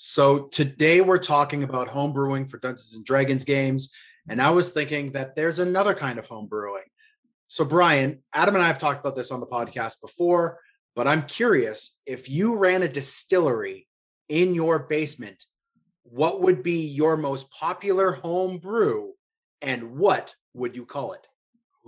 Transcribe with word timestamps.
So 0.00 0.46
today 0.46 1.00
we're 1.00 1.18
talking 1.18 1.64
about 1.64 1.88
home 1.88 2.12
brewing 2.12 2.46
for 2.46 2.58
Dungeons 2.58 2.94
and 2.94 3.04
Dragons 3.04 3.44
games. 3.44 3.92
And 4.28 4.40
I 4.40 4.50
was 4.50 4.70
thinking 4.70 5.10
that 5.10 5.34
there's 5.34 5.58
another 5.58 5.92
kind 5.92 6.20
of 6.20 6.26
home 6.28 6.46
brewing. 6.46 6.84
So, 7.48 7.64
Brian, 7.64 8.22
Adam 8.32 8.54
and 8.54 8.62
I 8.62 8.68
have 8.68 8.78
talked 8.78 9.00
about 9.00 9.16
this 9.16 9.32
on 9.32 9.40
the 9.40 9.48
podcast 9.48 10.00
before, 10.00 10.60
but 10.94 11.08
I'm 11.08 11.22
curious 11.22 12.00
if 12.06 12.30
you 12.30 12.54
ran 12.54 12.84
a 12.84 12.88
distillery 12.88 13.88
in 14.28 14.54
your 14.54 14.78
basement, 14.78 15.44
what 16.04 16.42
would 16.42 16.62
be 16.62 16.86
your 16.86 17.16
most 17.16 17.50
popular 17.50 18.12
home 18.12 18.58
brew 18.58 19.14
and 19.62 19.98
what 19.98 20.32
would 20.54 20.76
you 20.76 20.86
call 20.86 21.14
it? 21.14 21.26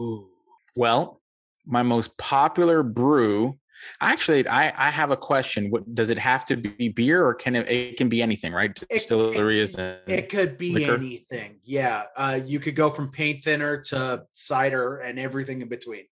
Ooh. 0.01 0.31
Well, 0.75 1.21
my 1.65 1.85
most 1.85 2.19
popular 2.19 2.83
brew 2.83 3.60
Actually, 4.01 4.47
I, 4.49 4.89
I 4.89 4.91
have 4.91 5.11
a 5.11 5.17
question. 5.17 5.71
What 5.71 5.95
does 5.95 6.11
it 6.11 6.19
have 6.19 6.45
to 6.47 6.57
be 6.57 6.89
beer 6.89 7.25
or 7.25 7.35
can 7.35 7.57
it, 7.57 7.71
it 7.71 7.97
can 7.97 8.09
be 8.09 8.23
anything, 8.23 8.53
right? 8.53 8.79
Distillery 8.91 9.61
is 9.61 9.75
it 9.77 10.29
could 10.29 10.59
be 10.59 10.73
liquor. 10.73 10.95
anything. 10.95 11.61
Yeah. 11.65 12.05
Uh, 12.17 12.41
you 12.45 12.61
could 12.61 12.77
go 12.77 12.91
from 12.91 13.11
paint 13.11 13.45
thinner 13.45 13.81
to 13.89 14.25
cider 14.33 14.99
and 14.99 15.19
everything 15.19 15.63
in 15.63 15.69
between. 15.69 16.05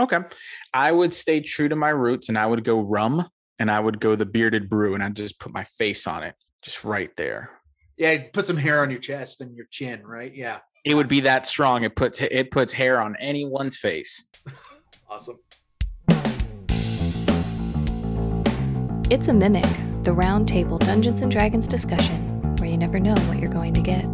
Okay. 0.00 0.18
I 0.72 0.92
would 0.92 1.12
stay 1.12 1.40
true 1.40 1.68
to 1.68 1.76
my 1.76 1.90
roots 1.90 2.28
and 2.28 2.38
I 2.38 2.46
would 2.46 2.64
go 2.64 2.80
rum 2.80 3.28
and 3.58 3.70
I 3.70 3.80
would 3.80 4.00
go 4.00 4.14
the 4.14 4.26
bearded 4.26 4.70
brew 4.70 4.94
and 4.94 5.02
I'd 5.02 5.16
just 5.16 5.40
put 5.40 5.52
my 5.52 5.64
face 5.64 6.06
on 6.06 6.22
it, 6.22 6.34
just 6.62 6.84
right 6.84 7.10
there. 7.16 7.50
Yeah, 7.96 8.22
put 8.32 8.46
some 8.46 8.56
hair 8.56 8.82
on 8.82 8.90
your 8.90 9.00
chest 9.00 9.40
and 9.40 9.56
your 9.56 9.66
chin, 9.70 10.06
right? 10.06 10.32
Yeah. 10.32 10.60
It 10.84 10.94
would 10.94 11.08
be 11.08 11.20
that 11.20 11.46
strong. 11.46 11.82
It 11.82 11.96
puts 11.96 12.20
it 12.20 12.50
puts 12.52 12.72
hair 12.72 13.00
on 13.00 13.16
anyone's 13.16 13.76
face. 13.76 14.24
awesome. 15.10 15.38
It's 19.10 19.28
a 19.28 19.32
Mimic, 19.32 19.64
the 20.04 20.12
round 20.12 20.46
table 20.46 20.76
Dungeons 20.76 21.22
and 21.22 21.32
Dragons 21.32 21.66
discussion, 21.66 22.54
where 22.56 22.68
you 22.68 22.76
never 22.76 23.00
know 23.00 23.14
what 23.14 23.38
you're 23.38 23.48
going 23.50 23.72
to 23.72 23.80
get. 23.80 24.04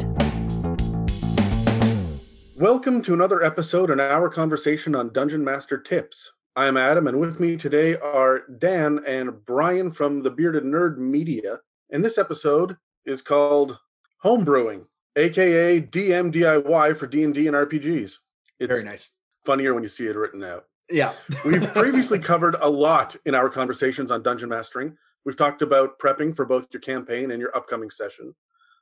Welcome 2.55 3.03
to 3.03 3.13
another 3.13 3.43
episode 3.43 3.91
in 3.91 3.99
our 3.99 4.29
conversation 4.29 4.95
on 4.95 5.13
Dungeon 5.13 5.43
Master 5.43 5.79
Tips. 5.79 6.31
I 6.55 6.69
am 6.69 6.77
Adam, 6.77 7.09
and 7.09 7.19
with 7.19 7.41
me 7.41 7.57
today 7.57 7.97
are 7.97 8.45
Dan 8.59 9.01
and 9.05 9.45
Brian 9.45 9.91
from 9.91 10.23
the 10.23 10.31
Bearded 10.31 10.63
Nerd 10.63 10.97
Media. 10.97 11.59
And 11.91 12.05
this 12.05 12.17
episode 12.17 12.77
is 13.05 13.21
called 13.21 13.81
Homebrewing, 14.25 14.87
aka 15.17 15.81
DMDIY 15.81 16.97
for 16.97 17.09
D&D 17.09 17.49
and 17.49 17.57
RPGs. 17.57 18.19
It's 18.61 18.69
Very 18.69 18.85
nice. 18.85 19.11
Funnier 19.45 19.75
when 19.75 19.83
you 19.83 19.89
see 19.89 20.07
it 20.07 20.15
written 20.15 20.45
out. 20.45 20.67
Yeah. 20.91 21.15
We've 21.45 21.73
previously 21.73 22.19
covered 22.19 22.57
a 22.61 22.69
lot 22.69 23.17
in 23.25 23.35
our 23.35 23.49
conversations 23.49 24.11
on 24.11 24.23
dungeon 24.23 24.49
mastering. 24.49 24.97
We've 25.25 25.37
talked 25.37 25.63
about 25.63 25.99
prepping 25.99 26.37
for 26.37 26.45
both 26.45 26.67
your 26.73 26.83
campaign 26.83 27.31
and 27.31 27.41
your 27.41 27.57
upcoming 27.57 27.91
session, 27.91 28.35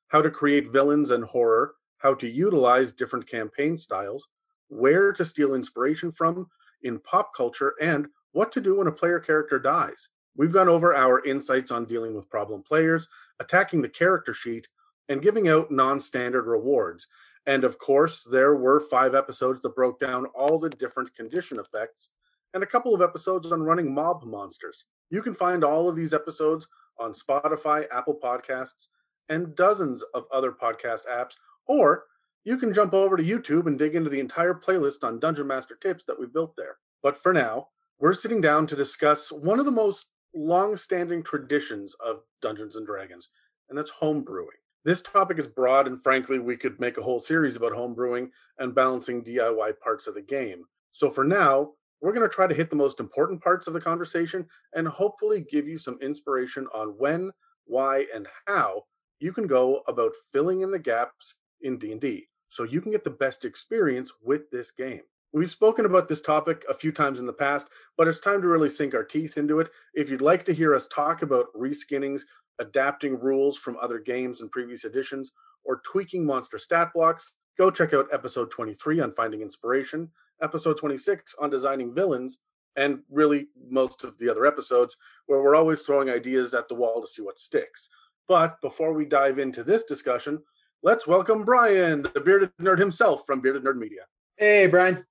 how 0.09 0.23
to 0.23 0.31
create 0.31 0.73
villains 0.73 1.13
and 1.13 1.25
horror, 1.25 1.75
how 1.99 2.15
to 2.15 2.29
utilize 2.29 2.91
different 2.93 3.29
campaign 3.29 3.79
styles, 3.79 4.27
where 4.69 5.13
to 5.13 5.25
steal 5.25 5.55
inspiration 5.55 6.11
from 6.11 6.49
in 6.83 6.99
pop 7.01 7.33
culture, 7.35 7.75
and 7.81 8.09
what 8.33 8.51
to 8.53 8.61
do 8.61 8.79
when 8.79 8.89
a 8.89 8.93
player 8.93 9.21
character 9.21 9.59
dies. 9.59 10.09
We've 10.37 10.53
gone 10.53 10.69
over 10.69 10.97
our 10.97 11.25
insights 11.25 11.71
on 11.71 11.85
dealing 11.85 12.15
with 12.15 12.31
problem 12.31 12.63
players, 12.63 13.07
attacking 13.39 13.83
the 13.83 13.89
character 13.89 14.35
sheet, 14.35 14.67
and 15.09 15.23
giving 15.23 15.49
out 15.49 15.71
non 15.71 16.01
standard 16.01 16.47
rewards. 16.47 17.07
And 17.47 17.65
of 17.65 17.79
course, 17.79 18.23
there 18.31 18.55
were 18.55 18.79
five 18.81 19.15
episodes 19.15 19.61
that 19.63 19.75
broke 19.75 19.99
down 19.99 20.27
all 20.27 20.59
the 20.59 20.71
different 20.71 21.15
condition 21.15 21.59
effects 21.59 22.11
and 22.55 22.63
a 22.63 22.67
couple 22.67 22.95
of 22.95 23.03
episodes 23.03 23.51
on 23.51 23.63
running 23.63 23.93
mob 23.93 24.25
monsters. 24.25 24.85
You 25.11 25.23
can 25.23 25.35
find 25.35 25.65
all 25.65 25.89
of 25.89 25.97
these 25.97 26.15
episodes 26.15 26.69
on 26.99 27.13
Spotify, 27.13 27.85
Apple 27.93 28.19
Podcasts, 28.23 28.89
and 29.29 29.55
dozens 29.55 30.03
of 30.15 30.25
other 30.33 30.53
podcast 30.53 31.07
apps, 31.11 31.35
or 31.67 32.05
you 32.45 32.57
can 32.57 32.73
jump 32.73 32.93
over 32.93 33.17
to 33.17 33.23
YouTube 33.23 33.67
and 33.67 33.79
dig 33.79 33.95
into 33.95 34.11
the 34.11 34.21
entire 34.21 34.55
playlist 34.55 35.03
on 35.03 35.21
Dungeon 35.21 35.47
Master 35.47 35.77
tips 35.81 36.05
that 36.05 36.19
we 36.19 36.27
built 36.27 36.55
there. 36.57 36.77
But 37.03 37.21
for 37.21 37.33
now, 37.33 37.69
we're 37.99 38.15
sitting 38.15 38.41
down 38.41 38.67
to 38.69 38.77
discuss 38.77 39.31
one 39.31 39.59
of 39.59 39.65
the 39.65 39.71
most 39.71 40.07
long 40.35 40.77
standing 40.77 41.23
traditions 41.23 41.95
of 42.05 42.23
Dungeons 42.41 42.77
and 42.77 42.87
Dragons, 42.87 43.29
and 43.69 43.79
that's 43.79 43.91
home 43.91 44.23
brewing. 44.23 44.62
This 44.85 45.01
topic 45.01 45.39
is 45.39 45.47
broad, 45.47 45.87
and 45.87 46.03
frankly, 46.03 46.41
we 46.41 46.57
could 46.57 46.81
make 46.81 46.99
a 46.99 47.03
whole 47.03 47.21
series 47.21 47.55
about 47.55 47.73
homebrewing 47.73 48.31
and 48.59 48.75
balancing 48.75 49.23
DIY 49.23 49.79
parts 49.79 50.09
of 50.09 50.15
the 50.15 50.23
game. 50.23 50.65
So 50.91 51.09
for 51.09 51.23
now, 51.23 51.71
we're 52.01 52.13
going 52.13 52.29
to 52.29 52.35
try 52.35 52.49
to 52.49 52.55
hit 52.55 52.69
the 52.69 52.75
most 52.75 52.99
important 52.99 53.41
parts 53.41 53.69
of 53.69 53.75
the 53.75 53.81
conversation 53.81 54.45
and 54.75 54.89
hopefully 54.89 55.47
give 55.49 55.69
you 55.69 55.79
some 55.79 55.99
inspiration 56.03 56.67
on 56.75 56.89
when, 56.99 57.31
why, 57.65 58.07
and 58.13 58.27
how 58.49 58.83
you 59.21 59.33
can 59.33 59.47
go 59.47 59.83
about 59.87 60.13
filling 60.33 60.63
in 60.63 60.73
the 60.73 60.81
gaps 60.81 61.37
in 61.61 61.79
D&D 61.79 62.27
so 62.49 62.65
you 62.65 62.81
can 62.81 62.91
get 62.91 63.05
the 63.05 63.11
best 63.11 63.45
experience 63.45 64.13
with 64.21 64.51
this 64.51 64.73
game. 64.73 65.03
We've 65.35 65.49
spoken 65.49 65.87
about 65.87 66.09
this 66.09 66.21
topic 66.21 66.63
a 66.69 66.75
few 66.75 66.93
times 66.93 67.19
in 67.19 67.25
the 67.25 67.33
past, 67.33 67.69
but 67.97 68.07
it's 68.07 68.21
time 68.21 68.43
to 68.43 68.49
really 68.49 68.69
sink 68.69 68.95
our 68.95 69.03
teeth 69.03 69.39
into 69.39 69.61
it. 69.61 69.71
If 69.95 70.11
you'd 70.11 70.21
like 70.21 70.45
to 70.45 70.53
hear 70.53 70.75
us 70.75 70.87
talk 70.89 71.23
about 71.23 71.47
reskinnings, 71.57 72.25
adapting 72.59 73.19
rules 73.19 73.57
from 73.57 73.79
other 73.81 73.99
games 73.99 74.43
and 74.43 74.51
previous 74.51 74.85
editions, 74.85 75.33
or 75.65 75.81
tweaking 75.87 76.27
monster 76.27 76.59
stat 76.59 76.91
blocks, 76.95 77.33
go 77.57 77.71
check 77.71 77.95
out 77.95 78.13
episode 78.13 78.51
23 78.51 79.01
on 79.01 79.15
finding 79.15 79.41
inspiration, 79.41 80.11
episode 80.43 80.77
26 80.77 81.35
on 81.41 81.49
designing 81.49 81.95
villains, 81.95 82.37
and 82.77 83.01
really 83.11 83.47
most 83.71 84.05
of 84.05 84.19
the 84.19 84.29
other 84.29 84.45
episodes 84.45 84.99
where 85.27 85.41
we're 85.41 85.57
always 85.57 85.81
throwing 85.81 86.11
ideas 86.11 86.53
at 86.53 86.69
the 86.69 86.75
wall 86.75 87.01
to 87.01 87.07
see 87.07 87.23
what 87.23 87.39
sticks. 87.39 87.89
But 88.29 88.61
before 88.61 88.93
we 88.93 89.07
dive 89.07 89.39
into 89.39 89.65
this 89.65 89.85
discussion, 89.85 90.43
let's 90.83 91.07
welcome 91.07 91.43
Brian, 91.43 92.03
the 92.03 92.21
bearded 92.21 92.53
nerd 92.61 92.79
himself 92.79 93.25
from 93.27 93.41
Bearded 93.41 93.65
Nerd 93.65 93.79
Media. 93.79 94.03
Hey, 94.39 94.67
Brian. 94.67 95.05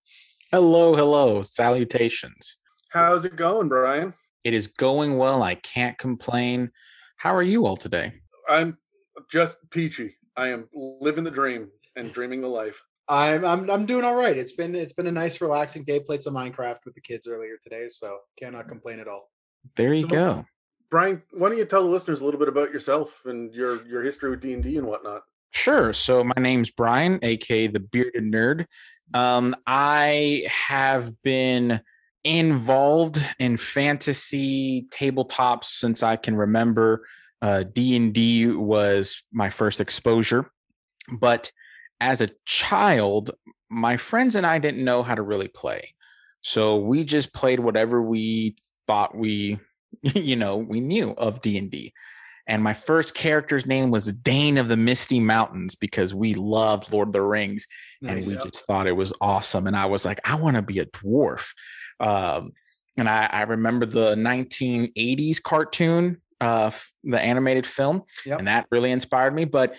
Hello, 0.51 0.95
hello. 0.95 1.43
Salutations. 1.43 2.57
How's 2.89 3.23
it 3.23 3.35
going, 3.35 3.69
Brian? 3.69 4.13
It 4.43 4.53
is 4.53 4.67
going 4.67 5.17
well. 5.17 5.43
I 5.43 5.55
can't 5.55 5.97
complain. 5.97 6.71
How 7.17 7.35
are 7.35 7.43
you 7.43 7.65
all 7.65 7.77
today? 7.77 8.13
I'm 8.49 8.77
just 9.31 9.57
peachy. 9.69 10.15
I 10.35 10.47
am 10.47 10.67
living 10.73 11.23
the 11.23 11.31
dream 11.31 11.69
and 11.95 12.11
dreaming 12.11 12.41
the 12.41 12.47
life. 12.47 12.81
I'm 13.07 13.45
I'm 13.45 13.69
I'm 13.69 13.85
doing 13.85 14.03
all 14.03 14.15
right. 14.15 14.35
It's 14.35 14.53
been 14.53 14.73
it's 14.73 14.93
been 14.93 15.07
a 15.07 15.11
nice 15.11 15.39
relaxing 15.39 15.83
day. 15.83 15.99
Played 15.99 16.23
some 16.23 16.33
Minecraft 16.33 16.79
with 16.85 16.95
the 16.95 17.01
kids 17.01 17.27
earlier 17.27 17.57
today, 17.61 17.87
so 17.89 18.17
cannot 18.39 18.67
complain 18.67 18.99
at 18.99 19.07
all. 19.07 19.29
There 19.75 19.93
you 19.93 20.03
so, 20.03 20.07
go. 20.07 20.45
Brian, 20.89 21.21
why 21.31 21.49
don't 21.49 21.57
you 21.57 21.65
tell 21.65 21.83
the 21.83 21.89
listeners 21.89 22.21
a 22.21 22.25
little 22.25 22.39
bit 22.39 22.49
about 22.49 22.73
yourself 22.73 23.21
and 23.25 23.53
your 23.53 23.85
your 23.87 24.01
history 24.01 24.31
with 24.31 24.41
D 24.41 24.53
and 24.53 24.63
D 24.63 24.77
and 24.77 24.87
whatnot? 24.87 25.21
Sure. 25.51 25.93
So 25.93 26.23
my 26.23 26.33
name's 26.39 26.71
Brian, 26.71 27.19
aka 27.21 27.67
the 27.67 27.79
Bearded 27.79 28.23
Nerd. 28.23 28.65
Um, 29.13 29.55
I 29.67 30.47
have 30.67 31.21
been 31.21 31.81
involved 32.23 33.23
in 33.39 33.57
fantasy 33.57 34.85
tabletops 34.91 35.65
since 35.65 36.03
I 36.03 36.15
can 36.15 36.35
remember. 36.35 37.07
Uh, 37.41 37.63
D 37.63 37.95
and 37.95 38.13
D 38.13 38.47
was 38.47 39.23
my 39.31 39.49
first 39.49 39.79
exposure, 39.79 40.51
but 41.11 41.51
as 41.99 42.21
a 42.21 42.29
child, 42.45 43.31
my 43.69 43.97
friends 43.97 44.35
and 44.35 44.45
I 44.45 44.59
didn't 44.59 44.83
know 44.83 45.01
how 45.01 45.15
to 45.15 45.21
really 45.23 45.47
play, 45.47 45.95
so 46.41 46.77
we 46.77 47.03
just 47.03 47.33
played 47.33 47.59
whatever 47.59 48.01
we 48.01 48.55
thought 48.85 49.15
we, 49.15 49.59
you 50.01 50.35
know, 50.35 50.57
we 50.57 50.81
knew 50.81 51.11
of 51.11 51.41
D 51.41 51.57
and 51.57 51.71
D. 51.71 51.93
And 52.51 52.61
my 52.61 52.73
first 52.73 53.13
character's 53.13 53.65
name 53.65 53.91
was 53.91 54.11
Dane 54.11 54.57
of 54.57 54.67
the 54.67 54.75
Misty 54.75 55.21
Mountains 55.21 55.73
because 55.73 56.13
we 56.13 56.33
loved 56.33 56.91
Lord 56.91 57.07
of 57.07 57.13
the 57.13 57.21
Rings 57.21 57.65
nice. 58.01 58.27
and 58.27 58.37
we 58.37 58.43
just 58.43 58.65
thought 58.65 58.87
it 58.87 58.91
was 58.91 59.13
awesome. 59.21 59.67
And 59.67 59.77
I 59.77 59.85
was 59.85 60.03
like, 60.03 60.19
I 60.25 60.35
want 60.35 60.57
to 60.57 60.61
be 60.61 60.79
a 60.79 60.85
dwarf. 60.85 61.53
Um, 62.01 62.51
and 62.97 63.07
I, 63.07 63.29
I, 63.31 63.41
remember 63.43 63.85
the 63.85 64.15
1980s 64.15 65.41
cartoon, 65.41 66.19
uh, 66.41 66.71
the 67.05 67.21
animated 67.21 67.65
film, 67.65 68.03
yep. 68.25 68.39
and 68.39 68.49
that 68.49 68.67
really 68.69 68.91
inspired 68.91 69.33
me. 69.33 69.45
But 69.45 69.77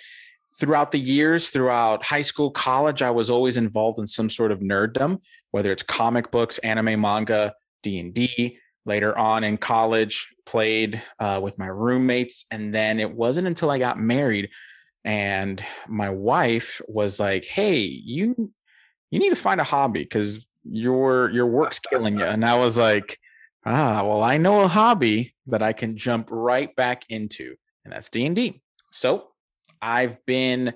throughout 0.58 0.92
the 0.92 1.00
years, 1.00 1.50
throughout 1.50 2.02
high 2.02 2.22
school, 2.22 2.50
college, 2.50 3.02
I 3.02 3.10
was 3.10 3.28
always 3.28 3.58
involved 3.58 3.98
in 3.98 4.06
some 4.06 4.30
sort 4.30 4.50
of 4.50 4.60
nerddom, 4.60 5.20
whether 5.50 5.70
it's 5.72 5.82
comic 5.82 6.30
books, 6.30 6.56
anime, 6.58 6.98
manga, 7.02 7.52
D 7.82 7.98
and 7.98 8.14
D. 8.14 8.58
Later 8.84 9.16
on 9.16 9.44
in 9.44 9.58
college, 9.58 10.34
played 10.44 11.00
uh, 11.18 11.40
with 11.42 11.58
my 11.58 11.68
roommates, 11.68 12.46
and 12.50 12.74
then 12.74 12.98
it 12.98 13.12
wasn't 13.12 13.46
until 13.46 13.70
I 13.70 13.78
got 13.78 13.98
married 13.98 14.50
and 15.04 15.64
my 15.88 16.10
wife 16.10 16.80
was 16.86 17.18
like, 17.18 17.44
"Hey, 17.44 17.80
you 17.80 18.52
you 19.10 19.18
need 19.18 19.30
to 19.30 19.36
find 19.36 19.60
a 19.60 19.64
hobby 19.64 20.02
because 20.02 20.44
your 20.64 21.30
your 21.30 21.46
work's 21.46 21.78
killing 21.78 22.18
you. 22.18 22.24
And 22.24 22.44
I 22.44 22.56
was 22.56 22.78
like, 22.78 23.18
ah, 23.64 24.02
well, 24.02 24.22
I 24.22 24.38
know 24.38 24.62
a 24.62 24.68
hobby 24.68 25.34
that 25.46 25.62
I 25.62 25.72
can 25.72 25.96
jump 25.96 26.28
right 26.30 26.74
back 26.76 27.04
into, 27.08 27.54
and 27.84 27.92
that's 27.92 28.08
D&D. 28.10 28.60
So 28.90 29.28
I've 29.80 30.24
been 30.26 30.74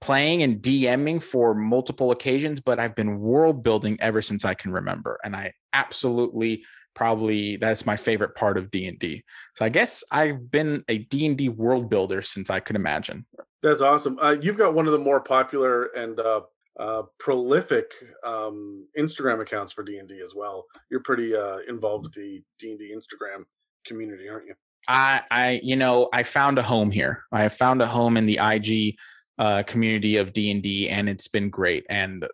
playing 0.00 0.42
and 0.42 0.60
DMing 0.60 1.20
for 1.20 1.54
multiple 1.54 2.10
occasions, 2.12 2.60
but 2.60 2.78
I've 2.78 2.94
been 2.94 3.18
world 3.18 3.62
building 3.62 3.96
ever 4.00 4.22
since 4.22 4.44
I 4.44 4.54
can 4.54 4.70
remember. 4.70 5.18
And 5.24 5.34
I 5.34 5.54
absolutely 5.72 6.64
probably 6.98 7.54
that's 7.56 7.86
my 7.86 7.96
favorite 7.96 8.34
part 8.34 8.58
of 8.58 8.72
D&D. 8.72 9.22
So 9.54 9.64
I 9.64 9.68
guess 9.68 10.02
I've 10.10 10.50
been 10.50 10.82
a 10.88 10.98
D&D 10.98 11.48
world 11.50 11.88
builder 11.88 12.22
since 12.22 12.50
I 12.50 12.58
could 12.58 12.74
imagine. 12.74 13.24
That's 13.62 13.80
awesome. 13.80 14.18
Uh, 14.20 14.36
you've 14.40 14.58
got 14.58 14.74
one 14.74 14.86
of 14.86 14.92
the 14.92 14.98
more 14.98 15.20
popular 15.20 15.84
and 15.96 16.18
uh, 16.18 16.40
uh, 16.78 17.02
prolific 17.20 17.92
um, 18.24 18.88
Instagram 18.98 19.40
accounts 19.40 19.72
for 19.72 19.84
D 19.84 19.98
and 19.98 20.08
D 20.08 20.20
as 20.24 20.34
well. 20.34 20.64
You're 20.90 21.04
pretty 21.04 21.36
uh, 21.36 21.58
involved 21.68 22.06
with 22.06 22.14
the 22.14 22.42
D 22.58 22.70
and 22.72 22.80
D 22.80 22.92
Instagram 22.92 23.44
community, 23.86 24.28
aren't 24.28 24.46
you? 24.46 24.54
I, 24.88 25.22
I, 25.30 25.60
you 25.62 25.76
know, 25.76 26.08
I 26.12 26.24
found 26.24 26.58
a 26.58 26.62
home 26.62 26.90
here. 26.90 27.22
I 27.30 27.42
have 27.42 27.52
found 27.52 27.80
a 27.80 27.86
home 27.86 28.16
in 28.16 28.26
the 28.26 28.40
IG 28.42 28.96
uh, 29.38 29.62
community 29.62 30.16
of 30.16 30.32
D 30.32 30.50
and 30.50 30.62
D, 30.64 30.88
and 30.88 31.08
it's 31.08 31.28
been 31.28 31.48
great. 31.48 31.86
And 31.88 32.26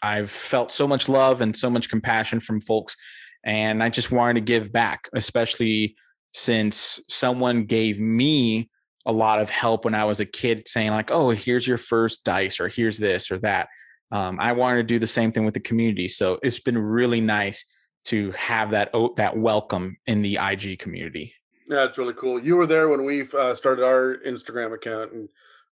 I've 0.00 0.30
felt 0.30 0.70
so 0.70 0.86
much 0.86 1.08
love 1.08 1.40
and 1.40 1.56
so 1.56 1.70
much 1.70 1.88
compassion 1.88 2.38
from 2.38 2.60
folks, 2.60 2.96
and 3.44 3.82
I 3.82 3.88
just 3.88 4.12
wanted 4.12 4.34
to 4.34 4.40
give 4.40 4.72
back, 4.72 5.08
especially 5.14 5.96
since 6.32 7.00
someone 7.08 7.64
gave 7.64 8.00
me 8.00 8.70
a 9.04 9.12
lot 9.12 9.40
of 9.40 9.50
help 9.50 9.84
when 9.84 9.94
I 9.94 10.04
was 10.04 10.20
a 10.20 10.26
kid, 10.26 10.68
saying 10.68 10.90
like, 10.90 11.10
"Oh, 11.10 11.30
here's 11.30 11.66
your 11.66 11.78
first 11.78 12.24
dice," 12.24 12.60
or 12.60 12.68
"Here's 12.68 12.98
this 12.98 13.30
or 13.30 13.38
that." 13.38 13.68
Um, 14.10 14.38
I 14.40 14.52
wanted 14.52 14.76
to 14.76 14.82
do 14.84 14.98
the 14.98 15.06
same 15.06 15.32
thing 15.32 15.44
with 15.44 15.54
the 15.54 15.60
community, 15.60 16.08
so 16.08 16.38
it's 16.42 16.60
been 16.60 16.78
really 16.78 17.20
nice 17.20 17.64
to 18.04 18.32
have 18.32 18.70
that 18.70 18.92
that 19.16 19.36
welcome 19.36 19.96
in 20.06 20.22
the 20.22 20.38
IG 20.40 20.78
community. 20.78 21.34
Yeah, 21.68 21.84
it's 21.84 21.98
really 21.98 22.14
cool. 22.14 22.42
You 22.42 22.56
were 22.56 22.66
there 22.66 22.88
when 22.88 23.04
we 23.04 23.26
uh, 23.32 23.54
started 23.54 23.84
our 23.84 24.18
Instagram 24.26 24.74
account, 24.74 25.12
and 25.12 25.28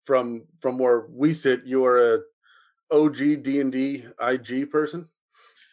from 0.05 0.45
from 0.61 0.79
where 0.79 1.07
we 1.11 1.33
sit, 1.33 1.65
you 1.65 1.85
are 1.85 2.15
a 2.15 2.21
OG 2.91 3.43
D 3.43 3.61
and 3.61 3.73
D 3.73 4.07
IG 4.21 4.71
person. 4.71 5.09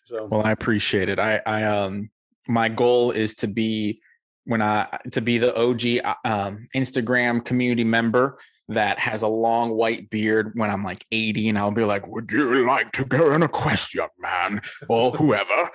So 0.05 0.25
well, 0.25 0.43
I 0.45 0.51
appreciate 0.51 1.09
it. 1.09 1.19
I 1.19 1.41
I 1.45 1.63
um 1.63 2.09
my 2.47 2.69
goal 2.69 3.11
is 3.11 3.35
to 3.35 3.47
be 3.47 4.01
when 4.45 4.61
I 4.61 4.99
to 5.11 5.21
be 5.21 5.37
the 5.39 5.55
OG 5.55 6.05
uh, 6.05 6.15
um, 6.23 6.67
Instagram 6.75 7.43
community 7.43 7.83
member 7.83 8.37
that 8.69 8.99
has 8.99 9.23
a 9.23 9.27
long 9.27 9.71
white 9.71 10.09
beard 10.09 10.51
when 10.55 10.71
I'm 10.71 10.83
like 10.83 11.05
80 11.11 11.49
and 11.49 11.57
I'll 11.57 11.71
be 11.71 11.83
like, 11.83 12.07
Would 12.07 12.31
you 12.31 12.67
like 12.67 12.91
to 12.93 13.05
go 13.05 13.31
on 13.31 13.43
a 13.43 13.47
quest, 13.47 13.93
young 13.93 14.09
man? 14.19 14.61
Or 14.87 15.11
whoever. 15.11 15.69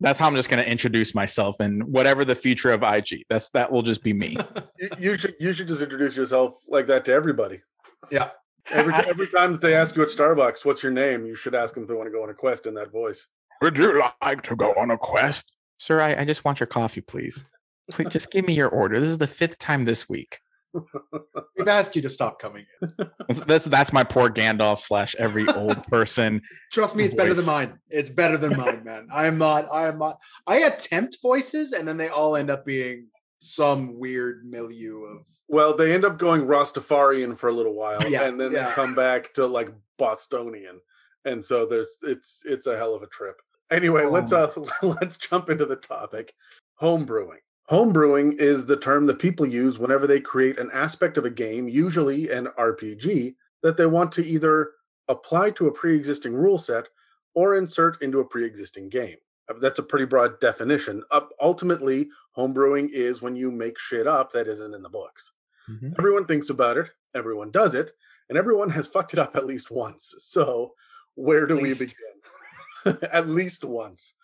That's 0.00 0.18
how 0.18 0.26
I'm 0.26 0.34
just 0.34 0.48
gonna 0.48 0.62
introduce 0.62 1.14
myself 1.14 1.60
and 1.60 1.84
whatever 1.84 2.24
the 2.24 2.34
future 2.34 2.72
of 2.72 2.82
IG. 2.82 3.24
That's 3.30 3.50
that 3.50 3.70
will 3.70 3.82
just 3.82 4.02
be 4.02 4.12
me. 4.12 4.36
you, 4.80 4.88
you 4.98 5.18
should 5.18 5.36
you 5.38 5.52
should 5.52 5.68
just 5.68 5.80
introduce 5.80 6.16
yourself 6.16 6.60
like 6.68 6.86
that 6.86 7.04
to 7.04 7.12
everybody. 7.12 7.62
Yeah. 8.10 8.30
Every, 8.70 8.94
every 9.08 9.28
time 9.28 9.52
that 9.52 9.60
they 9.60 9.74
ask 9.74 9.96
you 9.96 10.02
at 10.02 10.08
Starbucks, 10.08 10.64
what's 10.64 10.82
your 10.82 10.92
name? 10.92 11.26
You 11.26 11.34
should 11.34 11.54
ask 11.54 11.74
them 11.74 11.84
if 11.84 11.88
they 11.88 11.94
want 11.94 12.06
to 12.06 12.12
go 12.12 12.22
on 12.22 12.30
a 12.30 12.34
quest 12.34 12.66
in 12.66 12.74
that 12.74 12.92
voice. 12.92 13.26
Would 13.60 13.78
you 13.78 14.02
like 14.20 14.42
to 14.42 14.56
go 14.56 14.72
on 14.72 14.90
a 14.90 14.98
quest? 14.98 15.52
Sir, 15.78 16.00
I, 16.00 16.20
I 16.20 16.24
just 16.24 16.44
want 16.44 16.60
your 16.60 16.66
coffee, 16.66 17.00
please. 17.00 17.44
Please 17.90 18.08
just 18.10 18.30
give 18.30 18.46
me 18.46 18.54
your 18.54 18.68
order. 18.68 18.98
This 19.00 19.10
is 19.10 19.18
the 19.18 19.26
fifth 19.26 19.58
time 19.58 19.84
this 19.84 20.08
week. 20.08 20.38
We've 21.58 21.68
asked 21.68 21.94
you 21.94 22.02
to 22.02 22.08
stop 22.08 22.38
coming 22.38 22.64
in. 22.80 23.10
that's 23.46 23.66
that's 23.66 23.92
my 23.92 24.04
poor 24.04 24.30
Gandalf 24.30 24.80
slash 24.80 25.14
every 25.18 25.46
old 25.48 25.82
person. 25.84 26.40
Trust 26.72 26.96
me, 26.96 27.04
it's 27.04 27.14
voice. 27.14 27.22
better 27.22 27.34
than 27.34 27.44
mine. 27.44 27.78
It's 27.90 28.08
better 28.08 28.36
than 28.36 28.56
mine, 28.56 28.82
man. 28.84 29.08
I 29.12 29.26
am 29.26 29.38
not. 29.38 29.66
I 29.70 29.88
am 29.88 29.98
not. 29.98 30.18
I 30.46 30.58
attempt 30.58 31.18
voices, 31.20 31.72
and 31.72 31.86
then 31.86 31.98
they 31.98 32.08
all 32.08 32.36
end 32.36 32.50
up 32.50 32.64
being 32.64 33.08
some 33.42 33.98
weird 33.98 34.44
milieu 34.44 35.04
of. 35.04 35.26
Well, 35.48 35.76
they 35.76 35.92
end 35.92 36.04
up 36.04 36.18
going 36.18 36.42
Rastafarian 36.42 37.36
for 37.36 37.48
a 37.48 37.52
little 37.52 37.74
while, 37.74 38.08
yeah, 38.08 38.22
and 38.24 38.40
then 38.40 38.52
yeah. 38.52 38.68
they 38.68 38.74
come 38.74 38.94
back 38.94 39.34
to 39.34 39.46
like 39.46 39.70
Bostonian, 39.98 40.80
and 41.24 41.44
so 41.44 41.66
there's 41.66 41.98
it's 42.02 42.42
it's 42.44 42.66
a 42.66 42.76
hell 42.76 42.94
of 42.94 43.02
a 43.02 43.08
trip. 43.08 43.40
Anyway, 43.70 44.04
oh. 44.04 44.10
let's 44.10 44.32
uh 44.32 44.52
let's 44.82 45.18
jump 45.18 45.50
into 45.50 45.66
the 45.66 45.76
topic. 45.76 46.34
Home 46.76 47.04
brewing. 47.04 47.38
Homebrewing 47.70 48.34
is 48.34 48.66
the 48.66 48.76
term 48.76 49.06
that 49.06 49.18
people 49.18 49.46
use 49.46 49.78
whenever 49.78 50.06
they 50.06 50.20
create 50.20 50.58
an 50.58 50.68
aspect 50.74 51.16
of 51.16 51.24
a 51.24 51.30
game, 51.30 51.68
usually 51.68 52.28
an 52.28 52.48
RPG, 52.58 53.34
that 53.62 53.76
they 53.76 53.86
want 53.86 54.12
to 54.12 54.26
either 54.26 54.72
apply 55.08 55.50
to 55.52 55.68
a 55.68 55.72
pre 55.72 55.96
existing 55.96 56.34
rule 56.34 56.58
set 56.58 56.88
or 57.34 57.56
insert 57.56 58.02
into 58.02 58.20
a 58.20 58.24
pre 58.24 58.44
existing 58.44 58.88
game. 58.88 59.16
Uh, 59.48 59.54
that's 59.60 59.78
a 59.78 59.82
pretty 59.82 60.04
broad 60.04 60.38
definition. 60.40 61.02
Uh, 61.10 61.22
ultimately, 61.40 62.08
homebrewing 62.36 62.88
is 62.92 63.22
when 63.22 63.36
you 63.36 63.50
make 63.50 63.78
shit 63.78 64.06
up 64.06 64.32
that 64.32 64.48
isn't 64.48 64.74
in 64.74 64.82
the 64.82 64.88
books. 64.88 65.32
Mm-hmm. 65.68 65.92
Everyone 65.98 66.26
thinks 66.26 66.50
about 66.50 66.76
it, 66.76 66.90
everyone 67.14 67.50
does 67.50 67.74
it, 67.74 67.92
and 68.28 68.38
everyone 68.38 68.70
has 68.70 68.86
fucked 68.92 69.12
it 69.12 69.18
up 69.18 69.36
at 69.36 69.46
least 69.46 69.70
once. 69.70 70.14
So, 70.18 70.72
where 71.14 71.46
do 71.46 71.56
we 71.56 71.74
begin? 71.74 72.98
at 73.12 73.28
least 73.28 73.64
once. 73.64 74.14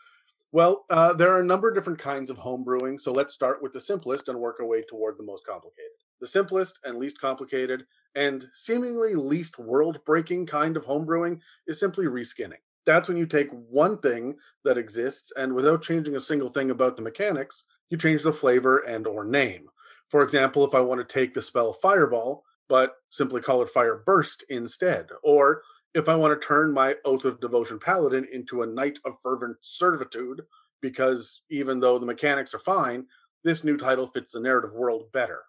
Well, 0.50 0.86
uh, 0.88 1.12
there 1.12 1.30
are 1.30 1.40
a 1.40 1.44
number 1.44 1.68
of 1.68 1.74
different 1.74 1.98
kinds 1.98 2.30
of 2.30 2.38
homebrewing, 2.38 2.98
so 2.98 3.12
let's 3.12 3.34
start 3.34 3.62
with 3.62 3.72
the 3.74 3.80
simplest 3.80 4.28
and 4.28 4.38
work 4.38 4.56
our 4.60 4.66
way 4.66 4.82
toward 4.82 5.18
the 5.18 5.22
most 5.22 5.44
complicated. 5.44 5.92
The 6.20 6.26
simplest 6.26 6.78
and 6.84 6.98
least 6.98 7.20
complicated 7.20 7.84
and 8.14 8.46
seemingly 8.54 9.14
least 9.14 9.58
world 9.58 10.00
breaking 10.06 10.46
kind 10.46 10.76
of 10.76 10.86
homebrewing 10.86 11.40
is 11.66 11.78
simply 11.78 12.06
reskinning. 12.06 12.62
That's 12.88 13.06
when 13.06 13.18
you 13.18 13.26
take 13.26 13.50
one 13.50 13.98
thing 13.98 14.36
that 14.64 14.78
exists 14.78 15.30
and 15.36 15.52
without 15.52 15.82
changing 15.82 16.16
a 16.16 16.20
single 16.20 16.48
thing 16.48 16.70
about 16.70 16.96
the 16.96 17.02
mechanics, 17.02 17.64
you 17.90 17.98
change 17.98 18.22
the 18.22 18.32
flavor 18.32 18.78
and 18.78 19.06
or 19.06 19.26
name. 19.26 19.66
For 20.08 20.22
example, 20.22 20.64
if 20.64 20.74
I 20.74 20.80
want 20.80 21.06
to 21.06 21.12
take 21.12 21.34
the 21.34 21.42
spell 21.42 21.74
Fireball, 21.74 22.44
but 22.66 22.94
simply 23.10 23.42
call 23.42 23.60
it 23.60 23.68
Fire 23.68 24.02
Burst 24.06 24.42
instead, 24.48 25.08
or 25.22 25.60
if 25.92 26.08
I 26.08 26.16
want 26.16 26.40
to 26.40 26.46
turn 26.46 26.72
my 26.72 26.94
Oath 27.04 27.26
of 27.26 27.42
Devotion 27.42 27.78
Paladin 27.78 28.26
into 28.32 28.62
a 28.62 28.66
Knight 28.66 28.98
of 29.04 29.20
Fervent 29.22 29.58
Servitude, 29.60 30.40
because 30.80 31.42
even 31.50 31.80
though 31.80 31.98
the 31.98 32.06
mechanics 32.06 32.54
are 32.54 32.58
fine, 32.58 33.04
this 33.44 33.64
new 33.64 33.76
title 33.76 34.06
fits 34.06 34.32
the 34.32 34.40
narrative 34.40 34.72
world 34.72 35.12
better. 35.12 35.42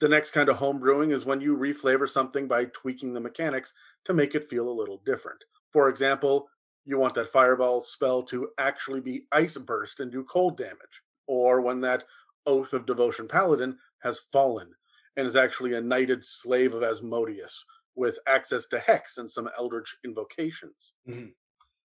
The 0.00 0.08
next 0.08 0.32
kind 0.32 0.48
of 0.48 0.56
homebrewing 0.56 1.12
is 1.12 1.24
when 1.24 1.40
you 1.40 1.56
reflavor 1.56 2.08
something 2.08 2.48
by 2.48 2.64
tweaking 2.64 3.12
the 3.12 3.20
mechanics 3.20 3.72
to 4.04 4.12
make 4.12 4.34
it 4.34 4.50
feel 4.50 4.68
a 4.68 4.74
little 4.74 5.00
different. 5.06 5.44
For 5.72 5.88
example, 5.88 6.48
you 6.84 6.98
want 6.98 7.14
that 7.14 7.32
fireball 7.32 7.80
spell 7.80 8.22
to 8.24 8.48
actually 8.58 9.00
be 9.00 9.26
ice 9.32 9.56
burst 9.56 10.00
and 10.00 10.10
do 10.10 10.24
cold 10.24 10.56
damage, 10.56 11.02
or 11.26 11.60
when 11.60 11.80
that 11.80 12.04
Oath 12.46 12.72
of 12.72 12.86
Devotion 12.86 13.28
Paladin 13.28 13.78
has 14.02 14.20
fallen 14.32 14.72
and 15.16 15.26
is 15.26 15.36
actually 15.36 15.74
a 15.74 15.80
knighted 15.80 16.24
slave 16.24 16.74
of 16.74 16.82
Asmodeus, 16.82 17.64
with 17.94 18.18
access 18.26 18.66
to 18.66 18.78
hex 18.78 19.18
and 19.18 19.30
some 19.30 19.48
eldritch 19.58 19.96
invocations. 20.04 20.94
Mm-hmm. 21.08 21.26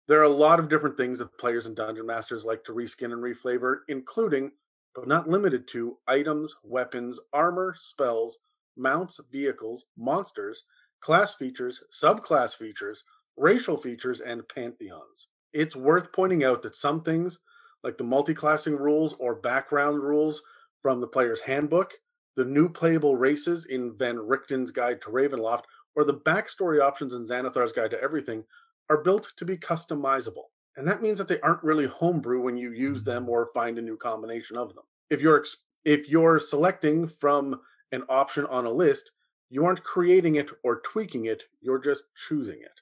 There 0.08 0.20
are 0.20 0.24
a 0.24 0.28
lot 0.28 0.60
of 0.60 0.68
different 0.68 0.96
things 0.96 1.18
that 1.18 1.38
players 1.38 1.66
and 1.66 1.74
dungeon 1.74 2.06
masters 2.06 2.44
like 2.44 2.62
to 2.64 2.72
reskin 2.72 3.12
and 3.12 3.22
reflavor, 3.22 3.78
including, 3.88 4.52
but 4.94 5.08
not 5.08 5.28
limited 5.28 5.66
to, 5.68 5.96
items, 6.06 6.54
weapons, 6.62 7.18
armor, 7.32 7.74
spells, 7.76 8.38
mounts, 8.76 9.18
vehicles, 9.32 9.86
monsters, 9.96 10.64
class 11.00 11.34
features, 11.34 11.82
subclass 11.92 12.54
features, 12.54 13.02
racial 13.36 13.76
features, 13.76 14.20
and 14.20 14.48
pantheons. 14.48 15.28
It's 15.52 15.76
worth 15.76 16.12
pointing 16.12 16.44
out 16.44 16.62
that 16.62 16.76
some 16.76 17.02
things, 17.02 17.38
like 17.82 17.98
the 17.98 18.04
multi-classing 18.04 18.76
rules 18.76 19.14
or 19.18 19.36
background 19.36 20.02
rules 20.02 20.42
from 20.82 21.00
the 21.00 21.06
player's 21.06 21.40
handbook, 21.40 21.94
the 22.36 22.44
new 22.44 22.68
playable 22.68 23.16
races 23.16 23.64
in 23.66 23.96
Van 23.96 24.16
Richten's 24.16 24.70
Guide 24.70 25.00
to 25.02 25.08
Ravenloft, 25.08 25.62
or 25.94 26.04
the 26.04 26.14
backstory 26.14 26.82
options 26.82 27.14
in 27.14 27.26
Xanathar's 27.26 27.72
Guide 27.72 27.90
to 27.90 28.02
Everything 28.02 28.44
are 28.90 29.02
built 29.02 29.32
to 29.36 29.44
be 29.44 29.56
customizable. 29.56 30.44
And 30.76 30.86
that 30.86 31.02
means 31.02 31.18
that 31.18 31.28
they 31.28 31.40
aren't 31.40 31.64
really 31.64 31.86
homebrew 31.86 32.42
when 32.42 32.56
you 32.56 32.72
use 32.72 33.02
them 33.02 33.28
or 33.28 33.48
find 33.54 33.78
a 33.78 33.82
new 33.82 33.96
combination 33.96 34.56
of 34.56 34.74
them. 34.74 34.84
If 35.08 35.22
you're 35.22 35.44
if 35.84 36.08
you're 36.08 36.38
selecting 36.38 37.08
from 37.08 37.60
an 37.92 38.02
option 38.08 38.44
on 38.46 38.66
a 38.66 38.70
list, 38.70 39.12
you 39.48 39.64
aren't 39.64 39.84
creating 39.84 40.34
it 40.34 40.50
or 40.64 40.80
tweaking 40.80 41.26
it, 41.26 41.44
you're 41.60 41.78
just 41.78 42.04
choosing 42.14 42.60
it. 42.60 42.80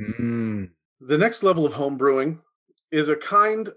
Mm. 0.00 0.70
The 1.00 1.18
next 1.18 1.42
level 1.42 1.66
of 1.66 1.74
homebrewing 1.74 2.38
is 2.90 3.08
a 3.08 3.16
kind 3.16 3.70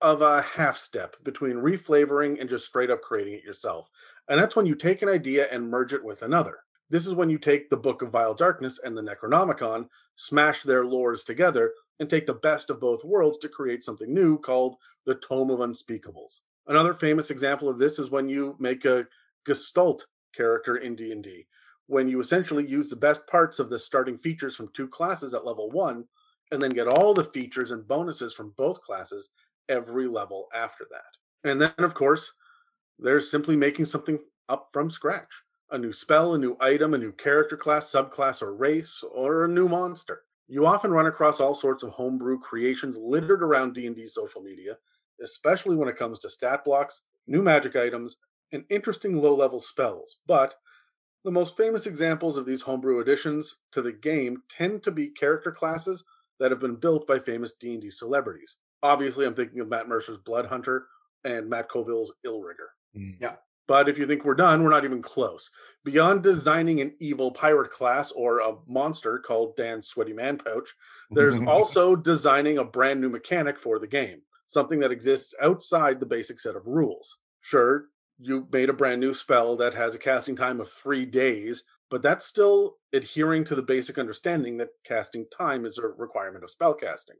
of 0.00 0.22
a 0.22 0.42
half 0.42 0.78
step 0.78 1.16
between 1.22 1.56
reflavoring 1.56 2.40
and 2.40 2.48
just 2.48 2.66
straight 2.66 2.90
up 2.90 3.02
creating 3.02 3.34
it 3.34 3.44
yourself. 3.44 3.90
And 4.28 4.40
that's 4.40 4.56
when 4.56 4.66
you 4.66 4.74
take 4.74 5.02
an 5.02 5.08
idea 5.08 5.48
and 5.50 5.68
merge 5.68 5.92
it 5.92 6.04
with 6.04 6.22
another. 6.22 6.58
This 6.88 7.06
is 7.06 7.14
when 7.14 7.30
you 7.30 7.38
take 7.38 7.70
the 7.70 7.76
Book 7.76 8.02
of 8.02 8.10
Vile 8.10 8.34
Darkness 8.34 8.80
and 8.82 8.96
the 8.96 9.02
Necronomicon, 9.02 9.88
smash 10.16 10.62
their 10.62 10.84
lores 10.84 11.24
together, 11.24 11.72
and 12.00 12.08
take 12.08 12.26
the 12.26 12.34
best 12.34 12.70
of 12.70 12.80
both 12.80 13.04
worlds 13.04 13.38
to 13.38 13.48
create 13.48 13.84
something 13.84 14.12
new 14.12 14.38
called 14.38 14.76
the 15.06 15.14
Tome 15.16 15.50
of 15.50 15.60
Unspeakables. 15.60 16.40
Another 16.66 16.94
famous 16.94 17.30
example 17.30 17.68
of 17.68 17.78
this 17.78 17.98
is 17.98 18.10
when 18.10 18.28
you 18.28 18.56
make 18.58 18.84
a 18.84 19.06
Gestalt 19.44 20.06
character 20.34 20.78
in 20.78 20.94
D&D, 20.94 21.46
when 21.90 22.06
you 22.06 22.20
essentially 22.20 22.64
use 22.64 22.88
the 22.88 22.94
best 22.94 23.26
parts 23.26 23.58
of 23.58 23.68
the 23.68 23.76
starting 23.78 24.16
features 24.16 24.54
from 24.54 24.70
two 24.72 24.86
classes 24.86 25.34
at 25.34 25.44
level 25.44 25.68
1 25.70 26.04
and 26.52 26.62
then 26.62 26.70
get 26.70 26.86
all 26.86 27.12
the 27.12 27.24
features 27.24 27.72
and 27.72 27.88
bonuses 27.88 28.32
from 28.32 28.54
both 28.56 28.80
classes 28.80 29.30
every 29.68 30.06
level 30.06 30.46
after 30.54 30.86
that. 30.92 31.50
And 31.50 31.60
then 31.60 31.72
of 31.78 31.94
course, 31.94 32.32
there's 33.00 33.28
simply 33.28 33.56
making 33.56 33.86
something 33.86 34.20
up 34.48 34.68
from 34.72 34.88
scratch 34.88 35.32
a 35.72 35.78
new 35.78 35.92
spell, 35.92 36.34
a 36.34 36.38
new 36.38 36.56
item, 36.60 36.94
a 36.94 36.98
new 36.98 37.12
character 37.12 37.56
class, 37.56 37.90
subclass, 37.90 38.40
or 38.40 38.54
race, 38.54 39.02
or 39.12 39.44
a 39.44 39.48
new 39.48 39.68
monster. 39.68 40.22
You 40.48 40.66
often 40.66 40.90
run 40.90 41.06
across 41.06 41.40
all 41.40 41.54
sorts 41.54 41.82
of 41.82 41.90
homebrew 41.90 42.38
creations 42.40 42.98
littered 42.98 43.42
around 43.42 43.74
D&D 43.74 44.08
social 44.08 44.42
media, 44.42 44.76
especially 45.22 45.76
when 45.76 45.88
it 45.88 45.96
comes 45.96 46.18
to 46.20 46.30
stat 46.30 46.64
blocks, 46.64 47.02
new 47.28 47.40
magic 47.40 47.76
items, 47.76 48.16
and 48.52 48.64
interesting 48.68 49.20
low 49.20 49.34
level 49.34 49.60
spells. 49.60 50.18
But 50.26 50.54
the 51.24 51.30
most 51.30 51.56
famous 51.56 51.86
examples 51.86 52.36
of 52.36 52.46
these 52.46 52.62
homebrew 52.62 53.00
additions 53.00 53.56
to 53.72 53.82
the 53.82 53.92
game 53.92 54.42
tend 54.48 54.82
to 54.82 54.90
be 54.90 55.08
character 55.08 55.52
classes 55.52 56.04
that 56.38 56.50
have 56.50 56.60
been 56.60 56.76
built 56.76 57.06
by 57.06 57.18
famous 57.18 57.52
D&D 57.54 57.90
celebrities. 57.90 58.56
Obviously, 58.82 59.26
I'm 59.26 59.34
thinking 59.34 59.60
of 59.60 59.68
Matt 59.68 59.88
Mercer's 59.88 60.18
Blood 60.18 60.46
Hunter 60.46 60.86
and 61.24 61.48
Matt 61.48 61.68
Colville's 61.68 62.12
Illrigger. 62.26 62.70
Mm. 62.96 63.16
Yeah. 63.20 63.34
But 63.68 63.88
if 63.88 63.98
you 63.98 64.06
think 64.06 64.24
we're 64.24 64.34
done, 64.34 64.64
we're 64.64 64.70
not 64.70 64.84
even 64.84 65.00
close. 65.00 65.48
Beyond 65.84 66.24
designing 66.24 66.80
an 66.80 66.96
evil 66.98 67.30
pirate 67.30 67.70
class 67.70 68.10
or 68.10 68.40
a 68.40 68.54
monster 68.66 69.18
called 69.20 69.54
Dan's 69.56 69.86
Sweaty 69.86 70.12
Man 70.12 70.38
Pouch, 70.38 70.74
there's 71.10 71.38
also 71.46 71.94
designing 71.94 72.58
a 72.58 72.64
brand 72.64 73.00
new 73.00 73.08
mechanic 73.08 73.60
for 73.60 73.78
the 73.78 73.86
game, 73.86 74.22
something 74.48 74.80
that 74.80 74.90
exists 74.90 75.34
outside 75.40 76.00
the 76.00 76.06
basic 76.06 76.40
set 76.40 76.56
of 76.56 76.66
rules. 76.66 77.18
Sure, 77.42 77.84
you 78.20 78.46
made 78.52 78.68
a 78.68 78.74
brand 78.74 79.00
new 79.00 79.14
spell 79.14 79.56
that 79.56 79.74
has 79.74 79.94
a 79.94 79.98
casting 79.98 80.36
time 80.36 80.60
of 80.60 80.70
three 80.70 81.06
days, 81.06 81.64
but 81.90 82.02
that's 82.02 82.26
still 82.26 82.76
adhering 82.92 83.44
to 83.44 83.54
the 83.54 83.62
basic 83.62 83.98
understanding 83.98 84.58
that 84.58 84.68
casting 84.84 85.26
time 85.36 85.64
is 85.64 85.78
a 85.78 85.82
requirement 85.82 86.44
of 86.44 86.50
spell 86.50 86.74
casting. 86.74 87.16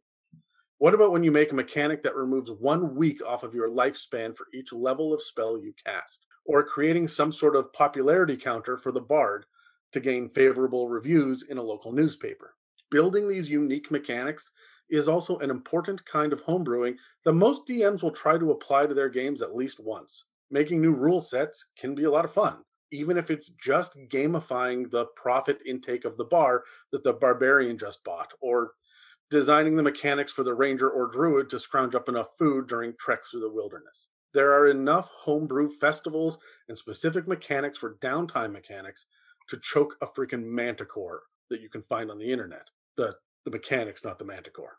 What 0.78 0.95
about 0.95 1.12
when 1.12 1.23
you 1.23 1.33
make 1.33 1.52
a 1.52 1.54
mechanic 1.54 2.02
that 2.02 2.16
removes 2.16 2.50
one 2.50 2.95
week 2.95 3.21
off 3.26 3.42
of 3.42 3.54
your 3.54 3.69
lifespan 3.69 4.37
for 4.37 4.47
each 4.54 4.73
level 4.73 5.12
of 5.12 5.23
spell 5.23 5.59
you 5.59 5.75
cast? 5.85 6.26
Or 6.45 6.64
creating 6.64 7.09
some 7.09 7.33
sort 7.33 7.54
of 7.54 7.73
popularity 7.73 8.37
counter 8.37 8.76
for 8.76 8.90
the 8.90 9.00
bard 9.00 9.45
to 9.92 10.00
gain 10.00 10.30
favorable 10.30 10.88
reviews 10.88 11.45
in 11.49 11.59
a 11.59 11.62
local 11.62 11.92
newspaper? 11.92 12.54
Building 12.90 13.28
these 13.28 13.50
unique 13.50 13.90
mechanics 13.90 14.50
is 14.88 15.09
also 15.09 15.38
an 15.38 15.50
important 15.50 16.04
kind 16.04 16.33
of 16.33 16.45
homebrewing 16.45 16.97
that 17.25 17.33
most 17.33 17.66
DMs 17.66 18.02
will 18.02 18.11
try 18.11 18.37
to 18.38 18.50
apply 18.50 18.87
to 18.87 18.95
their 18.95 19.09
games 19.09 19.42
at 19.42 19.54
least 19.54 19.80
once. 19.80 20.25
Making 20.50 20.80
new 20.80 20.92
rule 20.92 21.21
sets 21.21 21.66
can 21.78 21.95
be 21.95 22.04
a 22.04 22.11
lot 22.11 22.25
of 22.25 22.33
fun, 22.33 22.59
even 22.90 23.16
if 23.16 23.30
it's 23.30 23.50
just 23.50 23.97
gamifying 24.09 24.90
the 24.90 25.07
profit 25.16 25.59
intake 25.66 26.04
of 26.04 26.16
the 26.16 26.25
bar 26.25 26.64
that 26.92 27.04
the 27.04 27.12
barbarian 27.12 27.78
just 27.78 28.02
bought, 28.04 28.33
or 28.40 28.73
designing 29.30 29.76
the 29.76 29.83
mechanics 29.83 30.33
for 30.33 30.42
the 30.42 30.54
ranger 30.54 30.90
or 30.90 31.07
druid 31.07 31.49
to 31.50 31.59
scrounge 31.59 31.95
up 31.95 32.09
enough 32.09 32.28
food 32.38 32.66
during 32.66 32.95
treks 32.99 33.30
through 33.30 33.40
the 33.40 33.50
wilderness. 33.50 34.09
There 34.33 34.52
are 34.52 34.69
enough 34.69 35.09
homebrew 35.12 35.71
festivals 35.71 36.38
and 36.69 36.76
specific 36.76 37.26
mechanics 37.26 37.78
for 37.78 37.97
downtime 37.97 38.52
mechanics 38.52 39.07
to 39.49 39.59
choke 39.59 39.97
a 40.00 40.07
freaking 40.07 40.45
manticore 40.45 41.23
that 41.49 41.61
you 41.61 41.69
can 41.69 41.83
find 41.83 42.11
on 42.11 42.19
the 42.19 42.30
internet. 42.30 42.71
The 42.97 43.16
the 43.45 43.50
mechanics, 43.50 44.04
not 44.04 44.19
the 44.19 44.25
manticore. 44.25 44.78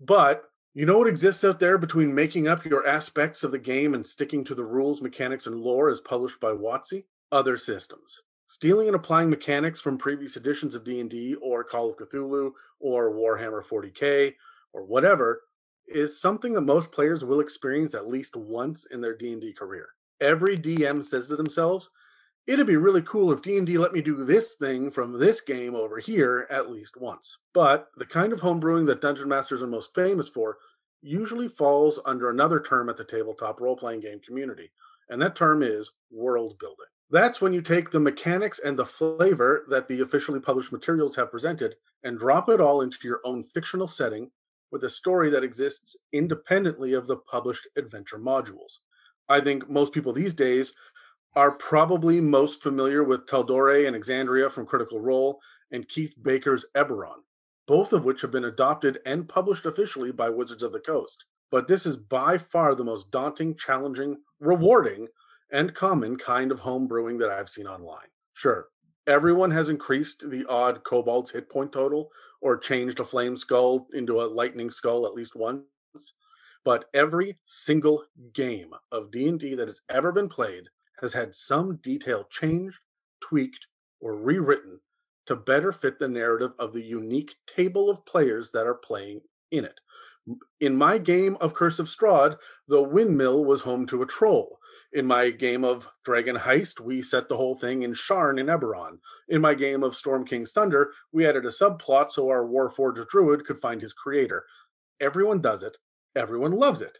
But 0.00 0.44
you 0.78 0.86
know 0.86 0.96
what 0.96 1.08
exists 1.08 1.42
out 1.42 1.58
there 1.58 1.76
between 1.76 2.14
making 2.14 2.46
up 2.46 2.64
your 2.64 2.86
aspects 2.86 3.42
of 3.42 3.50
the 3.50 3.58
game 3.58 3.94
and 3.94 4.06
sticking 4.06 4.44
to 4.44 4.54
the 4.54 4.64
rules, 4.64 5.02
mechanics, 5.02 5.48
and 5.48 5.58
lore 5.60 5.90
as 5.90 6.00
published 6.00 6.38
by 6.38 6.52
WotC? 6.52 7.02
Other 7.32 7.56
systems 7.56 8.22
stealing 8.46 8.86
and 8.86 8.94
applying 8.94 9.28
mechanics 9.28 9.80
from 9.80 9.98
previous 9.98 10.36
editions 10.36 10.76
of 10.76 10.84
D&D 10.84 11.34
or 11.42 11.64
Call 11.64 11.90
of 11.90 11.96
Cthulhu 11.96 12.52
or 12.78 13.12
Warhammer 13.12 13.60
40K 13.62 14.36
or 14.72 14.84
whatever 14.84 15.42
is 15.88 16.20
something 16.20 16.52
that 16.52 16.60
most 16.60 16.92
players 16.92 17.24
will 17.24 17.40
experience 17.40 17.96
at 17.96 18.08
least 18.08 18.36
once 18.36 18.86
in 18.92 19.00
their 19.00 19.16
D&D 19.16 19.54
career. 19.54 19.88
Every 20.20 20.56
DM 20.56 21.02
says 21.02 21.26
to 21.26 21.34
themselves, 21.34 21.90
it'd 22.48 22.66
be 22.66 22.76
really 22.76 23.02
cool 23.02 23.30
if 23.30 23.42
D&D 23.42 23.76
let 23.76 23.92
me 23.92 24.00
do 24.00 24.24
this 24.24 24.54
thing 24.54 24.90
from 24.90 25.18
this 25.18 25.42
game 25.42 25.74
over 25.74 25.98
here 25.98 26.46
at 26.50 26.70
least 26.70 26.96
once. 26.96 27.36
But 27.52 27.88
the 27.98 28.06
kind 28.06 28.32
of 28.32 28.40
homebrewing 28.40 28.86
that 28.86 29.02
dungeon 29.02 29.28
masters 29.28 29.62
are 29.62 29.66
most 29.66 29.94
famous 29.94 30.30
for 30.30 30.56
usually 31.02 31.46
falls 31.46 32.00
under 32.06 32.30
another 32.30 32.58
term 32.58 32.88
at 32.88 32.96
the 32.96 33.04
tabletop 33.04 33.60
role-playing 33.60 34.00
game 34.00 34.18
community, 34.26 34.72
and 35.10 35.20
that 35.20 35.36
term 35.36 35.62
is 35.62 35.92
world 36.10 36.58
building. 36.58 36.86
That's 37.10 37.42
when 37.42 37.52
you 37.52 37.60
take 37.60 37.90
the 37.90 38.00
mechanics 38.00 38.58
and 38.58 38.78
the 38.78 38.86
flavor 38.86 39.66
that 39.68 39.86
the 39.86 40.00
officially 40.00 40.40
published 40.40 40.72
materials 40.72 41.16
have 41.16 41.30
presented 41.30 41.76
and 42.02 42.18
drop 42.18 42.48
it 42.48 42.62
all 42.62 42.80
into 42.80 42.96
your 43.04 43.20
own 43.24 43.42
fictional 43.42 43.88
setting 43.88 44.30
with 44.70 44.84
a 44.84 44.90
story 44.90 45.28
that 45.30 45.44
exists 45.44 45.96
independently 46.12 46.94
of 46.94 47.06
the 47.06 47.16
published 47.16 47.68
adventure 47.76 48.18
modules. 48.18 48.78
I 49.28 49.40
think 49.40 49.68
most 49.68 49.92
people 49.92 50.12
these 50.14 50.34
days 50.34 50.72
are 51.34 51.52
probably 51.52 52.20
most 52.20 52.62
familiar 52.62 53.04
with 53.04 53.26
Tal'Dorei 53.26 53.86
and 53.86 53.96
Exandria 53.96 54.50
from 54.50 54.66
Critical 54.66 55.00
Role 55.00 55.40
and 55.70 55.88
Keith 55.88 56.14
Baker's 56.20 56.64
Eberron, 56.74 57.22
both 57.66 57.92
of 57.92 58.04
which 58.04 58.22
have 58.22 58.30
been 58.30 58.44
adopted 58.44 58.98
and 59.04 59.28
published 59.28 59.66
officially 59.66 60.10
by 60.10 60.28
Wizards 60.30 60.62
of 60.62 60.72
the 60.72 60.80
Coast. 60.80 61.24
But 61.50 61.68
this 61.68 61.86
is 61.86 61.96
by 61.96 62.38
far 62.38 62.74
the 62.74 62.84
most 62.84 63.10
daunting, 63.10 63.54
challenging, 63.54 64.18
rewarding 64.40 65.08
and 65.50 65.74
common 65.74 66.16
kind 66.16 66.52
of 66.52 66.60
home 66.60 66.86
brewing 66.86 67.18
that 67.18 67.30
I've 67.30 67.48
seen 67.48 67.66
online. 67.66 68.08
Sure, 68.34 68.68
everyone 69.06 69.50
has 69.50 69.68
increased 69.68 70.28
the 70.30 70.44
odd 70.46 70.84
kobold's 70.84 71.30
hit 71.30 71.50
point 71.50 71.72
total 71.72 72.10
or 72.40 72.58
changed 72.58 73.00
a 73.00 73.04
flame 73.04 73.36
skull 73.36 73.86
into 73.94 74.20
a 74.20 74.26
lightning 74.26 74.70
skull 74.70 75.06
at 75.06 75.14
least 75.14 75.34
once, 75.34 75.64
but 76.64 76.86
every 76.92 77.38
single 77.46 78.04
game 78.32 78.70
of 78.92 79.10
D&D 79.10 79.54
that 79.54 79.68
has 79.68 79.80
ever 79.88 80.12
been 80.12 80.28
played 80.28 80.68
has 81.00 81.12
had 81.12 81.34
some 81.34 81.76
detail 81.76 82.24
changed, 82.30 82.78
tweaked, 83.20 83.66
or 84.00 84.16
rewritten 84.16 84.80
to 85.26 85.36
better 85.36 85.72
fit 85.72 85.98
the 85.98 86.08
narrative 86.08 86.52
of 86.58 86.72
the 86.72 86.82
unique 86.82 87.36
table 87.46 87.90
of 87.90 88.06
players 88.06 88.50
that 88.52 88.66
are 88.66 88.74
playing 88.74 89.20
in 89.50 89.64
it. 89.64 89.80
In 90.60 90.76
my 90.76 90.98
game 90.98 91.36
of 91.40 91.54
Curse 91.54 91.78
of 91.78 91.86
Strahd, 91.86 92.36
the 92.66 92.82
windmill 92.82 93.44
was 93.44 93.62
home 93.62 93.86
to 93.86 94.02
a 94.02 94.06
troll. 94.06 94.58
In 94.92 95.06
my 95.06 95.30
game 95.30 95.64
of 95.64 95.88
Dragon 96.04 96.36
Heist, 96.36 96.80
we 96.80 97.02
set 97.02 97.28
the 97.28 97.36
whole 97.36 97.54
thing 97.54 97.82
in 97.82 97.92
Sharn 97.92 98.38
in 98.38 98.46
Eberron. 98.46 98.98
In 99.28 99.40
my 99.40 99.54
game 99.54 99.82
of 99.82 99.94
Storm 99.94 100.24
King's 100.24 100.52
Thunder, 100.52 100.92
we 101.12 101.26
added 101.26 101.44
a 101.44 101.48
subplot 101.48 102.10
so 102.12 102.28
our 102.28 102.46
Warforged 102.46 103.06
druid 103.08 103.46
could 103.46 103.58
find 103.58 103.80
his 103.80 103.92
creator. 103.92 104.44
Everyone 105.00 105.40
does 105.40 105.62
it, 105.62 105.76
everyone 106.16 106.52
loves 106.52 106.80
it, 106.80 106.98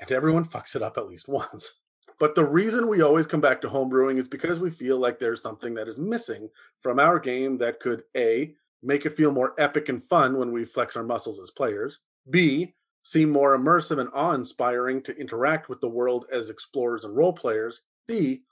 and 0.00 0.10
everyone 0.10 0.44
fucks 0.44 0.74
it 0.74 0.82
up 0.82 0.96
at 0.96 1.06
least 1.06 1.28
once. 1.28 1.80
But 2.18 2.34
the 2.34 2.44
reason 2.44 2.88
we 2.88 3.02
always 3.02 3.26
come 3.26 3.40
back 3.40 3.60
to 3.62 3.68
homebrewing 3.68 4.18
is 4.18 4.28
because 4.28 4.60
we 4.60 4.70
feel 4.70 4.98
like 4.98 5.18
there's 5.18 5.42
something 5.42 5.74
that 5.74 5.88
is 5.88 5.98
missing 5.98 6.48
from 6.80 6.98
our 6.98 7.18
game 7.18 7.58
that 7.58 7.80
could 7.80 8.04
A, 8.16 8.54
make 8.82 9.06
it 9.06 9.16
feel 9.16 9.32
more 9.32 9.54
epic 9.58 9.88
and 9.88 10.04
fun 10.04 10.36
when 10.38 10.52
we 10.52 10.64
flex 10.64 10.96
our 10.96 11.02
muscles 11.02 11.40
as 11.40 11.50
players, 11.50 12.00
B, 12.30 12.74
seem 13.02 13.30
more 13.30 13.56
immersive 13.58 14.00
and 14.00 14.10
awe 14.14 14.32
inspiring 14.32 15.02
to 15.02 15.16
interact 15.16 15.68
with 15.68 15.80
the 15.80 15.88
world 15.88 16.26
as 16.32 16.50
explorers 16.50 17.04
and 17.04 17.16
role 17.16 17.32
players, 17.32 17.82
C, 18.08 18.42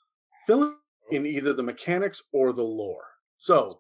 fill 0.46 0.76
in 1.10 1.26
either 1.26 1.52
the 1.52 1.62
mechanics 1.62 2.22
or 2.32 2.52
the 2.52 2.62
lore. 2.62 3.04
So, 3.38 3.78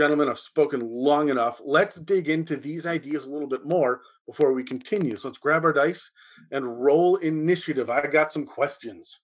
gentlemen, 0.00 0.30
I've 0.30 0.38
spoken 0.38 0.80
long 0.82 1.28
enough. 1.28 1.60
Let's 1.62 2.00
dig 2.00 2.30
into 2.30 2.56
these 2.56 2.86
ideas 2.86 3.26
a 3.26 3.30
little 3.30 3.46
bit 3.46 3.66
more 3.66 4.00
before 4.26 4.54
we 4.54 4.64
continue. 4.64 5.14
So 5.18 5.28
let's 5.28 5.36
grab 5.36 5.62
our 5.62 5.74
dice 5.74 6.10
and 6.50 6.82
roll 6.82 7.16
initiative. 7.16 7.90
I 7.90 8.06
got 8.06 8.32
some 8.32 8.46
questions. 8.46 9.20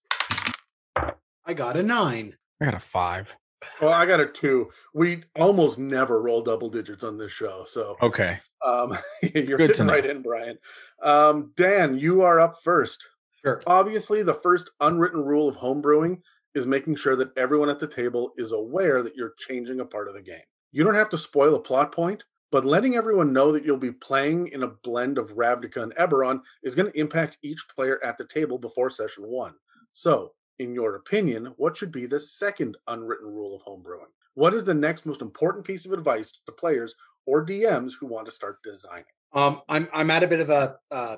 I 1.46 1.54
got 1.54 1.78
a 1.78 1.82
nine. 1.82 2.36
I 2.60 2.66
got 2.66 2.74
a 2.74 2.78
five. 2.78 3.34
Well, 3.80 3.90
I 3.94 4.04
got 4.04 4.20
a 4.20 4.26
two. 4.26 4.68
We 4.92 5.24
almost 5.34 5.78
never 5.78 6.20
roll 6.20 6.42
double 6.42 6.68
digits 6.68 7.02
on 7.04 7.16
this 7.16 7.32
show. 7.32 7.64
So 7.66 7.96
Okay. 8.02 8.38
um, 8.62 8.98
you're 9.34 9.56
Good 9.56 9.68
fitting 9.68 9.86
right 9.86 10.04
in, 10.04 10.20
Brian. 10.20 10.58
Um, 11.02 11.52
Dan, 11.56 11.98
you 11.98 12.20
are 12.20 12.38
up 12.38 12.56
first. 12.62 13.02
Sure. 13.42 13.62
Obviously, 13.66 14.22
the 14.22 14.34
first 14.34 14.70
unwritten 14.80 15.24
rule 15.24 15.48
of 15.48 15.56
homebrewing 15.56 16.20
is 16.54 16.66
making 16.66 16.96
sure 16.96 17.16
that 17.16 17.34
everyone 17.38 17.70
at 17.70 17.80
the 17.80 17.88
table 17.88 18.32
is 18.36 18.52
aware 18.52 19.02
that 19.02 19.16
you're 19.16 19.32
changing 19.38 19.80
a 19.80 19.86
part 19.86 20.08
of 20.08 20.14
the 20.14 20.20
game. 20.22 20.36
You 20.76 20.84
don't 20.84 20.94
have 20.94 21.08
to 21.08 21.16
spoil 21.16 21.54
a 21.54 21.58
plot 21.58 21.90
point, 21.90 22.24
but 22.52 22.66
letting 22.66 22.96
everyone 22.96 23.32
know 23.32 23.50
that 23.50 23.64
you'll 23.64 23.78
be 23.78 23.92
playing 23.92 24.48
in 24.48 24.62
a 24.62 24.66
blend 24.68 25.16
of 25.16 25.34
Ravnica 25.34 25.82
and 25.82 25.94
Eberron 25.94 26.42
is 26.62 26.74
going 26.74 26.92
to 26.92 27.00
impact 27.00 27.38
each 27.40 27.64
player 27.74 27.98
at 28.04 28.18
the 28.18 28.26
table 28.26 28.58
before 28.58 28.90
session 28.90 29.24
one. 29.26 29.54
So, 29.94 30.32
in 30.58 30.74
your 30.74 30.96
opinion, 30.96 31.54
what 31.56 31.78
should 31.78 31.90
be 31.90 32.04
the 32.04 32.20
second 32.20 32.76
unwritten 32.88 33.26
rule 33.26 33.56
of 33.56 33.62
homebrewing? 33.64 34.10
What 34.34 34.52
is 34.52 34.66
the 34.66 34.74
next 34.74 35.06
most 35.06 35.22
important 35.22 35.64
piece 35.64 35.86
of 35.86 35.94
advice 35.94 36.40
to 36.44 36.52
players 36.52 36.94
or 37.24 37.42
DMs 37.42 37.92
who 37.98 38.04
want 38.04 38.26
to 38.26 38.30
start 38.30 38.62
designing? 38.62 39.06
Um, 39.32 39.62
I'm 39.70 39.88
I'm 39.94 40.10
at 40.10 40.24
a 40.24 40.28
bit 40.28 40.40
of 40.40 40.50
a 40.50 40.76
uh, 40.90 41.16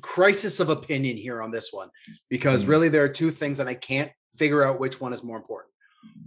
crisis 0.00 0.58
of 0.58 0.68
opinion 0.68 1.16
here 1.16 1.42
on 1.42 1.52
this 1.52 1.72
one 1.72 1.90
because 2.28 2.64
Mm. 2.64 2.68
really 2.70 2.88
there 2.88 3.04
are 3.04 3.08
two 3.08 3.30
things 3.30 3.60
and 3.60 3.68
I 3.68 3.74
can't 3.74 4.10
figure 4.36 4.64
out 4.64 4.80
which 4.80 5.00
one 5.00 5.12
is 5.12 5.22
more 5.22 5.36
important. 5.36 5.72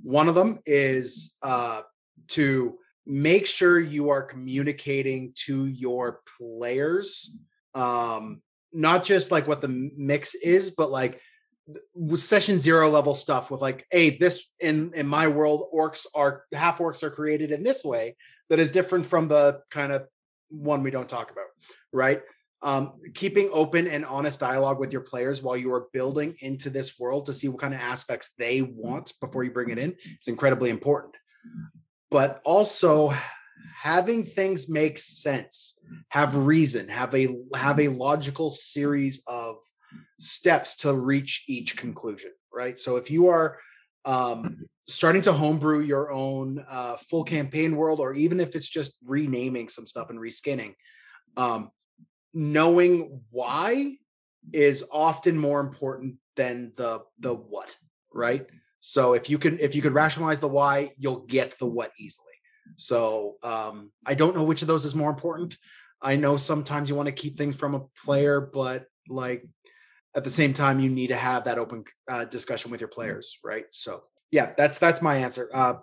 One 0.01 0.29
of 0.29 0.35
them 0.35 0.59
is 0.65 1.35
uh, 1.41 1.81
to 2.27 2.77
make 3.05 3.45
sure 3.47 3.79
you 3.79 4.09
are 4.09 4.21
communicating 4.21 5.33
to 5.35 5.65
your 5.65 6.21
players, 6.37 7.35
um, 7.73 8.41
not 8.71 9.03
just 9.03 9.31
like 9.31 9.47
what 9.47 9.61
the 9.61 9.91
mix 9.97 10.35
is, 10.35 10.71
but 10.71 10.91
like 10.91 11.19
session 12.15 12.59
zero 12.59 12.89
level 12.89 13.15
stuff 13.15 13.51
with 13.51 13.61
like, 13.61 13.85
hey, 13.91 14.17
this 14.17 14.53
in 14.59 14.91
in 14.93 15.07
my 15.07 15.27
world, 15.27 15.67
orcs 15.73 16.05
are 16.15 16.43
half 16.53 16.79
orcs 16.79 17.03
are 17.03 17.11
created 17.11 17.51
in 17.51 17.63
this 17.63 17.83
way 17.83 18.15
that 18.49 18.59
is 18.59 18.71
different 18.71 19.05
from 19.05 19.27
the 19.27 19.61
kind 19.69 19.91
of 19.91 20.07
one 20.49 20.83
we 20.83 20.91
don't 20.91 21.09
talk 21.09 21.31
about, 21.31 21.45
right? 21.93 22.21
um, 22.61 22.93
keeping 23.13 23.49
open 23.53 23.87
and 23.87 24.05
honest 24.05 24.39
dialogue 24.39 24.79
with 24.79 24.91
your 24.91 25.01
players 25.01 25.41
while 25.41 25.55
you 25.55 25.71
are 25.73 25.87
building 25.93 26.35
into 26.41 26.69
this 26.69 26.99
world 26.99 27.25
to 27.25 27.33
see 27.33 27.47
what 27.47 27.61
kind 27.61 27.73
of 27.73 27.79
aspects 27.79 28.31
they 28.37 28.61
want 28.61 29.13
before 29.21 29.43
you 29.43 29.51
bring 29.51 29.69
it 29.69 29.77
in 29.77 29.95
it's 30.15 30.27
incredibly 30.27 30.69
important. 30.69 31.15
But 32.11 32.41
also 32.43 33.13
having 33.81 34.23
things 34.23 34.69
make 34.69 34.97
sense, 34.97 35.79
have 36.09 36.35
reason, 36.35 36.87
have 36.89 37.13
a 37.15 37.35
have 37.55 37.79
a 37.79 37.87
logical 37.89 38.49
series 38.49 39.23
of 39.27 39.57
steps 40.17 40.75
to 40.77 40.93
reach 40.93 41.45
each 41.47 41.77
conclusion, 41.77 42.31
right? 42.53 42.77
So 42.77 42.97
if 42.97 43.09
you 43.09 43.27
are 43.27 43.57
um, 44.05 44.65
starting 44.87 45.21
to 45.23 45.33
homebrew 45.33 45.81
your 45.81 46.11
own 46.11 46.63
uh, 46.69 46.97
full 46.97 47.23
campaign 47.23 47.75
world, 47.75 47.99
or 47.99 48.13
even 48.13 48.39
if 48.39 48.55
it's 48.55 48.69
just 48.69 48.97
renaming 49.05 49.69
some 49.69 49.85
stuff 49.85 50.09
and 50.09 50.19
reskinning, 50.19 50.75
um, 51.37 51.71
knowing 52.33 53.21
why 53.29 53.95
is 54.53 54.83
often 54.91 55.37
more 55.37 55.59
important 55.59 56.15
than 56.35 56.73
the 56.75 57.01
the 57.19 57.33
what, 57.33 57.75
right? 58.13 58.47
So 58.81 59.13
if 59.13 59.29
you 59.29 59.37
can 59.37 59.59
if 59.59 59.75
you 59.75 59.81
could 59.81 59.93
rationalize 59.93 60.39
the 60.39 60.47
why, 60.47 60.93
you'll 60.97 61.25
get 61.25 61.57
the 61.59 61.65
what 61.65 61.91
easily. 61.97 62.27
So 62.75 63.35
um, 63.43 63.91
I 64.05 64.13
don't 64.13 64.35
know 64.35 64.43
which 64.43 64.61
of 64.61 64.67
those 64.67 64.85
is 64.85 64.95
more 64.95 65.09
important. 65.09 65.57
I 66.01 66.15
know 66.15 66.37
sometimes 66.37 66.89
you 66.89 66.95
want 66.95 67.07
to 67.07 67.11
keep 67.11 67.37
things 67.37 67.55
from 67.55 67.75
a 67.75 67.81
player, 68.05 68.39
but 68.39 68.85
like 69.09 69.45
at 70.15 70.23
the 70.23 70.29
same 70.29 70.53
time, 70.53 70.79
you 70.79 70.89
need 70.89 71.07
to 71.07 71.15
have 71.15 71.43
that 71.43 71.59
open 71.59 71.83
uh, 72.09 72.25
discussion 72.25 72.71
with 72.71 72.81
your 72.81 72.87
players, 72.87 73.37
right? 73.43 73.65
So 73.71 74.03
yeah, 74.31 74.53
that's 74.57 74.77
that's 74.77 75.01
my 75.01 75.17
answer. 75.17 75.49
Uh, 75.53 75.75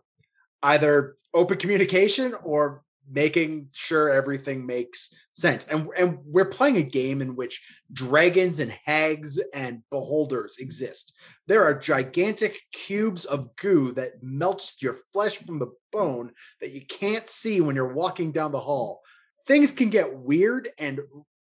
either 0.62 1.16
open 1.34 1.58
communication 1.58 2.34
or 2.42 2.82
making 3.10 3.68
sure 3.72 4.10
everything 4.10 4.66
makes 4.66 5.14
sense. 5.34 5.66
And 5.66 5.88
and 5.96 6.18
we're 6.24 6.44
playing 6.44 6.76
a 6.76 6.82
game 6.82 7.20
in 7.20 7.36
which 7.36 7.64
dragons 7.92 8.60
and 8.60 8.72
hags 8.84 9.40
and 9.54 9.82
beholders 9.90 10.58
exist. 10.58 11.14
There 11.46 11.64
are 11.64 11.74
gigantic 11.74 12.60
cubes 12.72 13.24
of 13.24 13.54
goo 13.56 13.92
that 13.92 14.22
melts 14.22 14.76
your 14.80 14.96
flesh 15.12 15.36
from 15.36 15.58
the 15.58 15.72
bone 15.92 16.32
that 16.60 16.72
you 16.72 16.84
can't 16.84 17.28
see 17.28 17.60
when 17.60 17.76
you're 17.76 17.94
walking 17.94 18.32
down 18.32 18.52
the 18.52 18.60
hall. 18.60 19.02
Things 19.46 19.70
can 19.70 19.90
get 19.90 20.18
weird 20.18 20.68
and 20.78 21.00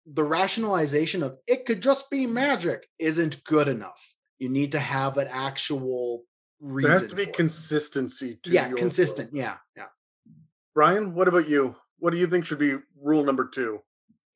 the 0.07 0.25
rationalization 0.25 1.23
of 1.23 1.39
it 1.47 1.67
could 1.67 1.83
just 1.83 2.11
be 2.11 2.27
magic 2.27 2.87
isn't 2.99 3.43
good 3.45 3.69
enough. 3.69 4.15
You 4.39 4.49
need 4.49 4.73
to 4.73 4.79
have 4.79 5.17
an 5.17 5.29
actual 5.29 6.25
reason. 6.61 6.91
There 6.91 7.01
has 7.01 7.09
to 7.09 7.17
be 7.17 7.27
consistency 7.27 8.39
to 8.43 8.51
yeah, 8.51 8.71
consistent. 8.71 9.33
World. 9.33 9.43
Yeah, 9.43 9.57
yeah. 9.77 9.87
Brian, 10.77 11.15
what 11.15 11.27
about 11.27 11.49
you? 11.49 11.75
What 12.01 12.11
do 12.11 12.19
you 12.19 12.27
think 12.27 12.45
should 12.45 12.59
be 12.59 12.75
rule 13.03 13.25
number 13.25 13.49
two? 13.49 13.81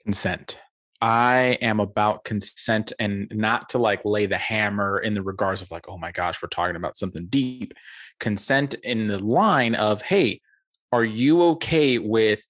Consent. 0.04 0.58
I 1.02 1.58
am 1.60 1.80
about 1.80 2.24
consent 2.24 2.94
and 2.98 3.30
not 3.30 3.68
to 3.68 3.78
like 3.78 4.06
lay 4.06 4.24
the 4.24 4.38
hammer 4.38 4.98
in 5.00 5.12
the 5.12 5.20
regards 5.20 5.60
of 5.60 5.70
like, 5.70 5.86
oh 5.86 5.98
my 5.98 6.12
gosh, 6.12 6.40
we're 6.42 6.48
talking 6.48 6.76
about 6.76 6.96
something 6.96 7.26
deep. 7.26 7.74
Consent 8.20 8.72
in 8.72 9.06
the 9.06 9.18
line 9.18 9.74
of, 9.74 10.00
hey, 10.00 10.40
are 10.92 11.04
you 11.04 11.42
okay 11.42 11.98
with 11.98 12.42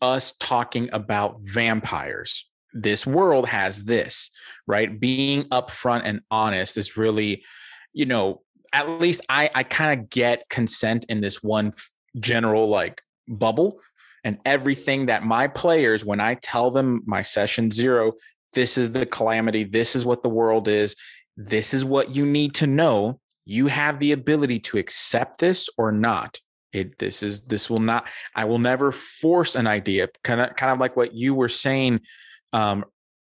us 0.00 0.34
talking 0.38 0.88
about 0.92 1.40
vampires? 1.40 2.48
This 2.72 3.04
world 3.04 3.48
has 3.48 3.82
this, 3.82 4.30
right? 4.68 5.00
Being 5.00 5.42
upfront 5.46 6.02
and 6.04 6.20
honest 6.30 6.78
is 6.78 6.96
really, 6.96 7.42
you 7.92 8.06
know, 8.06 8.42
at 8.72 8.88
least 9.00 9.22
I 9.28 9.50
I 9.56 9.64
kind 9.64 9.98
of 9.98 10.08
get 10.08 10.48
consent 10.48 11.06
in 11.08 11.20
this 11.20 11.42
one 11.42 11.72
general 12.20 12.68
like 12.68 13.02
bubble 13.28 13.80
and 14.24 14.38
everything 14.44 15.06
that 15.06 15.24
my 15.24 15.46
players 15.46 16.04
when 16.04 16.20
i 16.20 16.34
tell 16.34 16.70
them 16.70 17.02
my 17.06 17.22
session 17.22 17.70
zero 17.70 18.12
this 18.52 18.78
is 18.78 18.92
the 18.92 19.06
calamity 19.06 19.64
this 19.64 19.96
is 19.96 20.04
what 20.04 20.22
the 20.22 20.28
world 20.28 20.68
is 20.68 20.94
this 21.36 21.74
is 21.74 21.84
what 21.84 22.14
you 22.14 22.24
need 22.24 22.54
to 22.54 22.66
know 22.66 23.18
you 23.44 23.66
have 23.66 23.98
the 23.98 24.12
ability 24.12 24.58
to 24.58 24.78
accept 24.78 25.38
this 25.38 25.68
or 25.76 25.92
not. 25.92 26.38
It 26.72 26.98
this 26.98 27.22
is 27.22 27.42
this 27.42 27.70
will 27.70 27.78
not 27.78 28.08
i 28.34 28.44
will 28.44 28.58
never 28.58 28.90
force 28.90 29.54
an 29.54 29.68
idea. 29.68 30.08
Kind 30.24 30.40
of 30.40 30.56
kind 30.56 30.72
of 30.72 30.80
like 30.80 30.96
what 30.96 31.14
you 31.14 31.34
were 31.34 31.48
saying 31.48 32.00
um 32.52 32.84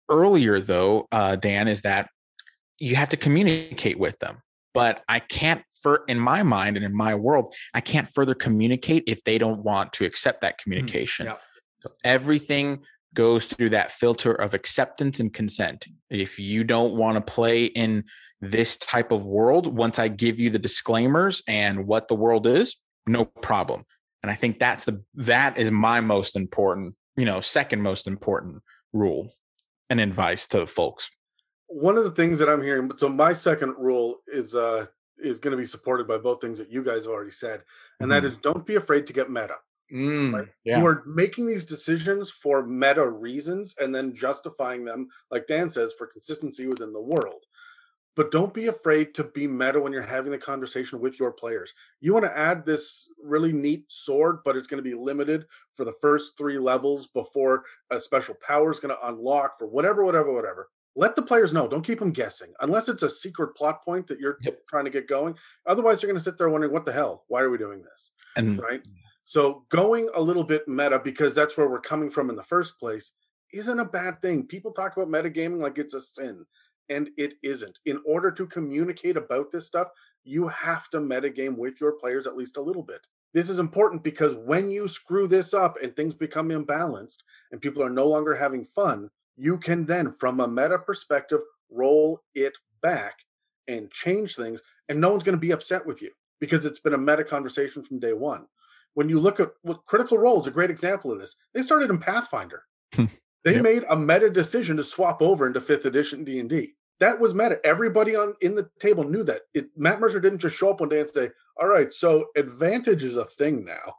earlier 0.09 0.61
though 0.61 1.07
uh 1.13 1.37
dan 1.37 1.69
is 1.69 1.83
that 1.83 2.09
you 2.81 2.97
have 2.97 3.09
to 3.11 3.17
communicate 3.17 3.99
with 3.99 4.19
them 4.19 4.43
but 4.75 5.03
I 5.09 5.21
can't 5.21 5.63
for 5.87 6.03
in 6.09 6.19
my 6.19 6.43
mind 6.43 6.77
and 6.77 6.85
in 6.85 6.93
my 6.93 7.15
world, 7.15 7.55
I 7.73 7.81
can't 7.81 8.09
further 8.13 8.35
communicate 8.35 9.05
if 9.07 9.23
they 9.23 9.39
don't 9.39 9.63
want 9.63 9.93
to 9.93 10.05
accept 10.05 10.41
that 10.41 10.55
mm, 10.55 10.63
communication. 10.65 11.29
Mm, 11.29 11.39
So 11.79 11.93
everything 12.03 12.81
goes 13.15 13.47
through 13.47 13.71
that 13.71 13.93
filter 13.93 14.33
of 14.33 14.53
acceptance 14.53 15.21
and 15.21 15.33
consent. 15.33 15.87
If 16.11 16.41
you 16.41 16.65
don't 16.65 16.97
want 16.97 17.15
to 17.25 17.33
play 17.33 17.67
in 17.67 18.03
this 18.41 18.77
type 18.77 19.13
of 19.13 19.29
world, 19.29 19.69
once 19.69 20.01
I 20.01 20.09
give 20.09 20.41
you 20.41 20.51
the 20.51 20.59
disclaimers 20.59 21.41
and 21.47 21.87
what 21.87 22.09
the 22.09 22.17
world 22.17 22.49
is, 22.49 22.75
no 23.07 23.25
problem. 23.25 23.85
And 24.25 24.31
I 24.33 24.35
think 24.35 24.59
that's 24.59 24.87
the 24.87 25.05
that 25.15 25.57
is 25.57 25.71
my 25.71 26.01
most 26.01 26.35
important, 26.35 26.97
you 27.17 27.27
know, 27.27 27.41
second 27.41 27.81
most 27.81 28.09
important 28.09 28.61
rule 28.93 29.33
and 29.89 30.01
advice 30.01 30.49
to 30.49 30.67
folks 30.67 31.09
one 31.69 31.99
of 31.99 32.05
the 32.05 32.11
things 32.11 32.39
that 32.39 32.49
I'm 32.49 32.63
hearing, 32.63 32.91
so 32.97 33.09
my 33.09 33.33
second 33.33 33.75
rule 33.77 34.21
is 34.29 34.55
uh 34.55 34.87
is 35.19 35.39
going 35.39 35.53
to 35.53 35.57
be 35.57 35.67
supported 35.67 36.07
by 36.07 36.19
both 36.19 36.41
things 36.41 36.59
that 36.59 36.71
you 36.71 36.83
guys 36.83 37.05
have 37.05 37.13
already 37.13 37.31
said, 37.31 37.63
and 38.01 38.09
mm. 38.09 38.11
that 38.11 38.23
mm-hmm. 38.23 38.27
is 38.27 38.37
don't 38.37 38.67
be 38.67 38.77
afraid 38.77 39.07
to 39.07 39.13
get 39.13 39.31
meta. 39.31 39.57
Mm, 39.93 40.33
right? 40.33 40.49
yeah. 40.65 40.79
You 40.79 40.87
are 40.87 41.03
making 41.07 41.47
these 41.47 41.65
decisions 41.65 42.31
for 42.31 42.67
meta 42.67 43.09
reasons 43.09 43.75
and 43.79 43.95
then 43.95 44.15
justifying 44.15 44.85
them, 44.85 45.09
like 45.31 45.47
Dan 45.47 45.71
says, 45.71 45.95
for 45.97 46.07
consistency 46.07 46.67
within 46.67 46.93
the 46.93 47.01
world. 47.01 47.45
But 48.17 48.33
don't 48.33 48.55
be 48.55 48.67
afraid 48.67 49.15
to 49.15 49.25
be 49.25 49.47
meta 49.47 49.79
when 49.79 49.93
you're 49.93 50.03
having 50.03 50.33
the 50.33 50.39
conversation 50.39 51.01
with 51.01 51.21
your 51.21 51.31
players. 51.31 51.75
You 52.01 52.15
want 52.15 52.25
to 52.25 52.37
add 52.37 52.65
this 52.65 53.09
really 53.23 53.53
neat 53.53 53.85
sword, 53.89 54.39
but 54.43 54.57
it's 54.57 54.67
going 54.67 54.83
to 54.83 54.91
be 54.91 54.97
limited 54.97 55.45
for 55.75 55.85
the 55.85 55.95
first 56.01 56.37
three 56.39 56.59
levels 56.59 57.09
before 57.09 57.65
a 57.91 58.01
special 58.01 58.35
power 58.47 58.71
is 58.71 58.81
going 58.81 58.95
to 58.95 59.09
unlock 59.09 59.59
for 59.59 59.67
whatever, 59.67 60.03
whatever, 60.03 60.33
whatever 60.33 60.69
let 60.97 61.15
the 61.15 61.23
players 61.23 61.53
know. 61.53 61.69
Don't 61.69 61.85
keep 61.85 61.99
them 61.99 62.11
guessing, 62.11 62.53
unless 62.61 62.89
it's 62.89 63.03
a 63.03 63.09
secret 63.09 63.55
plot 63.55 63.85
point 63.85 64.07
that 64.09 64.19
you're 64.19 64.39
yep. 64.43 64.67
trying 64.67 64.87
to 64.87 64.91
get 64.91 65.07
going. 65.07 65.37
Otherwise, 65.67 66.03
you're 66.03 66.11
going 66.11 66.19
to 66.19 66.25
sit 66.25 66.39
there 66.39 66.49
wondering, 66.49 66.73
"What 66.73 66.87
the 66.87 66.93
hell? 66.93 67.25
Why 67.29 67.43
are 67.43 67.51
we 67.51 67.59
doing 67.59 67.83
this?" 67.83 68.11
And 68.37 68.61
right. 68.61 68.85
So 69.25 69.65
going 69.71 70.09
a 70.15 70.21
little 70.21 70.45
bit 70.45 70.69
meta 70.69 71.01
because 71.03 71.35
that's 71.35 71.57
where 71.57 71.69
we're 71.69 71.81
coming 71.81 72.11
from 72.11 72.31
in 72.31 72.37
the 72.37 72.45
first 72.45 72.79
place 72.79 73.13
isn't 73.53 73.81
a 73.81 73.85
bad 73.85 74.23
thing. 74.23 74.47
People 74.47 74.73
talk 74.73 74.97
about 74.97 75.09
metagaming 75.09 75.61
like 75.61 75.79
it's 75.79 75.95
a 75.95 76.01
sin, 76.01 76.45
and 76.89 77.11
it 77.17 77.35
isn't. 77.43 77.79
In 77.87 78.01
order 78.07 78.31
to 78.31 78.47
communicate 78.47 79.17
about 79.17 79.51
this 79.51 79.67
stuff, 79.67 79.89
you 80.25 80.49
have 80.49 80.89
to 80.91 80.99
metagame 80.99 81.57
with 81.57 81.81
your 81.81 81.93
players 81.93 82.27
at 82.27 82.37
least 82.37 82.57
a 82.57 82.63
little 82.63 82.83
bit. 82.83 83.07
This 83.35 83.51
is 83.51 83.59
important 83.59 84.03
because 84.03 84.35
when 84.35 84.71
you 84.71 84.89
screw 84.89 85.29
this 85.29 85.53
up 85.53 85.77
and 85.83 85.95
things 85.95 86.15
become 86.15 86.49
imbalanced 86.49 87.19
and 87.53 87.61
people 87.61 87.83
are 87.83 87.91
no 87.91 88.07
longer 88.07 88.35
having 88.35 88.65
fun, 88.65 89.11
you 89.37 89.59
can 89.59 89.85
then, 89.85 90.13
from 90.13 90.41
a 90.41 90.49
meta 90.49 90.79
perspective, 90.79 91.41
roll 91.71 92.21
it 92.35 92.57
back 92.83 93.19
and 93.69 93.91
change 93.91 94.35
things, 94.37 94.61
and 94.89 95.01
no 95.01 95.11
one's 95.11 95.23
going 95.23 95.37
to 95.37 95.41
be 95.41 95.51
upset 95.51 95.87
with 95.87 96.01
you 96.01 96.11
because 96.41 96.65
it's 96.65 96.79
been 96.79 96.95
a 96.95 96.99
meta 96.99 97.25
conversation 97.25 97.83
from 97.83 97.99
day 97.99 98.13
one. 98.13 98.47
When 98.95 99.09
you 99.09 99.21
look 99.21 99.41
at 99.41 99.51
what 99.63 99.85
Critical 99.85 100.19
Role 100.19 100.41
is 100.41 100.47
a 100.47 100.53
great 100.53 100.71
example 100.71 101.13
of 101.13 101.19
this. 101.19 101.37
They 101.53 101.63
started 101.63 101.91
in 101.91 101.99
Pathfinder. 101.99 102.63
Hmm. 102.95 103.07
they 103.45 103.55
yep. 103.55 103.63
made 103.63 103.85
a 103.89 103.97
meta 103.97 104.31
decision 104.31 104.77
to 104.77 104.85
swap 104.85 105.21
over 105.21 105.47
into 105.47 105.61
fifth 105.61 105.85
edition 105.85 106.25
D 106.25 106.39
and 106.39 106.49
D. 106.49 106.75
That 106.99 107.21
was 107.21 107.35
meta. 107.35 107.61
Everybody 107.65 108.17
on 108.17 108.35
in 108.41 108.55
the 108.55 108.71
table 108.81 109.05
knew 109.05 109.23
that. 109.25 109.43
It, 109.53 109.69
Matt 109.77 110.01
Mercer 110.01 110.21
didn't 110.21 110.39
just 110.39 110.57
show 110.57 110.71
up 110.71 110.81
one 110.81 110.89
day 110.89 111.01
and 111.01 111.11
say, 111.11 111.31
"All 111.61 111.69
right, 111.69 111.93
so 111.93 112.29
advantage 112.37 113.05
is 113.05 113.17
a 113.17 113.27
thing 113.27 113.65
now." 113.65 113.97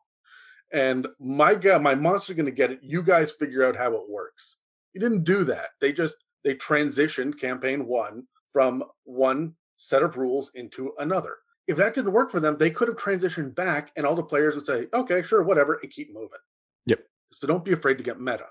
And 0.72 1.08
my 1.20 1.54
guy, 1.56 1.78
my 1.78 1.96
monster's 1.96 2.36
going 2.36 2.48
to 2.48 2.52
get 2.52 2.72
it. 2.72 2.80
You 2.82 3.04
guys 3.04 3.32
figure 3.32 3.64
out 3.64 3.76
how 3.76 3.94
it 3.94 4.10
works. 4.10 4.58
He 4.98 5.00
didn't 5.00 5.26
do 5.26 5.44
that. 5.44 5.70
They 5.80 5.94
just 5.94 6.18
they 6.44 6.56
transitioned 6.56 7.40
campaign 7.40 7.86
one 7.86 8.24
from 8.52 8.84
one 9.04 9.54
set 9.76 10.02
of 10.02 10.18
rules 10.18 10.50
into 10.56 10.92
another. 10.98 11.36
If 11.68 11.78
that 11.78 11.94
didn't 11.94 12.14
work 12.14 12.32
for 12.32 12.40
them, 12.40 12.58
they 12.58 12.72
could 12.72 12.88
have 12.88 12.98
transitioned 12.98 13.54
back 13.54 13.92
and 13.96 14.08
all 14.08 14.16
the 14.16 14.24
players 14.24 14.56
would 14.56 14.66
say, 14.66 14.88
okay, 14.92 15.22
sure, 15.22 15.44
whatever, 15.44 15.80
and 15.84 15.92
keep 15.92 16.12
moving. 16.12 16.40
Yep. 16.88 17.02
So 17.32 17.46
don't 17.46 17.64
be 17.64 17.74
afraid 17.74 18.00
to 18.00 18.04
get 18.04 18.20
meta. 18.20 18.48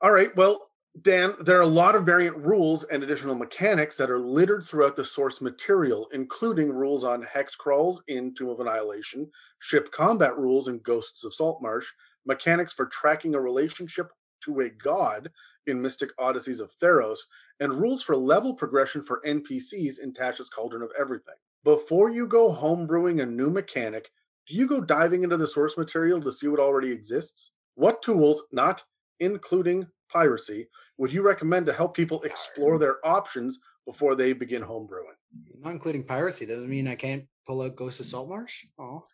All 0.00 0.10
right. 0.10 0.34
Well, 0.36 0.70
Dan, 1.02 1.34
there 1.38 1.58
are 1.58 1.60
a 1.62 1.66
lot 1.66 1.94
of 1.94 2.06
variant 2.06 2.38
rules 2.38 2.84
and 2.84 3.02
additional 3.02 3.34
mechanics 3.34 3.98
that 3.98 4.10
are 4.10 4.20
littered 4.20 4.64
throughout 4.64 4.96
the 4.96 5.04
source 5.04 5.42
material, 5.42 6.08
including 6.14 6.72
rules 6.72 7.04
on 7.04 7.20
hex 7.24 7.54
crawls 7.54 8.02
in 8.08 8.34
Tomb 8.34 8.48
of 8.48 8.60
Annihilation, 8.60 9.30
ship 9.58 9.92
combat 9.92 10.34
rules 10.38 10.68
in 10.68 10.78
Ghosts 10.78 11.24
of 11.24 11.34
Saltmarsh, 11.34 11.88
mechanics 12.24 12.72
for 12.72 12.86
tracking 12.86 13.34
a 13.34 13.40
relationship 13.40 14.08
to 14.44 14.60
a 14.60 14.70
god 14.70 15.30
in 15.66 15.80
Mythic 15.80 16.10
Odysseys 16.18 16.60
of 16.60 16.72
Theros, 16.78 17.18
and 17.60 17.72
rules 17.72 18.02
for 18.02 18.16
level 18.16 18.54
progression 18.54 19.02
for 19.02 19.22
NPCs 19.26 20.00
in 20.00 20.12
Tasha's 20.12 20.48
Cauldron 20.48 20.82
of 20.82 20.90
Everything. 20.98 21.34
Before 21.64 22.10
you 22.10 22.26
go 22.26 22.52
homebrewing 22.52 23.22
a 23.22 23.26
new 23.26 23.50
mechanic, 23.50 24.10
do 24.46 24.54
you 24.54 24.68
go 24.68 24.84
diving 24.84 25.24
into 25.24 25.36
the 25.36 25.46
source 25.46 25.76
material 25.76 26.20
to 26.20 26.32
see 26.32 26.48
what 26.48 26.60
already 26.60 26.90
exists? 26.90 27.52
What 27.76 28.02
tools, 28.02 28.42
not 28.52 28.84
including 29.20 29.86
piracy 30.10 30.68
would 30.98 31.12
you 31.12 31.22
recommend 31.22 31.66
to 31.66 31.72
help 31.72 31.96
people 31.96 32.22
explore 32.22 32.78
their 32.78 33.04
options 33.06 33.58
before 33.86 34.14
they 34.14 34.32
begin 34.32 34.62
homebrewing? 34.62 35.16
Not 35.58 35.72
including 35.72 36.04
piracy. 36.04 36.46
Doesn't 36.46 36.68
mean 36.68 36.86
I 36.86 36.94
can't 36.94 37.24
pull 37.46 37.62
out 37.62 37.76
Ghost 37.76 38.00
of 38.00 38.06
Saltmarsh. 38.06 38.66
Oh, 38.78 39.04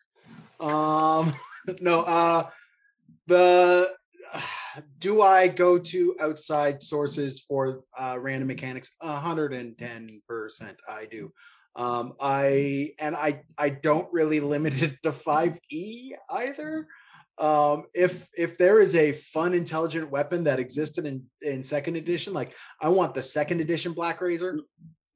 um, 0.59 1.33
no. 1.81 2.01
Uh, 2.01 2.49
the 3.27 3.93
do 4.99 5.21
I 5.21 5.47
go 5.47 5.77
to 5.77 6.15
outside 6.19 6.83
sources 6.83 7.41
for 7.41 7.83
uh, 7.97 8.17
random 8.19 8.47
mechanics? 8.47 8.91
hundred 9.01 9.53
and 9.53 9.77
ten 9.77 10.21
percent, 10.27 10.77
I 10.87 11.05
do. 11.05 11.31
Um, 11.75 12.13
I 12.19 12.93
and 12.99 13.15
I 13.15 13.43
I 13.57 13.69
don't 13.69 14.11
really 14.11 14.39
limit 14.39 14.81
it 14.81 15.01
to 15.03 15.11
five 15.11 15.59
E 15.69 16.13
either. 16.29 16.87
Um, 17.37 17.85
if 17.93 18.27
if 18.37 18.57
there 18.57 18.79
is 18.79 18.95
a 18.95 19.13
fun, 19.13 19.53
intelligent 19.53 20.11
weapon 20.11 20.43
that 20.43 20.59
existed 20.59 21.05
in 21.05 21.23
in 21.41 21.63
second 21.63 21.95
edition, 21.95 22.33
like 22.33 22.55
I 22.81 22.89
want 22.89 23.13
the 23.13 23.23
second 23.23 23.61
edition 23.61 23.93
Blackrazor. 23.93 24.59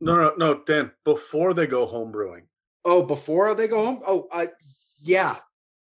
No, 0.01 0.15
no, 0.15 0.34
no, 0.38 0.62
Dan. 0.65 0.91
Before 1.04 1.54
they 1.54 1.67
go 1.67 1.86
home 1.86 2.12
brewing. 2.12 2.43
Oh, 2.84 3.04
before 3.04 3.54
they 3.54 3.67
go 3.67 3.84
home. 3.84 4.01
Oh, 4.08 4.28
I 4.32 4.49
yeah, 5.01 5.38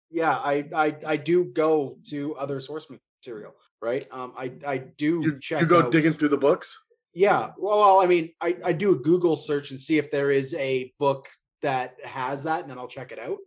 yeah. 0.10 0.36
I 0.38 0.66
I 0.76 0.96
I 1.06 1.18
do 1.18 1.46
go 1.46 1.98
to 2.10 2.36
other 2.36 2.60
source 2.60 2.90
material, 3.26 3.54
right? 3.82 4.06
Um, 4.12 4.34
I 4.38 4.52
I 4.66 4.78
do 4.78 5.22
You, 5.24 5.40
check. 5.40 5.62
you 5.62 5.68
go 5.68 5.80
out- 5.84 5.92
digging 5.92 6.14
through 6.14 6.30
the 6.30 6.38
books. 6.38 6.78
Yeah. 7.14 7.52
Well, 7.58 8.00
I 8.00 8.08
mean, 8.08 8.34
I, 8.42 8.58
I 8.66 8.74
do 8.74 8.92
a 8.94 8.96
Google 8.96 9.36
search 9.36 9.70
and 9.72 9.80
see 9.80 9.98
if 10.00 10.10
there 10.10 10.32
is 10.32 10.54
a 10.56 10.92
book 11.00 11.30
that 11.62 11.96
has 12.04 12.44
that, 12.44 12.62
and 12.62 12.70
then 12.70 12.80
I'll 12.80 12.88
check 12.88 13.12
it 13.12 13.20
out 13.20 13.38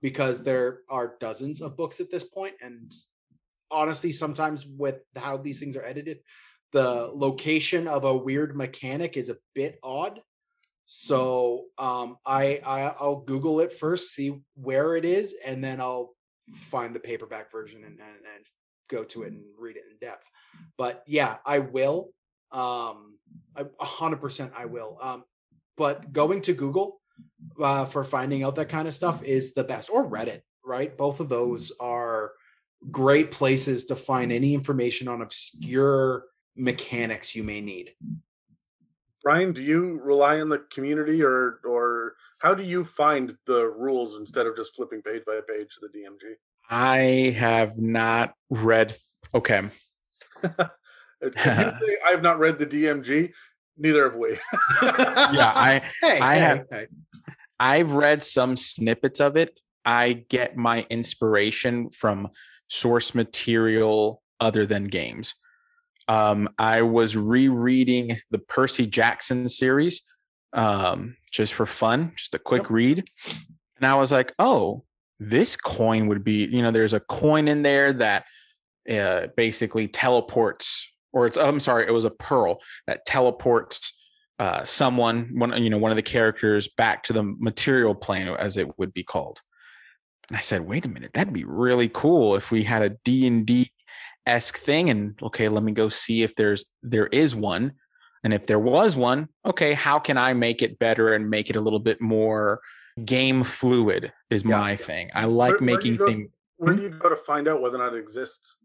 because 0.00 0.42
there 0.42 0.80
are 0.90 1.14
dozens 1.20 1.62
of 1.62 1.76
books 1.76 2.00
at 2.00 2.10
this 2.10 2.24
point. 2.24 2.54
And 2.60 2.92
honestly, 3.70 4.10
sometimes 4.10 4.66
with 4.66 4.96
how 5.16 5.36
these 5.36 5.60
things 5.60 5.76
are 5.76 5.84
edited, 5.84 6.18
the 6.72 7.08
location 7.14 7.86
of 7.86 8.04
a 8.04 8.16
weird 8.16 8.56
mechanic 8.56 9.16
is 9.16 9.28
a 9.30 9.36
bit 9.54 9.78
odd. 9.84 10.20
So 10.84 11.66
um, 11.78 12.16
I, 12.26 12.60
I 12.66 12.80
I'll 12.98 13.20
Google 13.20 13.60
it 13.60 13.72
first, 13.72 14.12
see 14.12 14.40
where 14.54 14.96
it 14.96 15.04
is, 15.04 15.36
and 15.46 15.62
then 15.62 15.80
I'll 15.80 16.16
find 16.54 16.92
the 16.92 17.00
paperback 17.00 17.52
version 17.52 17.84
and, 17.84 18.00
and, 18.00 18.18
and 18.34 18.44
go 18.88 19.04
to 19.04 19.22
it 19.22 19.32
and 19.32 19.42
read 19.58 19.76
it 19.76 19.84
in 19.90 19.96
depth. 19.98 20.30
But 20.76 21.02
yeah, 21.06 21.36
I 21.44 21.60
will 21.60 22.12
um 22.52 23.18
I- 23.56 23.64
a 23.80 23.84
hundred 23.84 24.20
percent 24.20 24.52
i 24.56 24.66
will 24.66 24.98
um 25.00 25.24
but 25.76 26.12
going 26.12 26.42
to 26.42 26.52
google 26.52 27.00
uh 27.60 27.86
for 27.86 28.04
finding 28.04 28.42
out 28.42 28.56
that 28.56 28.68
kind 28.68 28.86
of 28.86 28.94
stuff 28.94 29.22
is 29.22 29.54
the 29.54 29.64
best 29.64 29.88
or 29.90 30.08
reddit 30.08 30.42
right 30.64 30.96
both 30.96 31.20
of 31.20 31.28
those 31.28 31.72
are 31.80 32.32
great 32.90 33.30
places 33.30 33.86
to 33.86 33.96
find 33.96 34.30
any 34.32 34.54
information 34.54 35.08
on 35.08 35.22
obscure 35.22 36.24
mechanics 36.56 37.34
you 37.34 37.42
may 37.42 37.60
need 37.60 37.94
Brian, 39.24 39.52
do 39.52 39.62
you 39.62 40.00
rely 40.02 40.40
on 40.40 40.48
the 40.48 40.58
community 40.70 41.22
or 41.22 41.60
or 41.64 42.16
how 42.40 42.54
do 42.54 42.64
you 42.64 42.84
find 42.84 43.36
the 43.46 43.68
rules 43.68 44.18
instead 44.18 44.46
of 44.46 44.56
just 44.56 44.74
flipping 44.74 45.00
page 45.00 45.22
by 45.24 45.40
page 45.48 45.68
to 45.74 45.80
the 45.80 45.96
DMG? 45.96 46.34
I 46.72 47.34
have 47.38 47.78
not 47.78 48.34
read. 48.50 48.94
Okay. 49.34 49.68
If 51.24 51.36
you 51.36 51.42
say 51.44 51.96
I 52.04 52.10
have 52.10 52.22
not 52.22 52.40
read 52.40 52.58
the 52.58 52.66
DMG, 52.66 53.30
neither 53.78 54.02
have 54.10 54.16
we. 54.18 54.30
Yeah, 54.82 55.52
I 55.54 55.80
hey 56.00 56.18
I 56.18 56.34
hey, 56.34 56.40
have- 56.40 56.66
hey. 56.68 56.86
I've 57.60 57.92
read 57.92 58.24
some 58.24 58.56
snippets 58.56 59.20
of 59.20 59.36
it. 59.36 59.60
I 59.84 60.24
get 60.28 60.56
my 60.56 60.84
inspiration 60.90 61.90
from 61.90 62.30
source 62.68 63.14
material 63.14 64.20
other 64.40 64.66
than 64.66 64.84
games. 64.86 65.34
Um, 66.08 66.48
I 66.58 66.82
was 66.82 67.16
rereading 67.16 68.18
the 68.32 68.38
Percy 68.40 68.86
Jackson 68.86 69.48
series 69.48 70.02
um, 70.52 71.16
just 71.30 71.54
for 71.54 71.66
fun, 71.66 72.14
just 72.16 72.34
a 72.34 72.40
quick 72.40 72.62
Yep. 72.62 72.70
read. 72.70 73.04
And 73.76 73.86
I 73.86 73.94
was 73.94 74.10
like, 74.10 74.32
oh, 74.40 74.82
this 75.28 75.56
coin 75.56 76.06
would 76.08 76.24
be, 76.24 76.46
you 76.46 76.62
know, 76.62 76.70
there's 76.70 76.94
a 76.94 77.00
coin 77.00 77.48
in 77.48 77.62
there 77.62 77.92
that 77.92 78.24
uh, 78.90 79.28
basically 79.36 79.88
teleports, 79.88 80.88
or 81.12 81.26
it's, 81.26 81.38
I'm 81.38 81.60
sorry, 81.60 81.86
it 81.86 81.92
was 81.92 82.04
a 82.04 82.10
pearl 82.10 82.60
that 82.86 83.06
teleports 83.06 83.92
uh, 84.38 84.64
someone, 84.64 85.30
one 85.34 85.62
you 85.62 85.70
know, 85.70 85.78
one 85.78 85.92
of 85.92 85.96
the 85.96 86.02
characters 86.02 86.68
back 86.76 87.04
to 87.04 87.12
the 87.12 87.22
material 87.22 87.94
plane, 87.94 88.28
as 88.28 88.56
it 88.56 88.78
would 88.78 88.92
be 88.92 89.04
called. 89.04 89.40
And 90.28 90.36
I 90.36 90.40
said, 90.40 90.62
wait 90.62 90.84
a 90.84 90.88
minute, 90.88 91.12
that'd 91.12 91.32
be 91.32 91.44
really 91.44 91.88
cool 91.88 92.34
if 92.34 92.50
we 92.50 92.64
had 92.64 92.82
a 92.82 92.96
D 93.04 93.26
and 93.26 93.46
D 93.46 93.72
esque 94.26 94.58
thing. 94.58 94.90
And 94.90 95.18
okay, 95.22 95.48
let 95.48 95.62
me 95.62 95.72
go 95.72 95.88
see 95.88 96.22
if 96.22 96.34
there's 96.34 96.64
there 96.82 97.06
is 97.06 97.36
one, 97.36 97.74
and 98.24 98.32
if 98.32 98.46
there 98.46 98.58
was 98.58 98.96
one, 98.96 99.28
okay, 99.44 99.74
how 99.74 99.98
can 99.98 100.16
I 100.16 100.32
make 100.32 100.62
it 100.62 100.78
better 100.78 101.14
and 101.14 101.30
make 101.30 101.50
it 101.50 101.56
a 101.56 101.60
little 101.60 101.80
bit 101.80 102.00
more 102.00 102.60
game 103.04 103.44
fluid? 103.44 104.12
Is 104.30 104.44
Yeah. 104.44 104.58
my 104.58 104.76
thing. 104.76 105.10
I 105.14 105.24
like 105.24 105.60
Where- 105.60 105.60
where 105.60 105.80
do 105.80 105.88
you 105.88 105.92
making 105.92 106.06
things. 106.06 106.30
Where 106.56 106.74
do 106.74 106.88
hmm? 106.88 106.92
you 106.92 106.98
go 106.98 107.08
to 107.08 107.16
find 107.16 107.48
out 107.48 107.60
whether 107.60 107.76
or 107.76 107.84
not 107.84 107.94
it 107.94 107.98
exists? 107.98 108.56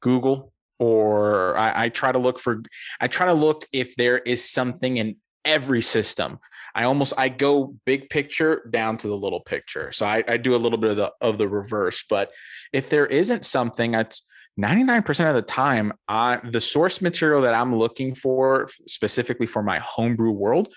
Google 0.00 0.52
or 0.78 1.56
I, 1.56 1.84
I 1.84 1.88
try 1.88 2.10
to 2.10 2.18
look 2.18 2.38
for 2.38 2.62
I 3.00 3.06
try 3.06 3.26
to 3.26 3.34
look 3.34 3.66
if 3.72 3.94
there 3.96 4.18
is 4.18 4.48
something 4.48 4.96
in 4.96 5.16
every 5.44 5.82
system. 5.82 6.38
I 6.74 6.84
almost 6.84 7.12
I 7.16 7.28
go 7.28 7.76
big 7.84 8.10
picture 8.10 8.62
down 8.70 8.96
to 8.98 9.08
the 9.08 9.16
little 9.16 9.40
picture. 9.40 9.92
So 9.92 10.06
I, 10.06 10.24
I 10.26 10.36
do 10.36 10.54
a 10.54 10.58
little 10.58 10.78
bit 10.78 10.90
of 10.90 10.96
the 10.96 11.12
of 11.20 11.38
the 11.38 11.48
reverse. 11.48 12.04
But 12.08 12.30
if 12.72 12.90
there 12.90 13.06
isn't 13.06 13.44
something 13.44 13.92
that's 13.92 14.22
99% 14.58 15.28
of 15.28 15.34
the 15.34 15.42
time, 15.42 15.92
I 16.08 16.40
the 16.42 16.60
source 16.60 17.00
material 17.00 17.42
that 17.42 17.54
I'm 17.54 17.76
looking 17.76 18.14
for 18.14 18.68
specifically 18.86 19.46
for 19.46 19.62
my 19.62 19.78
homebrew 19.78 20.32
world 20.32 20.68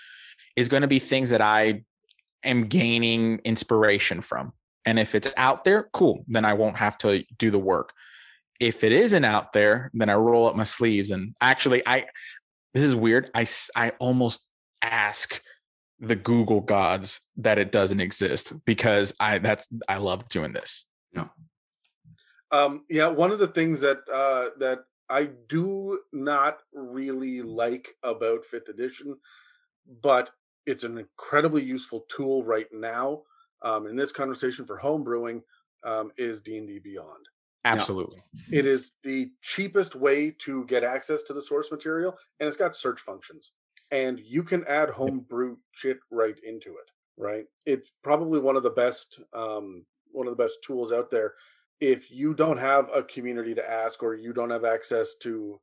is 0.56 0.68
going 0.68 0.82
to 0.82 0.88
be 0.88 0.98
things 0.98 1.30
that 1.30 1.40
I 1.40 1.82
am 2.44 2.66
gaining 2.66 3.38
inspiration 3.44 4.20
from. 4.20 4.52
And 4.84 4.98
if 4.98 5.14
it's 5.14 5.28
out 5.36 5.64
there, 5.64 5.88
cool, 5.92 6.24
then 6.28 6.44
I 6.44 6.52
won't 6.52 6.76
have 6.76 6.98
to 6.98 7.24
do 7.38 7.50
the 7.50 7.58
work 7.58 7.92
if 8.60 8.84
it 8.84 8.92
isn't 8.92 9.24
out 9.24 9.52
there, 9.52 9.90
then 9.94 10.08
I 10.08 10.14
roll 10.14 10.46
up 10.46 10.56
my 10.56 10.64
sleeves 10.64 11.10
and 11.10 11.34
actually 11.40 11.82
I 11.86 12.06
this 12.72 12.84
is 12.84 12.94
weird. 12.94 13.30
I 13.34 13.46
I 13.74 13.90
almost 13.98 14.46
ask 14.82 15.40
the 16.00 16.16
Google 16.16 16.60
gods 16.60 17.20
that 17.36 17.58
it 17.58 17.72
doesn't 17.72 18.00
exist 18.00 18.52
because 18.64 19.14
I 19.20 19.38
that's 19.38 19.68
I 19.88 19.96
love 19.96 20.28
doing 20.28 20.52
this. 20.52 20.86
Yeah. 21.12 21.28
Um, 22.50 22.84
yeah, 22.88 23.08
one 23.08 23.32
of 23.32 23.38
the 23.38 23.48
things 23.48 23.80
that 23.80 23.98
uh, 24.12 24.50
that 24.58 24.80
I 25.08 25.30
do 25.48 26.00
not 26.12 26.58
really 26.72 27.42
like 27.42 27.88
about 28.02 28.44
Fifth 28.44 28.68
Edition, 28.68 29.16
but 30.02 30.30
it's 30.66 30.84
an 30.84 30.98
incredibly 30.98 31.62
useful 31.62 32.04
tool 32.08 32.44
right 32.44 32.66
now 32.72 33.22
um, 33.62 33.86
in 33.86 33.96
this 33.96 34.12
conversation 34.12 34.66
for 34.66 34.78
homebrewing 34.78 35.42
um, 35.84 36.10
is 36.16 36.40
D 36.40 36.56
and 36.58 36.66
D 36.66 36.78
Beyond. 36.78 37.26
Absolutely. 37.64 38.18
It 38.52 38.66
is 38.66 38.92
the 39.02 39.30
cheapest 39.40 39.94
way 39.94 40.30
to 40.40 40.64
get 40.66 40.84
access 40.84 41.22
to 41.24 41.32
the 41.32 41.40
source 41.40 41.70
material, 41.70 42.16
and 42.38 42.46
it's 42.46 42.58
got 42.58 42.76
search 42.76 43.00
functions, 43.00 43.52
and 43.90 44.20
you 44.20 44.42
can 44.42 44.64
add 44.68 44.90
homebrew 44.90 45.56
shit 45.72 45.98
right 46.10 46.36
into 46.44 46.70
it. 46.70 46.90
Right? 47.16 47.44
It's 47.64 47.92
probably 48.02 48.40
one 48.40 48.56
of 48.56 48.62
the 48.62 48.70
best 48.70 49.20
um, 49.32 49.86
one 50.12 50.26
of 50.26 50.36
the 50.36 50.42
best 50.42 50.58
tools 50.62 50.92
out 50.92 51.10
there. 51.10 51.34
If 51.80 52.10
you 52.10 52.34
don't 52.34 52.58
have 52.58 52.88
a 52.94 53.02
community 53.02 53.54
to 53.54 53.70
ask, 53.70 54.02
or 54.02 54.14
you 54.14 54.32
don't 54.32 54.50
have 54.50 54.64
access 54.64 55.14
to 55.22 55.58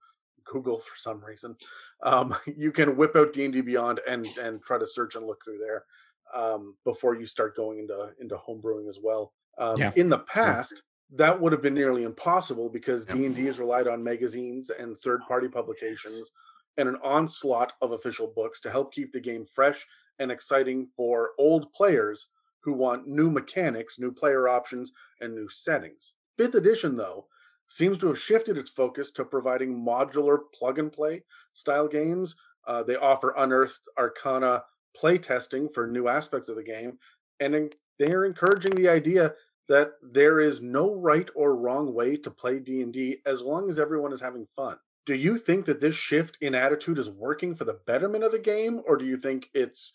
Google 0.46 0.80
for 0.80 0.96
some 0.98 1.24
reason, 1.24 1.56
um, 2.04 2.36
you 2.58 2.72
can 2.72 2.96
whip 2.96 3.16
out 3.16 3.34
D 3.34 3.46
and 3.46 3.54
D 3.54 3.62
Beyond 3.62 4.00
and 4.08 4.28
and 4.38 4.62
try 4.64 4.78
to 4.78 4.88
search 4.88 5.16
and 5.16 5.26
look 5.26 5.44
through 5.44 5.60
there 5.60 5.86
um, 6.34 6.76
before 6.84 7.16
you 7.16 7.26
start 7.26 7.56
going 7.56 7.80
into 7.80 8.12
into 8.20 8.36
homebrewing 8.36 8.90
as 8.90 9.00
well. 9.02 9.34
Um, 9.58 9.78
Yeah. 9.78 9.92
In 9.96 10.10
the 10.10 10.20
past, 10.20 10.82
that 11.14 11.40
would 11.40 11.52
have 11.52 11.62
been 11.62 11.74
nearly 11.74 12.04
impossible 12.04 12.70
because 12.70 13.06
D 13.06 13.26
and 13.26 13.36
D 13.36 13.46
has 13.46 13.60
relied 13.60 13.88
on 13.88 14.04
magazines 14.04 14.70
and 14.70 14.98
third-party 14.98 15.50
publications 15.50 16.32
and 16.78 16.88
an 16.88 16.98
onslaught 17.04 17.74
of 17.82 17.92
official 17.92 18.32
books 18.34 18.62
to 18.62 18.72
help 18.72 18.94
keep 18.94 19.12
the 19.12 19.20
game 19.20 19.46
fresh 19.46 19.86
and 20.20 20.32
exciting 20.32 20.88
for 20.96 21.32
old 21.38 21.72
players 21.74 22.28
who 22.64 22.74
want 22.74 23.08
new 23.08 23.30
mechanics, 23.30 24.00
new 24.00 24.12
player 24.12 24.48
options, 24.48 24.92
and 25.20 25.36
new 25.36 25.50
settings. 25.50 26.14
Fifth 26.38 26.56
edition, 26.56 26.96
though, 26.96 27.26
seems 27.72 27.98
to 27.98 28.08
have 28.08 28.20
shifted 28.20 28.58
its 28.58 28.70
focus 28.70 29.12
to 29.12 29.24
providing 29.24 29.74
modular 29.74 30.40
plug 30.54 30.78
and 30.78 30.92
play 30.92 31.24
style 31.54 31.88
games. 31.88 32.36
Uh, 32.68 32.84
they 32.84 32.98
offer 32.98 33.34
unearthed 33.38 33.88
arcana 33.98 34.62
play 34.94 35.18
testing 35.18 35.70
for 35.70 35.88
new 35.88 36.10
aspects 36.10 36.50
of 36.50 36.58
the 36.58 36.64
game, 36.64 37.00
and 37.40 37.56
en- 37.56 37.70
they're 37.98 38.26
encouraging 38.26 38.72
the 38.76 38.90
idea 38.90 39.34
that 39.70 39.94
there 40.02 40.42
is 40.42 40.60
no 40.62 40.94
right 40.94 41.30
or 41.34 41.56
wrong 41.56 41.94
way 41.94 42.18
to 42.18 42.30
play 42.30 42.60
D&D 42.60 43.20
as 43.26 43.42
long 43.42 43.70
as 43.70 43.80
everyone 43.80 44.12
is 44.12 44.20
having 44.20 44.46
fun. 44.54 44.78
Do 45.06 45.16
you 45.16 45.38
think 45.38 45.66
that 45.66 45.80
this 45.80 45.96
shift 45.96 46.38
in 46.42 46.54
attitude 46.54 47.00
is 47.00 47.10
working 47.10 47.56
for 47.56 47.64
the 47.64 47.80
betterment 47.88 48.26
of 48.26 48.34
the 48.34 48.40
game 48.40 48.82
or 48.86 48.98
do 48.98 49.06
you 49.06 49.18
think 49.18 49.50
it's 49.54 49.94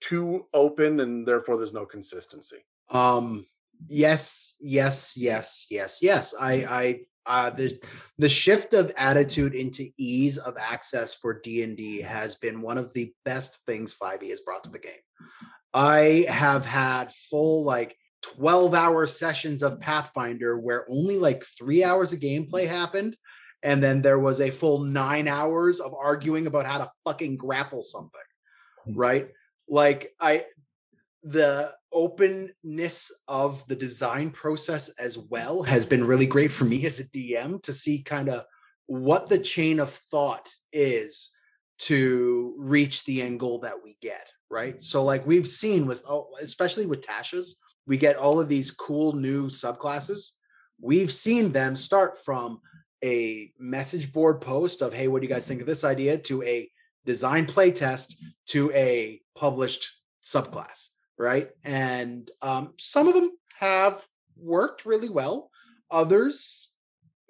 too 0.00 0.48
open 0.52 0.98
and 0.98 1.26
therefore 1.26 1.56
there's 1.56 1.72
no 1.72 1.86
consistency? 1.86 2.64
Um 2.90 3.46
yes, 3.86 4.56
yes, 4.60 5.16
yes, 5.16 5.68
yes, 5.70 6.02
yes. 6.02 6.34
I 6.38 6.52
I 6.52 7.00
Uh, 7.24 7.50
the 7.50 7.80
the 8.18 8.28
shift 8.28 8.74
of 8.74 8.92
attitude 8.96 9.54
into 9.54 9.88
ease 9.96 10.38
of 10.38 10.56
access 10.58 11.14
for 11.14 11.40
D 11.40 11.62
and 11.62 11.76
D 11.76 12.00
has 12.00 12.34
been 12.36 12.60
one 12.60 12.78
of 12.78 12.92
the 12.94 13.12
best 13.24 13.58
things 13.66 13.94
5e 13.94 14.28
has 14.30 14.40
brought 14.40 14.64
to 14.64 14.70
the 14.70 14.78
game. 14.78 14.92
I 15.72 16.26
have 16.28 16.66
had 16.66 17.12
full 17.12 17.64
like 17.64 17.96
12 18.22 18.74
hour 18.74 19.06
sessions 19.06 19.62
of 19.62 19.80
Pathfinder 19.80 20.58
where 20.58 20.86
only 20.90 21.18
like 21.18 21.44
three 21.44 21.84
hours 21.84 22.12
of 22.12 22.20
gameplay 22.20 22.66
happened. 22.66 23.16
And 23.62 23.82
then 23.82 24.02
there 24.02 24.18
was 24.18 24.40
a 24.40 24.50
full 24.50 24.80
nine 24.80 25.28
hours 25.28 25.80
of 25.80 25.94
arguing 25.94 26.46
about 26.46 26.66
how 26.66 26.78
to 26.78 26.90
fucking 27.04 27.36
grapple 27.36 27.82
something. 27.82 28.20
Right. 28.86 29.28
Like, 29.68 30.12
I, 30.20 30.44
the 31.22 31.72
openness 31.92 33.12
of 33.28 33.66
the 33.68 33.76
design 33.76 34.30
process 34.30 34.88
as 34.98 35.18
well 35.18 35.62
has 35.62 35.86
been 35.86 36.04
really 36.04 36.26
great 36.26 36.50
for 36.50 36.64
me 36.64 36.84
as 36.84 37.00
a 37.00 37.04
DM 37.04 37.62
to 37.62 37.72
see 37.72 38.02
kind 38.02 38.28
of 38.28 38.44
what 38.86 39.28
the 39.28 39.38
chain 39.38 39.78
of 39.78 39.90
thought 39.90 40.48
is 40.72 41.30
to 41.78 42.54
reach 42.58 43.04
the 43.04 43.22
end 43.22 43.40
goal 43.40 43.60
that 43.60 43.82
we 43.82 43.96
get 44.02 44.28
right 44.50 44.84
so 44.84 45.02
like 45.02 45.26
we've 45.26 45.46
seen 45.46 45.86
with 45.86 46.04
especially 46.40 46.86
with 46.86 47.00
tasha's 47.00 47.62
we 47.86 47.96
get 47.96 48.16
all 48.16 48.40
of 48.40 48.48
these 48.48 48.70
cool 48.70 49.12
new 49.12 49.48
subclasses. 49.48 50.32
We've 50.80 51.12
seen 51.12 51.52
them 51.52 51.76
start 51.76 52.18
from 52.24 52.60
a 53.04 53.52
message 53.58 54.12
board 54.12 54.40
post 54.40 54.82
of, 54.82 54.92
hey, 54.92 55.08
what 55.08 55.20
do 55.20 55.26
you 55.26 55.32
guys 55.32 55.46
think 55.46 55.60
of 55.60 55.66
this 55.66 55.84
idea? 55.84 56.18
to 56.18 56.42
a 56.42 56.70
design 57.04 57.46
play 57.46 57.72
test 57.72 58.22
to 58.46 58.70
a 58.72 59.20
published 59.36 59.96
subclass, 60.22 60.88
right? 61.18 61.48
And 61.64 62.30
um, 62.40 62.74
some 62.78 63.08
of 63.08 63.14
them 63.14 63.30
have 63.58 64.06
worked 64.36 64.86
really 64.86 65.08
well, 65.08 65.50
others 65.90 66.72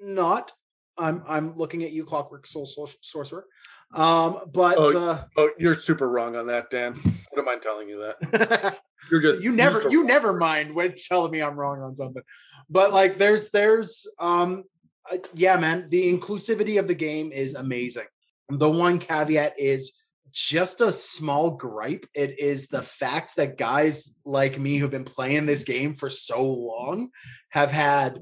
not. 0.01 0.53
I'm 0.99 1.23
I'm 1.27 1.57
looking 1.57 1.83
at 1.85 1.93
you, 1.93 2.05
Clockwork 2.05 2.47
Soul 2.47 2.67
Sorcerer. 2.67 3.47
Um, 3.95 4.41
but 4.53 4.79
oh, 4.79 4.93
the, 4.93 5.27
oh, 5.37 5.51
you're 5.59 5.75
super 5.75 6.09
wrong 6.09 6.37
on 6.37 6.47
that, 6.47 6.71
Dan. 6.71 6.99
I 7.07 7.37
don't 7.37 7.45
mind 7.45 7.63
telling 7.63 7.89
you 7.89 7.99
that. 8.01 8.81
You're 9.11 9.21
just 9.21 9.43
you 9.43 9.51
never 9.51 9.89
you 9.91 10.05
never 10.05 10.33
mind 10.33 10.75
when 10.75 10.95
telling 10.95 11.33
me 11.33 11.43
I'm 11.43 11.57
wrong 11.57 11.83
on 11.83 11.97
something. 11.97 12.23
But 12.71 12.93
like 12.93 13.19
there's 13.19 13.51
there's 13.51 14.07
um 14.21 14.65
uh, 15.11 15.19
yeah, 15.35 15.57
man, 15.57 15.89
the 15.91 16.17
inclusivity 16.17 16.79
of 16.79 16.87
the 16.87 16.95
game 16.95 17.33
is 17.33 17.55
amazing. 17.55 18.07
The 18.49 18.71
one 18.71 18.99
caveat 18.99 19.59
is 19.59 20.02
just 20.33 20.81
a 20.81 20.93
small 20.93 21.53
gripe. 21.53 22.07
It 22.15 22.39
is 22.39 22.67
the 22.67 22.83
fact 22.83 23.37
that 23.37 23.59
guys 23.59 24.19
like 24.25 24.59
me 24.59 24.77
who've 24.77 24.91
been 24.91 25.05
playing 25.05 25.47
this 25.47 25.65
game 25.65 25.95
for 25.95 26.11
so 26.11 26.45
long 26.45 27.11
have 27.51 27.71
had 27.71 28.19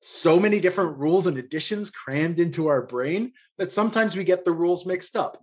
so 0.00 0.38
many 0.38 0.60
different 0.60 0.98
rules 0.98 1.26
and 1.26 1.38
additions 1.38 1.90
crammed 1.90 2.38
into 2.38 2.68
our 2.68 2.82
brain 2.82 3.32
that 3.56 3.72
sometimes 3.72 4.16
we 4.16 4.24
get 4.24 4.44
the 4.44 4.52
rules 4.52 4.84
mixed 4.84 5.16
up. 5.16 5.38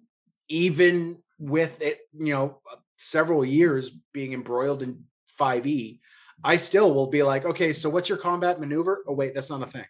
Even 0.47 1.17
with 1.39 1.81
it, 1.81 2.01
you 2.13 2.34
know, 2.34 2.62
several 2.97 3.43
years 3.43 3.89
being 4.13 4.34
embroiled 4.34 4.84
in 4.84 5.03
5e, 5.39 5.99
I 6.43 6.57
still 6.57 6.93
will 6.93 7.07
be 7.07 7.23
like, 7.23 7.45
okay, 7.45 7.73
so 7.73 7.89
what's 7.89 8.10
your 8.10 8.17
combat 8.17 8.60
maneuver? 8.60 9.03
Oh, 9.07 9.13
wait, 9.13 9.34
that's 9.34 9.49
not 9.49 9.63
a 9.63 9.67
thing. 9.67 9.86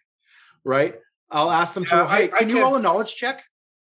Right? 0.64 0.94
I'll 1.30 1.50
ask 1.50 1.74
them 1.74 1.84
to, 1.86 2.06
hey, 2.06 2.24
I, 2.24 2.28
can 2.28 2.50
I 2.50 2.54
you 2.54 2.62
roll 2.62 2.76
a 2.76 2.80
knowledge 2.80 3.14
check? 3.14 3.42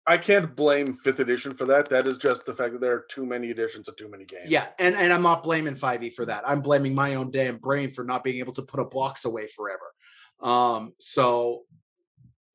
I 0.08 0.16
can't 0.16 0.56
blame 0.56 0.94
fifth 0.94 1.20
edition 1.20 1.52
for 1.52 1.66
that. 1.66 1.90
That 1.90 2.06
is 2.06 2.16
just 2.16 2.46
the 2.46 2.54
fact 2.54 2.72
that 2.72 2.80
there 2.80 2.94
are 2.94 3.04
too 3.10 3.26
many 3.26 3.50
editions 3.50 3.88
of 3.88 3.96
too 3.96 4.08
many 4.08 4.24
games. 4.24 4.50
Yeah, 4.50 4.68
and, 4.78 4.96
and 4.96 5.12
I'm 5.12 5.20
not 5.20 5.42
blaming 5.42 5.74
5e 5.74 6.14
for 6.14 6.24
that. 6.24 6.48
I'm 6.48 6.62
blaming 6.62 6.94
my 6.94 7.16
own 7.16 7.30
damn 7.30 7.58
brain 7.58 7.90
for 7.90 8.04
not 8.04 8.24
being 8.24 8.38
able 8.38 8.54
to 8.54 8.62
put 8.62 8.80
a 8.80 8.86
box 8.86 9.26
away 9.26 9.48
forever. 9.48 9.92
Um, 10.40 10.94
so 10.98 11.64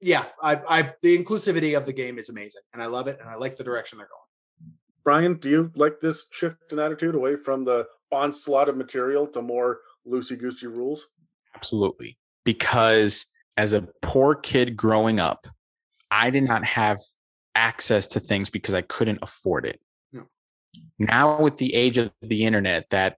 yeah, 0.02 0.26
I, 0.42 0.60
I 0.68 0.94
the 1.04 1.18
inclusivity 1.18 1.78
of 1.78 1.86
the 1.86 1.94
game 1.94 2.18
is 2.18 2.30
amazing, 2.30 2.62
and 2.74 2.82
I 2.82 2.88
love 2.88 3.08
it, 3.08 3.20
and 3.22 3.30
I 3.30 3.36
like 3.36 3.56
the 3.56 3.64
direction 3.64 4.00
they're 4.00 4.08
going. 4.08 4.74
Brian, 5.04 5.36
do 5.36 5.50
you 5.50 5.72
like 5.76 6.00
this 6.02 6.26
shift 6.32 6.58
in 6.72 6.80
attitude 6.80 7.14
away 7.14 7.36
from 7.36 7.64
the 7.64 7.86
onslaught 8.12 8.68
of 8.68 8.78
material 8.78 9.28
to 9.28 9.42
more 9.42 9.82
loosey 10.08 10.40
goosey 10.40 10.68
rules? 10.68 11.08
Absolutely. 11.56 12.18
Because 12.46 13.28
as 13.58 13.74
a 13.74 13.88
poor 14.02 14.34
kid 14.34 14.76
growing 14.76 15.20
up, 15.20 15.46
I 16.10 16.30
did 16.30 16.46
not 16.46 16.64
have 16.64 16.98
access 17.56 18.08
to 18.08 18.20
things 18.20 18.50
because 18.50 18.74
I 18.74 18.82
couldn't 18.82 19.20
afford 19.22 19.66
it. 19.66 19.80
No. 20.12 20.24
Now, 21.00 21.40
with 21.40 21.58
the 21.58 21.74
age 21.76 21.98
of 21.98 22.12
the 22.22 22.46
internet 22.46 22.90
that 22.90 23.18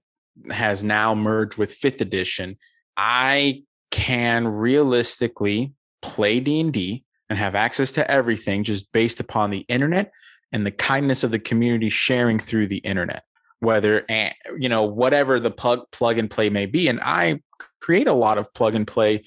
has 0.52 0.84
now 0.84 1.16
merged 1.16 1.58
with 1.58 1.74
fifth 1.74 2.02
edition, 2.02 2.58
I 2.98 3.64
can 3.92 4.48
realistically 4.48 5.74
play 6.02 6.40
D&D 6.40 7.04
and 7.30 7.40
have 7.40 7.56
access 7.56 7.92
to 7.94 8.10
everything 8.10 8.64
just 8.64 8.92
based 8.92 9.20
upon 9.20 9.50
the 9.50 9.66
internet 9.68 10.12
and 10.52 10.66
the 10.66 10.72
kindness 10.72 11.24
of 11.24 11.32
the 11.32 11.40
community 11.40 11.90
sharing 11.90 12.40
through 12.40 12.68
the 12.68 12.78
internet 12.78 13.24
whether 13.60 14.06
eh, 14.10 14.32
you 14.58 14.70
know 14.70 14.84
whatever 14.84 15.40
the 15.40 15.52
plug 15.52 15.80
plug 15.92 16.18
and 16.18 16.30
play 16.30 16.50
may 16.50 16.66
be 16.66 16.88
and 16.88 17.00
i 17.02 17.40
create 17.82 18.08
a 18.08 18.14
lot 18.14 18.38
of 18.38 18.54
plug 18.54 18.76
and 18.76 18.88
play 18.88 19.24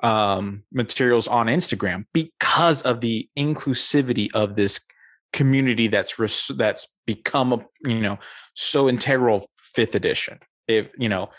um, 0.00 0.62
materials 0.72 1.26
on 1.28 1.46
instagram 1.46 2.04
because 2.12 2.82
of 2.82 3.00
the 3.00 3.28
inclusivity 3.36 4.28
of 4.34 4.56
this 4.56 4.80
community 5.32 5.88
that's 5.88 6.18
res- 6.18 6.50
that's 6.56 6.86
become 7.06 7.52
a 7.52 7.64
you 7.84 8.00
know 8.00 8.18
so 8.54 8.88
integral 8.88 9.46
fifth 9.58 9.94
edition 9.94 10.38
if 10.66 10.88
you 10.98 11.08
know 11.08 11.30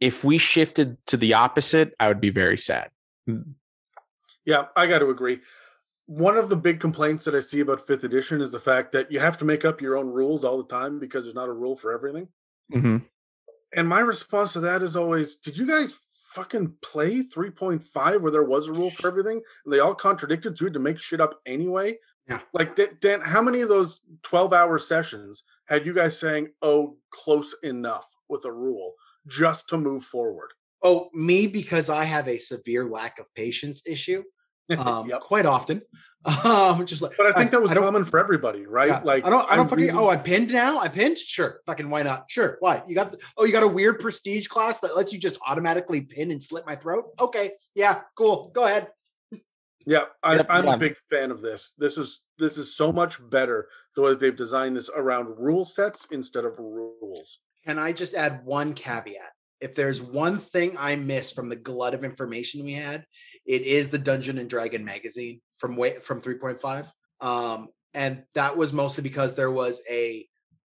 if 0.00 0.24
we 0.24 0.38
shifted 0.38 0.96
to 1.06 1.16
the 1.16 1.34
opposite 1.34 1.92
i 2.00 2.08
would 2.08 2.20
be 2.20 2.30
very 2.30 2.58
sad 2.58 2.90
yeah 4.44 4.64
i 4.74 4.86
got 4.86 5.00
to 5.00 5.10
agree 5.10 5.40
one 6.08 6.38
of 6.38 6.48
the 6.48 6.56
big 6.56 6.80
complaints 6.80 7.26
that 7.26 7.34
I 7.34 7.40
see 7.40 7.60
about 7.60 7.86
fifth 7.86 8.02
edition 8.02 8.40
is 8.40 8.50
the 8.50 8.58
fact 8.58 8.92
that 8.92 9.12
you 9.12 9.20
have 9.20 9.36
to 9.38 9.44
make 9.44 9.66
up 9.66 9.82
your 9.82 9.94
own 9.94 10.08
rules 10.08 10.42
all 10.42 10.56
the 10.56 10.66
time 10.66 10.98
because 10.98 11.26
there's 11.26 11.34
not 11.34 11.50
a 11.50 11.52
rule 11.52 11.76
for 11.76 11.92
everything. 11.92 12.28
Mm-hmm. 12.72 12.96
And 13.76 13.88
my 13.88 14.00
response 14.00 14.54
to 14.54 14.60
that 14.60 14.82
is 14.82 14.96
always, 14.96 15.36
did 15.36 15.58
you 15.58 15.66
guys 15.66 15.98
fucking 16.28 16.74
play 16.82 17.22
3.5 17.22 18.20
where 18.20 18.30
there 18.30 18.44
was 18.44 18.68
a 18.68 18.72
rule 18.72 18.90
for 18.90 19.06
everything? 19.08 19.40
They 19.66 19.80
all 19.80 19.94
contradicted, 19.94 20.58
so 20.58 20.66
you 20.66 20.70
to 20.70 20.78
make 20.78 20.98
shit 20.98 21.20
up 21.20 21.40
anyway. 21.46 21.98
Yeah. 22.28 22.40
Like, 22.52 22.78
Dan, 23.00 23.22
how 23.22 23.40
many 23.40 23.62
of 23.62 23.70
those 23.70 24.00
12 24.22 24.52
hour 24.52 24.78
sessions 24.78 25.44
had 25.66 25.86
you 25.86 25.94
guys 25.94 26.18
saying, 26.18 26.48
oh, 26.60 26.96
close 27.10 27.54
enough 27.62 28.06
with 28.28 28.44
a 28.44 28.52
rule 28.52 28.92
just 29.26 29.68
to 29.70 29.78
move 29.78 30.04
forward? 30.04 30.50
Oh, 30.82 31.08
me, 31.14 31.46
because 31.46 31.88
I 31.88 32.04
have 32.04 32.28
a 32.28 32.38
severe 32.38 32.88
lack 32.88 33.18
of 33.18 33.32
patience 33.34 33.86
issue 33.86 34.22
um, 34.78 35.08
yep. 35.08 35.20
quite 35.20 35.46
often. 35.46 35.82
Um, 36.24 36.84
just 36.84 37.00
like, 37.00 37.16
but 37.16 37.26
I 37.26 37.32
think 37.32 37.48
I, 37.48 37.50
that 37.50 37.62
was 37.62 37.70
common 37.70 38.04
for 38.04 38.18
everybody, 38.18 38.66
right? 38.66 38.88
Yeah. 38.88 39.00
Like, 39.04 39.24
I 39.24 39.30
don't, 39.30 39.50
I 39.50 39.56
don't 39.56 39.68
fucking. 39.68 39.86
Really... 39.86 39.98
Oh, 39.98 40.08
I 40.08 40.16
pinned 40.16 40.50
now. 40.50 40.78
I 40.78 40.88
pinned. 40.88 41.16
Sure, 41.16 41.60
fucking 41.66 41.88
why 41.88 42.02
not? 42.02 42.30
Sure, 42.30 42.56
why? 42.60 42.82
You 42.86 42.94
got? 42.94 43.12
The, 43.12 43.18
oh, 43.36 43.44
you 43.44 43.52
got 43.52 43.62
a 43.62 43.68
weird 43.68 44.00
prestige 44.00 44.48
class 44.48 44.80
that 44.80 44.96
lets 44.96 45.12
you 45.12 45.18
just 45.18 45.38
automatically 45.46 46.00
pin 46.00 46.30
and 46.30 46.42
slit 46.42 46.66
my 46.66 46.74
throat. 46.74 47.06
Okay, 47.20 47.52
yeah, 47.74 48.00
cool. 48.16 48.50
Go 48.52 48.64
ahead. 48.64 48.88
Yeah, 49.86 50.04
I, 50.22 50.44
am 50.50 50.68
a 50.68 50.76
big 50.76 50.96
fan 51.08 51.30
of 51.30 51.40
this. 51.40 51.72
This 51.78 51.96
is 51.96 52.20
this 52.38 52.58
is 52.58 52.76
so 52.76 52.92
much 52.92 53.18
better 53.30 53.68
the 53.94 54.02
way 54.02 54.14
they've 54.14 54.36
designed 54.36 54.76
this 54.76 54.90
around 54.94 55.34
rule 55.38 55.64
sets 55.64 56.06
instead 56.10 56.44
of 56.44 56.58
rules. 56.58 57.38
Can 57.64 57.78
I 57.78 57.92
just 57.92 58.14
add 58.14 58.44
one 58.44 58.74
caveat? 58.74 59.32
If 59.60 59.74
there's 59.74 60.02
one 60.02 60.38
thing 60.38 60.76
I 60.78 60.94
miss 60.96 61.32
from 61.32 61.48
the 61.48 61.56
glut 61.56 61.94
of 61.94 62.04
information 62.04 62.64
we 62.64 62.74
had, 62.74 63.04
it 63.48 63.62
is 63.62 63.88
the 63.88 63.98
Dungeon 63.98 64.38
and 64.38 64.48
Dragon 64.48 64.84
magazine 64.84 65.40
from 65.56 65.74
way 65.74 65.98
from 65.98 66.20
3.5. 66.20 66.92
Um, 67.20 67.68
and 67.94 68.22
that 68.34 68.56
was 68.56 68.72
mostly 68.72 69.02
because 69.02 69.34
there 69.34 69.50
was 69.50 69.80
a 69.90 70.26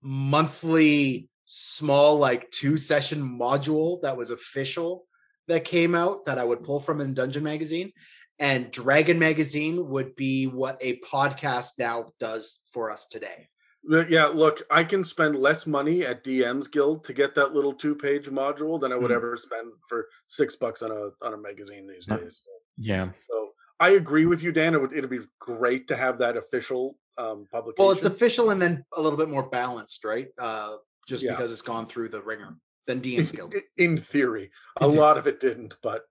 monthly 0.01 1.29
small 1.45 2.17
like 2.17 2.49
two 2.49 2.77
session 2.77 3.21
module 3.21 4.01
that 4.01 4.15
was 4.15 4.31
official 4.31 5.05
that 5.47 5.65
came 5.65 5.93
out 5.93 6.25
that 6.25 6.39
I 6.39 6.45
would 6.45 6.63
pull 6.63 6.79
from 6.79 7.01
in 7.01 7.13
Dungeon 7.13 7.43
magazine 7.43 7.91
and 8.39 8.71
Dragon 8.71 9.19
magazine 9.19 9.89
would 9.89 10.15
be 10.15 10.47
what 10.47 10.77
a 10.81 10.99
podcast 11.01 11.73
now 11.77 12.13
does 12.19 12.61
for 12.71 12.89
us 12.89 13.05
today. 13.05 13.49
Yeah, 13.83 14.27
look, 14.27 14.61
I 14.69 14.83
can 14.83 15.03
spend 15.03 15.35
less 15.35 15.67
money 15.67 16.05
at 16.05 16.23
DM's 16.23 16.67
Guild 16.67 17.03
to 17.05 17.13
get 17.13 17.35
that 17.35 17.53
little 17.53 17.73
two-page 17.73 18.27
module 18.27 18.79
than 18.79 18.91
I 18.91 18.95
would 18.95 19.11
mm. 19.11 19.15
ever 19.15 19.35
spend 19.37 19.71
for 19.89 20.07
six 20.27 20.55
bucks 20.55 20.83
on 20.83 20.91
a 20.91 21.25
on 21.25 21.33
a 21.33 21.37
magazine 21.37 21.87
these 21.87 22.05
days. 22.05 22.41
Yeah. 22.81 23.09
So 23.29 23.49
I 23.79 23.91
agree 23.91 24.25
with 24.25 24.41
you, 24.41 24.51
Dan. 24.51 24.73
It 24.73 24.81
would 24.81 24.93
it'd 24.93 25.09
be 25.09 25.19
great 25.39 25.87
to 25.89 25.95
have 25.95 26.17
that 26.19 26.35
official 26.35 26.97
um, 27.17 27.47
publication. 27.51 27.85
Well, 27.85 27.91
it's 27.91 28.05
official 28.05 28.49
and 28.49 28.61
then 28.61 28.83
a 28.95 29.01
little 29.01 29.17
bit 29.17 29.29
more 29.29 29.43
balanced, 29.43 30.03
right? 30.03 30.27
Uh, 30.37 30.77
just 31.07 31.23
yeah. 31.23 31.31
because 31.31 31.51
it's 31.51 31.61
gone 31.61 31.87
through 31.87 32.09
the 32.09 32.21
ringer 32.21 32.57
than 32.87 33.01
DM's 33.01 33.31
Guild. 33.31 33.53
In 33.77 33.97
theory, 33.97 34.51
a 34.77 34.87
lot 34.87 35.17
of 35.17 35.27
it 35.27 35.39
didn't, 35.39 35.75
but 35.81 36.03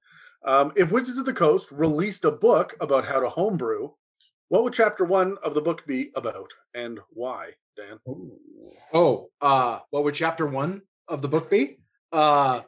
um, 0.44 0.72
if 0.76 0.90
Wizards 0.90 1.18
of 1.18 1.26
the 1.26 1.32
Coast 1.32 1.70
released 1.70 2.24
a 2.24 2.30
book 2.30 2.76
about 2.80 3.04
how 3.04 3.20
to 3.20 3.28
homebrew, 3.28 3.90
what 4.48 4.64
would 4.64 4.72
chapter 4.72 5.04
one 5.04 5.36
of 5.42 5.54
the 5.54 5.60
book 5.60 5.86
be 5.86 6.10
about 6.16 6.50
and 6.74 6.98
why, 7.10 7.50
Dan? 7.76 7.98
Oh, 8.92 9.30
uh, 9.40 9.80
what 9.90 10.04
would 10.04 10.14
chapter 10.14 10.46
one 10.46 10.82
of 11.08 11.22
the 11.22 11.28
book 11.28 11.50
be? 11.50 11.78
Uh, 12.12 12.62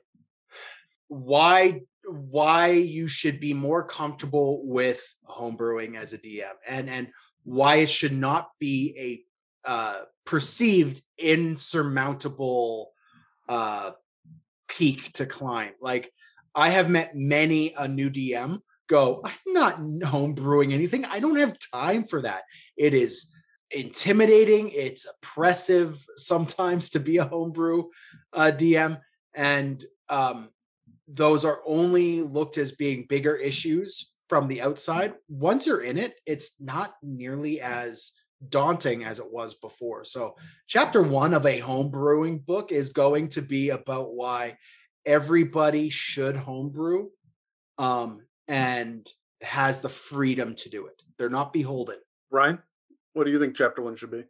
why 1.08 1.82
why 2.12 2.70
you 2.70 3.08
should 3.08 3.40
be 3.40 3.54
more 3.54 3.82
comfortable 3.84 4.66
with 4.66 5.02
homebrewing 5.28 5.96
as 5.96 6.12
a 6.12 6.18
DM 6.18 6.52
and 6.68 6.88
and 6.88 7.08
why 7.44 7.76
it 7.76 7.90
should 7.90 8.12
not 8.12 8.50
be 8.58 9.24
a 9.64 9.68
uh, 9.68 10.02
perceived 10.24 11.02
insurmountable 11.18 12.92
uh, 13.48 13.90
peak 14.68 15.12
to 15.12 15.26
climb. 15.26 15.72
Like 15.80 16.12
I 16.54 16.70
have 16.70 16.88
met 16.88 17.14
many 17.14 17.74
a 17.76 17.88
new 17.88 18.10
DM 18.10 18.60
go, 18.88 19.22
I'm 19.24 19.52
not 19.54 19.76
home 20.04 20.34
brewing 20.34 20.72
anything. 20.72 21.04
I 21.04 21.18
don't 21.18 21.38
have 21.38 21.56
time 21.72 22.04
for 22.04 22.22
that. 22.22 22.42
It 22.76 22.94
is 22.94 23.32
intimidating. 23.70 24.70
It's 24.70 25.06
oppressive 25.06 26.04
sometimes 26.16 26.90
to 26.90 27.00
be 27.00 27.16
a 27.16 27.24
homebrew 27.24 27.84
uh, 28.32 28.52
DM. 28.54 29.00
And 29.34 29.82
um, 30.08 30.50
those 31.08 31.44
are 31.44 31.60
only 31.66 32.20
looked 32.22 32.58
as 32.58 32.72
being 32.72 33.06
bigger 33.08 33.36
issues 33.36 34.12
from 34.28 34.48
the 34.48 34.62
outside. 34.62 35.14
Once 35.28 35.66
you're 35.66 35.82
in 35.82 35.98
it, 35.98 36.14
it's 36.26 36.60
not 36.60 36.94
nearly 37.02 37.60
as 37.60 38.12
daunting 38.48 39.04
as 39.04 39.18
it 39.18 39.30
was 39.30 39.54
before. 39.54 40.04
So, 40.04 40.36
chapter 40.66 41.02
one 41.02 41.34
of 41.34 41.46
a 41.46 41.60
homebrewing 41.60 42.44
book 42.44 42.72
is 42.72 42.92
going 42.92 43.28
to 43.30 43.42
be 43.42 43.70
about 43.70 44.14
why 44.14 44.56
everybody 45.04 45.90
should 45.90 46.36
homebrew 46.36 47.08
um, 47.78 48.22
and 48.48 49.08
has 49.42 49.80
the 49.80 49.88
freedom 49.88 50.54
to 50.54 50.70
do 50.70 50.86
it. 50.86 51.02
They're 51.18 51.28
not 51.28 51.52
beholden. 51.52 51.98
Ryan, 52.30 52.58
what 53.12 53.24
do 53.24 53.30
you 53.30 53.38
think 53.38 53.56
chapter 53.56 53.82
one 53.82 53.96
should 53.96 54.10
be? 54.10 54.24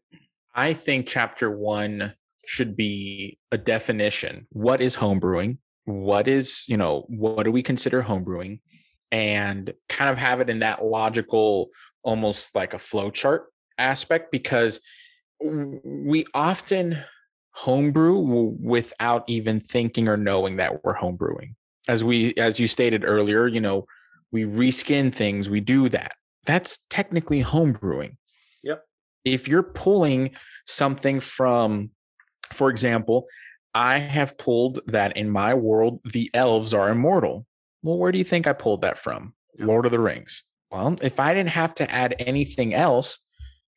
I 0.54 0.72
think 0.72 1.06
chapter 1.06 1.50
one 1.50 2.14
should 2.44 2.76
be 2.76 3.38
a 3.50 3.58
definition. 3.58 4.46
What 4.50 4.80
is 4.80 4.96
homebrewing? 4.96 5.58
What 5.84 6.28
is, 6.28 6.64
you 6.68 6.76
know, 6.76 7.04
what 7.08 7.42
do 7.42 7.52
we 7.52 7.62
consider 7.62 8.02
homebrewing? 8.02 8.60
And 9.10 9.74
kind 9.88 10.10
of 10.10 10.18
have 10.18 10.40
it 10.40 10.48
in 10.48 10.60
that 10.60 10.84
logical, 10.84 11.68
almost 12.02 12.54
like 12.54 12.72
a 12.72 12.78
flow 12.78 13.10
chart 13.10 13.52
aspect, 13.76 14.32
because 14.32 14.80
we 15.40 16.24
often 16.34 16.98
homebrew 17.50 18.16
without 18.60 19.24
even 19.28 19.60
thinking 19.60 20.08
or 20.08 20.16
knowing 20.16 20.56
that 20.56 20.82
we're 20.84 20.96
homebrewing. 20.96 21.54
As 21.88 22.02
we, 22.02 22.32
as 22.36 22.58
you 22.58 22.66
stated 22.66 23.04
earlier, 23.04 23.46
you 23.46 23.60
know, 23.60 23.86
we 24.30 24.44
reskin 24.44 25.12
things, 25.14 25.50
we 25.50 25.60
do 25.60 25.88
that. 25.90 26.12
That's 26.46 26.78
technically 26.88 27.42
homebrewing. 27.42 28.16
Yep. 28.62 28.84
If 29.24 29.46
you're 29.48 29.62
pulling 29.62 30.34
something 30.64 31.20
from, 31.20 31.90
for 32.52 32.70
example, 32.70 33.26
I 33.74 33.98
have 33.98 34.38
pulled 34.38 34.80
that 34.86 35.16
in 35.16 35.30
my 35.30 35.54
world, 35.54 36.00
the 36.04 36.30
elves 36.34 36.74
are 36.74 36.90
immortal. 36.90 37.46
Well, 37.82 37.98
where 37.98 38.12
do 38.12 38.18
you 38.18 38.24
think 38.24 38.46
I 38.46 38.52
pulled 38.52 38.82
that 38.82 38.98
from? 38.98 39.34
Lord 39.58 39.86
of 39.86 39.92
the 39.92 39.98
Rings. 39.98 40.44
Well, 40.70 40.96
if 41.02 41.18
I 41.20 41.34
didn't 41.34 41.50
have 41.50 41.74
to 41.76 41.90
add 41.90 42.14
anything 42.18 42.74
else, 42.74 43.18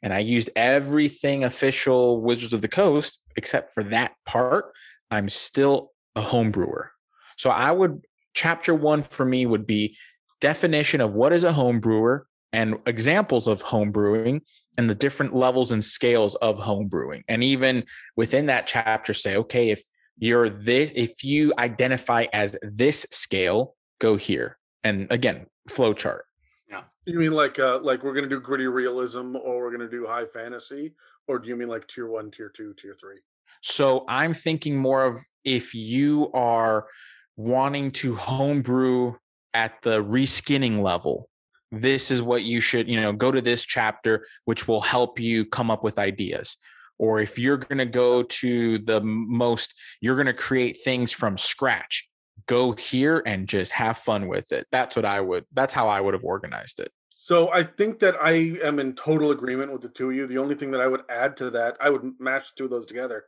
and 0.01 0.13
I 0.13 0.19
used 0.19 0.49
everything 0.55 1.43
official 1.43 2.21
Wizards 2.21 2.53
of 2.53 2.62
the 2.62 2.67
Coast 2.67 3.19
except 3.36 3.73
for 3.73 3.84
that 3.86 4.13
part, 4.25 4.71
I'm 5.12 5.29
still 5.29 5.91
a 6.15 6.21
home 6.21 6.51
brewer. 6.51 6.91
So 7.38 7.49
I 7.49 7.71
would 7.71 8.05
chapter 8.34 8.73
one 8.73 9.03
for 9.03 9.25
me 9.25 9.45
would 9.45 9.65
be 9.65 9.97
definition 10.41 11.01
of 11.01 11.15
what 11.15 11.34
is 11.34 11.43
a 11.43 11.53
home 11.53 11.79
brewer 11.79 12.27
and 12.53 12.77
examples 12.86 13.47
of 13.47 13.62
home 13.62 13.91
brewing 13.91 14.41
and 14.78 14.90
the 14.90 14.96
different 14.96 15.34
levels 15.36 15.72
and 15.72 15.84
scales 15.84 16.36
of 16.36 16.58
home 16.58 16.88
brewing. 16.88 17.24
And 17.28 17.44
even 17.44 17.86
within 18.16 18.48
that 18.48 18.68
chapter, 18.68 19.14
say, 19.14 19.36
okay, 19.38 19.70
if 19.70 19.84
you're 20.18 20.50
this, 20.50 20.92
if 20.96 21.24
you 21.24 21.54
identify 21.58 22.26
as 22.34 22.58
this 22.62 23.06
scale, 23.12 23.76
go 24.00 24.16
here. 24.16 24.58
And 24.84 25.08
again, 25.12 25.48
flow 25.68 25.94
chart. 25.94 26.26
Yeah. 26.70 26.84
You 27.06 27.20
mean 27.20 27.32
like 27.34 27.60
uh 27.60 27.80
like 27.80 28.04
we're 28.04 28.14
gonna 28.14 28.28
do 28.28 28.40
gritty 28.40 28.68
realism 28.68 29.36
or 29.36 29.64
we're 29.64 29.72
gonna 29.72 29.90
do 29.90 30.06
high 30.06 30.26
fantasy? 30.26 30.96
Or 31.28 31.40
do 31.40 31.50
you 31.50 31.56
mean 31.56 31.70
like 31.70 31.88
tier 31.88 32.08
one, 32.08 32.32
tier 32.32 32.50
two, 32.50 32.74
tier 32.74 32.94
three? 32.94 33.20
So 33.62 34.06
I'm 34.08 34.34
thinking 34.34 34.78
more 34.78 35.06
of 35.06 35.24
if 35.44 35.74
you 35.74 36.32
are 36.34 36.88
wanting 37.36 37.92
to 37.92 38.16
homebrew 38.16 39.16
at 39.54 39.82
the 39.82 40.04
reskinning 40.04 40.82
level, 40.82 41.30
this 41.71 42.12
is 42.12 42.21
what 42.21 42.43
you 42.43 42.62
should, 42.62 42.88
you 42.88 42.99
know, 42.99 43.13
go 43.13 43.32
to 43.32 43.41
this 43.41 43.63
chapter, 43.63 44.25
which 44.45 44.67
will 44.67 44.82
help 44.82 45.19
you 45.19 45.45
come 45.45 45.71
up 45.71 45.84
with 45.84 45.99
ideas. 45.99 46.58
Or 46.97 47.19
if 47.19 47.38
you're 47.38 47.58
going 47.58 47.80
to 47.80 47.86
go 47.86 48.23
to 48.23 48.80
the 48.80 49.01
most, 49.01 49.73
you're 49.99 50.15
going 50.15 50.28
to 50.28 50.34
create 50.34 50.80
things 50.84 51.12
from 51.12 51.38
scratch, 51.38 52.08
go 52.47 52.71
here 52.71 53.21
and 53.25 53.47
just 53.47 53.71
have 53.73 53.97
fun 53.97 54.28
with 54.28 54.51
it. 54.51 54.67
That's 54.71 54.95
what 54.95 55.06
I 55.06 55.19
would, 55.19 55.45
that's 55.54 55.73
how 55.73 55.89
I 55.89 55.99
would 55.99 56.13
have 56.13 56.23
organized 56.23 56.80
it. 56.80 56.91
So 57.17 57.51
I 57.51 57.63
think 57.63 57.99
that 57.99 58.15
I 58.21 58.58
am 58.63 58.80
in 58.80 58.93
total 58.93 59.32
agreement 59.32 59.73
with 59.73 59.82
the 59.82 59.89
two 59.89 60.10
of 60.10 60.15
you. 60.15 60.28
The 60.28 60.38
only 60.38 60.56
thing 60.56 60.71
that 60.71 60.82
I 60.82 60.88
would 60.88 61.01
add 61.10 61.36
to 61.38 61.49
that, 61.49 61.75
I 61.82 61.89
would 61.89 62.13
match 62.19 62.49
the 62.49 62.54
two 62.56 62.63
of 62.65 62.69
those 62.69 62.86
together, 62.86 63.25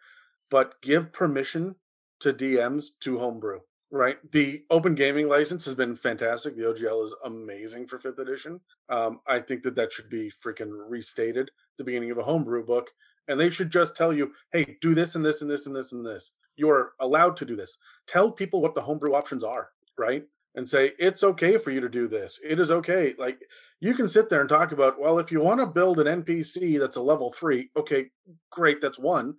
but 0.52 0.80
give 0.82 1.12
permission 1.12 1.76
to 2.20 2.32
DMs 2.32 2.90
to 3.02 3.18
homebrew. 3.18 3.62
Right. 3.90 4.18
The 4.34 4.64
open 4.70 4.96
gaming 4.96 5.30
license 5.30 5.64
has 5.64 5.74
been 5.74 5.96
fantastic. 5.96 6.58
The 6.58 6.64
OGL 6.64 7.06
is 7.06 7.16
amazing 7.24 7.88
for 7.88 8.00
fifth 8.00 8.20
edition. 8.20 8.60
Um, 8.90 9.22
I 9.26 9.40
think 9.40 9.64
that 9.64 9.76
that 9.76 9.94
should 9.94 10.10
be 10.10 10.30
freaking 10.44 10.72
restated 10.90 11.52
the 11.78 11.86
beginning 11.86 12.12
of 12.12 12.18
a 12.18 12.24
homebrew 12.24 12.66
book. 12.66 12.90
And 13.30 13.40
they 13.40 13.50
should 13.50 13.72
just 13.72 13.96
tell 13.96 14.12
you, 14.12 14.34
hey, 14.52 14.78
do 14.82 14.94
this 14.94 15.16
and 15.16 15.26
this 15.26 15.42
and 15.42 15.50
this 15.50 15.68
and 15.68 15.76
this 15.76 15.94
and 15.94 16.06
this. 16.06 16.32
You're 16.58 16.94
allowed 17.00 17.38
to 17.38 17.46
do 17.46 17.56
this. 17.56 17.78
Tell 18.08 18.30
people 18.30 18.62
what 18.62 18.76
the 18.76 18.82
homebrew 18.82 19.14
options 19.14 19.44
are, 19.44 19.70
right? 19.98 20.24
And 20.56 20.68
say, 20.68 20.92
it's 21.00 21.24
okay 21.24 21.58
for 21.58 21.72
you 21.72 21.80
to 21.80 21.90
do 21.90 22.10
this. 22.10 22.42
It 22.46 22.60
is 22.60 22.72
okay. 22.72 23.14
Like 23.18 23.40
you 23.80 23.94
can 23.94 24.08
sit 24.10 24.30
there 24.30 24.42
and 24.42 24.50
talk 24.50 24.74
about, 24.74 25.00
well, 25.00 25.18
if 25.18 25.32
you 25.32 25.40
want 25.40 25.62
to 25.62 25.66
build 25.66 26.00
an 26.00 26.24
NPC 26.24 26.78
that's 26.78 26.98
a 26.98 27.02
level 27.02 27.32
three, 27.32 27.70
okay, 27.78 28.08
great, 28.52 28.82
that's 28.82 29.00
one 29.00 29.36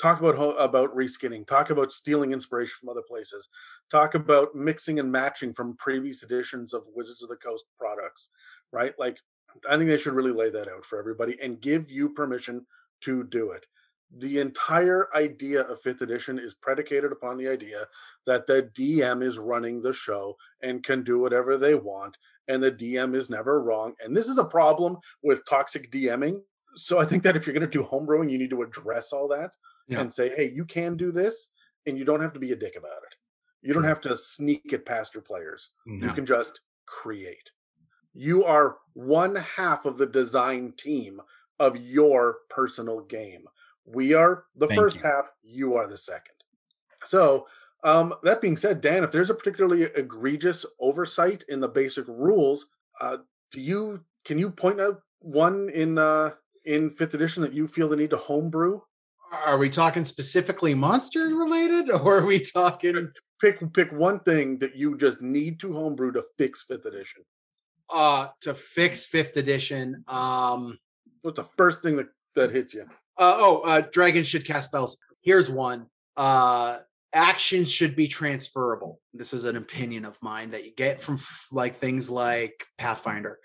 talk 0.00 0.20
about 0.20 0.54
about 0.58 0.94
reskinning. 0.96 1.46
Talk 1.46 1.70
about 1.70 1.92
stealing 1.92 2.32
inspiration 2.32 2.74
from 2.80 2.88
other 2.88 3.02
places. 3.06 3.48
Talk 3.90 4.14
about 4.14 4.54
mixing 4.54 4.98
and 4.98 5.10
matching 5.10 5.52
from 5.52 5.76
previous 5.76 6.22
editions 6.22 6.74
of 6.74 6.86
wizards 6.94 7.22
of 7.22 7.28
the 7.28 7.36
coast 7.36 7.64
products 7.78 8.30
right? 8.72 8.94
Like 8.98 9.18
i 9.68 9.76
think 9.76 9.88
they 9.88 9.98
should 9.98 10.12
really 10.12 10.32
lay 10.32 10.50
that 10.50 10.68
out 10.68 10.84
for 10.84 10.98
everybody 10.98 11.36
and 11.42 11.60
give 11.60 11.90
you 11.90 12.10
permission 12.10 12.64
to 13.00 13.24
do 13.24 13.50
it. 13.50 13.66
The 14.18 14.38
entire 14.38 15.08
idea 15.14 15.62
of 15.62 15.80
fifth 15.80 16.00
edition 16.00 16.38
is 16.38 16.54
predicated 16.54 17.12
upon 17.12 17.36
the 17.36 17.48
idea 17.48 17.86
that 18.26 18.46
the 18.46 18.70
dm 18.74 19.22
is 19.22 19.38
running 19.38 19.80
the 19.80 19.92
show 19.92 20.36
and 20.62 20.84
can 20.84 21.02
do 21.02 21.18
whatever 21.18 21.56
they 21.56 21.74
want 21.74 22.16
and 22.46 22.62
the 22.62 22.72
dm 22.72 23.16
is 23.16 23.30
never 23.30 23.62
wrong 23.62 23.94
and 24.04 24.16
this 24.16 24.28
is 24.28 24.38
a 24.38 24.44
problem 24.44 24.96
with 25.22 25.46
toxic 25.46 25.90
dming 25.90 26.40
so 26.74 26.98
i 26.98 27.04
think 27.04 27.22
that 27.22 27.36
if 27.36 27.46
you're 27.46 27.54
going 27.54 27.68
to 27.68 27.78
do 27.78 27.84
homebrewing 27.84 28.30
you 28.30 28.38
need 28.38 28.50
to 28.50 28.62
address 28.62 29.12
all 29.12 29.28
that 29.28 29.50
yeah. 29.88 30.00
and 30.00 30.12
say, 30.12 30.34
hey, 30.34 30.50
you 30.54 30.64
can 30.64 30.96
do 30.96 31.10
this, 31.10 31.50
and 31.86 31.98
you 31.98 32.04
don't 32.04 32.20
have 32.20 32.32
to 32.34 32.40
be 32.40 32.52
a 32.52 32.56
dick 32.56 32.76
about 32.76 33.02
it. 33.06 33.16
You 33.62 33.74
don't 33.74 33.84
have 33.84 34.00
to 34.02 34.14
sneak 34.14 34.72
it 34.72 34.86
past 34.86 35.14
your 35.14 35.22
players. 35.22 35.70
No. 35.86 36.06
You 36.06 36.12
can 36.12 36.24
just 36.24 36.60
create. 36.86 37.50
You 38.14 38.44
are 38.44 38.76
one 38.94 39.36
half 39.36 39.84
of 39.84 39.98
the 39.98 40.06
design 40.06 40.72
team 40.76 41.20
of 41.58 41.76
your 41.76 42.38
personal 42.48 43.00
game. 43.00 43.44
We 43.84 44.14
are 44.14 44.44
the 44.56 44.66
Thank 44.66 44.78
first 44.78 44.96
you. 44.98 45.02
half, 45.04 45.30
you 45.42 45.74
are 45.74 45.88
the 45.88 45.96
second. 45.96 46.34
So, 47.04 47.46
um, 47.84 48.14
that 48.22 48.40
being 48.40 48.56
said, 48.56 48.80
Dan, 48.80 49.04
if 49.04 49.12
there's 49.12 49.30
a 49.30 49.34
particularly 49.34 49.84
egregious 49.84 50.66
oversight 50.80 51.44
in 51.48 51.60
the 51.60 51.68
basic 51.68 52.06
rules, 52.08 52.66
uh, 53.00 53.18
do 53.50 53.60
you 53.60 54.00
can 54.24 54.38
you 54.38 54.50
point 54.50 54.80
out 54.80 55.00
one 55.20 55.68
in 55.70 55.96
uh, 55.96 56.32
in 56.64 56.90
fifth 56.90 57.14
edition 57.14 57.42
that 57.42 57.52
you 57.52 57.68
feel 57.68 57.88
the 57.88 57.96
need 57.96 58.10
to 58.10 58.16
homebrew? 58.16 58.80
Are 59.32 59.58
we 59.58 59.68
talking 59.68 60.04
specifically 60.04 60.74
monster 60.74 61.26
related, 61.28 61.90
or 62.02 62.18
are 62.18 62.26
we 62.26 62.40
talking? 62.40 63.10
Pick 63.40 63.72
pick 63.72 63.92
one 63.92 64.20
thing 64.20 64.58
that 64.58 64.76
you 64.76 64.96
just 64.96 65.22
need 65.22 65.60
to 65.60 65.72
homebrew 65.72 66.12
to 66.12 66.24
fix 66.36 66.64
fifth 66.64 66.86
edition. 66.86 67.22
Uh 67.88 68.28
to 68.42 68.54
fix 68.54 69.06
fifth 69.06 69.36
edition. 69.36 70.04
Um, 70.08 70.78
what's 71.22 71.36
the 71.36 71.48
first 71.56 71.82
thing 71.82 71.96
that 71.96 72.08
that 72.34 72.50
hits 72.50 72.74
you? 72.74 72.86
Uh, 73.16 73.36
oh, 73.38 73.60
uh, 73.62 73.82
dragons 73.92 74.28
should 74.28 74.46
cast 74.46 74.68
spells. 74.68 74.98
Here's 75.22 75.50
one. 75.50 75.86
Uh, 76.16 76.78
actions 77.12 77.70
should 77.70 77.96
be 77.96 78.06
transferable. 78.06 79.00
This 79.12 79.32
is 79.32 79.44
an 79.44 79.56
opinion 79.56 80.04
of 80.04 80.16
mine 80.22 80.50
that 80.50 80.64
you 80.64 80.72
get 80.74 81.00
from 81.00 81.18
like 81.50 81.76
things 81.76 82.08
like 82.08 82.64
Pathfinder. 82.76 83.38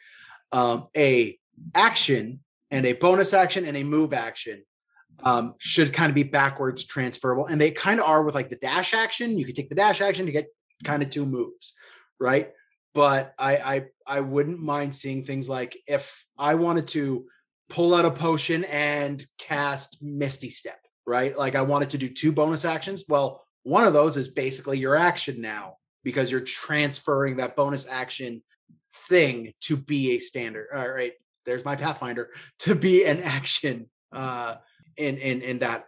Um, 0.52 0.88
a 0.96 1.38
action 1.74 2.42
and 2.70 2.86
a 2.86 2.94
bonus 2.94 3.34
action 3.34 3.66
and 3.66 3.78
a 3.78 3.84
move 3.84 4.14
action 4.14 4.64
um, 5.22 5.56
should 5.58 5.94
kind 5.94 6.10
of 6.10 6.16
be 6.16 6.24
backwards 6.24 6.86
transferable. 6.86 7.46
And 7.48 7.60
they 7.60 7.72
kind 7.72 8.00
of 8.00 8.08
are 8.08 8.24
with 8.24 8.36
like 8.36 8.50
the 8.50 8.56
dash 8.56 8.94
action. 8.94 9.38
You 9.38 9.46
could 9.46 9.56
take 9.56 9.70
the 9.70 9.76
dash 9.76 10.02
action 10.02 10.26
to 10.26 10.32
get 10.32 10.48
kind 10.84 11.04
of 11.04 11.10
two 11.10 11.26
moves, 11.26 11.76
right? 12.20 12.52
But 12.94 13.34
I, 13.38 13.58
I 13.58 13.86
I 14.06 14.20
wouldn't 14.20 14.60
mind 14.60 14.94
seeing 14.94 15.26
things 15.26 15.50
like 15.50 15.78
if 15.88 16.26
I 16.38 16.56
wanted 16.56 16.88
to 16.90 17.26
pull 17.70 17.96
out 17.96 18.06
a 18.06 18.12
potion 18.12 18.66
and 18.66 19.26
cast 19.40 20.04
Misty 20.04 20.50
Step, 20.50 20.80
right? 21.08 21.36
Like 21.38 21.56
I 21.56 21.64
wanted 21.64 21.90
to 21.92 21.98
do 21.98 22.10
two 22.10 22.32
bonus 22.32 22.66
actions. 22.66 23.04
Well, 23.10 23.44
one 23.64 23.86
of 23.86 23.94
those 23.94 24.16
is 24.18 24.28
basically 24.28 24.78
your 24.78 24.96
action 24.96 25.42
now, 25.42 25.78
because 26.04 26.32
you're 26.32 26.42
transferring 26.42 27.38
that 27.38 27.56
bonus 27.56 27.88
action 27.88 28.44
thing 29.08 29.54
to 29.62 29.76
be 29.76 30.12
a 30.12 30.20
standard. 30.20 30.68
All 30.76 30.88
right, 30.88 31.14
there's 31.46 31.66
my 31.66 31.76
Pathfinder 31.76 32.30
to 32.60 32.76
be 32.76 33.06
an 33.06 33.22
action 33.22 33.90
uh, 34.12 34.58
in 34.98 35.18
in 35.18 35.42
in 35.42 35.60
that 35.60 35.88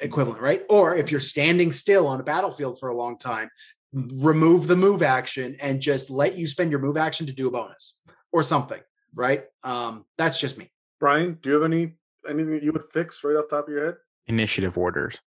equivalent, 0.00 0.40
right? 0.40 0.62
Or 0.68 0.94
if 0.94 1.10
you're 1.10 1.20
standing 1.20 1.72
still 1.72 2.06
on 2.06 2.20
a 2.20 2.24
battlefield 2.24 2.78
for 2.78 2.88
a 2.88 2.96
long 2.96 3.18
time, 3.18 3.50
remove 3.92 4.66
the 4.66 4.76
move 4.76 5.02
action 5.02 5.56
and 5.60 5.80
just 5.80 6.10
let 6.10 6.36
you 6.36 6.46
spend 6.46 6.70
your 6.70 6.80
move 6.80 6.96
action 6.96 7.26
to 7.26 7.32
do 7.32 7.48
a 7.48 7.50
bonus 7.50 8.00
or 8.32 8.42
something, 8.42 8.80
right? 9.14 9.44
Um, 9.62 10.04
that's 10.18 10.40
just 10.40 10.58
me. 10.58 10.70
Brian, 10.98 11.38
do 11.42 11.50
you 11.50 11.54
have 11.54 11.64
any 11.64 11.92
anything 12.28 12.52
that 12.52 12.62
you 12.62 12.72
would 12.72 12.84
fix 12.92 13.22
right 13.22 13.36
off 13.36 13.48
the 13.48 13.56
top 13.56 13.68
of 13.68 13.74
your 13.74 13.84
head? 13.84 13.94
Initiative 14.26 14.76
orders. 14.76 15.18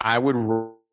I 0.00 0.18
would 0.18 0.36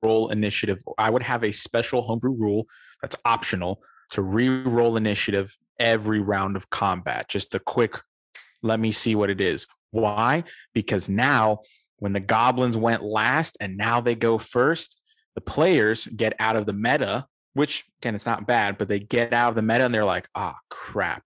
roll 0.03 0.29
initiative. 0.29 0.83
I 0.97 1.09
would 1.09 1.23
have 1.23 1.43
a 1.43 1.51
special 1.51 2.01
homebrew 2.01 2.33
rule 2.33 2.67
that's 3.01 3.15
optional 3.25 3.81
to 4.11 4.21
re-roll 4.21 4.97
initiative 4.97 5.57
every 5.79 6.19
round 6.19 6.55
of 6.55 6.69
combat. 6.69 7.29
Just 7.29 7.55
a 7.55 7.59
quick, 7.59 7.99
let 8.63 8.79
me 8.79 8.91
see 8.91 9.13
what 9.13 9.29
it 9.29 9.41
is. 9.41 9.67
Why? 9.91 10.45
Because 10.73 11.07
now 11.07 11.59
when 11.97 12.13
the 12.13 12.19
goblins 12.19 12.75
went 12.75 13.03
last 13.03 13.57
and 13.59 13.77
now 13.77 14.01
they 14.01 14.15
go 14.15 14.37
first, 14.39 14.99
the 15.35 15.41
players 15.41 16.07
get 16.07 16.33
out 16.39 16.55
of 16.55 16.65
the 16.65 16.73
meta, 16.73 17.27
which 17.53 17.83
again, 18.01 18.15
it's 18.15 18.25
not 18.25 18.47
bad, 18.47 18.77
but 18.77 18.87
they 18.87 18.99
get 18.99 19.33
out 19.33 19.49
of 19.49 19.55
the 19.55 19.61
meta 19.61 19.85
and 19.85 19.93
they're 19.93 20.05
like, 20.05 20.27
ah, 20.33 20.55
oh, 20.55 20.59
crap. 20.69 21.23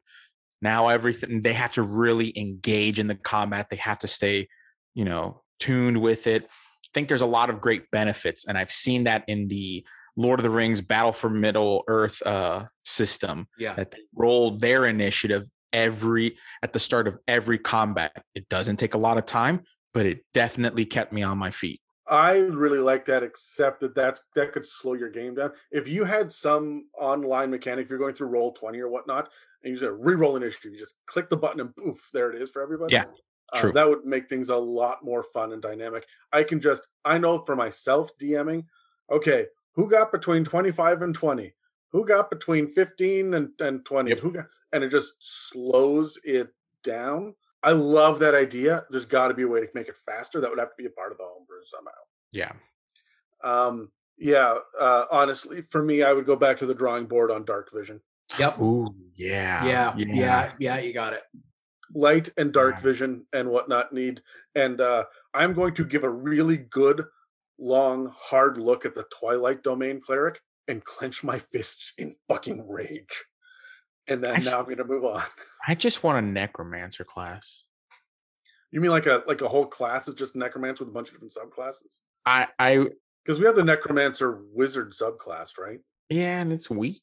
Now 0.61 0.87
everything 0.87 1.41
they 1.41 1.53
have 1.53 1.73
to 1.73 1.83
really 1.83 2.37
engage 2.37 2.99
in 2.99 3.07
the 3.07 3.15
combat. 3.15 3.67
They 3.69 3.77
have 3.77 3.99
to 3.99 4.07
stay, 4.07 4.49
you 4.95 5.05
know, 5.05 5.43
tuned 5.59 6.01
with 6.01 6.27
it. 6.27 6.43
I 6.43 6.89
think 6.93 7.07
there's 7.07 7.21
a 7.21 7.27
lot 7.27 7.49
of 7.49 7.61
great 7.61 7.91
benefits, 7.91 8.45
and 8.47 8.57
I've 8.57 8.71
seen 8.71 9.03
that 9.03 9.23
in 9.27 9.49
the 9.49 9.85
Lord 10.15 10.39
of 10.39 10.43
the 10.43 10.49
Rings 10.49 10.81
Battle 10.81 11.11
for 11.11 11.29
Middle 11.29 11.83
Earth 11.87 12.25
uh, 12.25 12.65
system. 12.83 13.47
Yeah, 13.59 13.75
that 13.75 13.91
they 13.91 13.99
roll 14.15 14.57
their 14.57 14.85
initiative 14.85 15.47
every 15.73 16.37
at 16.61 16.73
the 16.73 16.79
start 16.79 17.07
of 17.07 17.17
every 17.27 17.57
combat. 17.57 18.11
It 18.35 18.49
doesn't 18.49 18.77
take 18.77 18.93
a 18.93 18.97
lot 18.97 19.17
of 19.17 19.25
time, 19.25 19.61
but 19.93 20.05
it 20.05 20.25
definitely 20.33 20.85
kept 20.85 21.13
me 21.13 21.23
on 21.23 21.37
my 21.37 21.51
feet. 21.51 21.81
I 22.09 22.37
really 22.37 22.79
like 22.79 23.05
that, 23.07 23.23
except 23.23 23.81
that 23.81 23.93
that's 23.93 24.23
that 24.35 24.53
could 24.53 24.65
slow 24.65 24.93
your 24.93 25.09
game 25.09 25.35
down. 25.35 25.51
If 25.71 25.87
you 25.87 26.05
had 26.05 26.31
some 26.31 26.85
online 26.97 27.51
mechanic, 27.51 27.85
if 27.85 27.89
you're 27.89 27.99
going 27.99 28.13
through 28.13 28.29
Roll20 28.29 28.79
or 28.79 28.89
whatnot, 28.89 29.29
and 29.63 29.73
you 29.73 29.79
just 29.79 29.91
re-roll 29.97 30.37
an 30.37 30.43
issue, 30.43 30.69
you 30.69 30.77
just 30.77 30.95
click 31.05 31.29
the 31.29 31.37
button 31.37 31.59
and 31.59 31.75
poof, 31.75 32.09
there 32.13 32.31
it 32.31 32.41
is 32.41 32.49
for 32.49 32.61
everybody. 32.61 32.93
Yeah, 32.93 33.05
uh, 33.51 33.59
true. 33.59 33.71
that 33.73 33.89
would 33.89 34.05
make 34.05 34.29
things 34.29 34.49
a 34.49 34.55
lot 34.55 35.03
more 35.03 35.23
fun 35.23 35.51
and 35.51 35.61
dynamic. 35.61 36.05
I 36.31 36.43
can 36.43 36.61
just 36.61 36.87
I 37.03 37.17
know 37.17 37.39
for 37.39 37.55
myself 37.55 38.09
DMing. 38.17 38.65
Okay, 39.11 39.47
who 39.75 39.89
got 39.89 40.11
between 40.11 40.45
twenty 40.45 40.71
five 40.71 41.01
and 41.01 41.13
twenty? 41.13 41.53
Who 41.91 42.05
got 42.05 42.29
between 42.29 42.67
fifteen 42.67 43.33
and 43.33 43.49
and 43.59 43.85
twenty? 43.85 44.11
Yep. 44.11 44.19
Who 44.19 44.31
got? 44.31 44.45
And 44.73 44.83
it 44.83 44.89
just 44.89 45.13
slows 45.19 46.19
it 46.23 46.49
down 46.83 47.33
I 47.63 47.71
love 47.71 48.19
that 48.19 48.35
idea. 48.35 48.85
There's 48.89 49.05
got 49.05 49.27
to 49.27 49.33
be 49.33 49.43
a 49.43 49.47
way 49.47 49.61
to 49.61 49.67
make 49.73 49.87
it 49.87 49.97
faster. 49.97 50.39
That 50.39 50.49
would 50.49 50.59
have 50.59 50.69
to 50.69 50.75
be 50.77 50.85
a 50.85 50.89
part 50.89 51.11
of 51.11 51.17
the 51.17 51.25
homebrew 51.27 51.63
somehow. 51.63 51.91
Yeah. 52.31 52.51
Um. 53.43 53.91
Yeah. 54.17 54.55
Uh, 54.79 55.05
honestly, 55.11 55.63
for 55.69 55.83
me, 55.83 56.03
I 56.03 56.13
would 56.13 56.25
go 56.25 56.35
back 56.35 56.57
to 56.59 56.65
the 56.65 56.73
drawing 56.73 57.05
board 57.05 57.31
on 57.31 57.45
Dark 57.45 57.69
Vision. 57.73 57.99
Yep. 58.39 58.61
Ooh. 58.61 58.95
Yeah. 59.15 59.65
Yeah. 59.65 59.93
Yeah. 59.97 60.13
Yeah. 60.13 60.51
yeah 60.59 60.79
you 60.79 60.93
got 60.93 61.13
it. 61.13 61.23
Light 61.93 62.29
and 62.37 62.51
dark 62.51 62.75
yeah. 62.75 62.81
vision 62.81 63.25
and 63.31 63.49
whatnot 63.49 63.93
need. 63.93 64.21
And 64.55 64.81
uh, 64.81 65.05
I'm 65.33 65.53
going 65.53 65.73
to 65.75 65.85
give 65.85 66.03
a 66.03 66.09
really 66.09 66.57
good, 66.57 67.05
long, 67.57 68.13
hard 68.13 68.57
look 68.57 68.85
at 68.85 68.93
the 68.93 69.05
Twilight 69.19 69.63
Domain 69.63 70.01
cleric 70.01 70.41
and 70.67 70.83
clench 70.83 71.23
my 71.23 71.39
fists 71.39 71.93
in 71.97 72.15
fucking 72.27 72.67
rage 72.67 73.25
and 74.07 74.23
then 74.23 74.35
I 74.35 74.39
now 74.39 74.59
I'm 74.59 74.65
going 74.65 74.77
to 74.77 74.85
move 74.85 75.05
on. 75.05 75.21
I 75.67 75.75
just 75.75 76.03
want 76.03 76.17
a 76.17 76.21
necromancer 76.21 77.03
class. 77.03 77.63
You 78.71 78.81
mean 78.81 78.91
like 78.91 79.05
a 79.05 79.23
like 79.27 79.41
a 79.41 79.47
whole 79.47 79.65
class 79.65 80.07
is 80.07 80.13
just 80.13 80.35
necromancer 80.35 80.83
with 80.83 80.91
a 80.91 80.93
bunch 80.93 81.09
of 81.09 81.13
different 81.15 81.33
subclasses? 81.33 81.99
I 82.25 82.47
I 82.59 82.87
because 83.23 83.39
we 83.39 83.45
have 83.45 83.55
the 83.55 83.63
necromancer 83.63 84.41
wizard 84.53 84.91
subclass, 84.91 85.57
right? 85.57 85.79
Yeah, 86.09 86.39
and 86.39 86.51
it's 86.51 86.69
weak. 86.69 87.01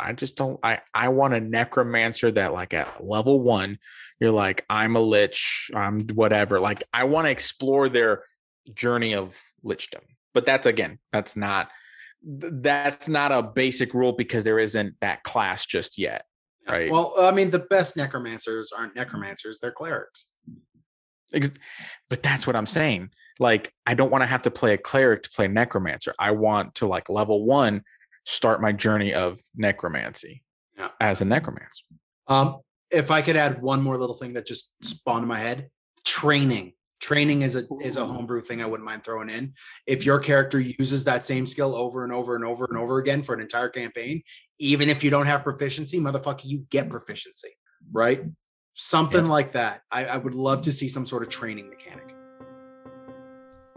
I 0.00 0.12
just 0.12 0.34
don't. 0.34 0.58
I 0.62 0.80
I 0.94 1.08
want 1.08 1.34
a 1.34 1.40
necromancer 1.40 2.30
that 2.32 2.52
like 2.52 2.74
at 2.74 3.04
level 3.04 3.40
one, 3.40 3.78
you're 4.18 4.30
like 4.30 4.64
I'm 4.70 4.96
a 4.96 5.00
lich, 5.00 5.70
I'm 5.74 6.06
whatever. 6.08 6.58
Like 6.58 6.82
I 6.92 7.04
want 7.04 7.26
to 7.26 7.30
explore 7.30 7.88
their 7.88 8.24
journey 8.72 9.14
of 9.14 9.38
lichdom. 9.64 10.02
But 10.32 10.46
that's 10.46 10.66
again, 10.66 10.98
that's 11.12 11.36
not 11.36 11.70
that's 12.24 13.08
not 13.08 13.32
a 13.32 13.42
basic 13.42 13.94
rule 13.94 14.12
because 14.12 14.44
there 14.44 14.58
isn't 14.58 14.94
that 15.00 15.22
class 15.22 15.66
just 15.66 15.98
yet. 15.98 16.24
Right. 16.68 16.90
Well, 16.90 17.12
I 17.18 17.30
mean, 17.30 17.50
the 17.50 17.58
best 17.58 17.96
necromancers 17.96 18.72
aren't 18.72 18.96
necromancers; 18.96 19.58
they're 19.60 19.70
clerics. 19.70 20.32
But 22.08 22.22
that's 22.22 22.46
what 22.46 22.56
I'm 22.56 22.66
saying. 22.66 23.10
Like, 23.38 23.72
I 23.86 23.94
don't 23.94 24.10
want 24.10 24.22
to 24.22 24.26
have 24.26 24.42
to 24.42 24.50
play 24.50 24.72
a 24.72 24.78
cleric 24.78 25.24
to 25.24 25.30
play 25.30 25.48
necromancer. 25.48 26.14
I 26.18 26.30
want 26.30 26.76
to 26.76 26.86
like 26.86 27.10
level 27.10 27.44
one, 27.44 27.82
start 28.24 28.62
my 28.62 28.72
journey 28.72 29.12
of 29.12 29.40
necromancy 29.54 30.42
yeah. 30.78 30.88
as 31.00 31.20
a 31.20 31.24
necromancer. 31.24 31.84
Um, 32.28 32.60
if 32.90 33.10
I 33.10 33.20
could 33.22 33.36
add 33.36 33.60
one 33.60 33.82
more 33.82 33.98
little 33.98 34.14
thing 34.14 34.34
that 34.34 34.46
just 34.46 34.74
spawned 34.84 35.22
in 35.22 35.28
my 35.28 35.40
head, 35.40 35.68
training. 36.04 36.72
Training 37.04 37.42
is 37.42 37.54
a 37.54 37.66
is 37.82 37.98
a 37.98 38.06
homebrew 38.06 38.40
thing 38.40 38.62
I 38.62 38.64
wouldn't 38.64 38.86
mind 38.86 39.04
throwing 39.04 39.28
in. 39.28 39.52
If 39.86 40.06
your 40.06 40.18
character 40.18 40.58
uses 40.58 41.04
that 41.04 41.22
same 41.22 41.44
skill 41.44 41.74
over 41.74 42.02
and 42.02 42.10
over 42.10 42.34
and 42.34 42.42
over 42.42 42.64
and 42.64 42.78
over 42.78 42.96
again 42.96 43.22
for 43.22 43.34
an 43.34 43.42
entire 43.42 43.68
campaign, 43.68 44.22
even 44.58 44.88
if 44.88 45.04
you 45.04 45.10
don't 45.10 45.26
have 45.26 45.44
proficiency, 45.44 46.00
motherfucker, 46.00 46.44
you 46.44 46.64
get 46.70 46.88
proficiency, 46.88 47.50
right? 47.92 48.22
Something 48.72 49.26
yeah. 49.26 49.30
like 49.32 49.52
that. 49.52 49.82
I, 49.90 50.06
I 50.06 50.16
would 50.16 50.34
love 50.34 50.62
to 50.62 50.72
see 50.72 50.88
some 50.88 51.04
sort 51.04 51.22
of 51.22 51.28
training 51.28 51.68
mechanic. 51.68 52.14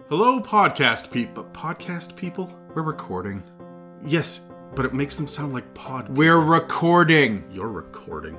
Hello, 0.08 0.40
podcast 0.40 1.12
people. 1.12 1.44
Podcast 1.52 2.16
people? 2.16 2.50
We're 2.76 2.84
recording. 2.84 3.44
Yes, 4.06 4.48
but 4.74 4.86
it 4.86 4.94
makes 4.94 5.18
them 5.18 5.28
sound 5.28 5.52
like 5.52 5.74
pod. 5.74 6.08
We're 6.16 6.40
recording. 6.40 7.44
You're 7.52 7.68
recording. 7.68 8.38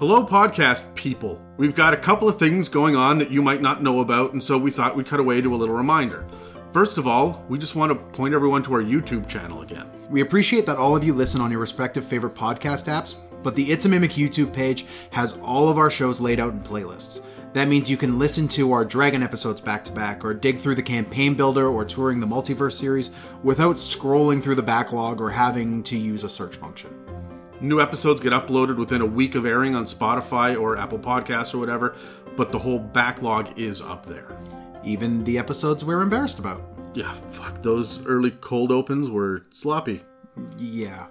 Hello, 0.00 0.26
podcast 0.26 0.92
people. 0.96 1.40
We've 1.56 1.76
got 1.76 1.94
a 1.94 1.96
couple 1.96 2.28
of 2.28 2.36
things 2.36 2.68
going 2.68 2.96
on 2.96 3.16
that 3.18 3.30
you 3.30 3.40
might 3.40 3.62
not 3.62 3.80
know 3.80 4.00
about, 4.00 4.32
and 4.32 4.42
so 4.42 4.58
we 4.58 4.72
thought 4.72 4.96
we'd 4.96 5.06
cut 5.06 5.20
away 5.20 5.40
to 5.40 5.54
a 5.54 5.56
little 5.56 5.76
reminder. 5.76 6.26
First 6.72 6.98
of 6.98 7.06
all, 7.06 7.44
we 7.48 7.58
just 7.58 7.76
want 7.76 7.92
to 7.92 8.16
point 8.16 8.34
everyone 8.34 8.64
to 8.64 8.74
our 8.74 8.82
YouTube 8.82 9.28
channel 9.28 9.62
again. 9.62 9.88
We 10.10 10.20
appreciate 10.20 10.66
that 10.66 10.78
all 10.78 10.96
of 10.96 11.04
you 11.04 11.14
listen 11.14 11.40
on 11.40 11.52
your 11.52 11.60
respective 11.60 12.04
favorite 12.04 12.34
podcast 12.34 12.88
apps, 12.88 13.20
but 13.44 13.54
the 13.54 13.70
It's 13.70 13.84
a 13.84 13.88
Mimic 13.88 14.10
YouTube 14.10 14.52
page 14.52 14.84
has 15.10 15.38
all 15.40 15.68
of 15.68 15.78
our 15.78 15.92
shows 15.92 16.20
laid 16.20 16.40
out 16.40 16.54
in 16.54 16.60
playlists. 16.60 17.24
That 17.52 17.68
means 17.68 17.88
you 17.88 17.96
can 17.96 18.18
listen 18.18 18.48
to 18.48 18.72
our 18.72 18.84
Dragon 18.84 19.22
episodes 19.22 19.60
back 19.60 19.84
to 19.84 19.92
back, 19.92 20.24
or 20.24 20.34
dig 20.34 20.58
through 20.58 20.74
the 20.74 20.82
campaign 20.82 21.34
builder 21.34 21.68
or 21.68 21.84
touring 21.84 22.18
the 22.18 22.26
multiverse 22.26 22.72
series 22.72 23.12
without 23.44 23.76
scrolling 23.76 24.42
through 24.42 24.56
the 24.56 24.62
backlog 24.62 25.20
or 25.20 25.30
having 25.30 25.84
to 25.84 25.96
use 25.96 26.24
a 26.24 26.28
search 26.28 26.56
function. 26.56 27.03
New 27.64 27.80
episodes 27.80 28.20
get 28.20 28.34
uploaded 28.34 28.76
within 28.76 29.00
a 29.00 29.06
week 29.06 29.34
of 29.34 29.46
airing 29.46 29.74
on 29.74 29.86
Spotify 29.86 30.60
or 30.60 30.76
Apple 30.76 30.98
Podcasts 30.98 31.54
or 31.54 31.58
whatever, 31.58 31.96
but 32.36 32.52
the 32.52 32.58
whole 32.58 32.78
backlog 32.78 33.58
is 33.58 33.80
up 33.80 34.04
there. 34.04 34.36
Even 34.84 35.24
the 35.24 35.38
episodes 35.38 35.82
we're 35.82 36.02
embarrassed 36.02 36.38
about. 36.38 36.60
Yeah, 36.92 37.14
fuck, 37.30 37.62
those 37.62 38.04
early 38.04 38.32
cold 38.32 38.70
opens 38.70 39.08
were 39.08 39.46
sloppy. 39.50 40.02
Yeah. 40.58 41.06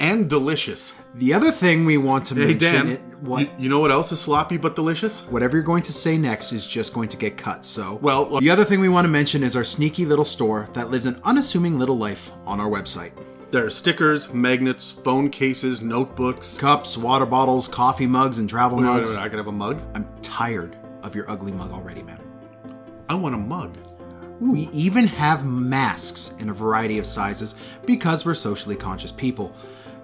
And 0.00 0.30
delicious. 0.30 0.94
The 1.16 1.34
other 1.34 1.50
thing 1.50 1.84
we 1.84 1.98
want 1.98 2.24
to 2.26 2.34
hey, 2.34 2.46
mention 2.54 2.72
Dan, 2.72 2.88
it, 2.88 3.00
what 3.20 3.42
you, 3.42 3.50
you, 3.58 3.68
know 3.68 3.80
what 3.80 3.90
else 3.90 4.10
is 4.10 4.20
sloppy 4.20 4.56
but 4.56 4.74
delicious? 4.74 5.20
Whatever 5.26 5.58
you're 5.58 5.66
going 5.66 5.82
to 5.82 5.92
say 5.92 6.16
next 6.16 6.54
is 6.54 6.66
just 6.66 6.94
going 6.94 7.10
to 7.10 7.18
get 7.18 7.36
cut. 7.36 7.66
So, 7.66 7.96
well, 7.96 8.40
the 8.40 8.48
other 8.48 8.64
thing 8.64 8.80
we 8.80 8.88
want 8.88 9.04
to 9.04 9.10
mention 9.10 9.42
is 9.42 9.54
our 9.54 9.64
sneaky 9.64 10.06
little 10.06 10.24
store 10.24 10.66
that 10.72 10.88
lives 10.88 11.04
an 11.04 11.20
unassuming 11.24 11.78
little 11.78 11.98
life 11.98 12.32
on 12.46 12.58
our 12.58 12.70
website. 12.70 13.12
There 13.50 13.66
are 13.66 13.70
stickers, 13.70 14.32
magnets, 14.32 14.92
phone 14.92 15.28
cases, 15.28 15.82
notebooks, 15.82 16.56
cups, 16.56 16.96
water 16.96 17.26
bottles, 17.26 17.66
coffee 17.66 18.06
mugs, 18.06 18.38
and 18.38 18.48
travel 18.48 18.78
wait, 18.78 18.84
mugs. 18.84 19.10
Wait, 19.10 19.16
wait, 19.16 19.24
I 19.24 19.28
could 19.28 19.38
have 19.38 19.48
a 19.48 19.52
mug. 19.52 19.82
I'm 19.92 20.08
tired 20.22 20.76
of 21.02 21.16
your 21.16 21.28
ugly 21.28 21.50
mug 21.50 21.72
already, 21.72 22.02
man. 22.02 22.20
I 23.08 23.14
want 23.16 23.34
a 23.34 23.38
mug. 23.38 23.76
We 24.38 24.68
even 24.68 25.04
have 25.08 25.44
masks 25.44 26.36
in 26.38 26.48
a 26.48 26.54
variety 26.54 26.98
of 26.98 27.06
sizes 27.06 27.56
because 27.86 28.24
we're 28.24 28.34
socially 28.34 28.76
conscious 28.76 29.10
people. 29.10 29.52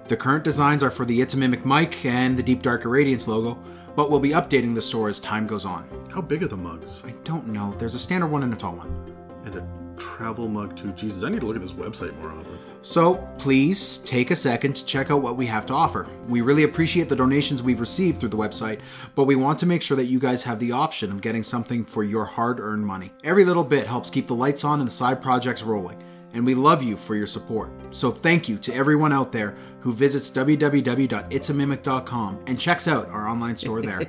The 0.09 0.16
current 0.16 0.42
designs 0.42 0.82
are 0.82 0.90
for 0.90 1.05
the 1.05 1.20
It's 1.20 1.34
a 1.34 1.36
Mimic 1.36 1.64
mic 1.64 2.05
and 2.05 2.36
the 2.36 2.42
Deep 2.42 2.62
Dark 2.62 2.82
Irradiance 2.82 3.28
logo, 3.28 3.57
but 3.94 4.11
we'll 4.11 4.18
be 4.18 4.30
updating 4.30 4.74
the 4.74 4.82
store 4.82 5.09
as 5.09 5.20
time 5.20 5.47
goes 5.47 5.64
on. 5.64 5.88
How 6.12 6.20
big 6.20 6.42
are 6.42 6.49
the 6.49 6.57
mugs? 6.57 7.05
I 7.07 7.12
don't 7.22 7.47
know. 7.47 7.72
There's 7.78 7.94
a 7.94 7.99
standard 8.01 8.26
one 8.26 8.42
and 8.42 8.53
a 8.53 8.57
tall 8.57 8.74
one. 8.74 9.14
And 9.44 9.55
a 9.55 9.86
travel 9.97 10.49
mug 10.49 10.76
too. 10.76 10.92
Jesus, 10.92 11.24
I 11.24 11.28
need 11.28 11.40
to 11.40 11.47
look 11.47 11.57
at 11.57 11.62
this 11.62 11.72
website 11.72 12.16
more 12.18 12.30
often. 12.30 12.59
So 12.82 13.16
please 13.38 13.99
take 13.99 14.30
a 14.30 14.36
second 14.36 14.76
to 14.76 14.84
check 14.84 15.11
out 15.11 15.22
what 15.22 15.36
we 15.36 15.47
have 15.47 15.66
to 15.66 15.74
offer. 15.74 16.07
We 16.28 16.40
really 16.40 16.62
appreciate 16.62 17.09
the 17.09 17.16
donations 17.16 17.62
we've 17.62 17.80
received 17.80 18.20
through 18.20 18.28
the 18.28 18.36
website, 18.36 18.80
but 19.14 19.24
we 19.24 19.34
want 19.34 19.59
to 19.61 19.66
make 19.66 19.82
sure 19.82 19.97
that 19.97 20.05
you 20.05 20.18
guys 20.18 20.44
have 20.44 20.61
the 20.61 20.72
option 20.72 21.11
of 21.11 21.20
getting 21.20 21.42
something 21.42 21.84
for 21.84 22.05
your 22.05 22.24
hard 22.24 22.61
earned 22.61 22.86
money. 22.86 23.12
Every 23.24 23.44
little 23.44 23.64
bit 23.64 23.86
helps 23.86 24.11
keep 24.11 24.26
the 24.26 24.34
lights 24.34 24.64
on 24.64 24.80
and 24.80 24.86
the 24.86 24.92
side 24.92 25.20
projects 25.20 25.62
rolling. 25.62 26.03
And 26.37 26.47
we 26.47 26.55
love 26.55 26.82
you 26.82 26.99
for 26.99 27.14
your 27.16 27.26
support. 27.26 27.70
So 27.91 28.11
thank 28.11 28.47
you 28.47 28.59
to 28.59 28.74
everyone 28.74 29.11
out 29.12 29.32
there 29.32 29.57
who 29.80 29.91
visits 29.93 30.30
www.itsamimic.com 30.30 32.45
and 32.47 32.61
checks 32.61 32.87
out 32.87 33.09
our 33.09 33.26
online 33.26 33.57
store 33.57 33.80
there. 33.80 33.99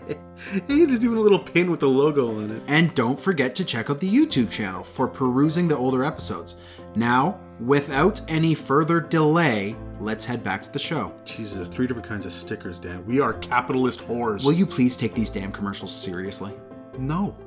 hey, 0.68 0.84
there's 0.86 1.06
even 1.06 1.18
a 1.18 1.22
little 1.22 1.40
pin 1.40 1.72
with 1.72 1.80
the 1.80 1.88
logo 1.88 2.36
on 2.36 2.52
it. 2.52 2.62
and 2.68 2.94
don't 2.96 3.18
forget 3.18 3.56
to 3.56 3.64
check 3.64 3.90
out 3.90 4.00
the 4.00 4.14
YouTube 4.14 4.52
channel 4.52 4.84
for 4.84 5.08
perusing 5.08 5.70
the 5.70 5.78
older 5.78 6.04
episodes. 6.04 6.58
Now, 6.96 7.40
without 7.62 8.20
any 8.30 8.54
further 8.54 9.00
delay, 9.00 9.78
let's 10.00 10.26
head 10.26 10.44
back 10.44 10.62
to 10.64 10.72
the 10.72 10.80
show. 10.80 11.14
Jesus, 11.24 11.56
there's 11.56 11.70
three 11.70 11.88
different 11.88 12.10
kinds 12.10 12.26
of 12.26 12.34
stickers, 12.34 12.78
Dan. 12.80 13.06
We 13.06 13.22
are 13.22 13.36
capitalist 13.36 14.02
whores. 14.02 14.44
Will 14.44 14.52
you 14.54 14.66
please 14.66 14.98
take 14.98 15.14
these 15.14 15.30
damn 15.30 15.54
commercials 15.54 15.96
seriously? 15.96 16.54
No. 16.98 17.38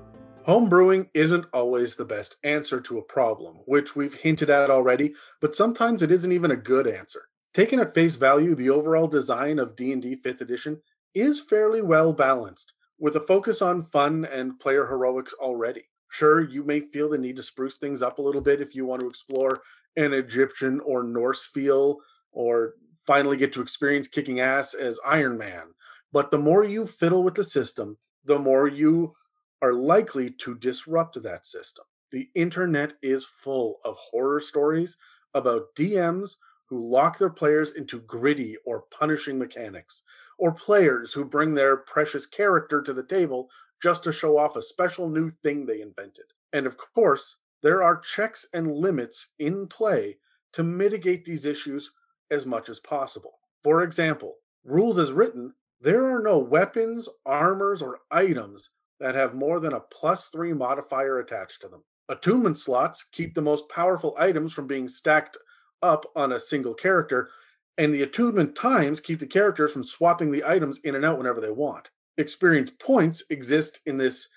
Homebrewing 0.50 1.10
isn't 1.14 1.46
always 1.52 1.94
the 1.94 2.04
best 2.04 2.34
answer 2.42 2.80
to 2.80 2.98
a 2.98 3.04
problem, 3.04 3.58
which 3.66 3.94
we've 3.94 4.14
hinted 4.14 4.50
at 4.50 4.68
already, 4.68 5.14
but 5.40 5.54
sometimes 5.54 6.02
it 6.02 6.10
isn't 6.10 6.32
even 6.32 6.50
a 6.50 6.56
good 6.56 6.88
answer. 6.88 7.28
Taken 7.54 7.78
at 7.78 7.94
face 7.94 8.16
value, 8.16 8.56
the 8.56 8.68
overall 8.68 9.06
design 9.06 9.60
of 9.60 9.76
D&D 9.76 10.16
5th 10.16 10.40
edition 10.40 10.82
is 11.14 11.38
fairly 11.38 11.80
well 11.80 12.12
balanced, 12.12 12.72
with 12.98 13.14
a 13.14 13.20
focus 13.20 13.62
on 13.62 13.84
fun 13.84 14.24
and 14.24 14.58
player 14.58 14.88
heroics 14.88 15.32
already. 15.34 15.84
Sure, 16.08 16.40
you 16.40 16.64
may 16.64 16.80
feel 16.80 17.10
the 17.10 17.16
need 17.16 17.36
to 17.36 17.44
spruce 17.44 17.76
things 17.76 18.02
up 18.02 18.18
a 18.18 18.22
little 18.22 18.40
bit 18.40 18.60
if 18.60 18.74
you 18.74 18.84
want 18.84 19.02
to 19.02 19.08
explore 19.08 19.62
an 19.94 20.12
Egyptian 20.12 20.80
or 20.80 21.04
Norse 21.04 21.46
feel, 21.46 21.98
or 22.32 22.74
finally 23.06 23.36
get 23.36 23.52
to 23.52 23.62
experience 23.62 24.08
kicking 24.08 24.40
ass 24.40 24.74
as 24.74 24.98
Iron 25.06 25.38
Man. 25.38 25.74
But 26.10 26.32
the 26.32 26.38
more 26.38 26.64
you 26.64 26.88
fiddle 26.88 27.22
with 27.22 27.36
the 27.36 27.44
system, 27.44 27.98
the 28.24 28.40
more 28.40 28.66
you 28.66 29.14
are 29.62 29.74
likely 29.74 30.30
to 30.30 30.54
disrupt 30.54 31.22
that 31.22 31.46
system. 31.46 31.84
The 32.10 32.28
internet 32.34 32.94
is 33.02 33.24
full 33.24 33.78
of 33.84 33.96
horror 33.96 34.40
stories 34.40 34.96
about 35.34 35.74
DMs 35.76 36.36
who 36.66 36.88
lock 36.90 37.18
their 37.18 37.30
players 37.30 37.72
into 37.72 38.00
gritty 38.00 38.56
or 38.64 38.84
punishing 38.90 39.38
mechanics, 39.38 40.02
or 40.38 40.52
players 40.52 41.12
who 41.12 41.24
bring 41.24 41.54
their 41.54 41.76
precious 41.76 42.26
character 42.26 42.80
to 42.80 42.92
the 42.92 43.02
table 43.02 43.50
just 43.82 44.04
to 44.04 44.12
show 44.12 44.38
off 44.38 44.56
a 44.56 44.62
special 44.62 45.08
new 45.08 45.30
thing 45.30 45.66
they 45.66 45.80
invented. 45.80 46.26
And 46.52 46.66
of 46.66 46.76
course, 46.76 47.36
there 47.62 47.82
are 47.82 47.98
checks 47.98 48.46
and 48.54 48.70
limits 48.70 49.28
in 49.38 49.66
play 49.66 50.18
to 50.52 50.62
mitigate 50.62 51.24
these 51.24 51.44
issues 51.44 51.92
as 52.30 52.46
much 52.46 52.68
as 52.68 52.80
possible. 52.80 53.38
For 53.62 53.82
example, 53.82 54.36
rules 54.64 54.98
as 54.98 55.12
written, 55.12 55.54
there 55.80 56.04
are 56.06 56.22
no 56.22 56.38
weapons, 56.38 57.08
armors, 57.26 57.82
or 57.82 58.00
items 58.10 58.70
that 59.00 59.14
have 59.14 59.34
more 59.34 59.58
than 59.58 59.72
a 59.72 59.80
plus 59.80 60.26
three 60.26 60.52
modifier 60.52 61.18
attached 61.18 61.62
to 61.62 61.68
them. 61.68 61.82
Attunement 62.08 62.58
slots 62.58 63.04
keep 63.10 63.34
the 63.34 63.42
most 63.42 63.68
powerful 63.68 64.14
items 64.18 64.52
from 64.52 64.66
being 64.66 64.88
stacked 64.88 65.36
up 65.82 66.04
on 66.14 66.32
a 66.32 66.40
single 66.40 66.74
character, 66.74 67.30
and 67.78 67.94
the 67.94 68.02
attunement 68.02 68.54
times 68.54 69.00
keep 69.00 69.18
the 69.18 69.26
characters 69.26 69.72
from 69.72 69.84
swapping 69.84 70.30
the 70.30 70.44
items 70.44 70.78
in 70.84 70.94
and 70.94 71.04
out 71.04 71.18
whenever 71.18 71.40
they 71.40 71.50
want. 71.50 71.88
Experience 72.18 72.70
points 72.70 73.22
exist 73.30 73.80
in 73.86 73.96
this 73.96 74.28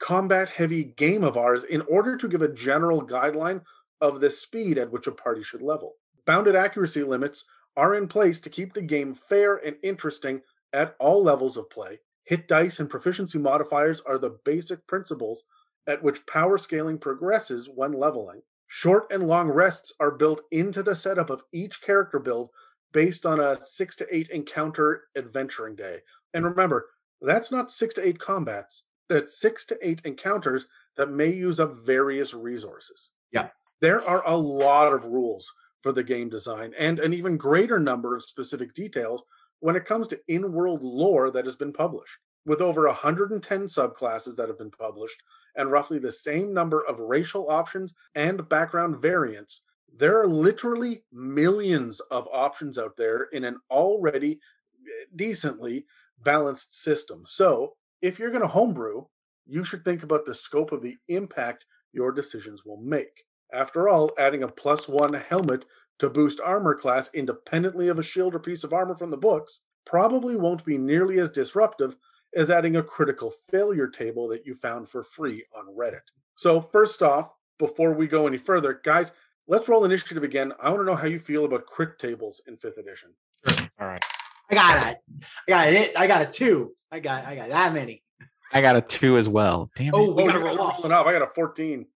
combat 0.00 0.48
heavy 0.48 0.84
game 0.84 1.22
of 1.22 1.36
ours 1.36 1.64
in 1.64 1.82
order 1.82 2.16
to 2.16 2.28
give 2.28 2.42
a 2.42 2.52
general 2.52 3.06
guideline 3.06 3.62
of 4.00 4.20
the 4.20 4.30
speed 4.30 4.76
at 4.76 4.90
which 4.90 5.06
a 5.06 5.12
party 5.12 5.42
should 5.42 5.62
level. 5.62 5.94
Bounded 6.26 6.56
accuracy 6.56 7.02
limits 7.02 7.44
are 7.76 7.94
in 7.94 8.08
place 8.08 8.40
to 8.40 8.50
keep 8.50 8.74
the 8.74 8.82
game 8.82 9.14
fair 9.14 9.56
and 9.56 9.76
interesting 9.82 10.40
at 10.72 10.96
all 10.98 11.22
levels 11.22 11.56
of 11.56 11.70
play. 11.70 12.00
Hit 12.24 12.46
dice 12.46 12.78
and 12.78 12.88
proficiency 12.88 13.38
modifiers 13.38 14.00
are 14.02 14.18
the 14.18 14.38
basic 14.44 14.86
principles 14.86 15.42
at 15.86 16.02
which 16.02 16.26
power 16.26 16.58
scaling 16.58 16.98
progresses 16.98 17.68
when 17.74 17.92
leveling. 17.92 18.42
Short 18.68 19.06
and 19.10 19.26
long 19.26 19.48
rests 19.48 19.92
are 19.98 20.12
built 20.12 20.42
into 20.52 20.82
the 20.82 20.94
setup 20.94 21.28
of 21.28 21.42
each 21.52 21.82
character 21.82 22.20
build 22.20 22.50
based 22.92 23.26
on 23.26 23.40
a 23.40 23.60
six 23.60 23.96
to 23.96 24.06
eight 24.14 24.28
encounter 24.30 25.04
adventuring 25.16 25.74
day. 25.74 25.98
And 26.34 26.44
remember, 26.44 26.86
that's 27.20 27.50
not 27.50 27.72
six 27.72 27.94
to 27.94 28.06
eight 28.06 28.18
combats, 28.18 28.84
that's 29.08 29.40
six 29.40 29.66
to 29.66 29.78
eight 29.82 30.00
encounters 30.04 30.66
that 30.96 31.10
may 31.10 31.32
use 31.32 31.58
up 31.58 31.80
various 31.80 32.32
resources. 32.32 33.10
Yeah. 33.32 33.48
There 33.80 34.06
are 34.06 34.22
a 34.26 34.36
lot 34.36 34.92
of 34.92 35.04
rules 35.04 35.52
for 35.82 35.92
the 35.92 36.04
game 36.04 36.28
design 36.28 36.72
and 36.78 36.98
an 36.98 37.14
even 37.14 37.36
greater 37.36 37.80
number 37.80 38.14
of 38.14 38.22
specific 38.22 38.74
details 38.74 39.22
when 39.60 39.76
it 39.76 39.84
comes 39.84 40.08
to 40.08 40.20
in 40.28 40.52
world 40.52 40.82
lore 40.82 41.30
that 41.30 41.46
has 41.46 41.56
been 41.56 41.72
published. 41.72 42.18
With 42.46 42.60
over 42.60 42.86
110 42.86 43.66
subclasses 43.66 44.34
that 44.36 44.48
have 44.48 44.58
been 44.58 44.70
published 44.70 45.22
and 45.56 45.70
roughly 45.70 45.98
the 45.98 46.10
same 46.10 46.54
number 46.54 46.84
of 46.86 46.98
racial 46.98 47.50
options 47.50 47.94
and 48.14 48.48
background 48.48 49.00
variants, 49.00 49.62
there 49.94 50.20
are 50.20 50.28
literally 50.28 51.04
millions 51.12 52.00
of 52.10 52.28
options 52.32 52.78
out 52.78 52.96
there 52.96 53.24
in 53.32 53.44
an 53.44 53.58
already 53.70 54.40
eh, 54.86 55.04
decently 55.14 55.84
balanced 56.22 56.80
system. 56.80 57.24
So, 57.26 57.74
if 58.00 58.18
you're 58.18 58.30
going 58.30 58.42
to 58.42 58.48
homebrew, 58.48 59.04
you 59.46 59.64
should 59.64 59.84
think 59.84 60.02
about 60.02 60.24
the 60.24 60.34
scope 60.34 60.72
of 60.72 60.82
the 60.82 60.96
impact 61.08 61.66
your 61.92 62.12
decisions 62.12 62.64
will 62.64 62.78
make. 62.78 63.24
After 63.52 63.88
all, 63.88 64.10
adding 64.18 64.42
a 64.42 64.48
plus 64.48 64.88
one 64.88 65.12
helmet 65.12 65.64
to 66.00 66.10
boost 66.10 66.40
armor 66.40 66.74
class 66.74 67.10
independently 67.14 67.88
of 67.88 67.98
a 67.98 68.02
shield 68.02 68.34
or 68.34 68.40
piece 68.40 68.64
of 68.64 68.72
armor 68.72 68.96
from 68.96 69.10
the 69.10 69.16
books 69.16 69.60
probably 69.86 70.36
won't 70.36 70.64
be 70.64 70.76
nearly 70.76 71.18
as 71.18 71.30
disruptive 71.30 71.96
as 72.34 72.50
adding 72.50 72.76
a 72.76 72.82
critical 72.82 73.32
failure 73.50 73.88
table 73.88 74.28
that 74.28 74.46
you 74.46 74.54
found 74.54 74.88
for 74.88 75.02
free 75.02 75.44
on 75.56 75.66
Reddit. 75.76 76.00
So, 76.36 76.60
first 76.60 77.02
off, 77.02 77.30
before 77.58 77.92
we 77.92 78.06
go 78.06 78.26
any 78.26 78.38
further, 78.38 78.80
guys, 78.84 79.12
let's 79.46 79.68
roll 79.68 79.84
initiative 79.84 80.22
again. 80.22 80.52
I 80.60 80.70
want 80.70 80.80
to 80.80 80.84
know 80.86 80.96
how 80.96 81.06
you 81.06 81.18
feel 81.18 81.44
about 81.44 81.66
crit 81.66 81.98
tables 81.98 82.40
in 82.46 82.56
fifth 82.56 82.78
edition. 82.78 83.10
All 83.80 83.86
right. 83.86 84.04
I 84.50 84.54
got 84.54 84.92
it. 84.92 84.98
I 85.48 85.50
got 85.50 85.72
it. 85.72 85.96
I 85.96 86.06
got 86.06 86.22
a 86.22 86.26
two. 86.26 86.74
I 86.90 87.00
got 87.00 87.24
I 87.24 87.36
got 87.36 87.48
that 87.50 87.72
many. 87.72 88.02
I 88.52 88.60
got 88.60 88.76
a 88.76 88.80
two 88.80 89.16
as 89.16 89.28
well. 89.28 89.70
Damn 89.76 89.94
oh, 89.94 90.04
it. 90.04 90.08
Oh, 90.08 90.12
we 90.12 90.22
oh, 90.22 90.26
gotta 90.26 90.40
roll 90.40 90.60
off. 90.60 90.84
off. 90.84 90.90
up. 90.90 91.06
I 91.06 91.12
got 91.12 91.22
a 91.22 91.30
14. 91.34 91.86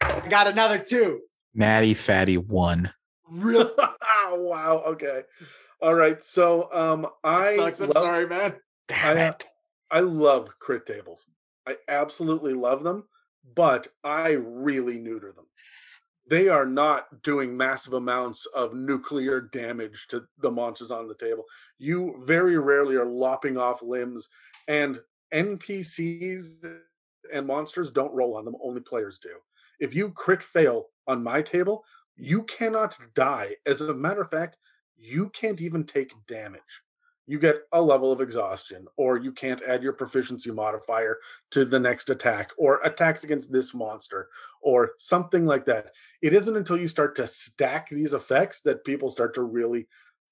I 0.00 0.28
got 0.28 0.48
another 0.48 0.78
two. 0.78 1.20
Natty 1.54 1.94
Fatty 1.94 2.36
one. 2.36 2.92
Real 3.32 3.70
wow. 4.32 4.82
Okay. 4.86 5.22
All 5.80 5.94
right. 5.94 6.22
So 6.22 6.68
um 6.72 7.06
I 7.24 7.56
sucks. 7.56 7.80
I'm 7.80 7.90
love- 7.90 8.02
sorry, 8.02 8.26
man. 8.26 8.56
Damn 8.88 9.16
I, 9.18 9.28
uh, 9.28 9.30
it. 9.30 9.46
I 9.90 10.00
love 10.00 10.58
crit 10.58 10.86
tables. 10.86 11.26
I 11.66 11.76
absolutely 11.88 12.54
love 12.54 12.82
them, 12.82 13.04
but 13.54 13.88
I 14.04 14.30
really 14.32 14.98
neuter 14.98 15.32
them. 15.32 15.46
They 16.28 16.48
are 16.48 16.66
not 16.66 17.22
doing 17.22 17.56
massive 17.56 17.92
amounts 17.94 18.46
of 18.54 18.74
nuclear 18.74 19.40
damage 19.40 20.06
to 20.08 20.24
the 20.38 20.50
monsters 20.50 20.90
on 20.90 21.08
the 21.08 21.14
table. 21.14 21.44
You 21.78 22.22
very 22.26 22.58
rarely 22.58 22.96
are 22.96 23.04
lopping 23.06 23.56
off 23.56 23.82
limbs, 23.82 24.28
and 24.68 25.00
NPCs 25.32 26.64
and 27.32 27.46
monsters 27.46 27.90
don't 27.90 28.14
roll 28.14 28.36
on 28.36 28.44
them, 28.44 28.56
only 28.62 28.80
players 28.80 29.18
do. 29.18 29.30
If 29.80 29.94
you 29.94 30.10
crit 30.10 30.42
fail 30.42 30.86
on 31.06 31.22
my 31.22 31.42
table, 31.42 31.84
you 32.16 32.42
cannot 32.44 32.98
die. 33.14 33.56
As 33.66 33.80
a 33.80 33.94
matter 33.94 34.22
of 34.22 34.30
fact, 34.30 34.56
you 34.96 35.30
can't 35.30 35.60
even 35.60 35.84
take 35.84 36.12
damage 36.26 36.82
you 37.26 37.38
get 37.38 37.62
a 37.72 37.80
level 37.80 38.10
of 38.10 38.20
exhaustion, 38.20 38.86
or 38.96 39.16
you 39.16 39.32
can't 39.32 39.62
add 39.62 39.82
your 39.82 39.92
proficiency 39.92 40.50
modifier 40.50 41.18
to 41.52 41.64
the 41.64 41.78
next 41.78 42.10
attack, 42.10 42.50
or 42.58 42.80
attacks 42.84 43.22
against 43.22 43.52
this 43.52 43.72
monster, 43.72 44.28
or 44.60 44.92
something 44.98 45.46
like 45.46 45.64
that. 45.66 45.92
It 46.20 46.34
isn't 46.34 46.56
until 46.56 46.76
you 46.76 46.88
start 46.88 47.14
to 47.16 47.26
stack 47.26 47.88
these 47.88 48.12
effects 48.12 48.60
that 48.62 48.84
people 48.84 49.08
start 49.08 49.34
to 49.34 49.42
really 49.42 49.86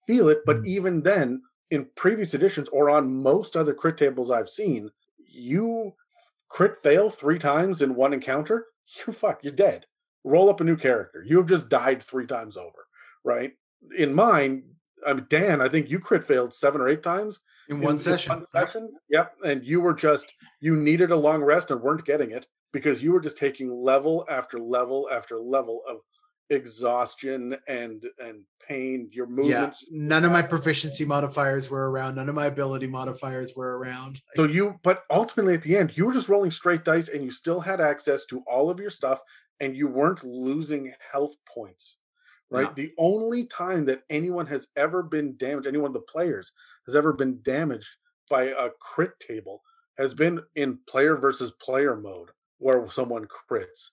feel 0.07 0.29
it. 0.29 0.41
But 0.45 0.59
mm. 0.59 0.67
even 0.67 1.03
then, 1.03 1.43
in 1.71 1.87
previous 1.95 2.35
editions 2.35 2.69
or 2.71 2.91
on 2.91 3.23
most 3.23 3.57
other 3.57 3.73
crit 3.73 3.97
tables 3.97 4.31
I've 4.31 4.49
seen, 4.49 4.91
you 5.17 5.95
crit 6.49 6.77
fail 6.83 7.09
three 7.09 7.39
times 7.39 7.83
in 7.83 7.95
one 7.95 8.13
encounter, 8.13 8.67
you 9.07 9.13
fuck, 9.13 9.45
you're 9.45 9.53
dead. 9.53 9.87
Roll 10.25 10.51
up 10.51 10.61
a 10.61 10.65
new 10.65 10.77
character. 10.77 11.25
You 11.27 11.39
have 11.39 11.47
just 11.47 11.69
died 11.69 12.03
three 12.03 12.27
times 12.27 12.57
over, 12.57 12.87
right? 13.25 13.53
In 13.97 14.15
mine, 14.15 14.65
I 15.07 15.15
mean, 15.15 15.27
Dan, 15.29 15.61
I 15.61 15.69
think 15.69 15.89
you 15.89 15.99
crit 15.99 16.25
failed 16.25 16.53
seven 16.53 16.81
or 16.81 16.89
eight 16.89 17.03
times 17.03 17.41
In 17.69 17.81
one 17.81 17.99
session. 17.99 18.37
One 18.37 18.47
session, 18.47 18.91
yep. 19.09 19.35
And 19.45 19.65
you 19.65 19.81
were 19.81 19.95
just 19.95 20.33
you 20.61 20.77
needed 20.77 21.11
a 21.11 21.17
long 21.17 21.43
rest 21.43 21.71
and 21.71 21.81
weren't 21.81 22.05
getting 22.05 22.31
it 22.33 22.47
because 22.73 23.03
you 23.03 23.13
were 23.13 23.21
just 23.21 23.39
taking 23.39 23.73
level 23.73 24.27
after 24.29 24.59
level 24.59 25.09
after 25.13 25.39
level 25.39 25.83
of 25.89 25.99
exhaustion 26.51 27.57
and 27.69 28.05
and 28.19 28.43
pain. 28.67 29.09
Your 29.13 29.27
movements 29.27 29.85
Yeah. 29.89 29.99
None 29.99 30.25
of 30.25 30.33
my 30.33 30.43
uh, 30.43 30.49
proficiency 30.49 31.05
modifiers 31.05 31.71
were 31.71 31.91
around. 31.91 32.17
None 32.17 32.29
of 32.29 32.35
my 32.35 32.47
ability 32.47 32.89
modifiers 32.89 33.55
were 33.57 33.79
around. 33.79 34.21
So 34.37 34.45
you, 34.45 34.79
but 34.83 35.05
ultimately 35.11 35.55
at 35.55 35.63
the 35.63 35.77
end, 35.77 35.97
you 35.97 36.07
were 36.07 36.13
just 36.13 36.29
rolling 36.29 36.51
straight 36.51 36.85
dice, 36.85 37.09
and 37.09 37.25
you 37.25 37.31
still 37.31 37.61
had 37.61 37.81
access 37.81 38.27
to 38.27 38.43
all 38.47 38.69
of 38.69 38.81
your 38.81 38.91
stuff, 38.91 39.21
and 39.61 39.77
you 39.77 39.89
weren't 39.89 40.25
losing 40.25 40.93
health 41.13 41.37
points. 41.47 41.99
Right. 42.51 42.67
No. 42.67 42.73
The 42.75 42.93
only 42.99 43.47
time 43.47 43.85
that 43.87 44.03
anyone 44.11 44.47
has 44.47 44.67
ever 44.77 45.03
been 45.03 45.37
damaged, 45.37 45.67
any 45.67 45.79
one 45.79 45.91
of 45.91 45.95
the 45.95 46.01
players 46.01 46.53
has 46.87 46.97
ever 46.97 47.13
been 47.13 47.41
damaged 47.43 47.89
by 48.29 48.45
a 48.45 48.71
crit 48.81 49.19
table, 49.21 49.63
has 49.99 50.15
been 50.15 50.41
in 50.57 50.79
player 50.89 51.17
versus 51.17 51.53
player 51.63 51.97
mode, 51.97 52.31
where 52.59 52.89
someone 52.91 53.27
crits 53.27 53.91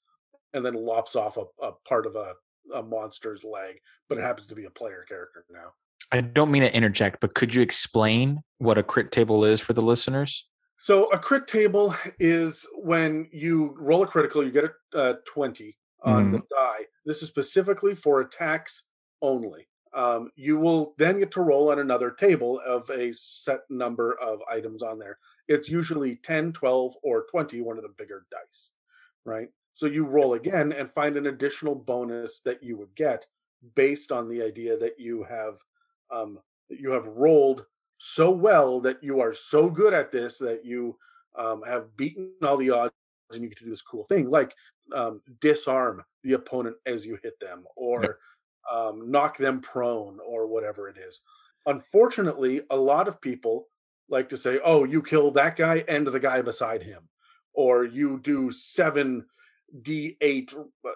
and 0.54 0.66
then 0.66 0.74
lops 0.74 1.16
off 1.16 1.38
a, 1.38 1.44
a 1.62 1.72
part 1.88 2.06
of 2.06 2.16
a 2.16 2.34
a 2.74 2.84
monster's 2.84 3.44
leg, 3.44 3.80
but 4.10 4.18
it 4.18 4.22
happens 4.22 4.48
to 4.48 4.56
be 4.56 4.66
a 4.66 4.70
player 4.70 5.06
character 5.08 5.46
now. 5.52 5.74
I 6.12 6.22
don't 6.22 6.52
mean 6.52 6.62
to 6.62 6.76
interject, 6.76 7.20
but 7.20 7.34
could 7.34 7.54
you 7.54 7.62
explain 7.62 8.42
what 8.60 8.78
a 8.78 8.84
crit 8.84 9.12
table 9.12 9.44
is 9.46 9.60
for 9.60 9.74
the 9.74 9.82
listeners? 9.82 10.48
So 10.78 11.06
a 11.08 11.18
crit 11.18 11.48
table 11.48 11.96
is 12.20 12.66
when 12.76 13.28
you 13.32 13.76
roll 13.80 14.04
a 14.04 14.08
critical, 14.08 14.44
you 14.44 14.52
get 14.52 14.72
a 14.94 14.98
uh, 14.98 15.14
20 15.26 15.76
on 16.04 16.32
the 16.32 16.38
die. 16.52 16.86
This 17.06 17.24
is 17.24 17.30
specifically 17.30 17.96
for 17.96 18.22
attacks 18.22 18.84
only. 19.22 19.68
Um, 19.94 20.30
you 20.36 20.60
will 20.60 20.94
then 20.98 21.20
get 21.20 21.32
to 21.32 21.42
roll 21.42 21.72
on 21.72 21.80
another 21.80 22.12
table 22.12 22.62
of 22.66 22.90
a 22.92 23.14
set 23.14 23.62
number 23.70 24.18
of 24.22 24.40
items 24.50 24.84
on 24.84 25.00
there. 25.00 25.18
It's 25.48 25.70
usually 25.70 26.18
10, 26.18 26.54
12, 26.54 26.96
or 27.02 27.26
20, 27.32 27.62
one 27.62 27.78
of 27.78 27.84
the 27.84 27.94
bigger 27.98 28.26
dice, 28.30 28.74
right? 29.26 29.50
So 29.74 29.88
you 29.88 30.06
roll 30.06 30.36
again 30.36 30.72
and 30.72 30.92
find 30.92 31.18
an 31.18 31.28
additional 31.28 31.74
bonus 31.74 32.40
that 32.42 32.62
you 32.62 32.78
would 32.78 32.96
get 32.96 33.26
based 33.76 34.12
on 34.12 34.30
the 34.30 34.44
idea 34.44 34.78
that 34.78 35.00
you 35.00 35.24
have 35.24 35.58
um, 36.12 36.40
that 36.70 36.80
you 36.80 36.92
have 36.92 37.08
rolled 37.08 37.66
so 37.98 38.32
well 38.32 38.80
that 38.82 39.04
you 39.04 39.22
are 39.22 39.34
so 39.34 39.70
good 39.70 39.94
at 39.94 40.12
this 40.12 40.38
that 40.38 40.64
you 40.66 40.98
um, 41.38 41.64
have 41.64 41.96
beaten 41.98 42.32
all 42.44 42.58
the 42.58 42.70
odds 42.70 42.94
and 43.34 43.44
you 43.44 43.50
get 43.50 43.58
to 43.58 43.66
do 43.66 43.70
this 43.70 43.82
cool 43.82 44.06
thing 44.06 44.30
like 44.30 44.56
um, 44.94 45.22
disarm 45.42 46.04
the 46.24 46.34
opponent 46.34 46.76
as 46.86 47.06
you 47.06 47.18
hit 47.24 47.40
them 47.40 47.64
or 47.76 48.02
Yep. 48.02 48.18
um, 48.72 49.12
knock 49.12 49.38
them 49.38 49.62
prone 49.62 50.20
or 50.26 50.48
whatever 50.48 50.88
it 50.90 50.98
is. 50.98 51.22
Unfortunately, 51.66 52.62
a 52.70 52.78
lot 52.78 53.08
of 53.08 53.22
people 53.22 53.68
like 54.10 54.30
to 54.30 54.38
say, 54.38 54.60
oh, 54.64 54.86
you 54.86 55.02
kill 55.02 55.32
that 55.32 55.56
guy 55.58 55.84
and 55.88 56.08
the 56.08 56.20
guy 56.20 56.42
beside 56.42 56.82
him, 56.84 57.10
or 57.54 57.84
you 57.84 58.20
do 58.20 58.52
seven 58.52 59.26
d8 59.82 60.54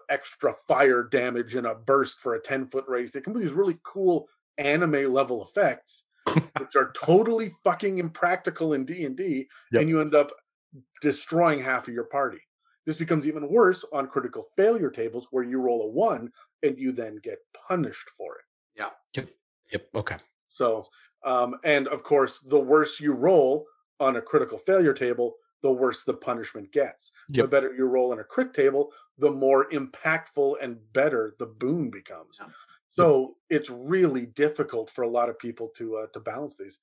extra 0.10 0.54
fire 0.68 1.04
damage 1.04 1.56
in 1.58 1.66
a 1.66 1.76
burst 1.76 2.20
for 2.20 2.36
a 2.36 2.42
10 2.42 2.68
foot 2.68 2.86
race. 2.88 3.12
They 3.12 3.20
come 3.20 3.34
with 3.34 3.44
these 3.44 3.52
really 3.52 3.78
cool 3.84 4.30
anime 4.58 5.14
level 5.14 5.44
effects, 5.44 6.04
which 6.60 6.76
are 6.76 6.92
totally 6.94 7.52
fucking 7.64 7.98
impractical 7.98 8.74
in 8.74 8.86
D&D, 8.86 9.48
Yep. 9.72 9.82
and 9.82 9.90
you 9.90 10.02
end 10.02 10.16
up 10.16 10.32
destroying 11.02 11.60
half 11.62 11.88
of 11.88 11.94
your 11.94 12.06
party. 12.06 12.40
This 12.86 12.98
becomes 12.98 13.28
even 13.28 13.50
worse 13.50 13.86
on 13.94 14.08
critical 14.08 14.48
failure 14.58 14.90
tables 14.90 15.28
where 15.32 15.44
you 15.44 15.60
roll 15.60 15.84
a 15.84 15.88
one 15.88 16.32
and 16.64 16.78
you 16.78 16.92
then 16.92 17.20
get 17.24 17.38
punished 17.68 18.10
for 18.18 18.36
it. 18.38 18.46
Yeah. 18.76 19.24
Yep. 19.72 19.88
Okay. 19.96 20.18
So, 20.48 20.86
um, 21.24 21.56
and 21.64 21.88
of 21.88 22.04
course, 22.04 22.40
the 22.40 22.60
worse 22.60 23.00
you 23.00 23.14
roll 23.14 23.66
on 24.00 24.16
a 24.16 24.22
critical 24.22 24.58
failure 24.58 24.94
table, 24.94 25.36
the 25.62 25.72
worse 25.72 26.04
the 26.04 26.14
punishment 26.16 26.72
gets. 26.72 27.12
The 27.30 27.48
better 27.48 27.74
you 27.74 27.86
roll 27.86 28.12
on 28.12 28.20
a 28.20 28.24
crit 28.24 28.54
table, 28.54 28.92
the 29.20 29.32
more 29.32 29.70
impactful 29.70 30.56
and 30.62 30.78
better 30.92 31.36
the 31.38 31.46
boon 31.46 31.92
becomes. 31.92 32.40
Yeah. 32.42 32.48
So 32.96 33.36
it's 33.50 33.70
really 33.70 34.26
difficult 34.26 34.90
for 34.90 35.04
a 35.04 35.10
lot 35.10 35.30
of 35.30 35.40
people 35.40 35.70
to 35.78 35.98
uh, 35.98 36.08
to 36.14 36.20
balance 36.20 36.58
these. 36.58 36.80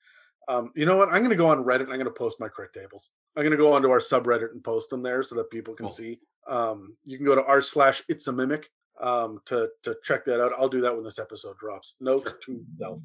Um, 0.49 0.73
you 0.75 0.87
know 0.87 0.97
what? 0.97 1.09
I'm 1.09 1.19
going 1.19 1.29
to 1.31 1.37
go 1.37 1.49
on 1.49 1.63
Reddit 1.63 1.83
and 1.83 1.93
I'm 1.93 1.99
going 1.99 2.05
to 2.07 2.11
post 2.11 2.41
my 2.41 2.49
crit 2.49 2.73
tables. 2.73 3.11
I'm 3.37 3.43
going 3.43 3.51
to 3.51 3.59
go 3.59 3.73
onto 3.73 3.91
our 3.91 3.99
subreddit 4.01 4.53
and 4.53 4.65
post 4.65 4.89
them 4.89 5.03
there 5.03 5.23
so 5.23 5.35
that 5.37 5.51
people 5.51 5.75
can 5.75 5.85
Cool. 5.85 5.91
see. 5.91 6.21
Um, 6.47 6.95
you 7.05 7.19
can 7.19 7.27
go 7.27 7.35
to 7.35 7.45
r 7.45 7.61
slash 7.61 8.03
it's 8.09 8.27
a 8.29 8.33
mimic 8.33 8.71
um, 9.01 9.41
to 9.45 9.69
to 9.83 9.97
check 10.03 10.25
that 10.25 10.43
out. 10.43 10.53
I'll 10.59 10.69
do 10.71 10.81
that 10.81 10.95
when 10.95 11.05
this 11.05 11.19
episode 11.19 11.59
drops. 11.59 11.95
Note 12.01 12.41
to 12.47 12.65
self. 12.81 13.01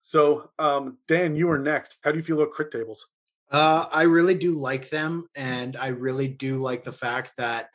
So, 0.00 0.50
um, 0.58 0.96
Dan, 1.06 1.36
you 1.36 1.50
are 1.50 1.58
next. 1.58 1.98
How 2.02 2.10
do 2.10 2.16
you 2.16 2.24
feel 2.24 2.40
about 2.40 2.52
crit 2.54 2.72
tables? 2.72 3.06
Uh, 3.50 3.86
I 3.92 4.02
really 4.02 4.34
do 4.34 4.52
like 4.52 4.88
them, 4.88 5.28
and 5.36 5.76
I 5.76 5.88
really 5.88 6.26
do 6.26 6.56
like 6.56 6.82
the 6.82 6.90
fact 6.92 7.34
that, 7.36 7.68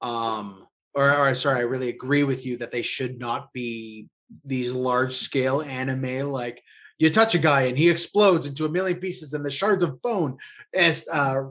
um, 0.00 0.66
or, 0.98 1.16
or 1.16 1.34
sorry, 1.36 1.60
I 1.60 1.62
really 1.62 1.90
agree 1.90 2.24
with 2.24 2.44
you 2.44 2.56
that 2.56 2.72
they 2.72 2.82
should 2.82 3.20
not 3.20 3.52
be 3.52 4.08
these 4.44 4.72
large 4.72 5.14
scale 5.14 5.62
anime 5.62 6.28
like 6.28 6.60
you 6.98 7.08
touch 7.08 7.36
a 7.36 7.38
guy 7.38 7.62
and 7.62 7.78
he 7.78 7.88
explodes 7.88 8.46
into 8.46 8.66
a 8.66 8.68
million 8.68 8.98
pieces 8.98 9.32
and 9.32 9.44
the 9.44 9.50
shards 9.50 9.84
of 9.84 10.02
bone 10.02 10.36
as 10.74 11.06
uh 11.08 11.44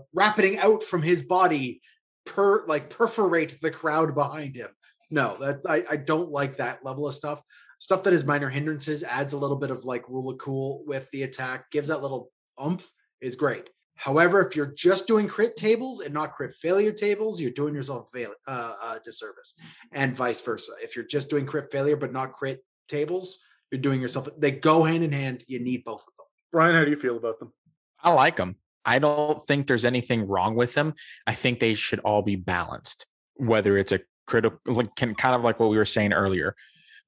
out 0.59 0.83
from 0.83 1.01
his 1.01 1.23
body 1.23 1.81
per 2.25 2.67
like 2.67 2.89
perforate 2.89 3.59
the 3.61 3.71
crowd 3.71 4.13
behind 4.13 4.55
him. 4.55 4.67
No 5.09 5.37
that 5.39 5.61
I, 5.65 5.85
I 5.89 5.95
don't 5.95 6.29
like 6.29 6.57
that 6.57 6.83
level 6.83 7.07
of 7.07 7.15
stuff. 7.15 7.41
Stuff 7.79 8.03
that 8.03 8.13
is 8.13 8.25
minor 8.25 8.49
hindrances 8.49 9.01
adds 9.01 9.31
a 9.31 9.37
little 9.37 9.57
bit 9.57 9.71
of 9.71 9.85
like 9.85 10.09
rule 10.09 10.29
of 10.29 10.37
cool 10.39 10.83
with 10.85 11.09
the 11.11 11.23
attack 11.23 11.71
gives 11.71 11.87
that 11.87 12.01
little 12.01 12.31
umph 12.57 12.91
is 13.21 13.37
great 13.37 13.69
however 13.97 14.45
if 14.45 14.55
you're 14.55 14.73
just 14.73 15.07
doing 15.07 15.27
crit 15.27 15.55
tables 15.55 16.01
and 16.01 16.13
not 16.13 16.33
crit 16.33 16.53
failure 16.53 16.91
tables 16.91 17.41
you're 17.41 17.51
doing 17.51 17.73
yourself 17.73 18.07
a 18.13 18.17
fail, 18.17 18.33
uh, 18.47 18.73
uh, 18.81 18.99
disservice 19.03 19.55
and 19.91 20.15
vice 20.15 20.41
versa 20.41 20.71
if 20.81 20.95
you're 20.95 21.05
just 21.05 21.29
doing 21.29 21.45
crit 21.45 21.71
failure 21.71 21.97
but 21.97 22.13
not 22.13 22.33
crit 22.33 22.63
tables 22.87 23.39
you're 23.71 23.81
doing 23.81 24.01
yourself 24.01 24.27
they 24.37 24.51
go 24.51 24.83
hand 24.83 25.03
in 25.03 25.11
hand 25.11 25.43
you 25.47 25.59
need 25.59 25.83
both 25.83 26.01
of 26.01 26.15
them 26.15 26.27
Brian, 26.51 26.75
how 26.75 26.83
do 26.83 26.89
you 26.89 26.95
feel 26.95 27.17
about 27.17 27.39
them? 27.39 27.53
I 28.01 28.11
like 28.11 28.37
them. 28.37 28.55
I 28.85 28.99
don't 28.99 29.45
think 29.45 29.67
there's 29.67 29.85
anything 29.85 30.27
wrong 30.27 30.55
with 30.55 30.73
them. 30.73 30.93
I 31.25 31.33
think 31.33 31.59
they 31.59 31.73
should 31.73 31.99
all 31.99 32.21
be 32.21 32.35
balanced, 32.35 33.05
whether 33.35 33.77
it's 33.77 33.91
a 33.91 33.99
critical, 34.25 34.59
like 34.65 34.95
can 34.95 35.13
kind 35.13 35.35
of 35.35 35.43
like 35.43 35.59
what 35.59 35.69
we 35.69 35.77
were 35.77 35.85
saying 35.85 36.13
earlier. 36.13 36.55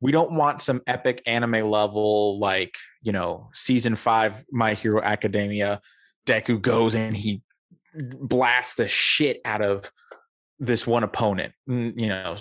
We 0.01 0.11
don't 0.11 0.33
want 0.33 0.61
some 0.61 0.81
epic 0.87 1.21
anime 1.25 1.69
level, 1.69 2.39
like, 2.39 2.75
you 3.01 3.11
know, 3.11 3.49
season 3.53 3.95
five, 3.95 4.43
My 4.51 4.73
Hero 4.73 5.01
Academia. 5.01 5.81
Deku 6.26 6.61
goes 6.61 6.95
and 6.95 7.15
he 7.15 7.41
blasts 7.95 8.76
the 8.76 8.88
shit 8.88 9.41
out 9.45 9.61
of 9.61 9.91
this 10.59 10.86
one 10.86 11.03
opponent. 11.03 11.53
You 11.67 12.07
know, 12.07 12.38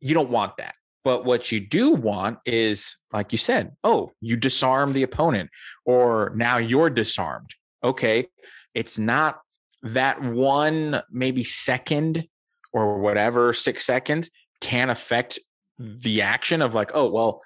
you 0.00 0.14
don't 0.14 0.30
want 0.30 0.56
that. 0.58 0.74
But 1.04 1.24
what 1.24 1.50
you 1.50 1.60
do 1.60 1.92
want 1.92 2.38
is, 2.44 2.96
like 3.12 3.32
you 3.32 3.38
said, 3.38 3.74
oh, 3.82 4.12
you 4.20 4.36
disarm 4.36 4.92
the 4.92 5.02
opponent, 5.04 5.48
or 5.86 6.32
now 6.36 6.58
you're 6.58 6.90
disarmed. 6.90 7.54
Okay. 7.82 8.26
It's 8.74 8.98
not 8.98 9.40
that 9.82 10.20
one, 10.20 11.00
maybe 11.10 11.44
second 11.44 12.28
or 12.72 12.98
whatever, 12.98 13.52
six 13.52 13.86
seconds 13.86 14.28
can 14.60 14.90
affect 14.90 15.38
the 15.78 16.20
action 16.20 16.60
of 16.60 16.74
like, 16.74 16.90
oh, 16.92 17.08
well, 17.08 17.40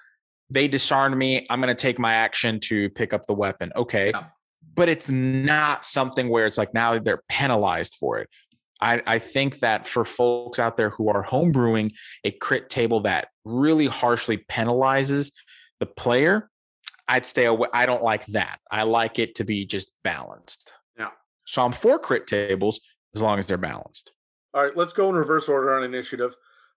they 0.49 0.67
disarmed 0.67 1.15
me. 1.15 1.47
I'm 1.49 1.61
going 1.61 1.73
to 1.73 1.81
take 1.81 1.99
my 1.99 2.15
action 2.15 2.59
to 2.61 2.89
pick 2.89 3.13
up 3.13 3.27
the 3.27 3.33
weapon. 3.33 3.71
Okay. 3.75 4.09
Yeah. 4.09 4.25
But 4.75 4.89
it's 4.89 5.09
not 5.09 5.85
something 5.85 6.29
where 6.29 6.45
it's 6.45 6.57
like 6.57 6.73
now 6.73 6.97
they're 6.97 7.23
penalized 7.29 7.97
for 7.99 8.19
it. 8.19 8.29
I, 8.81 9.01
I 9.05 9.19
think 9.19 9.59
that 9.59 9.87
for 9.87 10.03
folks 10.03 10.59
out 10.59 10.77
there 10.77 10.89
who 10.89 11.09
are 11.09 11.23
homebrewing 11.23 11.91
a 12.23 12.31
crit 12.31 12.69
table 12.69 13.01
that 13.01 13.29
really 13.45 13.85
harshly 13.85 14.37
penalizes 14.37 15.31
the 15.79 15.85
player, 15.85 16.49
I'd 17.07 17.25
stay 17.25 17.45
away. 17.45 17.69
I 17.73 17.85
don't 17.85 18.03
like 18.03 18.25
that. 18.27 18.59
I 18.69 18.83
like 18.83 19.19
it 19.19 19.35
to 19.35 19.43
be 19.43 19.65
just 19.65 19.93
balanced. 20.03 20.73
Yeah. 20.97 21.09
So 21.45 21.63
I'm 21.63 21.71
for 21.71 21.99
crit 21.99 22.27
tables 22.27 22.81
as 23.15 23.21
long 23.21 23.39
as 23.39 23.47
they're 23.47 23.57
balanced. 23.57 24.11
All 24.53 24.63
right, 24.63 24.75
let's 24.75 24.93
go 24.93 25.09
in 25.09 25.15
reverse 25.15 25.49
order 25.49 25.75
on 25.75 25.83
initiative 25.83 26.35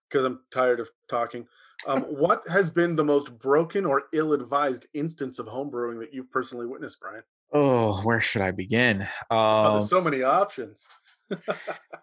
because 0.09 0.25
I'm 0.25 0.39
tired 0.51 0.79
of 0.79 0.89
talking. 1.09 1.45
Um, 1.85 2.01
what 2.03 2.43
has 2.47 2.69
been 2.69 2.95
the 2.95 3.03
most 3.03 3.37
broken 3.37 3.85
or 3.85 4.03
ill-advised 4.13 4.87
instance 4.93 5.39
of 5.39 5.47
homebrewing 5.47 5.99
that 5.99 6.13
you've 6.13 6.31
personally 6.31 6.65
witnessed, 6.65 6.99
Brian? 6.99 7.23
Oh, 7.53 8.01
where 8.01 8.19
should 8.21 8.41
I 8.41 8.51
begin? 8.51 9.07
Oh, 9.31 9.37
Um, 9.37 9.77
there's 9.79 9.89
so 9.89 10.01
many 10.01 10.21
options. 10.23 10.85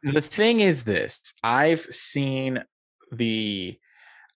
the 0.03 0.21
thing 0.21 0.61
is 0.61 0.85
this 0.85 1.33
i've 1.43 1.81
seen 1.81 2.63
the 3.11 3.75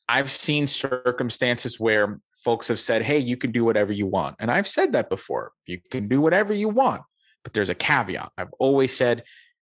i've 0.09 0.31
seen 0.31 0.67
circumstances 0.67 1.79
where 1.79 2.21
folks 2.43 2.69
have 2.69 2.81
said 2.81 3.03
hey 3.03 3.19
you 3.19 3.37
can 3.37 3.53
do 3.53 3.67
whatever 3.67 3.93
you 3.93 4.07
want 4.07 4.35
and 4.39 4.51
i've 4.51 4.67
said 4.67 4.93
that 4.93 5.11
before 5.11 5.53
you 5.67 5.79
can 5.91 6.09
do 6.09 6.23
whatever 6.23 6.55
you 6.55 6.71
want 6.71 7.03
but 7.45 7.53
there's 7.53 7.69
a 7.69 7.75
caveat 7.75 8.33
i've 8.39 8.53
always 8.59 8.97
said 8.97 9.23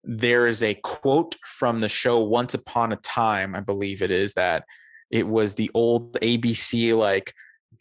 there 0.03 0.49
is 0.49 0.65
a 0.65 0.75
quote 0.83 1.37
from 1.47 1.81
the 1.81 1.89
show 1.89 2.19
once 2.19 2.55
upon 2.55 2.91
a 2.93 2.97
time 2.97 3.55
i 3.55 3.61
believe 3.61 4.03
it 4.03 4.11
is 4.11 4.33
that 4.35 4.65
it 5.13 5.29
was 5.29 5.55
the 5.55 5.71
old 5.75 6.15
abc 6.23 6.97
like 6.99 7.33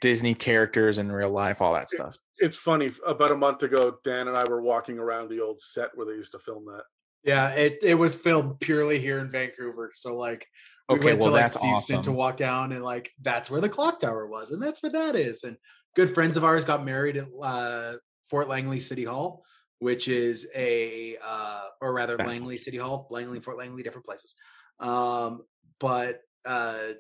disney 0.02 0.36
characters 0.36 1.00
in 1.00 1.12
real 1.12 1.32
life 1.32 1.64
all 1.64 1.74
that 1.74 1.90
stuff 1.90 2.16
It's 2.38 2.58
funny. 2.58 2.92
About 3.06 3.32
a 3.32 3.36
month 3.36 3.64
ago, 3.64 3.98
Dan 4.04 4.28
and 4.28 4.38
I 4.38 4.44
were 4.46 4.62
walking 4.62 4.98
around 4.98 5.30
the 5.30 5.42
old 5.42 5.62
set 5.62 5.92
where 5.96 6.06
they 6.06 6.14
used 6.14 6.32
to 6.34 6.40
film 6.40 6.66
that. 6.66 6.84
Yeah, 7.24 7.54
it, 7.56 7.80
it 7.82 7.96
was 7.96 8.16
filmed 8.16 8.60
purely 8.60 9.00
here 9.00 9.20
in 9.20 9.32
Vancouver. 9.32 9.92
So 9.96 10.18
like 10.18 10.48
we 10.90 10.96
Okay, 10.96 11.06
went 11.06 11.20
well, 11.20 11.28
to 11.28 11.32
like 11.32 11.46
that's 11.46 11.58
Steveston 11.58 12.04
to 12.04 12.12
walk 12.12 12.38
down 12.38 12.74
and 12.74 12.84
like 12.84 13.12
that's 13.22 13.50
where 13.50 13.62
the 13.62 13.70
clock 13.70 14.00
tower 14.00 14.28
was, 14.28 14.52
and 14.52 14.62
that's 14.62 14.84
where 14.84 14.92
that 14.92 15.16
is. 15.16 15.44
And 15.44 15.58
good 15.96 16.14
friends 16.14 16.36
of 16.38 16.44
ours 16.44 16.66
got 16.66 16.84
married 16.84 17.18
at 17.18 17.28
uh, 17.42 17.94
Fort 18.30 18.50
Langley 18.50 18.80
City 18.80 19.06
Hall, 19.06 19.46
which 19.80 20.08
is 20.08 20.50
a 20.56 21.18
uh, 21.24 21.68
or 21.82 21.94
rather 21.94 22.18
Fascinating. 22.18 22.42
Langley 22.42 22.58
City 22.58 22.78
Hall, 22.78 23.08
Langley, 23.10 23.40
Fort 23.40 23.58
Langley, 23.58 23.84
different 23.84 24.06
places. 24.06 24.36
Um, 24.80 25.44
but 25.80 26.22
uh, 26.46 26.94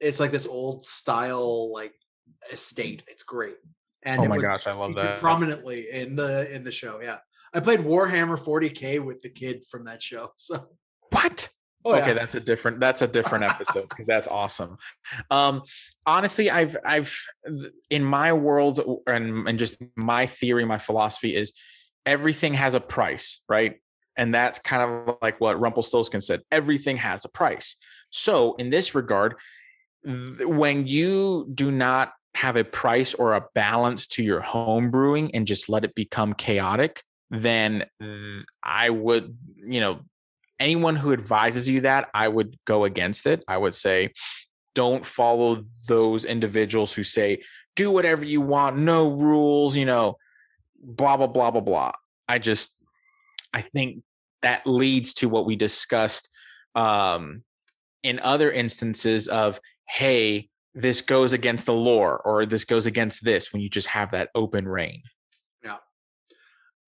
it's 0.00 0.20
like 0.20 0.30
this 0.30 0.46
old 0.46 0.84
style 0.84 1.72
like 1.72 1.94
estate. 2.52 3.04
It's 3.08 3.22
great. 3.22 3.56
And 4.04 4.20
oh 4.20 4.24
it 4.24 4.28
my 4.28 4.36
was 4.36 4.44
gosh 4.44 4.66
i 4.66 4.72
love 4.72 4.94
that 4.96 5.18
prominently 5.18 5.88
in 5.90 6.16
the 6.16 6.52
in 6.54 6.64
the 6.64 6.72
show. 6.72 7.00
Yeah, 7.02 7.18
I 7.52 7.60
played 7.60 7.80
Warhammer 7.80 8.38
40k 8.38 9.04
with 9.04 9.22
the 9.22 9.28
kid 9.28 9.64
from 9.68 9.84
that 9.84 10.02
show. 10.02 10.32
So 10.36 10.68
what 11.10 11.48
Oh, 11.84 11.94
okay, 11.96 12.08
yeah. 12.08 12.12
that's 12.12 12.36
a 12.36 12.40
different 12.40 12.78
that's 12.78 13.02
a 13.02 13.08
different 13.08 13.44
episode 13.44 13.88
because 13.88 14.06
that's 14.06 14.28
awesome. 14.28 14.76
Um 15.30 15.62
honestly, 16.06 16.50
I've 16.50 16.76
I've 16.84 17.16
in 17.90 18.04
my 18.04 18.32
world 18.32 18.80
and 19.06 19.48
and 19.48 19.58
just 19.58 19.76
my 19.96 20.26
theory, 20.26 20.64
my 20.64 20.78
philosophy 20.78 21.34
is 21.34 21.52
everything 22.06 22.54
has 22.54 22.74
a 22.74 22.80
price, 22.80 23.40
right? 23.48 23.80
And 24.16 24.32
that's 24.34 24.58
kind 24.60 24.82
of 25.08 25.16
like 25.22 25.40
what 25.40 25.58
Rumpelstiltskin 25.58 26.20
said. 26.20 26.42
Everything 26.52 26.98
has 26.98 27.24
a 27.24 27.28
price. 27.28 27.76
So 28.10 28.54
in 28.56 28.70
this 28.70 28.94
regard, 28.94 29.34
when 30.04 30.86
you 30.86 31.48
do 31.52 31.70
not 31.70 32.12
have 32.34 32.56
a 32.56 32.64
price 32.64 33.14
or 33.14 33.34
a 33.34 33.44
balance 33.54 34.06
to 34.06 34.22
your 34.22 34.40
home 34.40 34.90
brewing 34.90 35.34
and 35.34 35.46
just 35.46 35.68
let 35.68 35.84
it 35.84 35.94
become 35.94 36.32
chaotic, 36.32 37.02
then 37.30 37.84
I 38.62 38.90
would, 38.90 39.36
you 39.56 39.80
know, 39.80 40.00
anyone 40.58 40.96
who 40.96 41.12
advises 41.12 41.68
you 41.68 41.82
that, 41.82 42.08
I 42.14 42.28
would 42.28 42.56
go 42.64 42.84
against 42.84 43.26
it. 43.26 43.44
I 43.48 43.56
would 43.58 43.74
say, 43.74 44.12
don't 44.74 45.04
follow 45.04 45.64
those 45.88 46.24
individuals 46.24 46.92
who 46.92 47.04
say, 47.04 47.42
do 47.76 47.90
whatever 47.90 48.24
you 48.24 48.40
want, 48.40 48.76
no 48.76 49.10
rules, 49.10 49.76
you 49.76 49.84
know, 49.84 50.16
blah, 50.82 51.16
blah, 51.16 51.26
blah, 51.26 51.50
blah, 51.50 51.60
blah. 51.60 51.92
I 52.28 52.38
just, 52.38 52.74
I 53.52 53.62
think 53.62 54.02
that 54.42 54.66
leads 54.66 55.14
to 55.14 55.28
what 55.28 55.46
we 55.46 55.56
discussed 55.56 56.28
um, 56.74 57.44
in 58.02 58.18
other 58.20 58.50
instances 58.50 59.28
of, 59.28 59.60
hey, 59.88 60.48
this 60.74 61.00
goes 61.00 61.32
against 61.32 61.66
the 61.66 61.74
lore 61.74 62.18
or 62.18 62.46
this 62.46 62.64
goes 62.64 62.86
against 62.86 63.24
this 63.24 63.52
when 63.52 63.60
you 63.60 63.68
just 63.68 63.88
have 63.88 64.12
that 64.12 64.30
open 64.34 64.66
reign. 64.66 65.02
Yeah. 65.62 65.78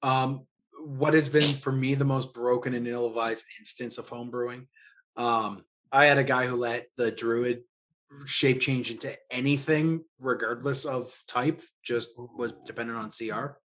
Um, 0.03 0.47
what 0.85 1.15
has 1.15 1.29
been 1.29 1.55
for 1.55 1.73
me 1.73 1.95
the 1.95 2.05
most 2.05 2.35
broken 2.35 2.75
and 2.75 2.87
ill-advised 2.87 3.45
instance 3.59 3.99
of 3.99 4.09
homebrewing? 4.09 4.67
Um, 5.17 5.65
I 5.93 6.07
had 6.07 6.19
a 6.19 6.25
guy 6.25 6.47
who 6.47 6.57
let 6.57 6.87
the 6.97 7.11
druid 7.11 7.63
shape 8.27 8.61
change 8.61 8.91
into 8.91 9.15
anything, 9.31 10.05
regardless 10.19 10.85
of 10.85 11.13
type, 11.27 11.63
just 11.85 12.11
was 12.17 12.53
dependent 12.67 12.99
on 12.99 13.11
CR. 13.11 13.59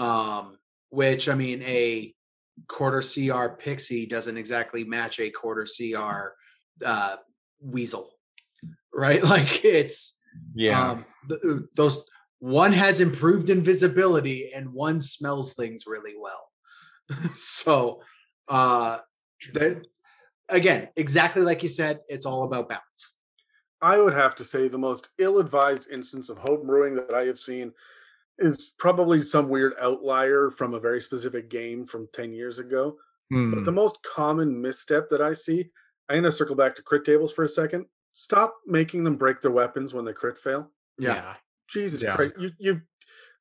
Um, 0.00 0.58
which 0.90 1.28
I 1.28 1.34
mean, 1.34 1.62
a 1.62 2.14
quarter 2.68 3.02
CR 3.02 3.48
pixie 3.48 4.06
doesn't 4.06 4.36
exactly 4.36 4.84
match 4.84 5.18
a 5.20 5.30
quarter 5.30 5.66
CR 5.66 6.34
uh, 6.84 7.16
weasel, 7.60 8.10
right? 8.96 9.22
Like 9.36 9.64
it's 9.64 10.18
yeah. 10.54 10.90
um, 10.90 11.04
th- 11.28 11.40
uh, 11.46 11.58
those 11.76 12.08
one 12.38 12.72
has 12.72 13.00
improved 13.00 13.50
invisibility 13.50 14.50
and 14.54 14.72
one 14.72 15.00
smells 15.00 15.54
things 15.54 15.84
really 15.86 16.14
well. 16.18 16.48
so, 17.36 18.02
uh, 18.48 18.98
there, 19.52 19.82
again, 20.48 20.88
exactly 20.96 21.42
like 21.42 21.62
you 21.62 21.68
said, 21.68 22.00
it's 22.08 22.26
all 22.26 22.44
about 22.44 22.68
balance. 22.68 23.12
I 23.80 24.00
would 24.00 24.14
have 24.14 24.34
to 24.36 24.44
say 24.44 24.68
the 24.68 24.78
most 24.78 25.10
ill-advised 25.18 25.90
instance 25.90 26.30
of 26.30 26.38
home 26.38 26.66
brewing 26.66 26.94
that 26.96 27.14
I 27.14 27.24
have 27.24 27.38
seen 27.38 27.72
is 28.38 28.72
probably 28.78 29.22
some 29.24 29.48
weird 29.48 29.74
outlier 29.80 30.50
from 30.50 30.74
a 30.74 30.80
very 30.80 31.00
specific 31.00 31.48
game 31.50 31.86
from 31.86 32.08
10 32.12 32.32
years 32.32 32.58
ago. 32.58 32.96
Hmm. 33.30 33.54
But 33.54 33.64
the 33.64 33.72
most 33.72 34.02
common 34.02 34.60
misstep 34.60 35.08
that 35.10 35.22
I 35.22 35.34
see, 35.34 35.70
I'm 36.08 36.22
going 36.22 36.24
to 36.24 36.32
circle 36.32 36.56
back 36.56 36.74
to 36.76 36.82
crit 36.82 37.04
tables 37.04 37.32
for 37.32 37.44
a 37.44 37.48
second. 37.48 37.86
Stop 38.18 38.56
making 38.66 39.04
them 39.04 39.16
break 39.16 39.42
their 39.42 39.50
weapons 39.50 39.92
when 39.92 40.06
they 40.06 40.12
crit 40.14 40.38
fail. 40.38 40.70
Yeah. 40.98 41.34
Jesus 41.68 42.00
Yeah. 42.00 42.16
Christ. 42.16 42.32
You, 42.38 42.50
you've 42.58 42.80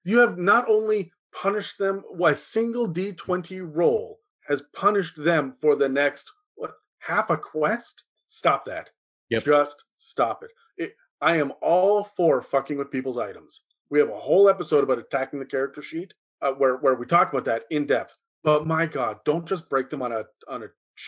you 0.04 0.20
have 0.20 0.38
not 0.38 0.68
only 0.68 1.14
punished 1.34 1.78
them, 1.78 2.04
well, 2.12 2.34
a 2.34 2.36
single 2.36 2.86
D20 2.92 3.66
roll 3.74 4.20
has 4.50 4.64
punished 4.74 5.16
them 5.16 5.54
for 5.62 5.78
the 5.78 5.88
next 5.88 6.30
what 6.56 6.74
half 7.00 7.30
a 7.30 7.38
quest? 7.38 8.04
Stop 8.28 8.66
that. 8.66 8.92
Yep. 9.30 9.46
Just 9.46 9.82
stop 9.96 10.44
it. 10.44 10.52
it. 10.78 10.96
I 11.22 11.38
am 11.38 11.54
all 11.62 12.04
for 12.04 12.42
fucking 12.42 12.78
with 12.78 12.92
people's 12.92 13.18
items. 13.18 13.62
We 13.90 14.00
have 14.00 14.10
a 14.10 14.20
whole 14.20 14.50
episode 14.50 14.84
about 14.84 15.00
attacking 15.00 15.40
the 15.40 15.46
character 15.46 15.82
sheet 15.82 16.14
uh, 16.42 16.52
where 16.52 16.76
where 16.80 16.96
we 16.96 17.06
talk 17.06 17.32
about 17.32 17.46
that 17.46 17.64
in 17.72 17.86
depth. 17.86 18.18
But 18.44 18.68
my 18.68 18.88
God, 18.88 19.20
don't 19.24 19.48
just 19.48 19.70
break 19.70 19.90
them 19.90 20.02
on 20.02 20.12
a 20.12 20.26
on 20.50 20.64
a 20.64 20.68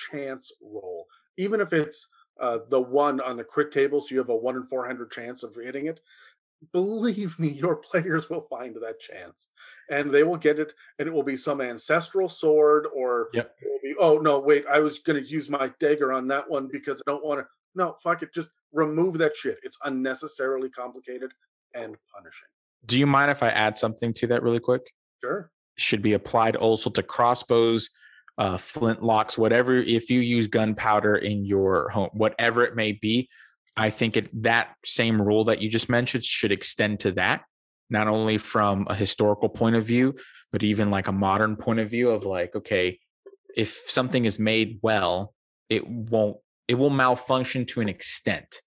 chance 0.09 0.53
roll, 0.61 1.05
even 1.35 1.59
if 1.59 1.73
it's 1.73 2.07
uh, 2.39 2.59
the 2.69 2.79
one 2.81 3.19
on 3.21 3.37
the 3.37 3.43
crit 3.43 3.71
table, 3.71 4.01
so 4.01 4.07
you 4.11 4.17
have 4.19 4.29
a 4.29 4.35
one 4.35 4.55
in 4.55 4.63
four 4.63 4.85
hundred 4.85 5.11
chance 5.11 5.43
of 5.43 5.55
hitting 5.55 5.87
it 5.87 6.01
believe 6.71 7.37
me, 7.39 7.49
your 7.49 7.75
players 7.75 8.29
will 8.29 8.47
find 8.49 8.75
that 8.75 8.99
chance 8.99 9.49
and 9.89 10.11
they 10.11 10.23
will 10.23 10.37
get 10.37 10.59
it, 10.59 10.73
and 10.99 11.07
it 11.07 11.11
will 11.11 11.23
be 11.23 11.37
some 11.37 11.61
ancestral 11.61 12.27
sword, 12.27 12.87
or 12.93 13.29
Yep. 13.33 13.55
it 13.61 13.67
will 13.69 13.79
be, 13.81 13.95
oh 13.99 14.17
no, 14.17 14.39
wait, 14.39 14.65
I 14.67 14.79
was 14.79 14.99
going 14.99 15.21
to 15.21 15.29
use 15.29 15.49
my 15.49 15.71
dagger 15.79 16.11
on 16.11 16.27
that 16.27 16.49
one 16.49 16.67
because 16.69 17.01
I 17.07 17.11
don't 17.11 17.23
want 17.23 17.39
to. 17.39 17.47
No, 17.75 17.95
fuck 18.03 18.21
it. 18.23 18.33
Just 18.33 18.49
remove 18.73 19.17
that 19.19 19.35
shit. 19.35 19.59
It's 19.63 19.77
unnecessarily 19.85 20.69
complicated 20.69 21.31
and 21.73 21.95
punishing. 22.13 22.47
Do 22.85 22.99
you 22.99 23.05
mind 23.05 23.31
if 23.31 23.43
I 23.43 23.49
add 23.49 23.77
something 23.77 24.13
to 24.15 24.27
that 24.27 24.43
really 24.43 24.59
quick? 24.59 24.81
Sure. 25.23 25.51
should 25.77 26.01
be 26.01 26.13
applied 26.13 26.55
also 26.55 26.89
to 26.89 27.03
crossbows, 27.03 27.89
uh, 28.37 28.57
flintlocks, 28.57 29.37
whatever. 29.37 29.75
If 29.75 30.09
you 30.09 30.19
use 30.19 30.47
gunpowder 30.47 31.15
in 31.15 31.45
your 31.45 31.89
home, 31.89 32.09
whatever 32.13 32.63
it 32.63 32.75
may 32.75 32.91
be, 32.91 33.29
I 33.75 33.89
think 33.89 34.17
it 34.17 34.43
that 34.43 34.75
same 34.85 35.21
rule 35.21 35.45
that 35.45 35.61
you 35.61 35.69
just 35.69 35.89
mentioned 35.89 36.23
should 36.23 36.51
extend 36.51 36.99
to 37.01 37.11
that, 37.13 37.43
not 37.89 38.07
only 38.07 38.37
from 38.37 38.87
a 38.89 38.95
historical 38.95 39.49
point 39.49 39.75
of 39.75 39.85
view, 39.85 40.15
but 40.51 40.63
even 40.63 40.89
like 40.89 41.07
a 41.07 41.11
modern 41.11 41.55
point 41.55 41.79
of 41.79 41.89
view 41.89 42.09
of 42.09 42.25
like, 42.25 42.55
okay, 42.55 42.99
if 43.55 43.81
something 43.87 44.25
is 44.25 44.39
made 44.39 44.79
well, 44.81 45.33
it 45.69 45.87
won't, 45.87 46.37
it 46.67 46.75
will 46.75 46.89
malfunction 46.89 47.65
to 47.65 47.81
an 47.81 47.89
extent, 47.89 48.61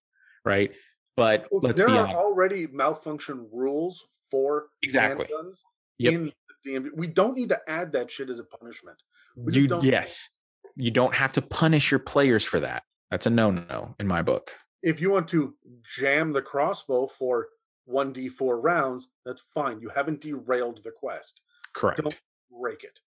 right? 0.44 0.72
But 1.16 1.48
Well, 1.50 1.72
there 1.72 1.88
are 1.88 1.98
honest. 1.98 2.14
already 2.14 2.66
malfunction 2.66 3.48
rules 3.52 4.06
for 4.30 4.66
Exactly. 4.82 5.26
handguns 5.26 5.62
Yep. 5.98 6.12
in 6.14 6.32
the 6.64 6.70
DMG. 6.70 6.90
We 6.94 7.06
don't 7.08 7.36
need 7.36 7.50
to 7.50 7.60
add 7.68 7.92
that 7.92 8.10
shit 8.10 8.30
as 8.30 8.38
a 8.38 8.44
punishment. 8.44 9.02
You 9.48 9.68
yes 9.82 10.28
you 10.76 10.90
don't 10.90 11.14
have 11.14 11.32
to 11.32 11.42
punish 11.42 11.90
your 11.90 12.00
players 12.00 12.44
for 12.44 12.60
that 12.60 12.82
that's 13.10 13.26
a 13.26 13.30
no-no 13.30 13.94
in 13.98 14.06
my 14.06 14.22
book 14.22 14.52
if 14.82 15.00
you 15.00 15.10
want 15.10 15.28
to 15.28 15.54
jam 15.82 16.32
the 16.32 16.42
crossbow 16.42 17.06
for 17.06 17.48
1d4 17.90 18.62
rounds, 18.62 19.08
that's 19.24 19.42
fine. 19.54 19.80
You 19.80 19.90
haven't 19.90 20.20
derailed 20.20 20.82
the 20.84 20.90
quest. 20.90 21.40
correct 21.74 22.02
Don't 22.02 22.20
break 22.50 22.84
it. 22.84 23.00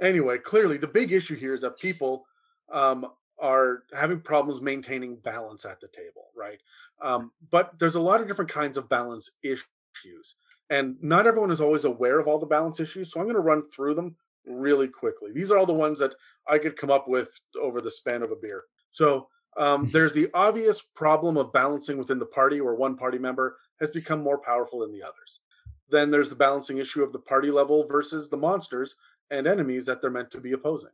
Anyway, 0.00 0.38
clearly 0.38 0.76
the 0.76 0.86
big 0.86 1.12
issue 1.12 1.36
here 1.36 1.54
is 1.54 1.62
that 1.62 1.78
people 1.78 2.24
um, 2.72 3.06
are 3.38 3.84
having 3.94 4.20
problems 4.20 4.60
maintaining 4.60 5.16
balance 5.16 5.64
at 5.64 5.80
the 5.80 5.88
table, 5.88 6.28
right? 6.36 6.60
Um, 7.02 7.32
but 7.50 7.78
there's 7.78 7.96
a 7.96 8.00
lot 8.00 8.20
of 8.20 8.28
different 8.28 8.50
kinds 8.50 8.78
of 8.78 8.88
balance 8.88 9.30
issues, 9.42 10.36
and 10.70 10.96
not 11.02 11.26
everyone 11.26 11.50
is 11.50 11.60
always 11.60 11.84
aware 11.84 12.18
of 12.18 12.28
all 12.28 12.38
the 12.38 12.46
balance 12.46 12.80
issues. 12.80 13.12
So 13.12 13.20
I'm 13.20 13.26
going 13.26 13.34
to 13.34 13.40
run 13.40 13.64
through 13.70 13.94
them 13.94 14.16
really 14.46 14.88
quickly. 14.88 15.32
These 15.32 15.50
are 15.50 15.58
all 15.58 15.66
the 15.66 15.72
ones 15.72 15.98
that 15.98 16.14
I 16.48 16.58
could 16.58 16.76
come 16.76 16.90
up 16.90 17.08
with 17.08 17.40
over 17.60 17.80
the 17.80 17.90
span 17.90 18.22
of 18.22 18.30
a 18.30 18.36
beer. 18.36 18.64
So 18.90 19.28
um, 19.56 19.88
there's 19.92 20.12
the 20.12 20.28
obvious 20.34 20.82
problem 20.82 21.36
of 21.36 21.52
balancing 21.52 21.98
within 21.98 22.18
the 22.18 22.26
party 22.26 22.60
where 22.60 22.74
one 22.74 22.96
party 22.96 23.18
member 23.18 23.56
has 23.80 23.90
become 23.90 24.22
more 24.22 24.38
powerful 24.38 24.80
than 24.80 24.92
the 24.92 25.02
others. 25.02 25.40
Then 25.88 26.10
there's 26.10 26.30
the 26.30 26.36
balancing 26.36 26.78
issue 26.78 27.02
of 27.02 27.12
the 27.12 27.18
party 27.18 27.50
level 27.50 27.86
versus 27.86 28.30
the 28.30 28.36
monsters 28.36 28.94
and 29.30 29.46
enemies 29.46 29.86
that 29.86 30.00
they're 30.00 30.10
meant 30.10 30.30
to 30.32 30.40
be 30.40 30.52
opposing. 30.52 30.90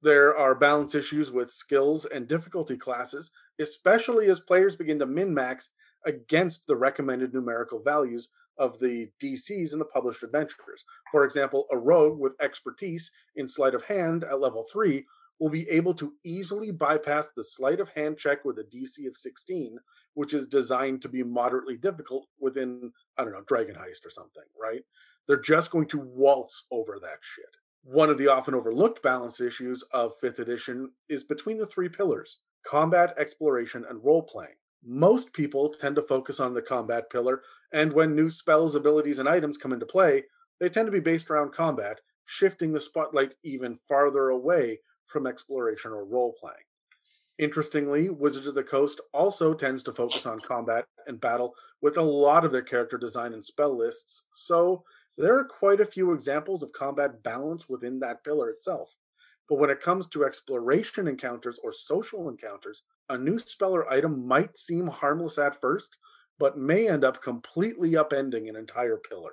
There 0.00 0.36
are 0.36 0.54
balance 0.54 0.94
issues 0.94 1.32
with 1.32 1.50
skills 1.50 2.04
and 2.04 2.28
difficulty 2.28 2.76
classes, 2.76 3.32
especially 3.58 4.28
as 4.28 4.40
players 4.40 4.76
begin 4.76 4.98
to 5.00 5.06
min 5.06 5.34
max 5.34 5.70
against 6.06 6.66
the 6.66 6.76
recommended 6.76 7.34
numerical 7.34 7.80
values 7.80 8.28
of 8.58 8.78
the 8.78 9.10
DCs 9.22 9.72
in 9.72 9.78
the 9.78 9.84
published 9.84 10.22
adventures. 10.22 10.84
For 11.10 11.24
example, 11.24 11.66
a 11.72 11.78
rogue 11.78 12.18
with 12.18 12.40
expertise 12.40 13.10
in 13.36 13.48
sleight 13.48 13.74
of 13.74 13.84
hand 13.84 14.24
at 14.24 14.40
level 14.40 14.66
3 14.70 15.04
will 15.38 15.48
be 15.48 15.68
able 15.68 15.94
to 15.94 16.14
easily 16.24 16.70
bypass 16.70 17.30
the 17.30 17.44
sleight 17.44 17.80
of 17.80 17.90
hand 17.90 18.18
check 18.18 18.44
with 18.44 18.58
a 18.58 18.64
DC 18.64 19.06
of 19.06 19.16
16, 19.16 19.78
which 20.14 20.34
is 20.34 20.46
designed 20.46 21.00
to 21.02 21.08
be 21.08 21.22
moderately 21.22 21.76
difficult 21.76 22.26
within, 22.40 22.92
I 23.16 23.24
don't 23.24 23.32
know, 23.32 23.44
Dragon 23.46 23.76
Heist 23.76 24.04
or 24.04 24.10
something, 24.10 24.42
right? 24.60 24.82
They're 25.26 25.40
just 25.40 25.70
going 25.70 25.86
to 25.88 25.98
waltz 25.98 26.64
over 26.70 26.98
that 27.00 27.18
shit. 27.20 27.56
One 27.84 28.10
of 28.10 28.18
the 28.18 28.28
often 28.28 28.54
overlooked 28.54 29.02
balance 29.02 29.40
issues 29.40 29.84
of 29.92 30.18
5th 30.20 30.40
edition 30.40 30.90
is 31.08 31.22
between 31.24 31.58
the 31.58 31.66
three 31.66 31.88
pillars 31.88 32.38
combat, 32.66 33.14
exploration, 33.16 33.84
and 33.88 34.04
role 34.04 34.22
playing. 34.22 34.56
Most 34.84 35.32
people 35.32 35.74
tend 35.80 35.96
to 35.96 36.02
focus 36.02 36.40
on 36.40 36.54
the 36.54 36.62
combat 36.62 37.10
pillar, 37.10 37.42
and 37.72 37.92
when 37.92 38.14
new 38.14 38.30
spells, 38.30 38.74
abilities, 38.74 39.18
and 39.18 39.28
items 39.28 39.58
come 39.58 39.72
into 39.72 39.86
play, 39.86 40.24
they 40.60 40.68
tend 40.68 40.86
to 40.86 40.92
be 40.92 41.00
based 41.00 41.30
around 41.30 41.52
combat, 41.52 42.00
shifting 42.24 42.72
the 42.72 42.80
spotlight 42.80 43.34
even 43.42 43.78
farther 43.88 44.28
away 44.28 44.80
from 45.06 45.26
exploration 45.26 45.92
or 45.92 46.04
role 46.04 46.34
playing. 46.40 46.64
Interestingly, 47.38 48.08
Wizards 48.08 48.48
of 48.48 48.54
the 48.54 48.64
Coast 48.64 49.00
also 49.12 49.54
tends 49.54 49.82
to 49.84 49.92
focus 49.92 50.26
on 50.26 50.40
combat 50.40 50.86
and 51.06 51.20
battle 51.20 51.54
with 51.80 51.96
a 51.96 52.02
lot 52.02 52.44
of 52.44 52.50
their 52.50 52.62
character 52.62 52.98
design 52.98 53.32
and 53.32 53.46
spell 53.46 53.76
lists, 53.76 54.24
so 54.32 54.82
there 55.16 55.38
are 55.38 55.44
quite 55.44 55.80
a 55.80 55.86
few 55.86 56.12
examples 56.12 56.62
of 56.62 56.72
combat 56.72 57.22
balance 57.22 57.68
within 57.68 58.00
that 58.00 58.24
pillar 58.24 58.50
itself. 58.50 58.90
But 59.48 59.58
when 59.58 59.70
it 59.70 59.82
comes 59.82 60.06
to 60.08 60.24
exploration 60.24 61.08
encounters 61.08 61.58
or 61.62 61.72
social 61.72 62.28
encounters, 62.28 62.82
a 63.08 63.18
new 63.18 63.38
spell 63.38 63.72
or 63.72 63.90
item 63.90 64.26
might 64.26 64.58
seem 64.58 64.86
harmless 64.86 65.38
at 65.38 65.60
first, 65.60 65.96
but 66.38 66.58
may 66.58 66.88
end 66.88 67.04
up 67.04 67.22
completely 67.22 67.92
upending 67.92 68.48
an 68.48 68.56
entire 68.56 68.96
pillar. 68.96 69.32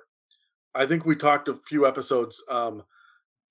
I 0.74 0.86
think 0.86 1.04
we 1.04 1.16
talked 1.16 1.48
a 1.48 1.54
few 1.54 1.86
episodes, 1.86 2.42
um, 2.48 2.82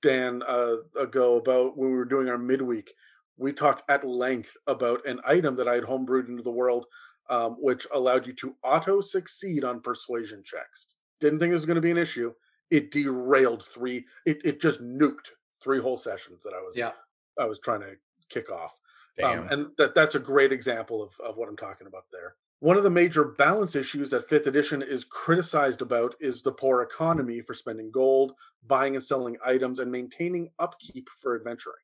Dan, 0.01 0.43
uh, 0.47 0.77
ago 0.99 1.37
about 1.37 1.77
when 1.77 1.89
we 1.89 1.95
were 1.95 2.05
doing 2.05 2.29
our 2.29 2.37
midweek. 2.37 2.93
We 3.37 3.51
talked 3.51 3.89
at 3.89 4.03
length 4.03 4.55
about 4.67 5.05
an 5.05 5.19
item 5.25 5.55
that 5.55 5.67
I 5.67 5.75
had 5.75 5.83
homebrewed 5.83 6.29
into 6.29 6.43
the 6.43 6.51
world, 6.51 6.85
um, 7.29 7.57
which 7.59 7.87
allowed 7.93 8.27
you 8.27 8.33
to 8.33 8.55
auto 8.63 9.01
succeed 9.01 9.63
on 9.63 9.81
persuasion 9.81 10.43
checks. 10.45 10.95
Didn't 11.19 11.39
think 11.39 11.51
it 11.51 11.53
was 11.53 11.65
going 11.65 11.75
to 11.75 11.81
be 11.81 11.91
an 11.91 11.97
issue. 11.97 12.33
It 12.69 12.91
derailed 12.91 13.63
three. 13.63 14.05
It 14.25 14.41
it 14.43 14.61
just 14.61 14.81
nuked 14.81 15.29
three 15.61 15.79
whole 15.79 15.97
sessions 15.97 16.43
that 16.43 16.53
I 16.53 16.61
was 16.61 16.77
Yeah. 16.77 16.91
I 17.39 17.45
was 17.45 17.59
trying 17.59 17.81
to 17.81 17.95
kick 18.29 18.49
off. 18.51 18.75
Um, 19.23 19.47
and 19.49 19.67
that 19.77 19.95
that's 19.95 20.15
a 20.15 20.19
great 20.19 20.51
example 20.51 21.01
of, 21.01 21.13
of 21.25 21.37
what 21.37 21.47
I'm 21.47 21.57
talking 21.57 21.87
about 21.87 22.05
there. 22.11 22.35
One 22.59 22.77
of 22.77 22.83
the 22.83 22.89
major 22.89 23.25
balance 23.25 23.75
issues 23.75 24.09
that 24.09 24.29
fifth 24.29 24.47
edition 24.47 24.81
is 24.81 25.03
criticized 25.03 25.81
about 25.81 26.15
is 26.19 26.41
the 26.41 26.51
poor 26.51 26.81
economy 26.81 27.41
for 27.41 27.53
spending 27.53 27.91
gold, 27.91 28.33
buying 28.65 28.95
and 28.95 29.03
selling 29.03 29.37
items, 29.45 29.79
and 29.79 29.91
maintaining 29.91 30.49
upkeep 30.57 31.09
for 31.21 31.35
adventuring. 31.35 31.75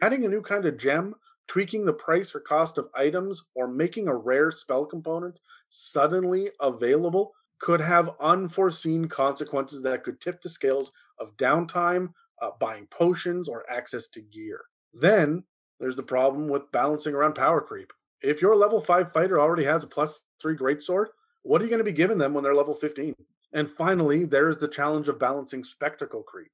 Adding 0.00 0.24
a 0.24 0.28
new 0.28 0.40
kind 0.40 0.64
of 0.66 0.78
gem, 0.78 1.14
tweaking 1.48 1.84
the 1.84 1.92
price 1.92 2.34
or 2.34 2.40
cost 2.40 2.78
of 2.78 2.88
items, 2.94 3.42
or 3.54 3.66
making 3.66 4.06
a 4.06 4.14
rare 4.14 4.50
spell 4.50 4.86
component 4.86 5.40
suddenly 5.68 6.50
available 6.60 7.32
could 7.60 7.80
have 7.80 8.14
unforeseen 8.20 9.08
consequences 9.08 9.82
that 9.82 10.04
could 10.04 10.20
tip 10.20 10.40
the 10.40 10.48
scales 10.48 10.92
of 11.18 11.36
downtime, 11.36 12.10
uh, 12.40 12.50
buying 12.60 12.86
potions, 12.86 13.48
or 13.48 13.68
access 13.68 14.06
to 14.08 14.20
gear. 14.20 14.60
Then 14.94 15.42
there's 15.80 15.96
the 15.96 16.02
problem 16.02 16.48
with 16.48 16.72
balancing 16.72 17.14
around 17.14 17.34
power 17.34 17.60
creep. 17.60 17.92
If 18.20 18.42
your 18.42 18.56
level 18.56 18.80
5 18.80 19.12
fighter 19.12 19.40
already 19.40 19.64
has 19.64 19.84
a 19.84 19.86
plus 19.86 20.20
3 20.40 20.56
greatsword, 20.56 21.06
what 21.42 21.60
are 21.60 21.64
you 21.64 21.70
going 21.70 21.78
to 21.78 21.84
be 21.84 21.92
giving 21.92 22.18
them 22.18 22.34
when 22.34 22.42
they're 22.42 22.54
level 22.54 22.74
15? 22.74 23.14
And 23.52 23.70
finally, 23.70 24.24
there's 24.24 24.58
the 24.58 24.68
challenge 24.68 25.08
of 25.08 25.18
balancing 25.18 25.64
spectacle 25.64 26.22
creep, 26.22 26.50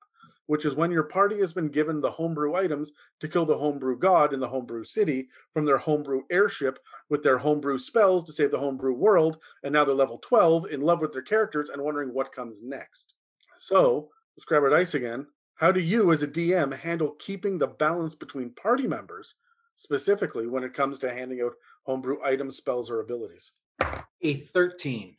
which 0.47 0.65
is 0.65 0.75
when 0.75 0.91
your 0.91 1.03
party 1.03 1.41
has 1.41 1.53
been 1.53 1.69
given 1.69 2.01
the 2.01 2.11
homebrew 2.11 2.55
items 2.55 2.93
to 3.21 3.29
kill 3.29 3.47
the 3.47 3.59
homebrew 3.59 3.99
god 3.99 4.33
in 4.33 4.41
the 4.41 4.49
homebrew 4.49 4.85
city 4.85 5.29
from 5.53 5.65
their 5.65 5.79
homebrew 5.79 6.23
airship 6.31 6.79
with 7.09 7.23
their 7.23 7.39
homebrew 7.39 7.79
spells 7.79 8.25
to 8.25 8.33
save 8.33 8.51
the 8.51 8.59
homebrew 8.59 8.93
world, 8.93 9.39
and 9.63 9.73
now 9.73 9.85
they're 9.85 9.95
level 9.95 10.19
12, 10.19 10.67
in 10.71 10.81
love 10.81 11.01
with 11.01 11.13
their 11.13 11.23
characters, 11.23 11.71
and 11.71 11.83
wondering 11.83 12.13
what 12.13 12.33
comes 12.33 12.63
next. 12.63 13.15
So, 13.59 14.11
let's 14.37 14.45
grab 14.45 14.63
our 14.63 14.71
dice 14.71 14.95
again. 14.95 15.27
How 15.57 15.73
do 15.73 15.81
you, 15.81 16.13
as 16.13 16.23
a 16.23 16.29
DM, 16.29 16.77
handle 16.79 17.15
keeping 17.19 17.59
the 17.59 17.67
balance 17.67 18.15
between 18.15 18.51
party 18.51 18.87
members, 18.87 19.35
specifically 19.77 20.47
when 20.47 20.65
it 20.65 20.75
comes 20.75 20.99
to 21.01 21.13
handing 21.13 21.41
out 21.41 21.53
homebrew 21.85 22.19
items, 22.25 22.57
spells, 22.57 22.91
or 22.91 23.01
abilities? 23.01 23.53
A 24.23 24.35
13. 24.35 25.17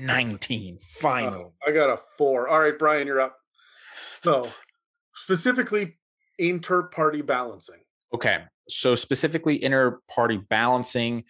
19. 0.00 0.76
Uh, 0.76 0.84
Final. 1.00 1.54
I 1.66 1.72
got 1.72 1.90
a 1.90 1.98
four. 2.16 2.48
All 2.48 2.60
right, 2.60 2.78
Brian, 2.78 3.06
you're 3.06 3.20
up. 3.20 3.36
So, 4.22 4.48
specifically, 5.14 5.96
inter 6.38 6.84
party 6.84 7.22
balancing. 7.22 7.80
Okay. 8.14 8.44
So 8.68 8.94
specifically 8.94 9.62
inter 9.62 10.00
party 10.08 10.36
balancing, 10.36 11.24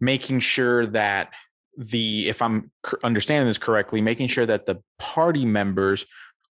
making 0.00 0.40
sure 0.40 0.86
that 0.86 1.30
the 1.76 2.28
if 2.28 2.42
I'm 2.42 2.70
understanding 3.02 3.46
this 3.46 3.58
correctly, 3.58 4.00
making 4.00 4.28
sure 4.28 4.46
that 4.46 4.66
the 4.66 4.82
party 4.98 5.44
members 5.44 6.06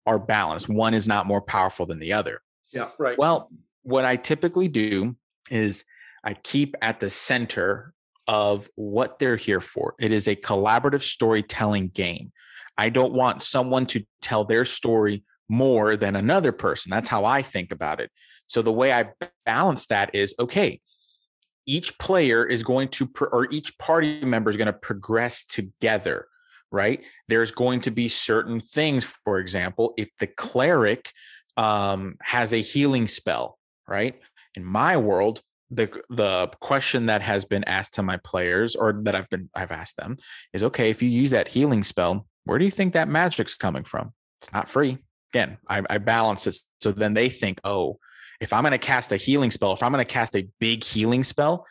are 0.07 0.19
balanced. 0.19 0.69
One 0.69 0.95
is 0.95 1.07
not 1.07 1.27
more 1.27 1.43
powerful 1.43 1.87
than 1.87 1.99
the 1.99 2.13
other. 2.13 2.41
Yeah. 2.73 2.91
Right. 2.99 3.19
Well, 3.19 3.51
what 3.83 4.05
I 4.05 4.17
typically 4.17 4.69
do 4.69 5.17
is 5.51 5.85
I 6.25 6.35
keep 6.35 6.75
at 6.83 7.01
the 7.01 7.11
center 7.11 7.93
of 8.27 8.71
what 8.77 9.19
they're 9.19 9.37
here 9.37 9.61
for. 9.61 9.95
It 9.99 10.13
is 10.13 10.29
a 10.29 10.37
collaborative 10.37 11.03
storytelling 11.03 11.89
game. 11.89 12.33
I 12.79 12.89
don't 12.89 13.13
want 13.13 13.43
someone 13.43 13.87
to 13.87 14.05
tell 14.23 14.45
their 14.45 14.65
story 14.65 15.25
more 15.49 15.97
than 15.97 16.15
another 16.15 16.53
person. 16.53 16.91
That's 16.91 17.09
how 17.09 17.25
I 17.25 17.43
think 17.43 17.73
about 17.73 18.01
it. 18.01 18.11
So 18.47 18.63
the 18.63 18.73
way 18.73 18.93
I 18.93 19.11
balance 19.45 19.87
that 19.87 20.15
is 20.15 20.35
okay, 20.39 20.81
each 21.67 21.99
player 21.99 22.45
is 22.45 22.63
going 22.63 22.89
to, 22.89 23.07
pro- 23.07 23.29
or 23.29 23.51
each 23.51 23.77
party 23.79 24.25
member 24.25 24.51
is 24.51 24.57
going 24.57 24.67
to 24.67 24.73
progress 24.73 25.45
together, 25.45 26.27
right? 26.73 27.03
There's 27.29 27.51
going 27.51 27.81
to 27.83 27.91
be 27.91 28.09
certain 28.09 28.61
things, 28.61 29.05
for 29.25 29.39
example, 29.39 29.95
if 29.97 30.09
the 30.19 30.27
cleric 30.27 31.11
um, 31.57 32.17
has 32.23 32.53
a 32.53 32.61
healing 32.61 33.09
spell, 33.09 33.59
right? 33.87 34.19
In 34.57 34.65
my 34.65 34.97
world, 34.97 35.43
the 35.71 35.89
the 36.09 36.49
question 36.61 37.07
that 37.07 37.23
has 37.23 37.45
been 37.45 37.65
asked 37.65 37.95
to 37.95 38.03
my 38.03 38.17
players, 38.19 38.75
or 38.75 39.01
that 39.05 39.15
I've 39.15 39.29
been 39.29 39.49
I've 39.55 39.71
asked 39.71 39.97
them, 39.97 40.17
is 40.53 40.65
okay. 40.65 40.91
If 40.91 41.03
you 41.03 41.09
use 41.09 41.31
that 41.31 41.49
healing 41.49 41.85
spell, 41.85 42.27
where 42.45 42.59
do 42.59 42.65
you 42.65 42.71
think 42.71 42.95
that 42.95 43.09
magic's 43.09 43.55
coming 43.55 43.85
from? 43.85 44.13
It's 44.41 44.53
not 44.53 44.69
free. 44.69 44.99
Again, 45.33 45.59
I, 45.69 45.83
I 45.89 45.99
balance 45.99 46.47
it 46.49 46.57
so 46.81 46.91
then 46.91 47.15
they 47.15 47.29
think, 47.29 47.61
oh, 47.63 47.99
if 48.41 48.53
I'm 48.53 48.65
going 48.65 48.73
to 48.73 48.79
cast 48.79 49.13
a 49.13 49.17
healing 49.17 49.51
spell, 49.51 49.73
if 49.73 49.83
I'm 49.83 49.93
going 49.93 50.05
to 50.05 50.11
cast 50.11 50.35
a 50.35 50.49
big 50.59 50.83
healing 50.83 51.23
spell, 51.23 51.67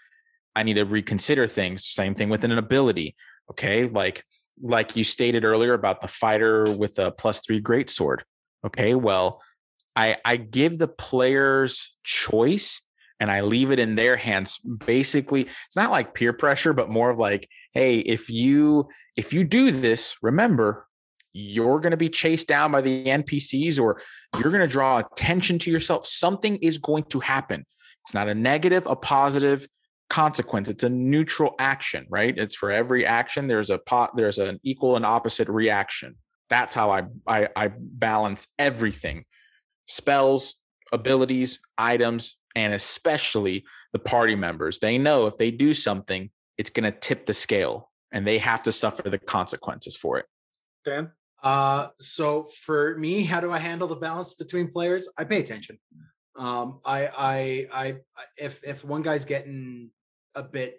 I 0.55 0.63
need 0.63 0.75
to 0.75 0.83
reconsider 0.83 1.47
things. 1.47 1.85
Same 1.85 2.15
thing 2.15 2.29
with 2.29 2.43
an 2.43 2.51
ability. 2.51 3.15
Okay, 3.51 3.87
like 3.87 4.23
like 4.61 4.95
you 4.95 5.03
stated 5.03 5.43
earlier 5.43 5.73
about 5.73 6.01
the 6.01 6.07
fighter 6.07 6.71
with 6.71 6.99
a 6.99 7.11
plus 7.11 7.39
three 7.39 7.59
great 7.59 7.89
sword. 7.89 8.23
Okay, 8.65 8.95
well, 8.95 9.41
I 9.95 10.17
I 10.25 10.37
give 10.37 10.77
the 10.77 10.87
players 10.87 11.95
choice 12.03 12.81
and 13.19 13.29
I 13.29 13.41
leave 13.41 13.71
it 13.71 13.79
in 13.79 13.95
their 13.95 14.15
hands. 14.15 14.57
Basically, 14.59 15.41
it's 15.43 15.75
not 15.75 15.91
like 15.91 16.13
peer 16.13 16.33
pressure, 16.33 16.73
but 16.73 16.89
more 16.89 17.09
of 17.09 17.17
like, 17.17 17.47
hey, 17.73 17.99
if 17.99 18.29
you 18.29 18.87
if 19.15 19.33
you 19.33 19.43
do 19.43 19.71
this, 19.71 20.15
remember 20.21 20.87
you're 21.33 21.79
going 21.79 21.91
to 21.91 21.97
be 21.97 22.09
chased 22.09 22.47
down 22.47 22.71
by 22.71 22.81
the 22.81 23.05
NPCs 23.05 23.79
or 23.79 24.01
you're 24.35 24.51
going 24.51 24.61
to 24.61 24.67
draw 24.67 24.97
attention 24.97 25.59
to 25.59 25.71
yourself. 25.71 26.05
Something 26.05 26.57
is 26.57 26.79
going 26.79 27.03
to 27.05 27.19
happen. 27.19 27.65
It's 28.01 28.13
not 28.13 28.27
a 28.29 28.35
negative, 28.35 28.87
a 28.87 28.95
positive 28.95 29.67
consequence. 30.09 30.69
It's 30.69 30.83
a 30.83 30.89
neutral 30.89 31.55
action, 31.59 32.05
right? 32.09 32.35
It's 32.37 32.55
for 32.55 32.71
every 32.71 33.05
action 33.05 33.47
there's 33.47 33.69
a 33.69 33.77
pot 33.77 34.15
there's 34.15 34.39
an 34.39 34.59
equal 34.63 34.95
and 34.95 35.05
opposite 35.05 35.47
reaction. 35.47 36.15
That's 36.49 36.73
how 36.73 36.91
I 36.91 37.03
I, 37.27 37.47
I 37.55 37.71
balance 37.77 38.47
everything. 38.57 39.25
Spells, 39.85 40.55
abilities, 40.91 41.59
items, 41.77 42.37
and 42.55 42.73
especially 42.73 43.65
the 43.93 43.99
party 43.99 44.35
members. 44.35 44.79
They 44.79 44.97
know 44.97 45.27
if 45.27 45.37
they 45.37 45.51
do 45.51 45.73
something, 45.73 46.29
it's 46.57 46.69
going 46.69 46.91
to 46.91 46.97
tip 46.97 47.25
the 47.25 47.33
scale 47.33 47.89
and 48.11 48.25
they 48.25 48.37
have 48.39 48.63
to 48.63 48.71
suffer 48.71 49.09
the 49.09 49.19
consequences 49.19 49.95
for 49.95 50.17
it. 50.17 50.25
Dan? 50.85 51.11
Uh, 51.41 51.89
so 51.99 52.49
for 52.65 52.97
me, 52.97 53.23
how 53.23 53.39
do 53.39 53.51
I 53.51 53.59
handle 53.59 53.87
the 53.87 53.95
balance 53.95 54.33
between 54.33 54.67
players? 54.67 55.07
I 55.17 55.23
pay 55.23 55.39
attention. 55.39 55.79
Um, 56.35 56.79
I, 56.85 57.07
I, 57.07 57.67
I, 57.71 57.95
if 58.37 58.61
if 58.63 58.83
one 58.83 59.01
guy's 59.01 59.25
getting 59.25 59.91
a 60.35 60.43
bit 60.43 60.77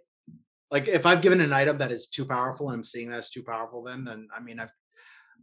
like 0.71 0.89
if 0.89 1.07
I've 1.07 1.23
given 1.23 1.41
an 1.41 1.53
item 1.53 1.79
that 1.79 1.91
is 1.91 2.07
too 2.07 2.25
powerful 2.25 2.69
and 2.69 2.77
I'm 2.77 2.85
seeing 2.85 3.11
that 3.11 3.19
it's 3.19 3.31
too 3.31 3.43
powerful, 3.43 3.83
then 3.83 4.05
then 4.05 4.29
I 4.37 4.41
mean 4.41 4.61
I've 4.61 4.73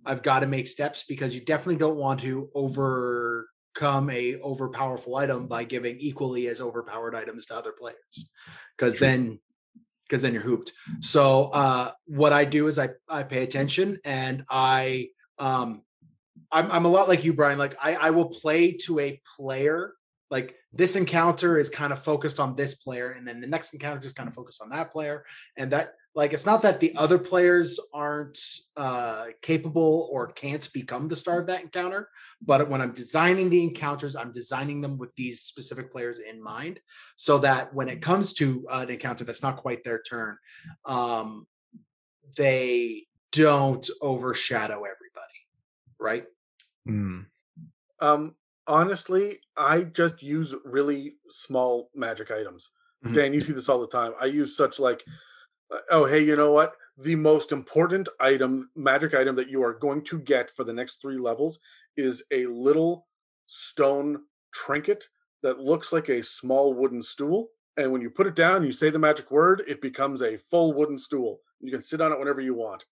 I've 0.06 0.24
got 0.24 0.40
to 0.40 0.48
make 0.48 0.68
steps 0.68 1.04
because 1.08 1.34
you 1.34 1.42
definitely 1.42 1.78
don't 1.78 1.98
want 1.98 2.22
to 2.22 2.50
overcome 2.56 4.10
a 4.10 4.36
overpowerful 4.36 5.20
item 5.20 5.48
by 5.48 5.64
giving 5.64 5.98
equally 6.00 6.48
as 6.48 6.62
overpowered 6.62 7.16
items 7.16 7.46
to 7.48 7.56
other 7.56 7.72
players 7.72 8.32
because 8.78 9.00
then 9.00 9.40
because 10.08 10.22
then 10.22 10.34
you're 10.34 10.44
hooped. 10.44 10.72
So 11.02 11.46
uh, 11.54 11.92
what 12.06 12.32
I 12.32 12.46
do 12.46 12.68
is 12.68 12.80
I 12.80 12.90
I 13.10 13.24
pay 13.24 13.44
attention 13.44 14.00
and 14.06 14.46
I 14.50 15.10
um 15.40 15.82
I'm 16.52 16.72
I'm 16.72 16.86
a 16.86 16.90
lot 16.90 17.10
like 17.10 17.24
you, 17.24 17.34
Brian. 17.34 17.60
Like 17.60 17.76
I 17.82 17.96
I 17.96 18.10
will 18.12 18.30
play 18.30 18.74
to 18.86 19.00
a 19.00 19.22
player. 19.36 19.94
Like 20.30 20.56
this 20.74 20.96
encounter 20.96 21.58
is 21.58 21.70
kind 21.70 21.94
of 21.94 22.04
focused 22.04 22.40
on 22.40 22.56
this 22.56 22.76
player, 22.76 23.12
and 23.12 23.28
then 23.28 23.40
the 23.40 23.48
next 23.48 23.74
encounter 23.74 24.06
is 24.06 24.14
kind 24.14 24.28
of 24.28 24.36
focused 24.36 24.62
on 24.62 24.70
that 24.70 24.92
player. 24.92 25.24
And 25.56 25.72
that 25.72 25.94
like 26.16 26.34
it's 26.34 26.46
not 26.46 26.64
that 26.64 26.80
the 26.80 26.96
other 26.96 27.18
players 27.18 27.80
aren't 27.94 28.38
uh 28.76 29.28
capable 29.42 30.10
or 30.12 30.28
can't 30.28 30.68
become 30.74 31.08
the 31.08 31.16
star 31.16 31.40
of 31.40 31.48
that 31.48 31.62
encounter, 31.62 32.10
but 32.42 32.70
when 32.70 32.82
I'm 32.82 32.92
designing 32.92 33.50
the 33.50 33.64
encounters, 33.64 34.16
I'm 34.16 34.34
designing 34.34 34.82
them 34.82 34.98
with 34.98 35.16
these 35.16 35.42
specific 35.42 35.92
players 35.92 36.20
in 36.20 36.44
mind, 36.44 36.80
so 37.16 37.38
that 37.40 37.74
when 37.74 37.88
it 37.88 38.02
comes 38.02 38.34
to 38.36 38.66
uh, 38.70 38.80
an 38.84 38.90
encounter 38.90 39.24
that's 39.24 39.44
not 39.44 39.58
quite 39.58 39.84
their 39.84 40.02
turn, 40.02 40.38
um, 40.86 41.48
they 42.36 43.06
don't 43.32 43.88
overshadow 44.02 44.78
everybody, 44.78 45.40
right? 46.00 46.26
Um, 48.00 48.36
honestly, 48.68 49.40
I 49.56 49.84
just 49.84 50.22
use 50.22 50.54
really 50.66 51.16
small 51.30 51.90
magic 51.96 52.32
items. 52.32 52.70
Mhm. 53.06 53.14
Dan, 53.14 53.34
you 53.34 53.42
see 53.42 53.54
this 53.54 53.70
all 53.70 53.80
the 53.80 53.88
time. 53.88 54.14
I 54.20 54.26
use 54.26 54.56
such 54.56 54.80
like, 54.80 55.04
uh, 55.72 55.80
oh, 55.92 56.06
hey, 56.06 56.24
you 56.24 56.36
know 56.36 56.52
what? 56.52 56.76
The 56.98 57.16
most 57.16 57.52
important 57.52 58.10
item, 58.20 58.72
magic 58.76 59.14
item 59.14 59.36
that 59.36 59.50
you 59.50 59.64
are 59.64 59.74
going 59.74 60.04
to 60.06 60.20
get 60.20 60.50
for 60.52 60.64
the 60.64 60.74
next 60.74 61.02
three 61.02 61.18
levels 61.18 61.60
is 61.96 62.24
a 62.32 62.46
little 62.48 63.08
stone 63.46 64.24
trinket 64.52 65.08
that 65.44 65.60
looks 65.60 65.94
like 65.94 66.10
a 66.10 66.24
small 66.24 66.74
wooden 66.74 67.02
stool. 67.04 67.50
And 67.78 67.92
when 67.92 68.02
you 68.02 68.10
put 68.10 68.28
it 68.28 68.36
down, 68.36 68.64
you 68.64 68.72
say 68.72 68.90
the 68.90 68.98
magic 69.00 69.30
word, 69.30 69.64
it 69.68 69.82
becomes 69.82 70.22
a 70.22 70.38
full 70.38 70.74
wooden 70.74 70.98
stool. 70.98 71.42
You 71.60 71.72
can 71.72 71.82
sit 71.84 72.02
on 72.02 72.12
it 72.12 72.18
whenever 72.20 72.42
you 72.42 72.56
want. 72.56 72.86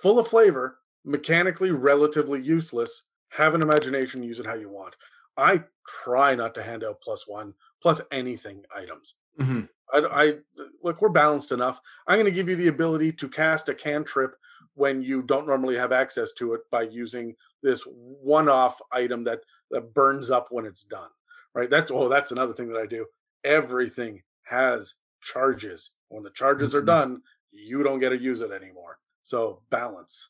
Full 0.00 0.18
of 0.18 0.28
flavor, 0.28 0.78
mechanically 1.04 1.70
relatively 1.70 2.40
useless. 2.40 3.02
Have 3.28 3.54
an 3.54 3.62
imagination, 3.62 4.22
use 4.22 4.40
it 4.40 4.46
how 4.46 4.54
you 4.54 4.68
want. 4.70 4.96
I 5.36 5.62
try 6.04 6.34
not 6.34 6.54
to 6.54 6.62
hand 6.62 6.84
out 6.84 7.00
plus 7.00 7.26
one, 7.26 7.54
plus 7.82 8.00
anything 8.10 8.64
items. 8.74 9.14
Mhm. 9.40 9.68
I, 9.92 9.98
I 9.98 10.34
look, 10.82 11.00
we're 11.02 11.08
balanced 11.08 11.52
enough. 11.52 11.80
I'm 12.06 12.16
going 12.16 12.26
to 12.26 12.30
give 12.32 12.48
you 12.48 12.56
the 12.56 12.68
ability 12.68 13.12
to 13.12 13.28
cast 13.28 13.68
a 13.68 13.74
cantrip 13.74 14.34
when 14.74 15.02
you 15.02 15.22
don't 15.22 15.46
normally 15.46 15.76
have 15.76 15.92
access 15.92 16.32
to 16.32 16.54
it 16.54 16.62
by 16.70 16.82
using 16.82 17.34
this 17.62 17.82
one-off 17.86 18.80
item 18.90 19.24
that 19.24 19.40
that 19.70 19.92
burns 19.94 20.30
up 20.30 20.48
when 20.50 20.66
it's 20.66 20.84
done. 20.84 21.10
Right? 21.54 21.68
That's 21.70 21.90
oh, 21.90 22.08
that's 22.08 22.30
another 22.32 22.52
thing 22.52 22.68
that 22.68 22.78
I 22.78 22.86
do. 22.86 23.06
Everything 23.44 24.22
has 24.44 24.94
charges. 25.20 25.90
When 26.08 26.22
the 26.22 26.30
charges 26.30 26.74
are 26.74 26.82
Mhm. 26.82 26.86
done, 26.86 27.22
you 27.50 27.82
don't 27.82 28.00
get 28.00 28.10
to 28.10 28.18
use 28.18 28.40
it 28.42 28.50
anymore. 28.50 28.98
So 29.22 29.62
balance. 29.70 30.28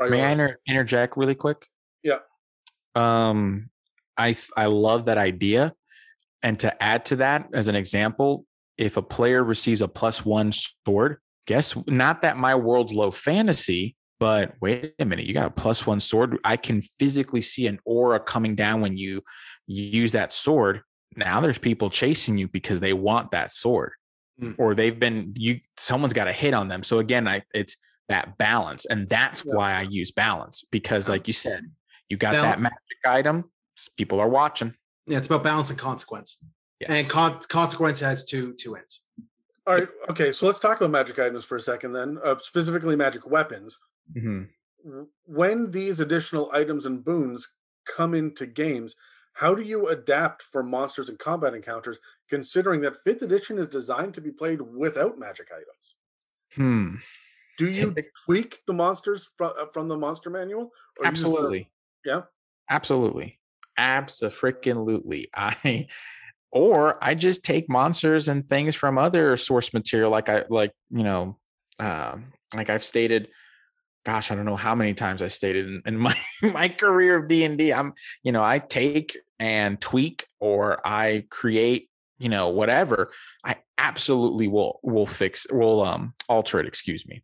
May 0.00 0.22
I 0.22 0.30
inter- 0.30 0.58
interject 0.66 1.16
really 1.16 1.34
quick? 1.34 1.68
Yeah. 2.02 2.20
Um, 2.94 3.68
I 4.16 4.36
I 4.56 4.66
love 4.66 5.06
that 5.06 5.18
idea, 5.18 5.74
and 6.42 6.58
to 6.60 6.82
add 6.82 7.04
to 7.06 7.16
that, 7.16 7.48
as 7.52 7.68
an 7.68 7.74
example, 7.76 8.44
if 8.78 8.96
a 8.96 9.02
player 9.02 9.42
receives 9.44 9.82
a 9.82 9.88
plus 9.88 10.24
one 10.24 10.52
sword, 10.52 11.18
guess 11.46 11.74
not 11.86 12.22
that 12.22 12.36
my 12.36 12.54
world's 12.54 12.92
low 12.94 13.10
fantasy, 13.10 13.96
but 14.20 14.54
wait 14.60 14.94
a 14.98 15.04
minute, 15.04 15.26
you 15.26 15.34
got 15.34 15.46
a 15.46 15.50
plus 15.50 15.86
one 15.86 16.00
sword. 16.00 16.38
I 16.44 16.56
can 16.56 16.82
physically 16.82 17.42
see 17.42 17.66
an 17.66 17.78
aura 17.84 18.20
coming 18.20 18.54
down 18.54 18.80
when 18.80 18.96
you, 18.96 19.22
use 19.66 20.12
that 20.12 20.32
sword. 20.32 20.82
Now 21.16 21.40
there's 21.40 21.58
people 21.58 21.88
chasing 21.90 22.36
you 22.38 22.48
because 22.48 22.80
they 22.80 22.92
want 22.92 23.30
that 23.32 23.52
sword, 23.52 23.92
Mm. 24.40 24.54
or 24.58 24.74
they've 24.74 24.98
been 24.98 25.34
you. 25.36 25.60
Someone's 25.76 26.14
got 26.14 26.26
a 26.26 26.32
hit 26.32 26.54
on 26.54 26.68
them. 26.68 26.82
So 26.82 26.98
again, 26.98 27.28
I 27.28 27.42
it's 27.54 27.76
that 28.08 28.38
balance, 28.38 28.84
and 28.86 29.06
that's 29.08 29.44
Yeah. 29.44 29.54
why 29.54 29.74
I 29.74 29.82
use 29.82 30.10
balance 30.10 30.64
because, 30.72 31.08
like 31.08 31.26
you 31.28 31.34
said, 31.34 31.70
you 32.08 32.16
got 32.16 32.32
that 32.32 32.60
magic 32.60 32.78
item. 33.06 33.51
S- 33.78 33.88
People 33.88 34.20
are 34.20 34.28
watching. 34.28 34.74
Yeah, 35.06 35.18
it's 35.18 35.26
about 35.26 35.42
balance 35.42 35.70
and 35.70 35.78
consequence. 35.78 36.38
Yes. 36.80 36.90
And 36.90 37.08
con- 37.08 37.40
consequence 37.48 38.00
has 38.00 38.24
two 38.24 38.54
two 38.54 38.76
ends. 38.76 39.02
All 39.66 39.74
right. 39.74 39.88
Okay. 40.08 40.32
So 40.32 40.46
let's 40.46 40.58
talk 40.58 40.78
about 40.78 40.90
magic 40.90 41.18
items 41.18 41.44
for 41.44 41.56
a 41.56 41.60
second, 41.60 41.92
then. 41.92 42.18
Uh, 42.24 42.36
specifically, 42.38 42.96
magic 42.96 43.26
weapons. 43.26 43.78
Mhm. 44.16 44.48
when 45.26 45.70
these 45.70 46.00
additional 46.00 46.50
items 46.52 46.86
and 46.86 47.04
boons 47.04 47.46
come 47.86 48.14
into 48.14 48.46
games, 48.46 48.96
how 49.34 49.54
do 49.54 49.62
you 49.62 49.86
adapt 49.88 50.42
for 50.42 50.64
monsters 50.64 51.08
and 51.08 51.20
combat 51.20 51.54
encounters, 51.54 51.98
considering 52.28 52.80
that 52.80 52.96
fifth 53.04 53.22
edition 53.22 53.58
is 53.58 53.68
designed 53.68 54.12
to 54.14 54.20
be 54.20 54.32
played 54.32 54.60
without 54.60 55.20
magic 55.20 55.46
items? 55.52 55.94
Hmm. 56.56 56.96
Do 57.58 57.66
you 57.68 57.86
Typic- 57.90 58.10
tweak 58.24 58.60
the 58.66 58.72
monsters 58.72 59.30
fro- 59.38 59.50
uh, 59.50 59.66
from 59.72 59.86
the 59.86 59.96
monster 59.96 60.30
manual? 60.30 60.72
or 60.98 61.04
you 61.06 61.12
just 61.12 61.24
let- 61.26 61.32
Absolutely. 61.34 61.70
yeah. 62.04 62.22
Absolutely. 62.68 63.38
Absolutely. 63.82 65.28
I 65.34 65.88
or 66.52 67.02
I 67.02 67.14
just 67.14 67.44
take 67.44 67.68
monsters 67.68 68.28
and 68.28 68.48
things 68.48 68.74
from 68.74 68.98
other 68.98 69.36
source 69.36 69.72
material 69.74 70.10
like 70.10 70.28
I 70.28 70.44
like, 70.48 70.72
you 70.90 71.02
know, 71.02 71.38
um 71.78 72.32
like 72.54 72.70
I've 72.70 72.84
stated 72.84 73.28
gosh, 74.04 74.30
I 74.30 74.34
don't 74.34 74.44
know 74.44 74.56
how 74.56 74.74
many 74.74 74.94
times 74.94 75.22
I 75.22 75.28
stated 75.28 75.66
in, 75.66 75.82
in 75.86 75.98
my 76.06 76.16
my 76.40 76.68
career 76.68 77.16
of 77.16 77.28
D&D. 77.28 77.72
I'm, 77.72 77.94
you 78.22 78.32
know, 78.32 78.44
I 78.44 78.58
take 78.60 79.18
and 79.38 79.80
tweak 79.80 80.26
or 80.40 80.86
I 80.86 81.24
create, 81.30 81.88
you 82.18 82.28
know, 82.28 82.50
whatever. 82.50 83.10
I 83.44 83.56
absolutely 83.78 84.46
will 84.46 84.78
will 84.82 85.06
fix 85.06 85.46
will 85.50 85.82
um 85.82 86.14
alter 86.28 86.60
it, 86.60 86.66
excuse 86.66 87.06
me. 87.06 87.22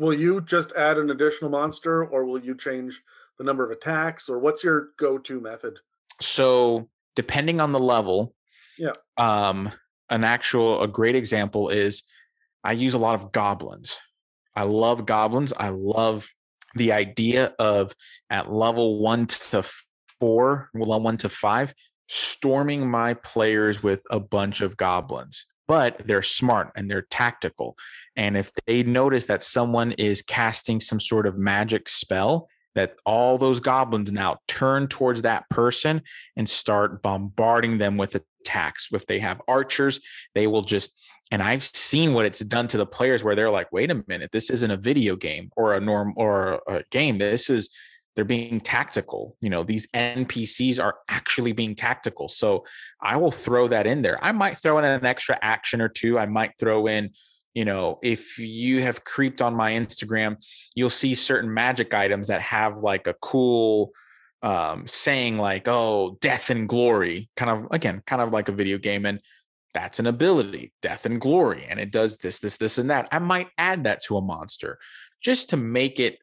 Will 0.00 0.14
you 0.14 0.40
just 0.40 0.72
add 0.72 0.98
an 0.98 1.10
additional 1.10 1.50
monster, 1.50 2.04
or 2.04 2.24
will 2.24 2.40
you 2.40 2.56
change 2.56 3.02
the 3.38 3.44
number 3.44 3.64
of 3.64 3.70
attacks, 3.70 4.28
or 4.28 4.38
what's 4.40 4.64
your 4.64 4.88
go-to 4.98 5.40
method? 5.40 5.78
So 6.22 6.88
depending 7.16 7.60
on 7.60 7.72
the 7.72 7.78
level 7.80 8.34
Yeah. 8.78 8.92
um 9.18 9.70
an 10.10 10.24
actual 10.24 10.82
a 10.82 10.88
great 10.88 11.14
example 11.16 11.68
is 11.68 12.02
i 12.64 12.72
use 12.72 12.94
a 12.94 12.98
lot 12.98 13.20
of 13.20 13.32
goblins. 13.32 13.98
I 14.54 14.64
love 14.64 15.06
goblins. 15.06 15.52
I 15.56 15.70
love 15.70 16.28
the 16.74 16.92
idea 16.92 17.54
of 17.58 17.94
at 18.28 18.52
level 18.52 18.98
one 19.00 19.26
to 19.26 19.64
four 20.20 20.68
well 20.74 21.00
one 21.00 21.16
to 21.18 21.28
five 21.30 21.72
storming 22.08 22.86
my 22.90 23.14
players 23.14 23.82
with 23.82 24.04
a 24.10 24.20
bunch 24.20 24.60
of 24.60 24.76
goblins. 24.76 25.46
But 25.66 26.06
they're 26.06 26.22
smart 26.22 26.70
and 26.76 26.90
they're 26.90 27.06
tactical. 27.10 27.76
And 28.14 28.36
if 28.36 28.50
they 28.66 28.82
notice 28.82 29.24
that 29.26 29.42
someone 29.42 29.92
is 29.92 30.20
casting 30.20 30.80
some 30.80 31.00
sort 31.00 31.26
of 31.26 31.38
magic 31.38 31.88
spell 31.88 32.48
that 32.74 32.96
all 33.04 33.38
those 33.38 33.60
goblins 33.60 34.10
now 34.10 34.38
turn 34.48 34.88
towards 34.88 35.22
that 35.22 35.48
person 35.50 36.02
and 36.36 36.48
start 36.48 37.02
bombarding 37.02 37.78
them 37.78 37.96
with 37.96 38.16
attacks. 38.40 38.88
If 38.92 39.06
they 39.06 39.18
have 39.18 39.42
archers, 39.46 40.00
they 40.34 40.46
will 40.46 40.62
just 40.62 40.92
and 41.30 41.42
I've 41.42 41.64
seen 41.64 42.12
what 42.12 42.26
it's 42.26 42.40
done 42.40 42.68
to 42.68 42.76
the 42.76 42.84
players 42.84 43.24
where 43.24 43.34
they're 43.34 43.50
like, 43.50 43.72
wait 43.72 43.90
a 43.90 44.04
minute, 44.06 44.32
this 44.32 44.50
isn't 44.50 44.70
a 44.70 44.76
video 44.76 45.16
game 45.16 45.50
or 45.56 45.74
a 45.74 45.80
norm 45.80 46.12
or 46.16 46.60
a 46.68 46.84
game. 46.90 47.16
This 47.16 47.48
is 47.48 47.70
they're 48.14 48.26
being 48.26 48.60
tactical. 48.60 49.36
You 49.40 49.48
know, 49.48 49.62
these 49.62 49.86
NPCs 49.94 50.82
are 50.82 50.96
actually 51.08 51.52
being 51.52 51.74
tactical. 51.74 52.28
So 52.28 52.66
I 53.00 53.16
will 53.16 53.32
throw 53.32 53.68
that 53.68 53.86
in 53.86 54.02
there. 54.02 54.22
I 54.22 54.32
might 54.32 54.58
throw 54.58 54.76
in 54.78 54.84
an 54.84 55.06
extra 55.06 55.38
action 55.40 55.80
or 55.80 55.88
two. 55.88 56.18
I 56.18 56.26
might 56.26 56.52
throw 56.58 56.86
in, 56.86 57.12
you 57.54 57.64
know, 57.64 57.98
if 58.02 58.38
you 58.38 58.82
have 58.82 59.04
creeped 59.04 59.42
on 59.42 59.54
my 59.54 59.72
Instagram, 59.72 60.36
you'll 60.74 60.90
see 60.90 61.14
certain 61.14 61.52
magic 61.52 61.92
items 61.92 62.28
that 62.28 62.40
have 62.40 62.78
like 62.78 63.06
a 63.06 63.14
cool 63.14 63.92
um 64.42 64.86
saying 64.88 65.38
like 65.38 65.68
oh 65.68 66.18
death 66.20 66.50
and 66.50 66.68
glory 66.68 67.30
kind 67.36 67.48
of 67.48 67.70
again 67.70 68.02
kind 68.06 68.20
of 68.20 68.32
like 68.32 68.48
a 68.48 68.52
video 68.52 68.76
game 68.76 69.06
and 69.06 69.20
that's 69.72 70.00
an 70.00 70.06
ability 70.06 70.72
death 70.82 71.06
and 71.06 71.20
glory 71.20 71.64
and 71.68 71.78
it 71.78 71.92
does 71.92 72.16
this 72.18 72.40
this 72.40 72.56
this 72.56 72.76
and 72.76 72.90
that. 72.90 73.08
I 73.12 73.20
might 73.20 73.48
add 73.56 73.84
that 73.84 74.02
to 74.04 74.16
a 74.16 74.20
monster 74.20 74.78
just 75.22 75.50
to 75.50 75.56
make 75.56 76.00
it 76.00 76.18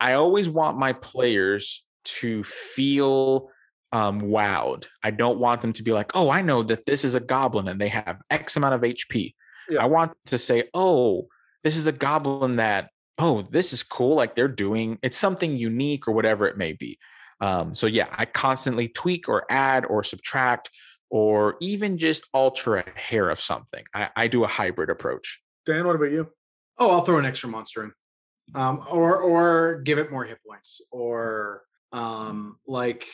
i 0.00 0.14
always 0.14 0.48
want 0.48 0.78
my 0.78 0.94
players 0.94 1.84
to 2.04 2.42
feel 2.44 3.50
um 3.92 4.22
wowed. 4.22 4.86
I 5.02 5.10
don't 5.10 5.38
want 5.38 5.60
them 5.60 5.74
to 5.74 5.82
be 5.82 5.92
like 5.92 6.12
oh 6.14 6.30
i 6.30 6.40
know 6.40 6.62
that 6.62 6.86
this 6.86 7.04
is 7.04 7.14
a 7.14 7.20
goblin 7.20 7.68
and 7.68 7.78
they 7.78 7.88
have 7.88 8.22
x 8.30 8.56
amount 8.56 8.76
of 8.76 8.80
hp 8.80 9.34
Yeah. 9.68 9.82
i 9.82 9.86
want 9.86 10.12
to 10.26 10.38
say 10.38 10.64
oh 10.74 11.28
this 11.64 11.76
is 11.76 11.86
a 11.86 11.92
goblin 11.92 12.56
that 12.56 12.90
oh 13.18 13.42
this 13.42 13.72
is 13.72 13.82
cool 13.82 14.14
like 14.14 14.34
they're 14.34 14.48
doing 14.48 14.98
it's 15.02 15.16
something 15.16 15.56
unique 15.56 16.08
or 16.08 16.12
whatever 16.12 16.46
it 16.46 16.56
may 16.56 16.72
be 16.72 16.98
um, 17.40 17.74
so 17.74 17.86
yeah 17.86 18.08
i 18.16 18.24
constantly 18.24 18.88
tweak 18.88 19.28
or 19.28 19.44
add 19.50 19.84
or 19.86 20.02
subtract 20.02 20.70
or 21.10 21.56
even 21.60 21.96
just 21.96 22.26
alter 22.32 22.76
a 22.76 22.90
hair 22.98 23.30
of 23.30 23.40
something 23.40 23.84
i, 23.94 24.08
I 24.16 24.28
do 24.28 24.44
a 24.44 24.48
hybrid 24.48 24.90
approach 24.90 25.40
Dan, 25.68 25.86
what 25.86 25.96
about 25.96 26.12
you? 26.12 26.26
Oh, 26.78 26.90
I'll 26.90 27.02
throw 27.02 27.18
an 27.18 27.26
extra 27.26 27.50
monster 27.50 27.84
in. 27.84 27.92
Um, 28.54 28.82
or 28.90 29.20
or 29.20 29.82
give 29.82 29.98
it 29.98 30.10
more 30.10 30.24
hit 30.24 30.38
points. 30.48 30.80
Or 30.90 31.62
um 31.92 32.56
like 32.66 33.06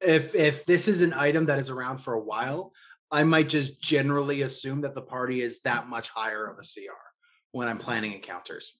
if 0.00 0.36
if 0.36 0.64
this 0.66 0.86
is 0.86 1.00
an 1.00 1.12
item 1.12 1.46
that 1.46 1.58
is 1.58 1.70
around 1.70 1.98
for 1.98 2.14
a 2.14 2.20
while, 2.20 2.72
I 3.10 3.24
might 3.24 3.48
just 3.48 3.80
generally 3.80 4.42
assume 4.42 4.80
that 4.82 4.94
the 4.94 5.02
party 5.02 5.40
is 5.42 5.60
that 5.62 5.88
much 5.88 6.08
higher 6.10 6.46
of 6.46 6.58
a 6.58 6.62
CR 6.62 6.92
when 7.52 7.68
I'm 7.68 7.78
planning 7.78 8.12
encounters. 8.12 8.78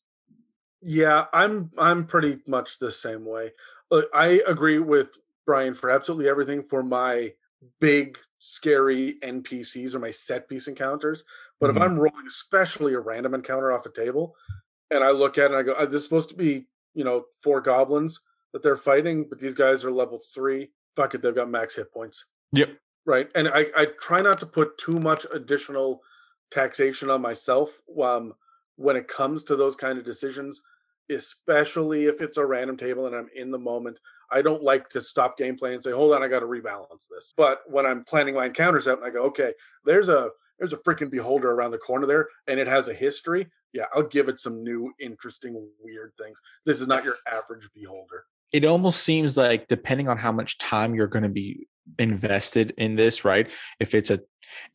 Yeah, 0.83 1.27
I'm 1.33 1.71
I'm 1.79 2.07
pretty 2.07 2.39
much 2.47 2.79
the 2.79 2.91
same 2.93 3.25
way. 3.25 3.53
Uh, 3.91 4.03
I 4.13 4.43
agree 4.47 4.79
with 4.79 5.17
Brian 5.47 5.75
for 5.75 5.91
absolutely 5.91 6.29
everything 6.29 6.63
for 6.69 6.83
my 6.83 7.33
big 7.81 8.19
scary 8.39 9.19
NPCs 9.23 9.95
or 9.95 9.99
my 10.01 10.11
set 10.11 10.49
piece 10.49 10.69
encounters. 10.69 11.25
But 11.61 11.71
Mhm. 11.71 11.77
if 11.77 11.83
I'm 11.83 11.99
rolling 11.99 12.27
especially 12.27 12.93
a 12.95 13.01
random 13.01 13.33
encounter 13.35 13.73
off 13.73 13.87
a 13.87 13.91
table 13.91 14.37
and 14.91 15.03
I 15.03 15.11
look 15.11 15.39
at 15.39 15.45
it 15.45 15.47
and 15.53 15.57
I 15.57 15.63
go, 15.63 15.73
"Uh, 15.73 15.87
this 15.87 16.01
is 16.01 16.05
supposed 16.05 16.29
to 16.31 16.35
be, 16.37 16.69
you 16.93 17.05
know, 17.05 17.27
four 17.43 17.61
goblins 17.63 18.21
that 18.53 18.63
they're 18.63 18.77
fighting, 18.77 19.29
but 19.29 19.39
these 19.39 19.55
guys 19.55 19.85
are 19.85 19.91
level 19.91 20.21
three. 20.35 20.73
Fuck 20.97 21.15
it, 21.15 21.23
they've 21.23 21.35
got 21.35 21.49
max 21.49 21.75
hit 21.77 21.91
points. 21.93 22.27
Yep. 22.53 22.79
Right. 23.07 23.29
And 23.35 23.49
I, 23.49 23.67
I 23.77 23.87
try 24.01 24.21
not 24.21 24.41
to 24.41 24.47
put 24.47 24.79
too 24.79 24.99
much 24.99 25.27
additional 25.33 26.03
taxation 26.51 27.11
on 27.11 27.21
myself 27.21 27.83
um, 28.03 28.35
when 28.77 28.97
it 28.97 29.09
comes 29.09 29.45
to 29.45 29.57
those 29.57 29.77
kind 29.77 29.99
of 29.99 30.05
decisions 30.05 30.63
especially 31.11 32.07
if 32.07 32.21
it's 32.21 32.37
a 32.37 32.47
random 32.47 32.77
table 32.77 33.07
and 33.07 33.15
I'm 33.15 33.29
in 33.35 33.51
the 33.51 33.59
moment. 33.59 33.99
I 34.31 34.43
don't 34.43 34.63
like 34.63 34.89
to 34.91 35.01
stop 35.01 35.39
gameplay 35.39 35.75
and 35.75 35.83
say, 35.83 35.91
"Hold 35.93 36.15
on, 36.15 36.23
I 36.23 36.29
got 36.29 36.41
to 36.41 36.47
rebalance 36.47 37.07
this." 37.11 37.35
But 37.37 37.61
when 37.67 37.87
I'm 37.87 38.05
planning 38.05 38.35
my 38.35 38.47
encounters 38.47 38.89
out 38.89 38.99
and 38.99 39.07
I 39.07 39.11
go, 39.11 39.23
"Okay, 39.25 39.53
there's 39.85 40.09
a 40.09 40.31
there's 40.59 40.73
a 40.73 40.79
freaking 40.79 41.11
beholder 41.11 41.51
around 41.51 41.73
the 41.73 41.79
corner 41.79 42.07
there 42.07 42.29
and 42.47 42.59
it 42.59 42.67
has 42.67 42.89
a 42.89 42.95
history." 42.95 43.49
Yeah, 43.73 43.87
I'll 43.93 44.05
give 44.05 44.29
it 44.29 44.39
some 44.39 44.63
new 44.63 44.93
interesting 45.01 45.69
weird 45.81 46.13
things. 46.17 46.41
This 46.65 46.81
is 46.81 46.87
not 46.87 47.05
your 47.05 47.17
average 47.31 47.69
beholder. 47.75 48.25
it 48.53 48.65
almost 48.65 49.03
seems 49.03 49.37
like 49.37 49.67
depending 49.69 50.09
on 50.09 50.17
how 50.17 50.31
much 50.31 50.59
time 50.59 50.95
you're 50.95 51.09
going 51.09 51.25
to 51.25 51.29
be 51.29 51.67
invested 51.99 52.75
in 52.77 52.97
this, 52.97 53.25
right? 53.25 53.51
If 53.81 53.95
it's 53.95 54.11
a 54.11 54.21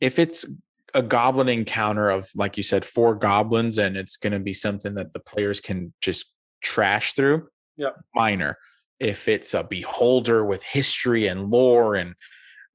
if 0.00 0.18
it's 0.18 0.46
a 0.94 1.02
goblin 1.02 1.48
encounter 1.48 2.10
of 2.10 2.30
like 2.34 2.56
you 2.56 2.62
said 2.62 2.84
four 2.84 3.14
goblins 3.14 3.78
and 3.78 3.96
it's 3.96 4.16
going 4.16 4.32
to 4.32 4.40
be 4.40 4.52
something 4.52 4.94
that 4.94 5.12
the 5.12 5.20
players 5.20 5.60
can 5.60 5.92
just 6.00 6.32
trash 6.60 7.14
through 7.14 7.48
yeah 7.76 7.90
minor. 8.14 8.58
If 8.98 9.28
it's 9.28 9.54
a 9.54 9.62
beholder 9.62 10.44
with 10.44 10.62
history 10.62 11.26
and 11.26 11.50
lore 11.50 11.94
and 11.94 12.14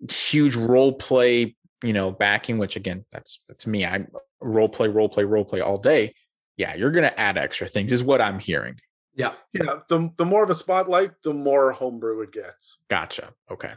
huge 0.10 0.56
role 0.56 0.94
play 0.94 1.56
you 1.84 1.94
know 1.94 2.12
backing 2.12 2.58
which 2.58 2.76
again 2.76 3.06
that's 3.12 3.40
that's 3.48 3.68
me 3.68 3.86
i 3.86 4.06
role 4.42 4.70
play 4.70 4.88
role 4.88 5.10
play 5.10 5.24
role 5.24 5.46
play 5.46 5.62
all 5.62 5.78
day 5.78 6.14
yeah 6.58 6.76
you're 6.76 6.92
going 6.92 7.04
to 7.04 7.20
add 7.20 7.38
extra 7.38 7.68
things 7.68 7.92
is 7.92 8.04
what 8.04 8.22
i'm 8.22 8.40
hearing. 8.40 8.76
Yeah 9.16 9.34
yeah 9.54 9.80
the, 9.88 10.12
the 10.18 10.26
more 10.26 10.44
of 10.44 10.50
a 10.50 10.56
spotlight 10.56 11.12
the 11.24 11.34
more 11.34 11.72
homebrew 11.72 12.22
it 12.22 12.32
gets. 12.32 12.78
Gotcha 12.90 13.34
okay 13.50 13.74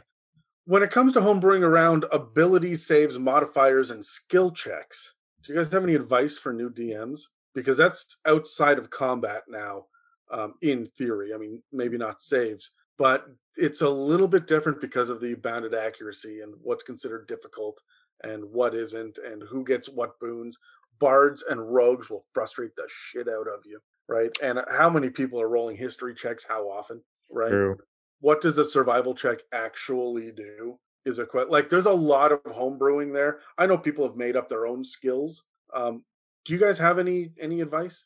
when 0.69 0.83
it 0.83 0.91
comes 0.91 1.13
to 1.13 1.19
homebrewing 1.19 1.63
around 1.63 2.05
ability 2.11 2.75
saves, 2.75 3.17
modifiers, 3.17 3.89
and 3.89 4.05
skill 4.05 4.51
checks, 4.51 5.15
do 5.41 5.51
you 5.51 5.57
guys 5.57 5.71
have 5.71 5.81
any 5.81 5.95
advice 5.95 6.37
for 6.37 6.53
new 6.53 6.69
DMs? 6.69 7.21
Because 7.55 7.75
that's 7.75 8.17
outside 8.27 8.77
of 8.77 8.91
combat 8.91 9.41
now, 9.49 9.85
um, 10.29 10.53
in 10.61 10.85
theory. 10.85 11.33
I 11.33 11.37
mean, 11.37 11.63
maybe 11.71 11.97
not 11.97 12.21
saves, 12.21 12.69
but 12.99 13.25
it's 13.55 13.81
a 13.81 13.89
little 13.89 14.27
bit 14.27 14.45
different 14.45 14.79
because 14.79 15.09
of 15.09 15.19
the 15.19 15.33
bounded 15.33 15.73
accuracy 15.73 16.41
and 16.41 16.53
what's 16.61 16.83
considered 16.83 17.27
difficult 17.27 17.81
and 18.23 18.45
what 18.45 18.75
isn't, 18.75 19.17
and 19.17 19.41
who 19.41 19.65
gets 19.65 19.89
what 19.89 20.19
boons. 20.19 20.59
Bards 20.99 21.43
and 21.49 21.73
rogues 21.73 22.11
will 22.11 22.25
frustrate 22.31 22.75
the 22.75 22.87
shit 22.87 23.27
out 23.27 23.47
of 23.47 23.65
you, 23.65 23.79
right? 24.07 24.29
And 24.43 24.59
how 24.69 24.91
many 24.91 25.09
people 25.09 25.41
are 25.41 25.49
rolling 25.49 25.77
history 25.77 26.13
checks? 26.13 26.45
How 26.47 26.69
often, 26.69 27.01
right? 27.31 27.49
True 27.49 27.79
what 28.19 28.41
does 28.41 28.57
a 28.57 28.65
survival 28.65 29.13
check 29.13 29.39
actually 29.51 30.31
do 30.31 30.79
is 31.05 31.19
a 31.19 31.25
question 31.25 31.51
like 31.51 31.69
there's 31.69 31.85
a 31.85 31.91
lot 31.91 32.31
of 32.31 32.43
homebrewing 32.43 33.13
there. 33.13 33.39
I 33.57 33.65
know 33.65 33.77
people 33.77 34.05
have 34.05 34.17
made 34.17 34.35
up 34.35 34.49
their 34.49 34.67
own 34.67 34.83
skills. 34.83 35.43
Um, 35.73 36.03
do 36.45 36.53
you 36.53 36.59
guys 36.59 36.77
have 36.77 36.99
any 36.99 37.31
any 37.39 37.61
advice? 37.61 38.05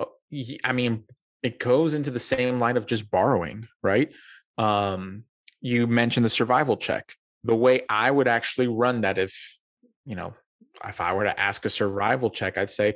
Oh, 0.00 0.12
i 0.64 0.72
mean 0.72 1.04
it 1.42 1.58
goes 1.58 1.94
into 1.94 2.10
the 2.10 2.20
same 2.20 2.60
line 2.60 2.76
of 2.76 2.86
just 2.86 3.10
borrowing 3.10 3.68
right? 3.82 4.12
Um, 4.58 5.24
you 5.60 5.86
mentioned 5.86 6.24
the 6.24 6.30
survival 6.30 6.76
check. 6.76 7.14
The 7.44 7.56
way 7.56 7.82
i 7.88 8.10
would 8.10 8.28
actually 8.28 8.68
run 8.68 9.00
that 9.00 9.18
if 9.18 9.58
you 10.04 10.14
know 10.14 10.34
if 10.86 11.00
i 11.00 11.12
were 11.12 11.24
to 11.24 11.40
ask 11.40 11.64
a 11.64 11.70
survival 11.70 12.30
check 12.30 12.56
i'd 12.56 12.70
say 12.70 12.94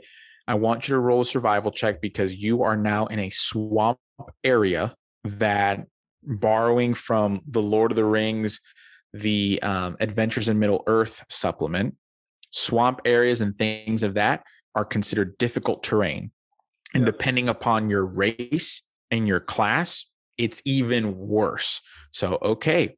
i 0.49 0.55
want 0.55 0.89
you 0.89 0.95
to 0.95 1.01
roll 1.01 1.21
a 1.21 1.25
survival 1.25 1.71
check 1.71 2.01
because 2.01 2.35
you 2.35 2.63
are 2.63 2.77
now 2.77 3.07
in 3.07 3.19
a 3.19 3.31
swamp 3.31 3.99
area 4.45 4.95
that 5.25 5.87
borrowing 6.27 6.95
from 6.95 7.41
the 7.47 7.63
Lord 7.63 7.93
of 7.93 7.97
the 7.97 8.05
Rings, 8.05 8.61
the 9.13 9.61
um, 9.63 9.97
Adventures 10.01 10.49
in 10.49 10.59
Middle 10.59 10.83
Earth 10.87 11.25
supplement, 11.29 11.97
swamp 12.51 13.01
areas 13.05 13.41
and 13.41 13.57
things 13.57 14.03
of 14.03 14.15
that 14.15 14.43
are 14.75 14.85
considered 14.85 15.39
difficult 15.39 15.83
terrain. 15.83 16.31
And 16.95 17.03
yeah. 17.03 17.11
depending 17.11 17.49
upon 17.49 17.91
your 17.91 18.05
race 18.05 18.83
and 19.11 19.27
your 19.27 19.41
class, 19.41 20.07
it's 20.39 20.61
even 20.65 21.17
worse. 21.17 21.81
So, 22.13 22.39
okay, 22.43 22.97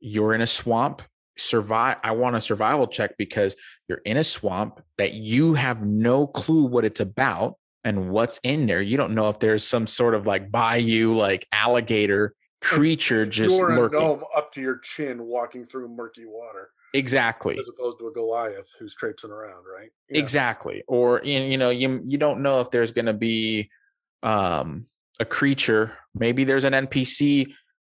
you're 0.00 0.34
in 0.34 0.40
a 0.40 0.46
swamp, 0.46 1.02
survive. 1.38 1.96
I 2.02 2.12
want 2.12 2.36
a 2.36 2.40
survival 2.40 2.86
check 2.86 3.16
because 3.16 3.56
you're 3.88 4.02
in 4.04 4.16
a 4.16 4.24
swamp 4.24 4.80
that 4.98 5.14
you 5.14 5.54
have 5.54 5.82
no 5.82 6.26
clue 6.26 6.64
what 6.64 6.84
it's 6.84 7.00
about 7.00 7.54
and 7.84 8.10
what's 8.10 8.38
in 8.42 8.66
there. 8.66 8.80
You 8.80 8.96
don't 8.96 9.14
know 9.14 9.28
if 9.28 9.38
there's 9.38 9.64
some 9.64 9.86
sort 9.86 10.14
of 10.14 10.26
like 10.26 10.50
bayou, 10.50 11.14
like 11.14 11.46
alligator 11.52 12.34
creature 12.64 13.26
just 13.26 13.56
You're 13.56 13.76
lurking. 13.76 13.98
a 13.98 14.02
gnome 14.02 14.24
up 14.36 14.52
to 14.54 14.60
your 14.60 14.78
chin 14.78 15.22
walking 15.24 15.64
through 15.64 15.88
murky 15.88 16.24
water. 16.26 16.70
Exactly. 16.94 17.58
As 17.58 17.68
opposed 17.68 17.98
to 17.98 18.06
a 18.06 18.12
Goliath 18.12 18.70
who's 18.78 18.94
traipsing 18.94 19.30
around, 19.30 19.64
right? 19.64 19.90
Yeah. 20.08 20.18
Exactly. 20.18 20.84
Or 20.86 21.20
you 21.24 21.58
know, 21.58 21.70
you 21.70 22.02
you 22.06 22.18
don't 22.18 22.40
know 22.40 22.60
if 22.60 22.70
there's 22.70 22.92
going 22.92 23.06
to 23.06 23.12
be 23.14 23.70
um, 24.22 24.86
a 25.20 25.24
creature. 25.24 25.92
Maybe 26.14 26.44
there's 26.44 26.64
an 26.64 26.72
NPC, 26.72 27.48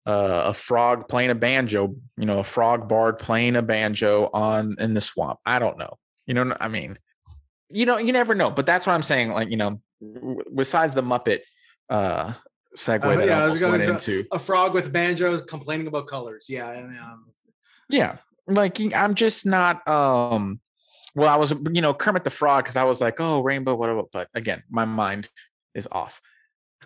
uh, 0.06 0.42
a 0.46 0.54
frog 0.54 1.08
playing 1.08 1.30
a 1.30 1.34
banjo. 1.34 1.96
You 2.16 2.26
know, 2.26 2.38
a 2.38 2.44
frog 2.44 2.88
bard 2.88 3.18
playing 3.18 3.56
a 3.56 3.62
banjo 3.62 4.30
on 4.32 4.76
in 4.78 4.94
the 4.94 5.00
swamp. 5.00 5.40
I 5.44 5.58
don't 5.58 5.78
know. 5.78 5.98
You 6.26 6.34
know, 6.34 6.56
I 6.60 6.68
mean, 6.68 6.96
you 7.68 7.86
know, 7.86 7.98
you 7.98 8.12
never 8.12 8.36
know. 8.36 8.50
But 8.50 8.66
that's 8.66 8.86
what 8.86 8.92
I'm 8.92 9.02
saying. 9.02 9.32
Like, 9.32 9.50
you 9.50 9.56
know, 9.56 9.80
besides 10.54 10.94
the 10.94 11.02
Muppet 11.02 11.40
uh 11.90 12.34
segue 12.76 13.04
uh, 13.04 13.16
that 13.16 13.26
yeah, 13.26 13.38
I 13.38 13.42
almost 13.42 13.62
went 13.62 13.82
into. 13.82 14.24
A 14.32 14.38
frog 14.38 14.74
with 14.74 14.92
banjos 14.92 15.42
complaining 15.42 15.86
about 15.86 16.06
colors. 16.06 16.46
Yeah. 16.48 16.68
I 16.68 16.82
mean, 16.82 16.98
um, 16.98 17.26
yeah. 17.88 18.16
Like 18.46 18.80
I'm 18.94 19.14
just 19.14 19.46
not 19.46 19.86
um 19.86 20.60
well, 21.14 21.28
I 21.28 21.36
was 21.36 21.52
you 21.72 21.82
know, 21.82 21.92
Kermit 21.92 22.24
the 22.24 22.30
Frog, 22.30 22.64
because 22.64 22.76
I 22.76 22.84
was 22.84 23.00
like, 23.00 23.20
oh, 23.20 23.40
rainbow, 23.40 23.74
whatever. 23.74 24.02
But 24.10 24.28
again, 24.34 24.62
my 24.70 24.84
mind 24.84 25.28
is 25.74 25.86
off. 25.92 26.20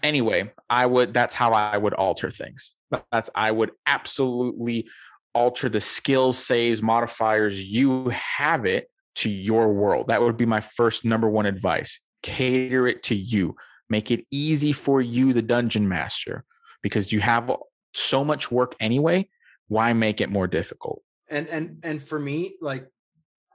Anyway, 0.03 0.53
I 0.69 0.85
would 0.85 1.15
that's 1.15 1.35
how 1.35 1.53
I 1.53 1.77
would 1.77 1.95
alter 1.95 2.31
things. 2.31 2.75
That's 3.11 3.31
I 3.35 3.51
would 3.51 3.73
absolutely 3.87 4.89
alter 5.35 5.69
the 5.69 5.81
skill 5.81 6.33
saves 6.33 6.83
modifiers 6.83 7.61
you 7.61 8.09
have 8.11 8.65
it 8.65 8.89
to 9.17 9.29
your 9.29 9.73
world. 9.73 10.09
That 10.09 10.23
would 10.23 10.37
be 10.37 10.47
my 10.47 10.61
first 10.61 11.05
number 11.05 11.29
one 11.29 11.47
advice. 11.47 12.01
Cater 12.23 12.87
it 12.87 13.03
to 13.05 13.15
you 13.15 13.57
make 13.89 14.11
it 14.11 14.25
easy 14.31 14.73
for 14.73 15.01
you 15.01 15.33
the 15.33 15.43
dungeon 15.43 15.89
master 15.89 16.45
because 16.83 17.13
you 17.13 17.21
have 17.21 17.51
so 17.95 18.25
much 18.25 18.51
work 18.51 18.75
anyway 18.81 19.29
why 19.69 19.93
make 19.93 20.21
it 20.21 20.31
more 20.31 20.47
difficult? 20.47 21.03
And 21.29 21.49
and 21.49 21.79
and 21.83 22.03
for 22.03 22.19
me 22.19 22.55
like 22.61 22.87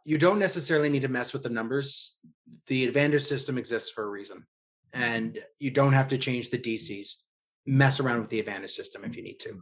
you 0.03 0.17
don't 0.17 0.39
necessarily 0.39 0.89
need 0.89 1.03
to 1.03 1.07
mess 1.07 1.31
with 1.33 1.43
the 1.43 1.49
numbers. 1.49 2.17
The 2.67 2.85
advantage 2.85 3.23
system 3.23 3.57
exists 3.57 3.91
for 3.91 4.03
a 4.03 4.09
reason. 4.09 4.45
And 4.93 5.39
you 5.59 5.71
don't 5.71 5.93
have 5.93 6.09
to 6.09 6.17
change 6.17 6.49
the 6.49 6.57
dcs 6.57 7.13
mess 7.65 7.99
around 7.99 8.19
with 8.19 8.29
the 8.29 8.39
advantage 8.39 8.71
system 8.71 9.05
if 9.05 9.15
you 9.15 9.23
need 9.23 9.39
to. 9.39 9.61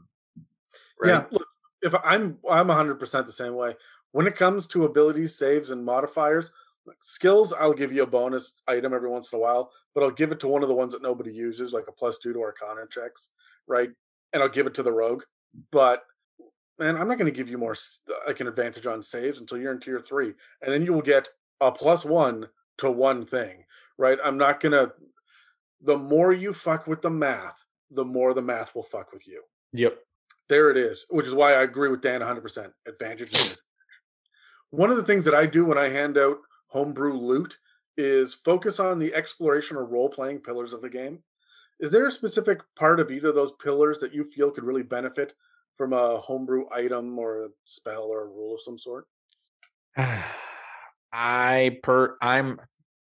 Right? 0.99 1.09
yeah 1.09 1.25
look, 1.31 1.47
if 1.81 1.93
i'm 2.03 2.37
i'm 2.49 2.67
100% 2.67 3.25
the 3.25 3.31
same 3.31 3.55
way. 3.55 3.75
When 4.11 4.25
it 4.25 4.35
comes 4.35 4.65
to 4.67 4.85
abilities 4.85 5.37
saves 5.37 5.69
and 5.69 5.85
modifiers 5.85 6.51
skills 7.01 7.53
i'll 7.59 7.73
give 7.73 7.91
you 7.91 8.03
a 8.03 8.07
bonus 8.07 8.55
item 8.67 8.93
every 8.93 9.09
once 9.09 9.31
in 9.31 9.37
a 9.37 9.41
while 9.41 9.71
but 9.93 10.03
i'll 10.03 10.11
give 10.11 10.31
it 10.31 10.39
to 10.39 10.47
one 10.47 10.61
of 10.61 10.69
the 10.69 10.75
ones 10.75 10.93
that 10.93 11.01
nobody 11.01 11.31
uses 11.31 11.73
like 11.73 11.85
a 11.87 11.91
plus 11.91 12.17
two 12.17 12.33
to 12.33 12.41
arcana 12.41 12.81
checks 12.89 13.29
right? 13.67 13.89
And 14.33 14.43
i'll 14.43 14.49
give 14.49 14.67
it 14.67 14.73
to 14.75 14.83
the 14.83 14.91
rogue 14.91 15.23
but 15.71 16.03
man 16.79 16.95
i'm 16.97 17.07
not 17.07 17.17
going 17.17 17.31
to 17.31 17.37
give 17.37 17.49
you 17.49 17.57
more 17.57 17.75
like 18.27 18.39
an 18.39 18.47
advantage 18.47 18.85
on 18.85 19.03
saves 19.03 19.39
until 19.39 19.57
you're 19.57 19.71
in 19.71 19.79
tier 19.79 19.99
three 19.99 20.33
and 20.61 20.71
then 20.71 20.83
you 20.83 20.93
will 20.93 21.01
get 21.01 21.29
a 21.61 21.71
plus 21.71 22.05
one 22.05 22.47
to 22.77 22.89
one 22.89 23.25
thing 23.25 23.63
right? 23.99 24.17
I'm 24.23 24.37
not 24.37 24.61
going 24.61 24.71
to 24.71 24.93
the 25.81 25.97
more 25.97 26.33
you 26.33 26.53
fuck 26.53 26.87
with 26.87 27.01
the 27.01 27.09
math 27.09 27.63
the 27.91 28.05
more 28.05 28.33
the 28.33 28.41
math 28.41 28.75
will 28.75 28.83
fuck 28.83 29.11
with 29.11 29.27
you. 29.27 29.41
Yep. 29.73 29.97
There 30.47 30.71
it 30.71 30.77
is 30.77 31.05
which 31.09 31.27
is 31.27 31.35
why 31.35 31.53
i 31.53 31.61
agree 31.61 31.89
with 31.89 32.01
dan 32.01 32.21
100% 32.21 32.71
advantage 32.87 33.33
is 33.33 33.63
one 34.71 34.89
of 34.89 34.97
the 34.97 35.03
things 35.03 35.25
that 35.25 35.35
i 35.35 35.45
do 35.45 35.63
when 35.63 35.77
i 35.77 35.89
hand 35.89 36.17
out 36.17 36.37
homebrew 36.69 37.13
loot 37.13 37.59
is 37.97 38.33
focus 38.33 38.79
on 38.79 38.97
the 38.97 39.13
exploration 39.13 39.77
or 39.77 39.85
role 39.85 40.09
playing 40.09 40.39
pillars 40.39 40.73
of 40.73 40.81
the 40.81 40.89
game. 40.89 41.19
Is 41.79 41.91
there 41.91 42.07
a 42.07 42.11
specific 42.11 42.61
part 42.75 42.99
of 42.99 43.11
either 43.11 43.29
of 43.29 43.35
those 43.35 43.53
pillars 43.53 43.99
that 43.99 44.13
you 44.13 44.23
feel 44.23 44.51
could 44.51 44.63
really 44.63 44.83
benefit 44.83 45.33
from 45.77 45.93
a 45.93 46.17
homebrew 46.17 46.65
item 46.71 47.17
or 47.17 47.45
a 47.45 47.47
spell 47.65 48.03
or 48.03 48.23
a 48.23 48.27
rule 48.27 48.55
of 48.55 48.61
some 48.61 48.77
sort? 48.77 49.05
I 51.11 51.79
per 51.81 52.17
I'm 52.21 52.59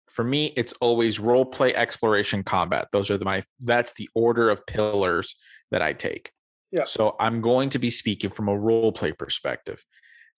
for 0.10 0.24
me 0.24 0.48
it's 0.58 0.74
always 0.82 1.20
role 1.20 1.46
play 1.46 1.74
exploration 1.74 2.44
combat. 2.44 2.88
Those 2.92 3.10
are 3.10 3.18
the, 3.18 3.26
my 3.26 3.44
that's 3.62 3.94
the 3.94 4.10
order 4.14 4.50
of 4.50 4.66
pillars 4.66 5.36
that 5.72 5.82
I 5.82 5.94
take. 5.94 6.32
Yeah. 6.72 6.86
So 6.86 7.16
I'm 7.20 7.42
going 7.42 7.70
to 7.72 7.80
be 7.80 7.92
speaking 7.92 8.32
from 8.32 8.50
a 8.50 8.58
role 8.58 8.92
play 8.92 9.12
perspective. 9.12 9.84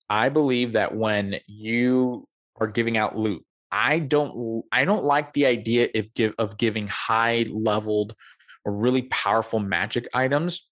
I 0.09 0.29
believe 0.29 0.73
that 0.73 0.95
when 0.95 1.39
you 1.47 2.27
are 2.57 2.67
giving 2.67 2.97
out 2.97 3.17
loot. 3.17 3.43
I 3.71 3.99
don't 3.99 4.63
I 4.71 4.85
don't 4.85 5.03
like 5.03 5.33
the 5.33 5.45
idea 5.45 5.89
of 5.95 6.13
give 6.13 6.33
of 6.37 6.57
giving 6.57 6.87
high 6.87 7.45
leveled 7.49 8.15
or 8.63 8.73
really 8.73 9.03
powerful 9.03 9.59
magic 9.59 10.07
items 10.13 10.67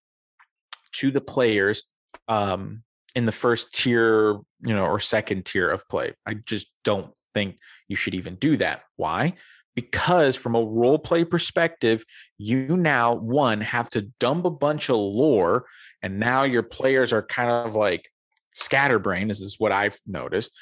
to 0.93 1.11
the 1.11 1.22
players 1.22 1.84
um, 2.27 2.84
in 3.15 3.26
the 3.26 3.31
first 3.31 3.73
tier, 3.73 4.34
you 4.61 4.73
know, 4.73 4.85
or 4.85 4.99
second 4.99 5.45
tier 5.45 5.69
of 5.69 5.88
play. 5.88 6.14
I 6.26 6.35
just 6.35 6.68
don't 6.84 7.11
think 7.34 7.57
you 7.88 7.95
should 7.95 8.15
even 8.15 8.35
do 8.35 8.57
that. 8.57 8.84
Why? 8.95 9.34
Because 9.76 10.35
from 10.35 10.55
a 10.55 10.64
role 10.64 10.99
play 10.99 11.26
perspective, 11.26 12.05
you 12.38 12.77
now 12.77 13.14
one 13.15 13.61
have 13.61 13.89
to 13.91 14.03
dump 14.19 14.45
a 14.45 14.51
bunch 14.51 14.89
of 14.89 14.97
lore, 14.97 15.65
and 16.01 16.19
now 16.19 16.43
your 16.43 16.64
players 16.64 17.11
are 17.11 17.23
kind 17.23 17.49
of 17.49 17.76
like 17.76 18.07
scatterbrain. 18.53 19.31
Is 19.31 19.39
this 19.39 19.55
what 19.57 19.72
I've 19.72 19.99
noticed? 20.05 20.55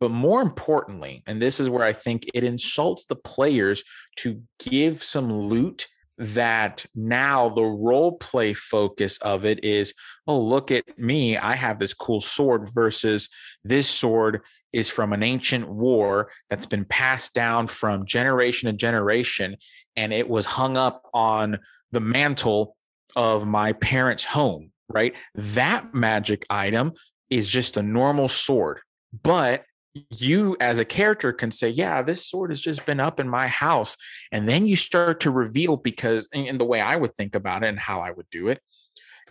But 0.00 0.10
more 0.10 0.40
importantly, 0.40 1.22
and 1.26 1.42
this 1.42 1.58
is 1.60 1.68
where 1.68 1.84
I 1.84 1.92
think 1.92 2.26
it 2.34 2.44
insults 2.44 3.04
the 3.04 3.16
players 3.16 3.82
to 4.18 4.42
give 4.58 5.02
some 5.02 5.32
loot 5.32 5.86
that 6.18 6.84
now 6.94 7.48
the 7.48 7.62
role 7.62 8.12
play 8.12 8.52
focus 8.52 9.18
of 9.18 9.44
it 9.44 9.64
is 9.64 9.94
oh 10.26 10.40
look 10.40 10.72
at 10.72 10.82
me 10.98 11.36
i 11.36 11.54
have 11.54 11.78
this 11.78 11.94
cool 11.94 12.20
sword 12.20 12.68
versus 12.74 13.28
this 13.62 13.88
sword 13.88 14.40
is 14.72 14.88
from 14.88 15.12
an 15.12 15.22
ancient 15.22 15.68
war 15.68 16.28
that's 16.50 16.66
been 16.66 16.84
passed 16.84 17.34
down 17.34 17.68
from 17.68 18.04
generation 18.04 18.68
to 18.68 18.72
generation 18.72 19.56
and 19.94 20.12
it 20.12 20.28
was 20.28 20.44
hung 20.44 20.76
up 20.76 21.02
on 21.14 21.56
the 21.92 22.00
mantle 22.00 22.74
of 23.14 23.46
my 23.46 23.72
parents 23.74 24.24
home 24.24 24.72
right? 24.88 25.14
That 25.34 25.94
magic 25.94 26.46
item 26.50 26.92
is 27.30 27.48
just 27.48 27.76
a 27.76 27.82
normal 27.82 28.28
sword 28.28 28.80
but 29.22 29.64
you 30.10 30.56
as 30.60 30.78
a 30.78 30.84
character 30.84 31.32
can 31.32 31.50
say, 31.50 31.68
yeah, 31.68 32.02
this 32.02 32.26
sword 32.26 32.50
has 32.50 32.60
just 32.60 32.84
been 32.86 33.00
up 33.00 33.20
in 33.20 33.28
my 33.28 33.48
house. 33.48 33.96
And 34.32 34.48
then 34.48 34.66
you 34.66 34.76
start 34.76 35.20
to 35.20 35.30
reveal 35.30 35.76
because 35.76 36.28
in 36.32 36.58
the 36.58 36.64
way 36.64 36.80
I 36.80 36.96
would 36.96 37.14
think 37.14 37.34
about 37.34 37.64
it 37.64 37.68
and 37.68 37.78
how 37.78 38.00
I 38.00 38.10
would 38.10 38.28
do 38.30 38.48
it, 38.48 38.60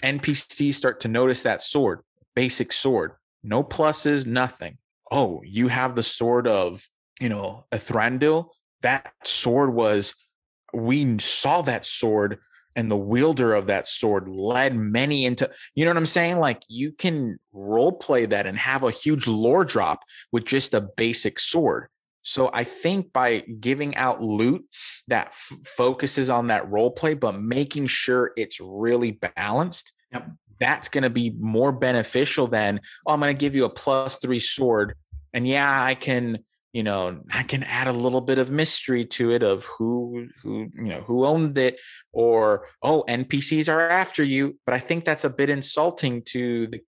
NPCs 0.04 0.74
start 0.74 1.02
to 1.02 1.08
notice 1.08 1.44
that 1.44 1.62
sword, 1.62 2.02
basic 2.36 2.74
sword, 2.74 3.14
no 3.44 3.64
pluses, 3.64 4.26
nothing. 4.26 4.78
Oh, 5.12 5.42
you 5.44 5.70
have 5.70 5.96
the 5.96 6.04
sword 6.04 6.48
of, 6.48 6.88
you 7.20 7.30
know, 7.30 7.66
a 7.72 7.78
Thranduil. 7.78 8.50
That 8.82 9.12
sword 9.24 9.74
was, 9.74 10.14
we 10.74 11.18
saw 11.20 11.62
that 11.64 11.86
sword 11.86 12.40
and 12.78 12.92
the 12.92 12.96
wielder 12.96 13.56
of 13.56 13.66
that 13.68 13.88
sword 13.88 14.30
led 14.30 14.76
many 14.76 15.26
into 15.26 15.50
you 15.76 15.84
know 15.84 15.90
what 15.90 15.98
i'm 15.98 16.06
saying 16.06 16.40
like 16.40 16.62
you 16.70 16.94
can 16.94 17.38
role 17.52 17.92
play 17.92 18.26
that 18.26 18.46
and 18.46 18.58
have 18.58 18.84
a 18.84 18.92
huge 18.92 19.28
lore 19.28 19.66
drop 19.66 20.04
with 20.32 20.46
just 20.46 20.74
a 20.74 20.80
basic 20.96 21.40
sword 21.40 21.88
so 22.22 22.50
i 22.54 22.64
think 22.64 23.12
by 23.12 23.40
giving 23.60 23.96
out 23.98 24.22
loot 24.22 24.64
that 25.08 25.28
f- 25.28 25.58
focuses 25.66 26.30
on 26.30 26.48
that 26.48 26.70
role 26.70 26.92
play 26.92 27.16
but 27.16 27.42
making 27.42 27.88
sure 27.88 28.32
it's 28.38 28.62
really 28.62 29.20
balanced 29.36 29.92
yep. 30.14 30.30
that's 30.60 30.88
going 30.88 31.04
to 31.04 31.10
be 31.10 31.36
more 31.40 31.72
beneficial 31.72 32.48
than 32.48 32.80
oh 33.06 33.14
i'm 33.14 33.20
going 33.20 33.36
to 33.36 33.40
give 33.40 33.56
you 33.56 33.66
a 33.66 33.70
plus 33.70 34.18
3 34.18 34.40
sword 34.40 34.94
and 35.34 35.48
yeah 35.48 35.84
i 35.84 35.96
can 35.96 36.38
you 36.78 36.84
know 36.84 37.20
i 37.32 37.42
can 37.42 37.64
add 37.64 37.88
a 37.88 37.92
little 37.92 38.22
bit 38.22 38.38
of 38.38 38.52
mystery 38.52 39.04
to 39.04 39.32
it 39.32 39.42
of 39.42 39.66
who 39.66 40.28
who 40.44 40.70
you 40.76 40.90
know 40.92 41.02
who 41.02 41.26
owned 41.26 41.58
it 41.58 41.80
or 42.14 42.68
oh 42.84 43.04
npcs 43.10 43.68
are 43.68 43.90
after 43.90 44.24
you. 44.24 44.60
But 44.64 44.76
i 44.76 44.80
think 44.80 45.04
that's 45.04 45.24
a 45.24 45.30
bit 45.32 45.50
insulting 45.50 46.22
to 46.34 46.68
the 46.68 46.80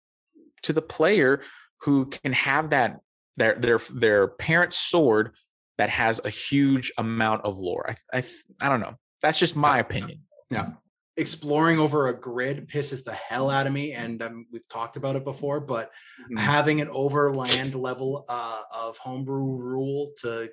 to 0.62 0.74
the 0.74 0.84
player 0.84 1.42
who 1.82 2.06
can 2.06 2.34
have 2.34 2.70
that 2.70 3.00
their 3.36 3.56
their 3.56 3.80
their 3.92 4.28
parent 4.28 4.74
sword 4.74 5.32
that 5.80 5.90
has 5.90 6.22
a 6.24 6.30
huge 6.30 6.92
amount 7.00 7.46
of 7.46 7.58
lore. 7.58 7.90
I 7.90 8.20
i, 8.20 8.24
I 8.62 8.70
don't 8.70 8.82
know. 8.82 8.96
That's 9.24 9.40
just 9.40 9.56
my 9.56 9.80
opinion. 9.80 10.20
Yeah 10.52 10.74
exploring 11.20 11.78
over 11.80 12.08
a 12.08 12.20
grid 12.20 12.68
pisses 12.70 13.04
the 13.04 13.14
hell 13.14 13.50
out 13.50 13.68
of 13.68 13.74
me 13.74 13.94
and 13.94 14.22
um, 14.22 14.46
we've 14.52 14.68
talked 14.70 14.96
about 14.96 15.16
it 15.16 15.24
before 15.24 15.60
but 15.60 15.92
mm-hmm. 16.22 16.38
having 16.38 16.82
an 16.82 16.90
overland 16.92 17.76
level 17.76 18.26
uh, 18.30 18.62
of 18.74 18.98
homebrew 18.98 19.56
rule 19.58 20.10
to 20.18 20.50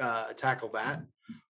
uh, 0.00 0.32
tackle 0.34 0.70
that 0.72 1.02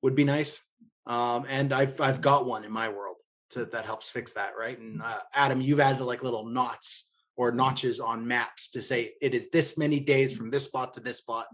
would 0.03 0.15
be 0.15 0.25
nice. 0.25 0.61
Um, 1.07 1.45
and 1.49 1.73
I've, 1.73 1.99
I've 1.99 2.21
got 2.21 2.45
one 2.45 2.63
in 2.63 2.71
my 2.71 2.89
world 2.89 3.17
to, 3.51 3.65
that 3.65 3.85
helps 3.85 4.09
fix 4.09 4.33
that 4.33 4.53
right? 4.59 4.77
And 4.77 5.01
uh, 5.01 5.19
adam 5.33 5.61
you've 5.61 5.79
added 5.79 6.03
like 6.03 6.23
little 6.23 6.45
knots 6.45 7.09
or 7.35 7.51
notches 7.51 7.99
on 7.99 8.27
maps 8.27 8.69
to 8.71 8.81
say 8.81 9.13
it 9.21 9.33
is 9.33 9.49
this 9.49 9.77
many 9.77 9.99
days 9.99 10.35
from 10.35 10.51
this 10.51 10.65
spot 10.65 10.93
to 10.93 10.99
this 10.99 11.17
spot 11.17 11.47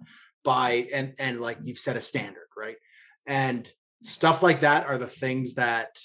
by 0.44 0.88
and 0.94 1.14
and 1.20 1.40
like 1.40 1.58
you've 1.64 1.80
set 1.80 1.96
a 1.96 2.02
standard 2.02 2.48
right? 2.58 2.78
And 3.26 3.70
stuff 4.04 4.44
like 4.44 4.62
that 4.62 4.86
are 4.86 4.98
the 4.98 5.08
things 5.08 5.56
that 5.56 6.00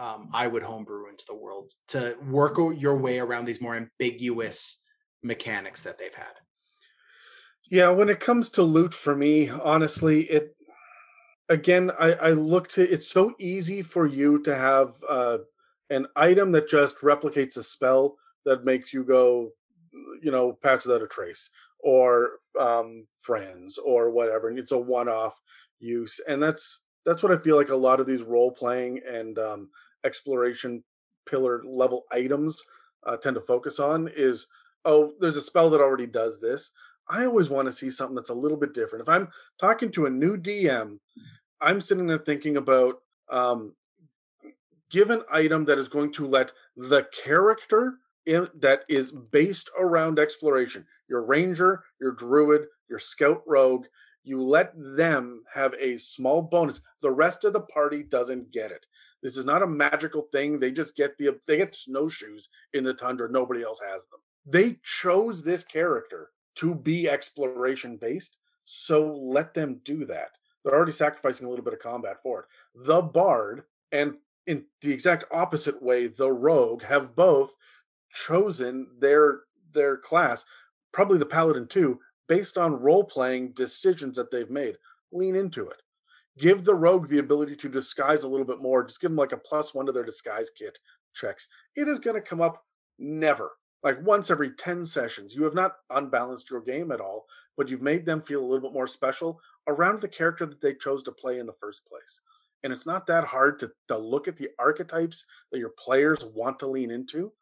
um, 0.00 0.30
I 0.32 0.46
would 0.46 0.62
homebrew 0.62 1.10
into 1.10 1.24
the 1.26 1.34
world 1.34 1.72
to 1.88 2.16
work 2.26 2.56
your 2.78 2.96
way 2.96 3.18
around 3.18 3.44
these 3.44 3.60
more 3.60 3.76
ambiguous 3.76 4.82
mechanics 5.22 5.82
that 5.82 5.98
they've 5.98 6.14
had. 6.14 6.32
Yeah, 7.70 7.90
when 7.90 8.08
it 8.08 8.18
comes 8.18 8.48
to 8.50 8.62
loot 8.62 8.94
for 8.94 9.14
me, 9.14 9.50
honestly, 9.50 10.22
it 10.22 10.56
again, 11.50 11.90
I, 12.00 12.12
I 12.12 12.30
look 12.30 12.68
to 12.70 12.82
it's 12.82 13.10
so 13.10 13.34
easy 13.38 13.82
for 13.82 14.06
you 14.06 14.42
to 14.44 14.56
have 14.56 14.94
uh, 15.08 15.38
an 15.90 16.06
item 16.16 16.50
that 16.52 16.68
just 16.68 16.98
replicates 16.98 17.58
a 17.58 17.62
spell 17.62 18.16
that 18.46 18.64
makes 18.64 18.94
you 18.94 19.04
go, 19.04 19.50
you 20.22 20.30
know, 20.30 20.54
pass 20.62 20.86
without 20.86 21.02
a 21.02 21.08
trace, 21.08 21.50
or 21.78 22.38
um, 22.58 23.06
friends, 23.20 23.76
or 23.76 24.10
whatever, 24.10 24.48
and 24.48 24.58
it's 24.58 24.72
a 24.72 24.78
one-off 24.78 25.38
use, 25.78 26.18
and 26.26 26.42
that's 26.42 26.80
that's 27.04 27.22
what 27.22 27.32
I 27.32 27.38
feel 27.38 27.56
like 27.56 27.70
a 27.70 27.76
lot 27.76 28.00
of 28.00 28.06
these 28.06 28.22
role 28.22 28.50
playing 28.50 29.00
and 29.08 29.38
um, 29.38 29.68
exploration 30.04 30.82
pillar 31.26 31.62
level 31.64 32.04
items 32.12 32.62
uh, 33.06 33.16
tend 33.16 33.34
to 33.34 33.40
focus 33.40 33.78
on 33.78 34.08
is 34.14 34.46
oh 34.84 35.12
there's 35.20 35.36
a 35.36 35.42
spell 35.42 35.70
that 35.70 35.80
already 35.80 36.06
does 36.06 36.40
this. 36.40 36.72
I 37.08 37.24
always 37.24 37.50
want 37.50 37.66
to 37.66 37.72
see 37.72 37.90
something 37.90 38.14
that's 38.14 38.30
a 38.30 38.34
little 38.34 38.56
bit 38.56 38.74
different. 38.74 39.02
If 39.02 39.08
i'm 39.08 39.28
talking 39.58 39.90
to 39.92 40.06
a 40.06 40.10
new 40.10 40.36
dm 40.36 40.98
i'm 41.60 41.80
sitting 41.80 42.06
there 42.06 42.18
thinking 42.18 42.56
about 42.56 42.96
um, 43.30 43.74
give 44.90 45.10
an 45.10 45.22
item 45.30 45.64
that 45.66 45.78
is 45.78 45.88
going 45.88 46.12
to 46.12 46.26
let 46.26 46.52
the 46.76 47.06
character 47.24 47.94
in, 48.26 48.48
that 48.58 48.80
is 48.88 49.12
based 49.12 49.70
around 49.78 50.18
exploration. 50.18 50.86
Your 51.08 51.24
ranger 51.24 51.84
your 52.00 52.12
druid 52.12 52.66
your 52.88 52.98
scout 52.98 53.42
rogue 53.46 53.86
you 54.22 54.42
let 54.42 54.72
them 54.76 55.42
have 55.52 55.74
a 55.80 55.96
small 55.98 56.42
bonus 56.42 56.80
the 57.00 57.10
rest 57.10 57.44
of 57.44 57.52
the 57.52 57.60
party 57.60 58.02
doesn't 58.02 58.50
get 58.52 58.70
it 58.70 58.86
this 59.22 59.36
is 59.36 59.44
not 59.44 59.62
a 59.62 59.66
magical 59.66 60.22
thing. 60.32 60.58
They 60.58 60.70
just 60.70 60.96
get 60.96 61.18
the 61.18 61.38
they 61.46 61.58
get 61.58 61.74
snowshoes 61.74 62.48
in 62.72 62.84
the 62.84 62.94
tundra. 62.94 63.30
Nobody 63.30 63.62
else 63.62 63.80
has 63.80 64.06
them. 64.06 64.20
They 64.46 64.78
chose 64.82 65.42
this 65.42 65.64
character 65.64 66.30
to 66.56 66.74
be 66.74 67.08
exploration 67.08 67.96
based, 67.96 68.38
so 68.64 69.14
let 69.14 69.54
them 69.54 69.80
do 69.84 70.04
that. 70.06 70.30
They're 70.64 70.74
already 70.74 70.92
sacrificing 70.92 71.46
a 71.46 71.50
little 71.50 71.64
bit 71.64 71.74
of 71.74 71.80
combat 71.80 72.16
for 72.22 72.40
it. 72.40 72.46
The 72.86 73.02
bard 73.02 73.64
and 73.92 74.14
in 74.46 74.64
the 74.80 74.92
exact 74.92 75.24
opposite 75.30 75.82
way, 75.82 76.06
the 76.06 76.32
rogue 76.32 76.82
have 76.84 77.14
both 77.14 77.56
chosen 78.12 78.86
their 78.98 79.40
their 79.72 79.98
class, 79.98 80.44
probably 80.92 81.18
the 81.18 81.26
paladin 81.26 81.66
too, 81.66 82.00
based 82.30 82.56
on 82.56 82.80
role 82.80 83.04
playing 83.04 83.52
decisions 83.52 84.16
that 84.16 84.30
they've 84.30 84.48
made. 84.48 84.76
Lean 85.12 85.36
into 85.36 85.68
it 85.68 85.82
give 86.40 86.64
the 86.64 86.74
rogue 86.74 87.08
the 87.08 87.18
ability 87.18 87.54
to 87.54 87.68
disguise 87.68 88.22
a 88.22 88.28
little 88.28 88.46
bit 88.46 88.60
more. 88.60 88.82
Just 88.82 89.00
give 89.00 89.10
them 89.10 89.16
like 89.16 89.32
a 89.32 89.36
plus 89.36 89.74
one 89.74 89.86
to 89.86 89.92
their 89.92 90.04
disguise 90.04 90.50
kit 90.50 90.78
checks. 91.14 91.48
It 91.76 91.86
is 91.86 91.98
going 91.98 92.16
to 92.16 92.26
come 92.26 92.40
up 92.40 92.64
never. 92.98 93.52
Like 93.82 93.98
once 94.02 94.30
every 94.30 94.52
10 94.52 94.84
sessions. 94.84 95.34
You 95.34 95.44
have 95.44 95.54
not 95.54 95.76
unbalanced 95.90 96.50
your 96.50 96.60
game 96.60 96.92
at 96.92 97.00
all, 97.00 97.26
but 97.56 97.68
you've 97.68 97.82
made 97.82 98.04
them 98.04 98.22
feel 98.22 98.40
a 98.40 98.46
little 98.46 98.60
bit 98.60 98.74
more 98.74 98.86
special 98.86 99.40
around 99.68 100.00
the 100.00 100.08
character 100.08 100.46
that 100.46 100.60
they 100.60 100.74
chose 100.74 101.02
to 101.04 101.12
play 101.12 101.38
in 101.38 101.46
the 101.46 101.52
first 101.52 101.86
place. 101.86 102.20
And 102.62 102.72
it's 102.72 102.86
not 102.86 103.06
that 103.06 103.24
hard 103.24 103.58
to, 103.60 103.70
to 103.88 103.96
look 103.96 104.28
at 104.28 104.36
the 104.36 104.50
archetypes 104.58 105.24
that 105.50 105.58
your 105.58 105.72
players 105.78 106.22
want 106.34 106.58
to 106.58 106.66
lean 106.66 106.90
into 106.90 107.32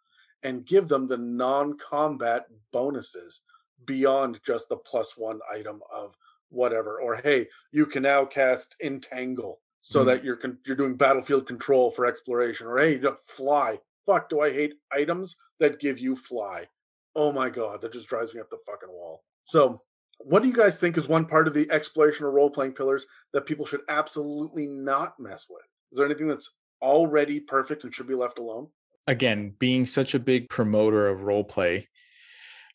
and 0.45 0.65
give 0.65 0.87
them 0.87 1.09
the 1.09 1.17
non 1.17 1.77
combat 1.77 2.47
bonuses 2.73 3.43
beyond 3.85 4.41
just 4.45 4.69
the 4.69 4.77
plus 4.77 5.17
one 5.17 5.41
item 5.53 5.81
of 5.93 6.17
whatever 6.51 7.01
or 7.01 7.17
hey 7.17 7.47
you 7.73 7.85
can 7.85 8.03
now 8.03 8.25
cast 8.25 8.75
entangle 8.83 9.61
so 9.83 10.01
mm-hmm. 10.01 10.09
that 10.09 10.25
you're 10.25 10.37
con- 10.37 10.59
you're 10.67 10.77
doing 10.77 10.97
battlefield 10.97 11.47
control 11.47 11.91
for 11.91 12.07
exploration 12.07 12.67
or 12.67 12.79
hey 12.79 13.01
fly. 13.27 13.79
Fuck 14.07 14.31
do 14.31 14.41
i 14.41 14.53
hate 14.53 14.75
items 14.93 15.37
that 15.61 15.81
give 15.81 15.99
you 15.99 16.17
fly? 16.17 16.67
Oh 17.15 17.33
my 17.33 17.51
god 17.51 17.81
that 17.83 17.93
just 17.93 18.09
drives 18.09 18.35
me 18.35 18.41
up 18.41 18.51
the 18.51 18.59
fucking 18.67 18.89
wall. 18.89 19.23
So 19.45 19.83
what 20.19 20.43
do 20.43 20.49
you 20.49 20.55
guys 20.55 20.77
think 20.77 20.97
is 20.97 21.07
one 21.07 21.27
part 21.27 21.47
of 21.47 21.55
the 21.55 21.71
exploration 21.71 22.27
or 22.27 22.31
role 22.31 22.51
playing 22.51 22.73
pillars 22.73 23.07
that 23.33 23.47
people 23.47 23.65
should 23.65 23.83
absolutely 23.89 24.67
not 24.67 25.19
mess 25.21 25.47
with? 25.49 25.63
Is 25.93 25.99
there 25.99 26.07
anything 26.07 26.29
that's 26.29 26.51
already 26.83 27.41
perfect 27.41 27.85
and 27.85 27.95
should 27.95 28.09
be 28.09 28.15
left 28.15 28.39
alone? 28.39 28.69
Again 29.07 29.55
being 29.59 29.87
such 29.87 30.15
a 30.15 30.19
big 30.19 30.49
promoter 30.49 31.09
of 31.09 31.23
role 31.23 31.45
play 31.45 31.89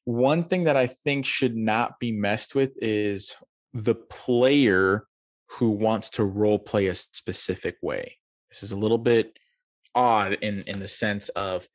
one 0.06 0.44
thing 0.44 0.64
that 0.64 0.78
I 0.78 0.88
think 0.88 1.26
should 1.26 1.56
not 1.56 2.00
be 2.00 2.12
messed 2.12 2.56
with 2.56 2.76
is 2.82 3.36
the 3.74 3.96
player 3.96 5.08
who 5.48 5.70
wants 5.70 6.10
to 6.12 6.24
role 6.24 6.60
play 6.60 6.88
a 6.88 6.96
specific 6.96 7.78
way. 7.82 8.18
This 8.50 8.64
is 8.64 8.72
a 8.72 8.78
little 8.78 8.98
bit 8.98 9.38
odd 9.96 10.34
in 10.42 10.64
in 10.64 10.80
the 10.80 10.88
sense 10.88 11.30
of 11.30 11.68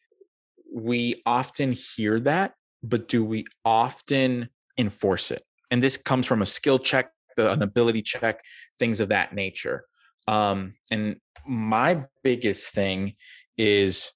we 0.73 1.23
often 1.25 1.73
hear 1.73 2.21
that, 2.21 2.55
but 2.83 3.09
do 3.09 3.25
we 3.25 3.47
often 3.65 4.49
enforce 4.77 5.31
it? 5.31 5.43
And 5.71 5.83
this 5.83 5.97
comes 5.97 6.27
from 6.27 6.43
a 6.43 6.47
skill 6.47 6.79
check, 6.79 7.11
an 7.37 7.63
ability 7.63 8.03
check, 8.03 8.41
things 8.79 9.01
of 9.01 9.09
that 9.09 9.35
nature. 9.35 9.85
Um, 10.27 10.75
and 10.91 11.17
my 11.47 12.05
biggest 12.23 12.73
thing 12.73 13.15
is 13.57 14.13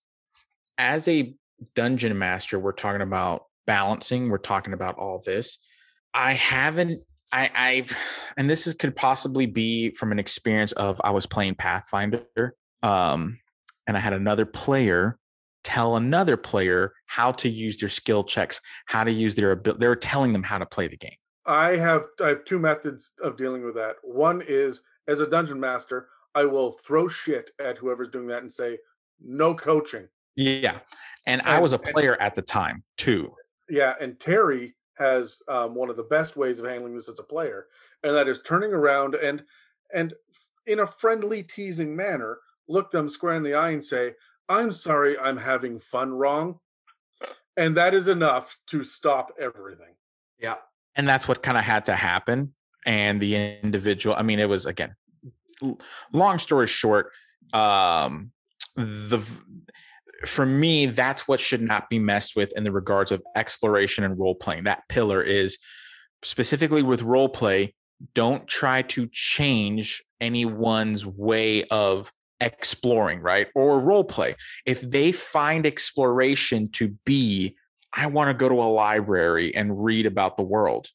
as 0.76 1.08
a 1.08 1.34
dungeon 1.74 2.18
master, 2.18 2.58
we're 2.58 2.72
talking 2.72 3.00
about 3.00 3.44
balancing, 3.66 4.28
we're 4.28 4.38
talking 4.38 4.72
about 4.72 4.96
all 4.96 5.22
this. 5.24 5.58
I 6.14 6.34
haven't 6.34 7.02
I, 7.32 7.50
I've, 7.54 7.96
and 8.36 8.48
this 8.48 8.66
is, 8.66 8.74
could 8.74 8.94
possibly 8.94 9.46
be 9.46 9.90
from 9.90 10.12
an 10.12 10.18
experience 10.18 10.72
of 10.72 11.00
I 11.02 11.10
was 11.10 11.26
playing 11.26 11.56
Pathfinder 11.56 12.54
Um, 12.82 13.38
and 13.86 13.96
I 13.96 14.00
had 14.00 14.12
another 14.12 14.46
player 14.46 15.18
tell 15.64 15.96
another 15.96 16.36
player 16.36 16.92
how 17.06 17.30
to 17.30 17.48
use 17.48 17.78
their 17.78 17.88
skill 17.88 18.24
checks, 18.24 18.60
how 18.86 19.04
to 19.04 19.12
use 19.12 19.34
their 19.34 19.52
ability. 19.52 19.80
They're 19.80 19.96
telling 19.96 20.32
them 20.32 20.42
how 20.42 20.58
to 20.58 20.66
play 20.66 20.88
the 20.88 20.96
game. 20.96 21.16
I 21.46 21.76
have 21.76 22.02
I 22.20 22.28
have 22.28 22.44
two 22.44 22.58
methods 22.58 23.12
of 23.22 23.36
dealing 23.36 23.64
with 23.64 23.74
that. 23.74 23.96
One 24.02 24.42
is 24.46 24.82
as 25.08 25.20
a 25.20 25.26
dungeon 25.28 25.58
master, 25.58 26.08
I 26.34 26.44
will 26.44 26.70
throw 26.70 27.08
shit 27.08 27.50
at 27.60 27.78
whoever's 27.78 28.08
doing 28.08 28.28
that 28.28 28.42
and 28.42 28.52
say, 28.52 28.78
no 29.20 29.54
coaching. 29.54 30.08
Yeah. 30.36 30.78
And, 31.26 31.42
I 31.42 31.60
was 31.60 31.72
a 31.72 31.80
and- 31.80 31.92
player 31.92 32.20
at 32.20 32.34
the 32.34 32.42
time 32.42 32.84
too. 32.96 33.34
Yeah, 33.68 33.94
and 34.00 34.18
Terry 34.18 34.74
has 34.94 35.42
um, 35.48 35.74
one 35.74 35.90
of 35.90 35.96
the 35.96 36.02
best 36.02 36.36
ways 36.36 36.58
of 36.58 36.66
handling 36.66 36.94
this 36.94 37.08
as 37.08 37.18
a 37.18 37.24
player, 37.24 37.66
and 38.02 38.14
that 38.14 38.28
is 38.28 38.40
turning 38.40 38.72
around 38.72 39.14
and 39.14 39.44
and 39.94 40.14
in 40.66 40.78
a 40.78 40.86
friendly, 40.86 41.42
teasing 41.42 41.96
manner, 41.96 42.38
look 42.68 42.90
them 42.90 43.08
square 43.08 43.34
in 43.34 43.42
the 43.42 43.54
eye 43.54 43.70
and 43.70 43.84
say, 43.84 44.14
"I'm 44.48 44.72
sorry, 44.72 45.18
I'm 45.18 45.38
having 45.38 45.78
fun 45.78 46.12
wrong," 46.12 46.60
and 47.56 47.76
that 47.76 47.94
is 47.94 48.08
enough 48.08 48.58
to 48.68 48.84
stop 48.84 49.32
everything. 49.38 49.94
Yeah. 50.38 50.56
and 50.96 51.08
that's 51.08 51.28
what 51.28 51.42
kind 51.42 51.56
of 51.56 51.64
had 51.64 51.86
to 51.86 51.94
happen 51.94 52.52
and 52.84 53.20
the 53.20 53.58
individual 53.62 54.16
i 54.16 54.22
mean 54.22 54.38
it 54.38 54.48
was 54.48 54.66
again 54.66 54.94
long 56.12 56.38
story 56.38 56.66
short 56.66 57.12
um 57.52 58.32
the 58.76 59.22
for 60.26 60.46
me 60.46 60.86
that's 60.86 61.26
what 61.26 61.40
should 61.40 61.62
not 61.62 61.88
be 61.90 61.98
messed 61.98 62.36
with 62.36 62.52
in 62.56 62.64
the 62.64 62.72
regards 62.72 63.12
of 63.12 63.22
exploration 63.36 64.04
and 64.04 64.18
role 64.18 64.34
playing 64.34 64.64
that 64.64 64.82
pillar 64.88 65.22
is 65.22 65.58
specifically 66.22 66.82
with 66.82 67.02
role 67.02 67.28
play 67.28 67.74
don't 68.14 68.46
try 68.46 68.82
to 68.82 69.06
change 69.12 70.02
anyone's 70.20 71.04
way 71.04 71.64
of 71.64 72.12
exploring 72.40 73.20
right 73.20 73.48
or 73.54 73.80
role 73.80 74.04
play 74.04 74.34
if 74.66 74.80
they 74.80 75.12
find 75.12 75.66
exploration 75.66 76.68
to 76.68 76.88
be 77.04 77.56
I 77.92 78.06
want 78.06 78.28
to 78.28 78.34
go 78.34 78.48
to 78.48 78.54
a 78.54 78.70
library 78.70 79.54
and 79.54 79.82
read 79.84 80.06
about 80.06 80.36
the 80.36 80.42
world. 80.42 80.88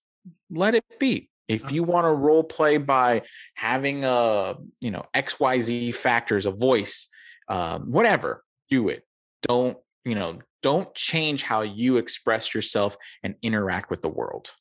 Let 0.49 0.75
it 0.75 0.83
be. 0.99 1.29
If 1.47 1.71
you 1.71 1.83
want 1.83 2.05
to 2.05 2.11
role 2.11 2.43
play 2.43 2.77
by 2.77 3.21
having 3.53 4.03
a, 4.03 4.55
you 4.81 4.91
know, 4.91 5.05
XYZ 5.15 5.95
factors, 5.95 6.45
a 6.45 6.51
voice, 6.51 7.07
um, 7.47 7.91
whatever, 7.91 8.43
do 8.69 8.89
it. 8.89 9.03
Don't, 9.43 9.77
you 10.05 10.15
know, 10.15 10.39
don't 10.63 10.93
change 10.95 11.43
how 11.43 11.61
you 11.61 11.97
express 11.97 12.53
yourself 12.53 12.97
and 13.23 13.35
interact 13.41 13.89
with 13.89 14.01
the 14.01 14.09
world. 14.09 14.51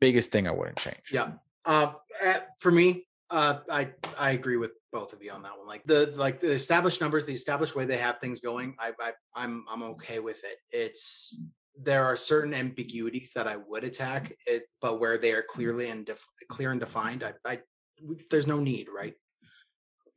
Biggest 0.00 0.30
thing 0.30 0.46
I 0.46 0.52
wouldn't 0.52 0.78
change. 0.78 1.10
Yeah. 1.12 1.32
Uh, 1.64 1.92
eh, 2.20 2.40
for 2.58 2.70
me, 2.70 3.06
uh, 3.30 3.58
I 3.70 3.90
I 4.18 4.30
agree 4.30 4.56
with 4.56 4.72
both 4.90 5.12
of 5.12 5.22
you 5.22 5.30
on 5.32 5.42
that 5.42 5.58
one. 5.58 5.66
Like 5.66 5.84
the 5.84 6.12
like 6.16 6.40
the 6.40 6.52
established 6.52 7.00
numbers, 7.00 7.24
the 7.24 7.34
established 7.34 7.76
way 7.76 7.84
they 7.84 7.98
have 7.98 8.18
things 8.18 8.40
going, 8.40 8.74
I, 8.78 8.92
I 9.00 9.12
I'm 9.34 9.64
I'm 9.70 9.82
okay 9.82 10.18
with 10.18 10.42
it. 10.44 10.58
It's 10.70 11.38
there 11.80 12.04
are 12.04 12.16
certain 12.16 12.54
ambiguities 12.54 13.32
that 13.34 13.46
I 13.46 13.56
would 13.56 13.84
attack 13.84 14.32
it, 14.46 14.64
but 14.80 14.98
where 14.98 15.18
they 15.18 15.32
are 15.32 15.44
clearly 15.48 15.90
and 15.90 16.06
def- 16.06 16.26
clear 16.48 16.72
and 16.72 16.80
defined, 16.80 17.22
I 17.44 17.60
there's 18.30 18.46
no 18.46 18.60
need, 18.60 18.88
right? 18.94 19.14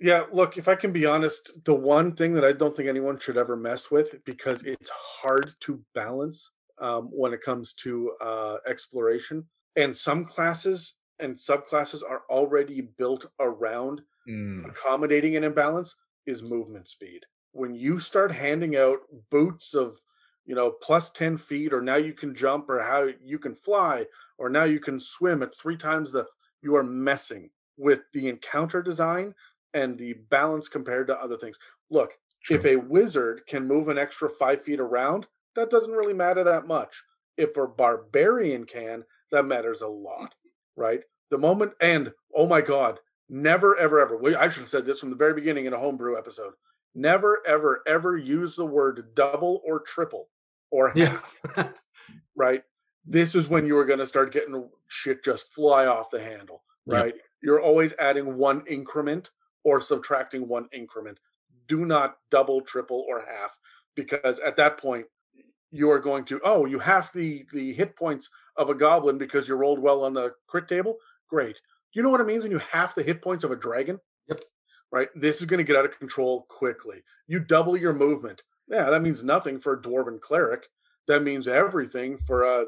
Yeah, 0.01 0.25
look, 0.31 0.57
if 0.57 0.67
I 0.67 0.75
can 0.75 0.91
be 0.91 1.05
honest, 1.05 1.51
the 1.63 1.75
one 1.75 2.15
thing 2.15 2.33
that 2.33 2.43
I 2.43 2.53
don't 2.53 2.75
think 2.75 2.89
anyone 2.89 3.19
should 3.19 3.37
ever 3.37 3.55
mess 3.55 3.91
with 3.91 4.23
because 4.25 4.63
it's 4.63 4.89
hard 4.89 5.53
to 5.61 5.83
balance 5.93 6.49
um, 6.79 7.09
when 7.11 7.33
it 7.33 7.43
comes 7.43 7.73
to 7.73 8.11
uh, 8.19 8.57
exploration, 8.67 9.45
and 9.75 9.95
some 9.95 10.25
classes 10.25 10.95
and 11.19 11.35
subclasses 11.35 12.01
are 12.03 12.23
already 12.29 12.81
built 12.81 13.27
around 13.39 14.01
Mm, 14.27 14.69
accommodating 14.69 15.35
an 15.35 15.43
imbalance 15.43 15.95
is 16.25 16.43
movement 16.43 16.87
speed. 16.87 17.25
When 17.53 17.73
you 17.73 17.99
start 17.99 18.31
handing 18.31 18.77
out 18.77 18.99
boots 19.29 19.73
of, 19.73 19.97
you 20.45 20.55
know, 20.55 20.71
plus 20.71 21.09
10 21.09 21.37
feet, 21.37 21.73
or 21.73 21.81
now 21.81 21.95
you 21.95 22.13
can 22.13 22.35
jump, 22.35 22.69
or 22.69 22.81
how 22.81 23.09
you 23.23 23.39
can 23.39 23.55
fly, 23.55 24.05
or 24.37 24.49
now 24.49 24.63
you 24.65 24.79
can 24.79 24.99
swim 24.99 25.43
at 25.43 25.55
three 25.55 25.77
times 25.77 26.11
the, 26.11 26.25
you 26.61 26.75
are 26.75 26.83
messing 26.83 27.49
with 27.77 28.01
the 28.13 28.27
encounter 28.29 28.81
design 28.81 29.33
and 29.73 29.97
the 29.97 30.13
balance 30.29 30.67
compared 30.67 31.07
to 31.07 31.21
other 31.21 31.37
things. 31.37 31.57
Look, 31.89 32.13
if 32.49 32.65
a 32.65 32.75
wizard 32.75 33.41
can 33.47 33.67
move 33.67 33.87
an 33.87 33.97
extra 33.97 34.29
five 34.29 34.63
feet 34.63 34.79
around, 34.79 35.27
that 35.55 35.69
doesn't 35.69 35.93
really 35.93 36.13
matter 36.13 36.43
that 36.43 36.67
much. 36.67 37.03
If 37.37 37.57
a 37.57 37.67
barbarian 37.67 38.65
can, 38.65 39.03
that 39.31 39.45
matters 39.45 39.81
a 39.81 39.87
lot, 39.87 40.33
right? 40.75 41.01
The 41.29 41.37
moment, 41.37 41.73
and 41.79 42.13
oh 42.35 42.47
my 42.47 42.61
God, 42.61 42.99
never, 43.29 43.77
ever, 43.77 43.99
ever, 43.99 44.37
I 44.37 44.49
should 44.49 44.61
have 44.61 44.69
said 44.69 44.85
this 44.85 44.99
from 44.99 45.09
the 45.09 45.15
very 45.15 45.33
beginning 45.33 45.65
in 45.65 45.73
a 45.73 45.79
homebrew 45.79 46.17
episode. 46.17 46.53
Never, 46.93 47.41
ever, 47.47 47.83
ever 47.87 48.17
use 48.17 48.55
the 48.55 48.65
word 48.65 49.15
double 49.15 49.61
or 49.65 49.79
triple 49.79 50.29
or 50.71 50.89
half, 50.89 51.35
right? 52.35 52.63
This 53.05 53.33
is 53.33 53.47
when 53.47 53.65
you 53.65 53.77
are 53.77 53.85
going 53.85 53.99
to 53.99 54.05
start 54.05 54.33
getting 54.33 54.69
shit 54.87 55.23
just 55.23 55.53
fly 55.53 55.85
off 55.85 56.11
the 56.11 56.21
handle, 56.21 56.63
right? 56.85 57.15
You're 57.41 57.61
always 57.61 57.93
adding 57.97 58.37
one 58.37 58.63
increment 58.67 59.31
or 59.63 59.81
subtracting 59.81 60.47
one 60.47 60.67
increment. 60.73 61.19
Do 61.67 61.85
not 61.85 62.17
double, 62.29 62.61
triple, 62.61 63.05
or 63.07 63.25
half 63.25 63.57
because 63.95 64.39
at 64.39 64.57
that 64.57 64.77
point 64.77 65.05
you 65.71 65.89
are 65.89 65.99
going 65.99 66.25
to 66.25 66.39
oh 66.43 66.65
you 66.65 66.79
have 66.79 67.09
the 67.13 67.45
the 67.53 67.73
hit 67.73 67.95
points 67.95 68.29
of 68.57 68.69
a 68.69 68.75
goblin 68.75 69.17
because 69.17 69.47
you 69.47 69.55
rolled 69.55 69.79
well 69.79 70.03
on 70.03 70.13
the 70.13 70.33
crit 70.47 70.67
table. 70.67 70.97
Great. 71.29 71.55
Do 71.55 71.99
you 71.99 72.03
know 72.03 72.09
what 72.09 72.21
it 72.21 72.27
means 72.27 72.43
when 72.43 72.51
you 72.51 72.59
half 72.59 72.95
the 72.95 73.03
hit 73.03 73.21
points 73.21 73.43
of 73.43 73.51
a 73.51 73.55
dragon? 73.55 73.99
Yep. 74.27 74.43
Right. 74.91 75.07
This 75.15 75.39
is 75.39 75.47
going 75.47 75.59
to 75.59 75.63
get 75.63 75.77
out 75.77 75.85
of 75.85 75.97
control 75.97 76.45
quickly. 76.49 77.01
You 77.27 77.39
double 77.39 77.77
your 77.77 77.93
movement. 77.93 78.43
Yeah, 78.67 78.89
that 78.89 79.01
means 79.01 79.23
nothing 79.23 79.59
for 79.59 79.73
a 79.73 79.81
dwarven 79.81 80.19
cleric. 80.19 80.67
That 81.07 81.23
means 81.23 81.47
everything 81.47 82.17
for 82.17 82.43
a 82.43 82.65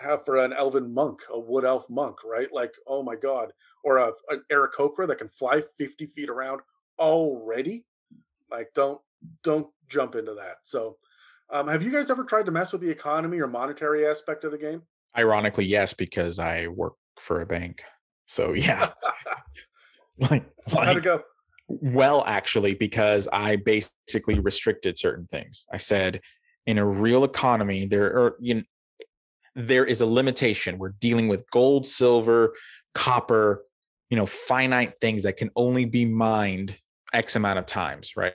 have 0.00 0.24
for 0.24 0.36
an 0.36 0.52
elven 0.52 0.92
monk, 0.92 1.20
a 1.32 1.38
wood 1.38 1.64
elf 1.64 1.88
monk, 1.88 2.16
right? 2.24 2.52
Like, 2.52 2.72
oh 2.86 3.02
my 3.02 3.16
god, 3.16 3.52
or 3.84 3.98
a 3.98 4.12
an 4.30 4.42
Aarakocra 4.52 5.06
that 5.08 5.18
can 5.18 5.28
fly 5.28 5.62
fifty 5.78 6.06
feet 6.06 6.28
around 6.28 6.60
already. 6.98 7.84
Like, 8.50 8.68
don't 8.74 9.00
don't 9.42 9.68
jump 9.88 10.14
into 10.14 10.34
that. 10.34 10.56
So, 10.64 10.96
um, 11.50 11.68
have 11.68 11.82
you 11.82 11.90
guys 11.90 12.10
ever 12.10 12.24
tried 12.24 12.46
to 12.46 12.52
mess 12.52 12.72
with 12.72 12.80
the 12.80 12.90
economy 12.90 13.38
or 13.38 13.46
monetary 13.46 14.06
aspect 14.06 14.44
of 14.44 14.52
the 14.52 14.58
game? 14.58 14.82
Ironically, 15.16 15.64
yes, 15.64 15.92
because 15.92 16.38
I 16.38 16.66
work 16.68 16.94
for 17.18 17.40
a 17.40 17.46
bank. 17.46 17.82
So 18.26 18.52
yeah. 18.54 18.90
like, 20.18 20.44
How'd 20.70 20.96
it 20.98 21.02
go? 21.02 21.22
Well, 21.68 22.22
actually, 22.26 22.74
because 22.74 23.28
I 23.32 23.56
basically 23.56 24.38
restricted 24.38 24.98
certain 24.98 25.26
things. 25.26 25.66
I 25.72 25.78
said, 25.78 26.20
in 26.66 26.78
a 26.78 26.86
real 26.86 27.24
economy, 27.24 27.86
there 27.86 28.06
are 28.06 28.36
you 28.40 28.54
know, 28.54 28.62
there 29.56 29.86
is 29.86 30.02
a 30.02 30.06
limitation. 30.06 30.78
We're 30.78 30.94
dealing 31.00 31.28
with 31.28 31.50
gold, 31.50 31.86
silver, 31.86 32.54
copper, 32.94 33.64
you 34.10 34.16
know, 34.16 34.26
finite 34.26 35.00
things 35.00 35.22
that 35.22 35.38
can 35.38 35.50
only 35.56 35.86
be 35.86 36.04
mined 36.04 36.76
X 37.12 37.36
amount 37.36 37.58
of 37.58 37.66
times, 37.66 38.12
right? 38.16 38.34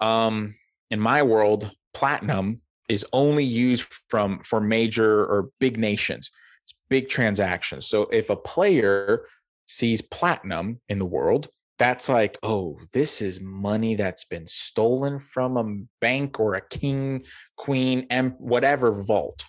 Um, 0.00 0.56
in 0.90 0.98
my 0.98 1.22
world, 1.22 1.70
platinum 1.94 2.62
is 2.88 3.06
only 3.12 3.44
used 3.44 3.92
from 4.08 4.40
for 4.42 4.60
major 4.60 5.24
or 5.24 5.50
big 5.60 5.78
nations. 5.78 6.30
It's 6.64 6.74
big 6.88 7.08
transactions. 7.08 7.86
So 7.86 8.02
if 8.04 8.30
a 8.30 8.36
player 8.36 9.26
sees 9.66 10.00
platinum 10.00 10.80
in 10.88 10.98
the 10.98 11.06
world, 11.06 11.48
that's 11.78 12.08
like, 12.08 12.38
oh, 12.42 12.78
this 12.92 13.20
is 13.20 13.40
money 13.40 13.96
that's 13.96 14.24
been 14.24 14.46
stolen 14.46 15.18
from 15.18 15.56
a 15.56 15.84
bank 16.00 16.38
or 16.38 16.54
a 16.54 16.60
king, 16.60 17.24
queen, 17.56 18.06
and 18.08 18.34
whatever 18.38 19.02
vault. 19.02 19.44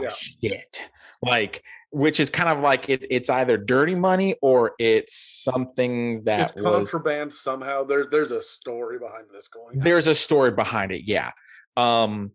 Yeah. 0.00 0.12
Shit. 0.12 0.88
Like, 1.22 1.62
which 1.90 2.20
is 2.20 2.30
kind 2.30 2.48
of 2.50 2.60
like 2.60 2.88
it, 2.88 3.06
it's 3.10 3.30
either 3.30 3.56
dirty 3.56 3.94
money 3.94 4.34
or 4.42 4.72
it's 4.78 5.14
something 5.14 6.24
that 6.24 6.50
it's 6.50 6.56
was 6.56 6.90
contraband 6.90 7.32
somehow. 7.32 7.84
There, 7.84 8.04
there's 8.10 8.32
a 8.32 8.42
story 8.42 8.98
behind 8.98 9.26
this 9.32 9.48
going. 9.48 9.78
on. 9.78 9.84
there's 9.84 10.06
a 10.06 10.14
story 10.14 10.50
behind 10.50 10.92
it 10.92 11.02
yeah 11.06 11.30
um 11.76 12.32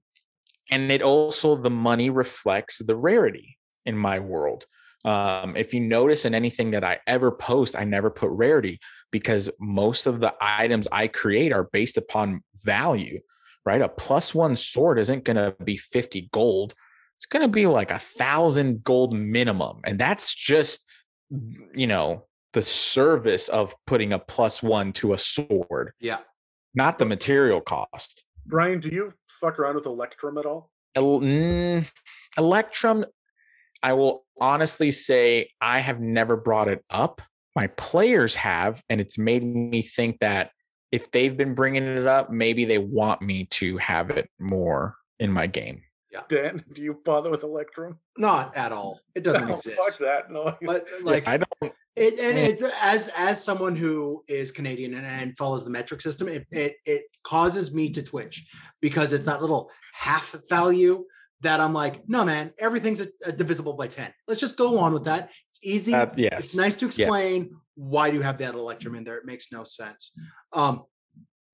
and 0.72 0.92
it 0.92 1.02
also 1.02 1.56
the 1.56 1.70
money 1.70 2.10
reflects 2.10 2.80
the 2.80 2.96
rarity 2.96 3.58
in 3.86 3.98
my 3.98 4.20
world 4.20 4.66
um 5.06 5.56
if 5.56 5.74
you 5.74 5.80
notice 5.80 6.26
in 6.26 6.34
anything 6.34 6.72
that 6.72 6.84
i 6.84 7.00
ever 7.08 7.32
post 7.32 7.76
i 7.76 7.84
never 7.84 8.10
put 8.10 8.30
rarity 8.32 8.80
because 9.12 9.50
most 9.60 10.06
of 10.06 10.20
the 10.20 10.34
items 10.40 10.88
i 10.92 11.08
create 11.08 11.52
are 11.52 11.70
based 11.72 11.98
upon 11.98 12.44
value 12.64 13.20
right 13.66 13.82
a 13.82 13.90
plus 13.90 14.34
one 14.34 14.56
sword 14.56 14.98
isn't 15.00 15.24
going 15.24 15.38
to 15.38 15.56
be 15.64 15.78
50 15.78 16.30
gold 16.32 16.74
it's 17.22 17.28
going 17.28 17.44
to 17.44 17.48
be 17.48 17.68
like 17.68 17.92
a 17.92 18.00
thousand 18.00 18.84
gold 18.84 19.14
minimum 19.14 19.80
and 19.84 20.00
that's 20.00 20.34
just 20.34 20.84
you 21.76 21.86
know 21.86 22.26
the 22.54 22.64
service 22.64 23.48
of 23.48 23.76
putting 23.86 24.12
a 24.12 24.18
plus 24.18 24.64
one 24.64 24.92
to 24.94 25.14
a 25.14 25.20
sword 25.20 25.94
Yeah. 26.00 26.18
not 26.74 26.98
the 26.98 27.06
material 27.06 27.62
cost. 27.62 28.24
Brian, 28.48 28.80
do 28.80 28.90
you 28.90 29.14
fuck 29.40 29.60
around 29.60 29.76
with 29.76 29.86
Electrum 29.86 30.38
at 30.40 30.46
all? 30.48 30.72
El- 30.96 31.22
mm, 31.22 31.90
Electrum, 32.38 33.06
I 33.84 33.94
will 33.94 34.26
honestly 34.40 34.90
say 34.92 35.50
I 35.62 35.80
have 35.80 36.00
never 36.02 36.36
brought 36.36 36.68
it 36.68 36.84
up. 36.90 37.22
My 37.56 37.68
players 37.68 38.34
have, 38.36 38.82
and 38.90 39.00
it's 39.00 39.18
made 39.18 39.44
me 39.44 39.82
think 39.84 40.20
that 40.22 40.52
if 40.92 41.12
they've 41.12 41.38
been 41.38 41.54
bringing 41.54 41.84
it 41.86 42.08
up, 42.08 42.32
maybe 42.32 42.66
they 42.66 42.80
want 42.80 43.22
me 43.22 43.46
to 43.52 43.78
have 43.78 44.10
it 44.10 44.30
more 44.40 44.96
in 45.20 45.32
my 45.32 45.48
game. 45.48 45.84
Dan, 46.28 46.64
do 46.74 46.82
you 46.82 47.00
bother 47.06 47.30
with 47.30 47.44
Electrum? 47.44 48.00
Not 48.18 48.56
at 48.58 48.72
all. 48.72 49.00
It 49.16 49.24
doesn't 49.24 49.48
No, 49.48 49.54
exist. 49.54 49.78
Fuck 49.78 49.98
that 50.00 50.32
noise. 50.32 50.56
But 50.62 50.86
like 51.02 51.28
I 51.28 51.38
don't. 51.38 51.74
It, 51.96 52.20
and 52.20 52.38
Eh. 52.38 52.48
it's 52.48 52.64
as 52.82 53.10
as 53.18 53.44
someone 53.44 53.76
who 53.76 54.24
is 54.28 54.52
Canadian 54.52 54.94
and, 54.94 55.06
and 55.06 55.38
follows 55.38 55.64
the 55.66 55.70
metric 55.70 56.02
system, 56.02 56.28
it, 56.30 56.46
it 56.52 56.76
it 56.86 57.04
causes 57.24 57.74
me 57.74 57.90
to 57.92 58.02
twitch 58.02 58.46
because 58.82 59.12
it's 59.14 59.26
that 59.26 59.42
little 59.42 59.70
half 59.94 60.36
value 60.50 61.04
that 61.42 61.60
I'm 61.60 61.74
like, 61.74 62.08
no 62.08 62.24
man, 62.24 62.54
everything's 62.60 63.02
a, 63.02 63.08
a 63.26 63.32
divisible 63.32 63.74
by 63.74 63.88
ten. 63.88 64.14
Let's 64.28 64.40
just 64.40 64.58
go 64.58 64.80
on 64.80 64.94
with 64.94 65.04
that. 65.06 65.32
It's 65.50 65.60
easy. 65.64 65.94
Uh, 65.94 66.08
yes. 66.16 66.34
It's 66.40 66.56
nice 66.56 66.76
to 66.78 66.86
Yeah. 66.86 67.06
explain 67.08 67.56
why 67.76 68.10
do 68.12 68.16
you 68.18 68.22
have 68.24 68.38
that 68.38 68.54
electrum 68.54 68.96
in 68.96 69.04
there. 69.04 69.18
It 69.18 69.26
makes 69.26 69.52
no 69.52 69.64
sense. 69.64 70.14
Um, 70.54 70.84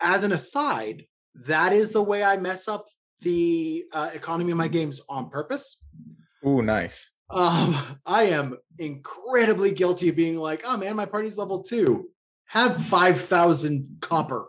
as 0.02 0.24
an 0.24 0.34
aside, 0.34 1.06
that 1.46 1.74
is 1.74 1.92
the 1.92 2.04
way 2.04 2.24
I 2.24 2.38
mess 2.38 2.68
up 2.68 2.86
the 3.22 3.86
uh, 3.92 4.10
economy 4.14 4.52
of 4.52 4.58
my 4.58 4.68
games 4.68 5.02
on 5.10 5.30
purpose. 5.30 5.84
Ooh, 6.46 6.62
nice. 6.62 7.10
Um, 7.30 7.76
I 8.06 8.24
am 8.24 8.58
incredibly 8.80 9.72
guilty 9.72 10.10
of 10.10 10.16
being 10.16 10.38
like, 10.38 10.62
oh 10.66 10.78
man, 10.78 10.96
my 10.96 11.06
party's 11.06 11.38
level 11.38 11.62
two. 11.64 12.10
Have 12.46 12.78
five 12.86 13.20
thousand 13.20 13.98
copper. 14.02 14.46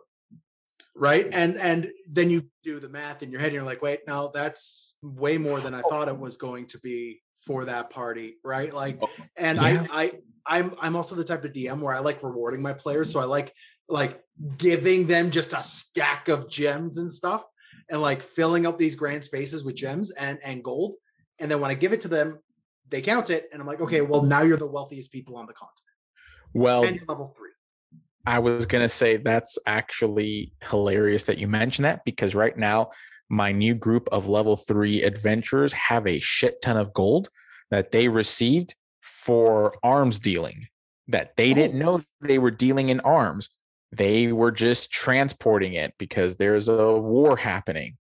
Right. 0.95 1.29
And 1.33 1.57
and 1.57 1.91
then 2.11 2.31
you 2.31 2.45
do 2.63 2.79
the 2.81 2.89
math 2.89 3.23
in 3.23 3.31
your 3.31 3.41
head, 3.41 3.49
and 3.49 3.55
you're 3.55 3.65
like, 3.65 3.83
wait, 3.83 4.01
no, 4.07 4.31
that's 4.33 4.97
way 5.03 5.39
more 5.39 5.61
than 5.61 5.75
I 5.75 5.81
thought 5.83 6.09
it 6.09 6.19
was 6.19 6.37
going 6.37 6.67
to 6.69 6.79
be 6.79 7.21
for 7.47 7.65
that 7.65 7.91
party. 7.91 8.37
Right. 8.45 8.73
Like, 8.73 8.99
Oh, 9.03 9.09
and 9.37 9.59
yeah. 9.59 9.87
I 9.91 10.05
I 10.05 10.13
I'm 10.61 10.75
I'm 10.81 10.97
also 10.97 11.15
the 11.15 11.25
type 11.25 11.45
of 11.45 11.53
DM 11.53 11.81
where 11.81 11.95
I 11.95 11.99
like 11.99 12.23
rewarding 12.23 12.63
my 12.63 12.73
players. 12.73 13.11
So 13.13 13.21
I 13.21 13.25
like 13.25 13.53
like 13.89 14.21
giving 14.57 15.07
them 15.07 15.31
just 15.31 15.53
a 15.53 15.63
stack 15.63 16.29
of 16.29 16.49
gems 16.49 16.99
and 16.99 17.11
stuff 17.11 17.45
and 17.91 18.01
like 18.01 18.23
filling 18.23 18.67
up 18.67 18.79
these 18.79 18.95
grand 18.95 19.25
spaces 19.25 19.65
with 19.65 19.75
gems 19.75 20.11
and 20.13 20.39
and 20.43 20.63
gold. 20.63 20.95
And 21.41 21.51
then 21.51 21.61
when 21.61 21.71
I 21.71 21.75
give 21.75 21.93
it 21.93 22.01
to 22.03 22.09
them, 22.09 22.41
they 22.89 23.01
count 23.01 23.31
it, 23.31 23.49
and 23.53 23.61
I'm 23.61 23.67
like, 23.67 23.81
okay, 23.81 24.01
well 24.01 24.23
now 24.23 24.43
you're 24.43 24.57
the 24.57 24.67
wealthiest 24.67 25.13
people 25.13 25.37
on 25.37 25.47
the 25.47 25.53
continent, 25.53 25.97
Well, 26.55 26.85
and 26.85 26.97
you're 26.97 27.05
level 27.07 27.27
three. 27.27 27.51
I 28.27 28.41
was 28.41 28.67
going 28.67 28.83
to 28.83 28.89
say 28.91 29.17
that's 29.17 29.59
actually 29.67 30.53
hilarious 30.69 31.25
that 31.25 31.39
you 31.39 31.49
mentioned 31.49 31.87
that 31.87 32.05
because 32.05 32.35
right 32.35 32.57
now, 32.57 32.91
my 33.31 33.53
new 33.53 33.75
group 33.75 34.09
of 34.13 34.29
level 34.29 34.57
three 34.57 35.03
adventurers 35.03 35.73
have 35.73 36.07
a 36.07 36.19
shit 36.19 36.61
ton 36.61 36.77
of 36.77 36.93
gold 36.93 37.31
that 37.71 37.91
they 37.91 38.09
received 38.09 38.75
for 39.01 39.75
arms 39.83 40.19
dealing 40.19 40.67
that 41.09 41.35
they 41.37 41.53
oh. 41.53 41.55
didn't 41.55 41.79
know 41.79 42.01
they 42.21 42.39
were 42.39 42.51
dealing 42.51 42.91
in 42.91 43.01
arms. 43.01 43.49
They 43.93 44.33
were 44.33 44.53
just 44.53 44.91
transporting 44.91 45.75
it 45.75 45.95
because 45.99 46.37
there's 46.37 46.69
a 46.69 46.93
war 46.93 47.37
happening. 47.37 47.97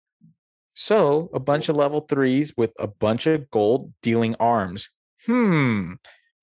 So 0.74 1.30
a 1.34 1.40
bunch 1.40 1.68
of 1.68 1.76
level 1.76 2.02
threes 2.02 2.52
with 2.56 2.72
a 2.78 2.86
bunch 2.86 3.26
of 3.26 3.50
gold 3.50 3.92
dealing 4.02 4.36
arms. 4.38 4.90
Hmm. 5.26 5.94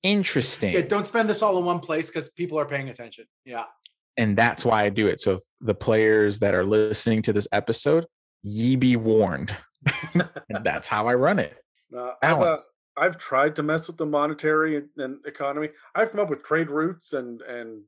Interesting 0.04 0.74
Yeah, 0.74 0.82
don't 0.82 1.08
spend 1.08 1.30
this 1.30 1.42
all 1.42 1.58
in 1.58 1.66
one 1.66 1.80
place 1.80 2.10
because 2.10 2.30
people 2.30 2.60
are 2.60 2.66
paying 2.66 2.90
attention. 2.90 3.26
Yeah, 3.44 3.66
and 4.18 4.38
that's 4.38 4.64
why 4.64 4.84
I 4.84 4.90
do 4.90 5.08
it. 5.08 5.20
So 5.20 5.40
the 5.62 5.74
players 5.74 6.40
that 6.40 6.54
are 6.54 6.66
listening 6.66 7.22
to 7.24 7.34
this 7.34 7.48
episode, 7.52 8.06
ye 8.44 8.76
be 8.76 8.96
warned. 8.96 9.56
and 10.14 10.64
that's 10.64 10.88
how 10.88 11.08
I 11.08 11.16
run 11.16 11.40
it. 11.40 11.56
Uh, 11.96 12.12
I've, 12.22 12.40
uh, 12.40 12.58
I've 12.98 13.18
tried 13.18 13.56
to 13.58 13.64
mess 13.64 13.88
with 13.88 13.98
the 13.98 14.06
monetary 14.06 14.78
and, 14.78 14.90
and 14.98 15.26
economy. 15.26 15.70
I've 15.94 16.12
come 16.12 16.20
up 16.20 16.30
with 16.30 16.44
trade 16.44 16.70
routes 16.70 17.14
and 17.14 17.42
and 17.42 17.82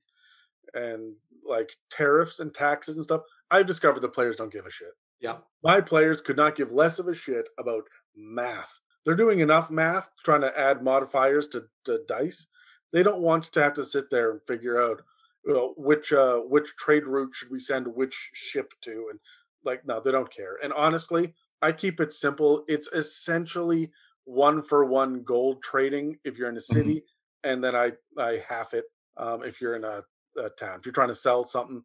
and 0.73 1.13
like 1.47 1.69
tariffs 1.89 2.39
and 2.39 2.53
taxes 2.53 2.95
and 2.95 3.03
stuff. 3.03 3.21
I've 3.51 3.65
discovered 3.65 4.01
the 4.01 4.09
players 4.09 4.35
don't 4.35 4.51
give 4.51 4.65
a 4.65 4.71
shit. 4.71 4.91
yeah. 5.19 5.37
My 5.63 5.81
players 5.81 6.21
could 6.21 6.37
not 6.37 6.55
give 6.55 6.71
less 6.71 6.99
of 6.99 7.07
a 7.07 7.15
shit 7.15 7.47
about 7.57 7.83
math. 8.15 8.79
They're 9.05 9.15
doing 9.15 9.39
enough 9.39 9.69
math 9.71 10.09
trying 10.25 10.41
to 10.41 10.59
add 10.59 10.83
modifiers 10.83 11.47
to, 11.49 11.65
to 11.85 12.01
dice. 12.07 12.47
They 12.91 13.03
don't 13.03 13.21
want 13.21 13.45
to 13.51 13.63
have 13.63 13.73
to 13.75 13.85
sit 13.85 14.09
there 14.09 14.31
and 14.31 14.41
figure 14.47 14.81
out 14.81 15.01
you 15.47 15.53
know, 15.53 15.73
which 15.77 16.11
uh, 16.11 16.39
which 16.39 16.75
trade 16.75 17.05
route 17.05 17.33
should 17.33 17.49
we 17.49 17.59
send 17.59 17.87
which 17.87 18.31
ship 18.33 18.73
to, 18.81 19.07
and 19.09 19.19
like 19.63 19.85
no, 19.87 20.01
they 20.01 20.11
don't 20.11 20.31
care. 20.31 20.57
And 20.61 20.73
honestly, 20.73 21.33
I 21.61 21.71
keep 21.71 22.01
it 22.01 22.11
simple. 22.11 22.65
It's 22.67 22.89
essentially 22.89 23.91
one 24.25 24.61
for 24.61 24.83
one 24.83 25.23
gold 25.23 25.63
trading 25.63 26.17
if 26.25 26.37
you're 26.37 26.49
in 26.49 26.57
a 26.57 26.61
city, 26.61 27.03
and 27.45 27.63
then 27.63 27.75
I 27.75 27.91
I 28.17 28.43
half 28.47 28.73
it 28.73 28.85
um, 29.15 29.41
if 29.43 29.61
you're 29.61 29.77
in 29.77 29.85
a, 29.85 30.03
a 30.37 30.49
town. 30.51 30.79
If 30.79 30.85
you're 30.85 30.93
trying 30.93 31.09
to 31.09 31.15
sell 31.15 31.45
something 31.47 31.83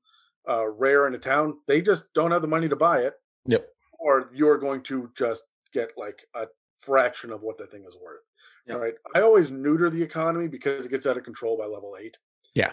uh, 0.49 0.67
rare 0.69 1.07
in 1.07 1.15
a 1.15 1.19
town, 1.19 1.59
they 1.67 1.81
just 1.81 2.13
don't 2.15 2.31
have 2.31 2.43
the 2.43 2.49
money 2.49 2.69
to 2.69 2.77
buy 2.77 3.01
it 3.03 3.15
Yep. 3.47 3.67
or 3.99 4.31
you're 4.35 4.59
going 4.59 4.83
to 4.85 5.11
just 5.17 5.45
get 5.73 5.91
like 5.97 6.23
a 6.35 6.47
fraction 6.79 7.31
of 7.33 7.43
what 7.43 7.59
the 7.59 7.67
thing 7.67 7.85
is 7.87 7.97
worth. 8.03 8.21
Right. 8.69 8.95
I 9.15 9.21
always 9.23 9.51
neuter 9.51 9.91
the 9.91 10.03
economy 10.03 10.47
because 10.49 10.87
it 10.87 10.91
gets 10.91 11.07
out 11.07 11.17
of 11.17 11.25
control 11.25 11.57
by 11.59 11.65
level 11.67 11.97
eight. 12.01 12.17
Yeah. 12.55 12.73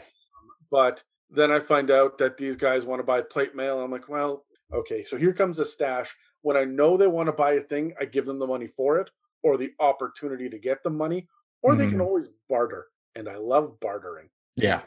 But 0.72 1.02
then 1.32 1.52
I 1.52 1.60
find 1.60 1.90
out 1.90 2.18
that 2.20 2.38
these 2.38 2.56
guys 2.56 2.86
want 2.86 3.00
to 3.00 3.04
buy 3.04 3.22
plate 3.22 3.56
mail. 3.56 3.76
And 3.76 3.84
I'm 3.86 3.92
like, 3.92 4.08
well, 4.10 4.46
okay, 4.74 5.04
so 5.04 5.18
here 5.18 5.34
comes 5.34 5.60
a 5.60 5.66
stash. 5.66 6.16
When 6.42 6.56
I 6.58 6.64
know 6.64 6.96
they 6.96 7.08
want 7.08 7.28
to 7.28 7.34
buy 7.34 7.54
a 7.54 7.62
thing, 7.62 7.94
I 8.00 8.06
give 8.06 8.26
them 8.28 8.38
the 8.40 8.46
money 8.48 8.68
for 8.68 9.00
it 9.00 9.10
or 9.44 9.58
the 9.58 9.72
opportunity 9.80 10.48
to 10.50 10.60
get 10.60 10.84
the 10.84 10.90
money, 10.90 11.28
or 11.64 11.76
they 11.76 11.88
can 11.88 11.98
Mhm. 12.00 12.06
always 12.06 12.30
barter. 12.50 12.88
And 13.16 13.28
I 13.30 13.38
love 13.38 13.80
bartering. 13.80 14.30
Yeah. 14.58 14.82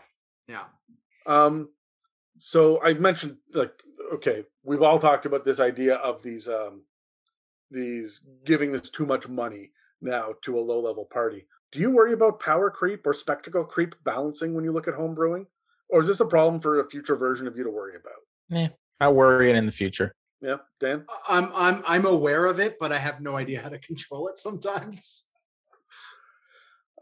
Yeah. 0.48 0.64
Um, 1.26 1.70
so 2.38 2.82
I 2.82 2.94
mentioned 2.94 3.36
like 3.54 3.72
okay, 4.14 4.44
we've 4.64 4.82
all 4.82 4.98
talked 4.98 5.26
about 5.26 5.44
this 5.44 5.60
idea 5.60 5.96
of 5.96 6.22
these 6.22 6.48
um 6.48 6.82
these 7.70 8.20
giving 8.44 8.72
this 8.72 8.90
too 8.90 9.06
much 9.06 9.28
money 9.28 9.70
now 10.00 10.34
to 10.42 10.58
a 10.58 10.60
low 10.60 10.80
level 10.80 11.06
party. 11.10 11.46
Do 11.70 11.80
you 11.80 11.90
worry 11.90 12.12
about 12.12 12.40
power 12.40 12.70
creep 12.70 13.06
or 13.06 13.14
spectacle 13.14 13.64
creep 13.64 13.94
balancing 14.04 14.54
when 14.54 14.64
you 14.64 14.72
look 14.72 14.88
at 14.88 14.94
home 14.94 15.14
brewing? 15.14 15.46
Or 15.88 16.02
is 16.02 16.08
this 16.08 16.20
a 16.20 16.26
problem 16.26 16.60
for 16.60 16.80
a 16.80 16.88
future 16.88 17.16
version 17.16 17.46
of 17.46 17.56
you 17.56 17.64
to 17.64 17.70
worry 17.70 17.94
about? 17.96 18.20
Yeah, 18.48 18.68
I 19.00 19.08
worry 19.08 19.50
it 19.50 19.56
in 19.56 19.66
the 19.66 19.72
future. 19.72 20.14
Yeah, 20.40 20.56
Dan? 20.80 21.06
I'm 21.28 21.50
I'm 21.54 21.82
I'm 21.86 22.06
aware 22.06 22.46
of 22.46 22.58
it, 22.58 22.76
but 22.78 22.92
I 22.92 22.98
have 22.98 23.20
no 23.20 23.36
idea 23.36 23.62
how 23.62 23.68
to 23.68 23.78
control 23.90 24.28
it 24.28 24.38
sometimes. 24.38 25.28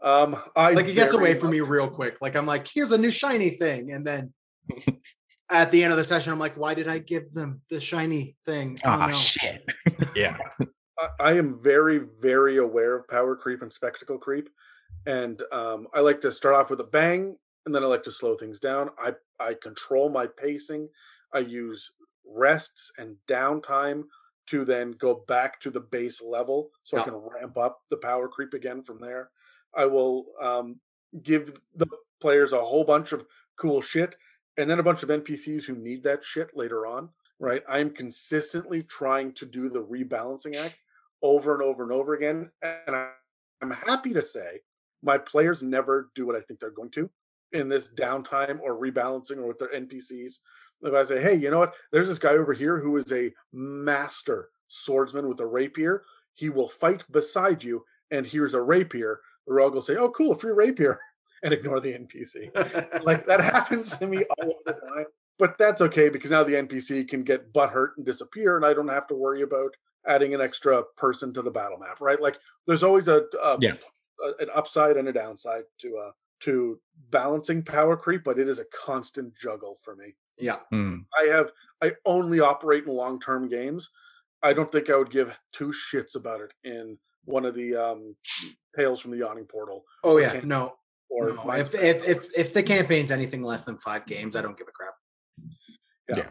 Um 0.01 0.41
I 0.55 0.71
Like 0.71 0.87
it 0.87 0.93
gets 0.93 1.13
away 1.13 1.35
from 1.35 1.51
me 1.51 1.59
real 1.61 1.89
quick. 1.89 2.17
Like 2.21 2.35
I'm 2.35 2.45
like, 2.45 2.67
here's 2.67 2.91
a 2.91 2.97
new 2.97 3.11
shiny 3.11 3.51
thing, 3.51 3.91
and 3.91 4.05
then 4.05 4.33
at 5.49 5.71
the 5.71 5.83
end 5.83 5.91
of 5.91 5.97
the 5.97 6.03
session, 6.03 6.31
I'm 6.31 6.39
like, 6.39 6.55
why 6.55 6.73
did 6.73 6.87
I 6.87 6.99
give 6.99 7.31
them 7.33 7.61
the 7.69 7.79
shiny 7.79 8.37
thing? 8.45 8.79
Oh, 8.85 8.89
Ah, 8.89 9.07
no. 9.07 9.13
shit. 9.13 9.65
yeah. 10.15 10.37
I, 10.97 11.09
I 11.19 11.33
am 11.33 11.59
very, 11.61 11.99
very 12.21 12.57
aware 12.57 12.95
of 12.95 13.07
power 13.07 13.35
creep 13.35 13.61
and 13.61 13.71
spectacle 13.71 14.17
creep. 14.17 14.49
And 15.05 15.41
um, 15.51 15.87
I 15.93 15.99
like 15.99 16.21
to 16.21 16.31
start 16.31 16.55
off 16.55 16.69
with 16.69 16.79
a 16.79 16.85
bang 16.85 17.35
and 17.65 17.75
then 17.75 17.83
I 17.83 17.87
like 17.87 18.03
to 18.03 18.11
slow 18.11 18.35
things 18.35 18.59
down. 18.59 18.91
I, 18.97 19.13
I 19.39 19.55
control 19.61 20.09
my 20.09 20.25
pacing. 20.27 20.87
I 21.33 21.39
use 21.39 21.91
rests 22.25 22.91
and 22.97 23.17
downtime 23.27 24.03
to 24.47 24.63
then 24.63 24.91
go 24.91 25.23
back 25.27 25.59
to 25.61 25.69
the 25.69 25.79
base 25.81 26.21
level 26.21 26.69
so 26.83 26.97
I 26.97 27.03
can 27.03 27.13
ramp 27.15 27.57
up 27.57 27.81
the 27.89 27.97
power 27.97 28.27
creep 28.27 28.53
again 28.53 28.83
from 28.83 28.99
there. 29.01 29.31
I 29.75 29.85
will 29.85 30.27
um, 30.41 30.79
give 31.23 31.59
the 31.75 31.87
players 32.19 32.53
a 32.53 32.61
whole 32.61 32.83
bunch 32.83 33.11
of 33.11 33.25
cool 33.57 33.81
shit 33.81 34.15
and 34.57 34.69
then 34.69 34.79
a 34.79 34.83
bunch 34.83 35.03
of 35.03 35.09
NPCs 35.09 35.63
who 35.63 35.75
need 35.75 36.03
that 36.03 36.23
shit 36.23 36.55
later 36.55 36.85
on. 36.85 37.09
Right. 37.39 37.63
I'm 37.67 37.89
consistently 37.89 38.83
trying 38.83 39.33
to 39.33 39.45
do 39.47 39.67
the 39.69 39.83
rebalancing 39.83 40.55
act 40.55 40.75
over 41.23 41.53
and 41.53 41.63
over 41.63 41.81
and 41.81 41.91
over 41.91 42.13
again. 42.13 42.51
And 42.61 42.95
I'm 43.61 43.71
happy 43.71 44.13
to 44.13 44.21
say 44.21 44.61
my 45.01 45.17
players 45.17 45.63
never 45.63 46.11
do 46.13 46.27
what 46.27 46.35
I 46.35 46.41
think 46.41 46.59
they're 46.59 46.69
going 46.69 46.91
to 46.91 47.09
in 47.51 47.67
this 47.67 47.91
downtime 47.91 48.59
or 48.61 48.79
rebalancing 48.79 49.37
or 49.37 49.47
with 49.47 49.59
their 49.59 49.69
NPCs. 49.69 50.35
If 50.83 50.93
I 50.93 51.03
say, 51.03 51.21
hey, 51.21 51.35
you 51.35 51.51
know 51.51 51.59
what? 51.59 51.73
There's 51.91 52.07
this 52.07 52.19
guy 52.19 52.31
over 52.31 52.53
here 52.53 52.79
who 52.79 52.97
is 52.97 53.11
a 53.11 53.31
master 53.53 54.49
swordsman 54.67 55.27
with 55.27 55.39
a 55.39 55.45
rapier. 55.45 56.03
He 56.33 56.49
will 56.49 56.69
fight 56.69 57.03
beside 57.11 57.63
you, 57.63 57.85
and 58.09 58.25
here's 58.25 58.53
a 58.53 58.61
rapier. 58.61 59.19
The 59.47 59.53
rogue 59.53 59.73
will 59.73 59.81
say, 59.81 59.95
oh, 59.97 60.09
cool, 60.09 60.31
a 60.33 60.37
free 60.37 60.51
rapier, 60.51 60.99
and 61.43 61.53
ignore 61.53 61.79
the 61.79 61.93
NPC 61.93 63.03
like 63.03 63.25
that 63.25 63.41
happens 63.55 63.97
to 63.97 64.07
me 64.07 64.23
all 64.39 64.49
of 64.49 64.55
the 64.65 64.73
time. 64.73 65.05
But 65.39 65.57
that's 65.57 65.81
okay 65.81 66.09
because 66.09 66.29
now 66.29 66.43
the 66.43 66.53
NPC 66.53 67.07
can 67.07 67.23
get 67.23 67.51
butt 67.51 67.71
hurt 67.71 67.97
and 67.97 68.05
disappear, 68.05 68.57
and 68.57 68.65
I 68.65 68.73
don't 68.73 68.87
have 68.87 69.07
to 69.07 69.15
worry 69.15 69.41
about 69.41 69.75
adding 70.07 70.33
an 70.35 70.41
extra 70.41 70.83
person 70.97 71.33
to 71.33 71.41
the 71.41 71.49
battle 71.51 71.77
map, 71.79 71.99
right? 72.01 72.21
Like 72.21 72.37
there's 72.67 72.83
always 72.83 73.07
a, 73.07 73.23
a 73.41 73.57
Yeah. 73.59 73.73
a- 74.23 74.43
an 74.43 74.49
upside 74.53 74.97
and 74.97 75.07
a 75.07 75.13
downside 75.13 75.63
to 75.81 75.97
uh 75.97 76.11
to 76.41 76.79
balancing 77.11 77.63
power 77.63 77.95
creep, 77.97 78.23
but 78.23 78.39
it 78.39 78.47
is 78.49 78.57
a 78.59 78.65
constant 78.73 79.35
juggle 79.37 79.77
for 79.83 79.95
me. 79.95 80.15
yeah. 80.37 80.57
Hmm. 80.71 80.97
I 81.19 81.27
have 81.27 81.51
I 81.81 81.93
only 82.05 82.39
operate 82.39 82.85
in 82.85 82.93
long 82.93 83.19
term 83.19 83.47
games. 83.47 83.89
I 84.43 84.53
don't 84.53 84.71
think 84.71 84.89
I 84.89 84.97
would 84.97 85.11
give 85.11 85.35
two 85.51 85.71
shits 85.71 86.15
about 86.15 86.41
it 86.41 86.51
in 86.63 86.97
one 87.25 87.45
of 87.45 87.53
the 87.55 87.75
um 87.75 88.15
Tales 88.75 89.01
from 89.01 89.11
the 89.11 89.17
Yawning 89.17 89.45
Portal 89.45 89.83
Oh 90.03 90.17
yeah. 90.17 90.33
Okay. 90.33 90.41
No. 90.45 90.75
or 91.09 91.33
no. 91.33 91.51
If, 91.51 91.73
if 91.73 92.07
if 92.07 92.27
if 92.37 92.53
the 92.53 92.63
campaign's 92.63 93.11
anything 93.11 93.43
less 93.43 93.63
than 93.63 93.77
five 93.77 94.05
games, 94.05 94.35
I 94.35 94.41
don't 94.41 94.57
give 94.57 94.67
a 94.67 94.71
crap. 94.71 94.93
Yeah. 96.09 96.29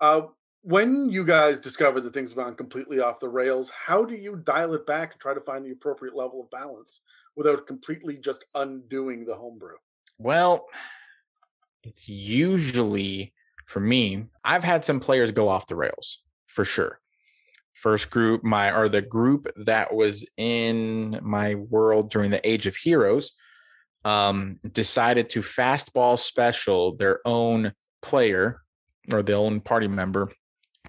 Uh, 0.00 0.28
when 0.62 1.08
you 1.08 1.24
guys 1.24 1.60
discover 1.60 2.00
that 2.00 2.12
things 2.12 2.30
have 2.30 2.44
gone 2.44 2.54
completely 2.54 3.00
off 3.00 3.20
the 3.20 3.28
rails, 3.28 3.70
how 3.70 4.04
do 4.04 4.14
you 4.14 4.36
dial 4.36 4.74
it 4.74 4.86
back 4.86 5.12
and 5.12 5.20
try 5.20 5.34
to 5.34 5.40
find 5.40 5.64
the 5.64 5.70
appropriate 5.70 6.14
level 6.14 6.42
of 6.42 6.50
balance 6.50 7.00
without 7.36 7.66
completely 7.66 8.18
just 8.18 8.44
undoing 8.54 9.24
the 9.24 9.34
homebrew? 9.34 9.76
Well, 10.18 10.66
it's 11.82 12.08
usually 12.08 13.32
for 13.70 13.80
me, 13.80 14.26
I've 14.44 14.64
had 14.64 14.84
some 14.84 15.00
players 15.00 15.30
go 15.30 15.48
off 15.48 15.68
the 15.68 15.76
rails 15.76 16.18
for 16.46 16.64
sure. 16.64 16.99
First 17.80 18.10
group, 18.10 18.44
my 18.44 18.70
or 18.70 18.88
the 18.88 19.00
group 19.00 19.50
that 19.64 19.94
was 19.94 20.26
in 20.36 21.18
my 21.22 21.54
world 21.54 22.10
during 22.10 22.30
the 22.30 22.46
Age 22.46 22.66
of 22.66 22.76
Heroes, 22.76 23.32
um, 24.04 24.58
decided 24.72 25.30
to 25.30 25.40
fastball 25.40 26.18
special 26.18 26.94
their 26.96 27.20
own 27.24 27.72
player 28.02 28.60
or 29.12 29.22
their 29.22 29.36
own 29.36 29.60
party 29.60 29.88
member, 29.88 30.30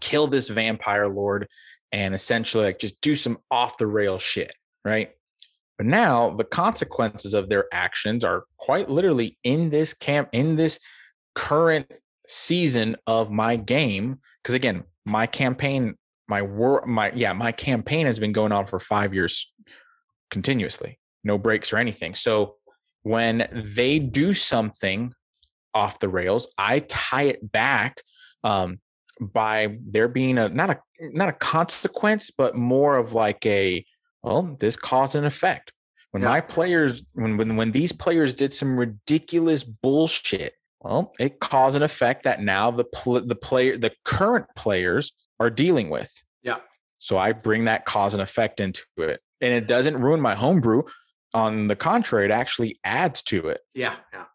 kill 0.01 0.27
this 0.27 0.49
vampire 0.49 1.07
lord, 1.07 1.47
and 1.93 2.13
essentially 2.13 2.65
like 2.65 2.79
just 2.79 2.99
do 2.99 3.15
some 3.15 3.37
off 3.49 3.77
the 3.77 3.87
rail 3.87 4.19
shit, 4.19 4.53
right? 4.83 5.11
But 5.77 5.87
now 5.87 6.31
the 6.31 6.43
consequences 6.43 7.33
of 7.33 7.49
their 7.49 7.65
actions 7.71 8.23
are 8.23 8.43
quite 8.57 8.89
literally 8.89 9.37
in 9.43 9.69
this 9.69 9.93
camp, 9.93 10.29
in 10.31 10.55
this 10.55 10.79
current 11.35 11.91
season 12.27 12.97
of 13.07 13.31
my 13.31 13.55
game. 13.55 14.19
Because 14.43 14.55
again, 14.55 14.83
my 15.05 15.25
campaign, 15.25 15.95
my 16.31 16.41
work, 16.41 16.87
my 16.87 17.11
yeah, 17.13 17.33
my 17.33 17.51
campaign 17.51 18.05
has 18.05 18.17
been 18.17 18.31
going 18.31 18.53
on 18.53 18.65
for 18.65 18.79
five 18.79 19.13
years 19.13 19.53
continuously, 20.31 20.97
no 21.25 21.37
breaks 21.37 21.73
or 21.73 21.77
anything. 21.77 22.15
So 22.15 22.55
when 23.03 23.35
they 23.75 23.99
do 23.99 24.33
something 24.33 25.13
off 25.73 25.99
the 25.99 26.07
rails, 26.07 26.47
I 26.57 26.79
tie 26.79 27.23
it 27.23 27.51
back 27.51 28.01
um, 28.45 28.79
by 29.19 29.77
there 29.85 30.07
being 30.07 30.37
a 30.37 30.47
not 30.47 30.69
a 30.69 30.79
not 31.01 31.27
a 31.27 31.33
consequence, 31.33 32.31
but 32.31 32.55
more 32.55 32.95
of 32.97 33.13
like 33.13 33.45
a 33.45 33.85
well, 34.23 34.55
this 34.59 34.77
cause 34.77 35.15
and 35.15 35.25
effect. 35.25 35.73
When 36.11 36.23
Yeah. 36.23 36.29
my 36.29 36.41
players, 36.41 37.03
when 37.13 37.35
when 37.35 37.57
when 37.57 37.71
these 37.71 37.91
players 37.91 38.33
did 38.33 38.53
some 38.53 38.79
ridiculous 38.79 39.63
bullshit, 39.65 40.53
well, 40.79 41.11
it 41.19 41.41
caused 41.41 41.75
an 41.75 41.83
effect 41.83 42.23
that 42.23 42.41
now 42.41 42.71
the 42.71 42.85
pl- 42.85 43.25
the 43.27 43.35
player, 43.35 43.77
the 43.77 43.91
current 44.05 44.45
players 44.55 45.11
are 45.41 45.49
dealing 45.49 45.89
with. 45.89 46.11
Yeah. 46.43 46.57
So 46.99 47.17
I 47.17 47.31
bring 47.31 47.65
that 47.65 47.85
cause 47.85 48.13
and 48.13 48.21
effect 48.21 48.59
into 48.59 48.83
it, 48.97 49.19
and 49.41 49.53
it 49.53 49.67
doesn't 49.67 49.97
ruin 49.97 50.21
my 50.21 50.35
homebrew. 50.35 50.83
On 51.33 51.67
the 51.67 51.75
contrary, 51.75 52.25
it 52.25 52.31
actually 52.31 52.79
adds 52.83 53.21
to 53.23 53.47
it. 53.47 53.61
Yeah, 53.73 53.95
yeah. 54.13 54.25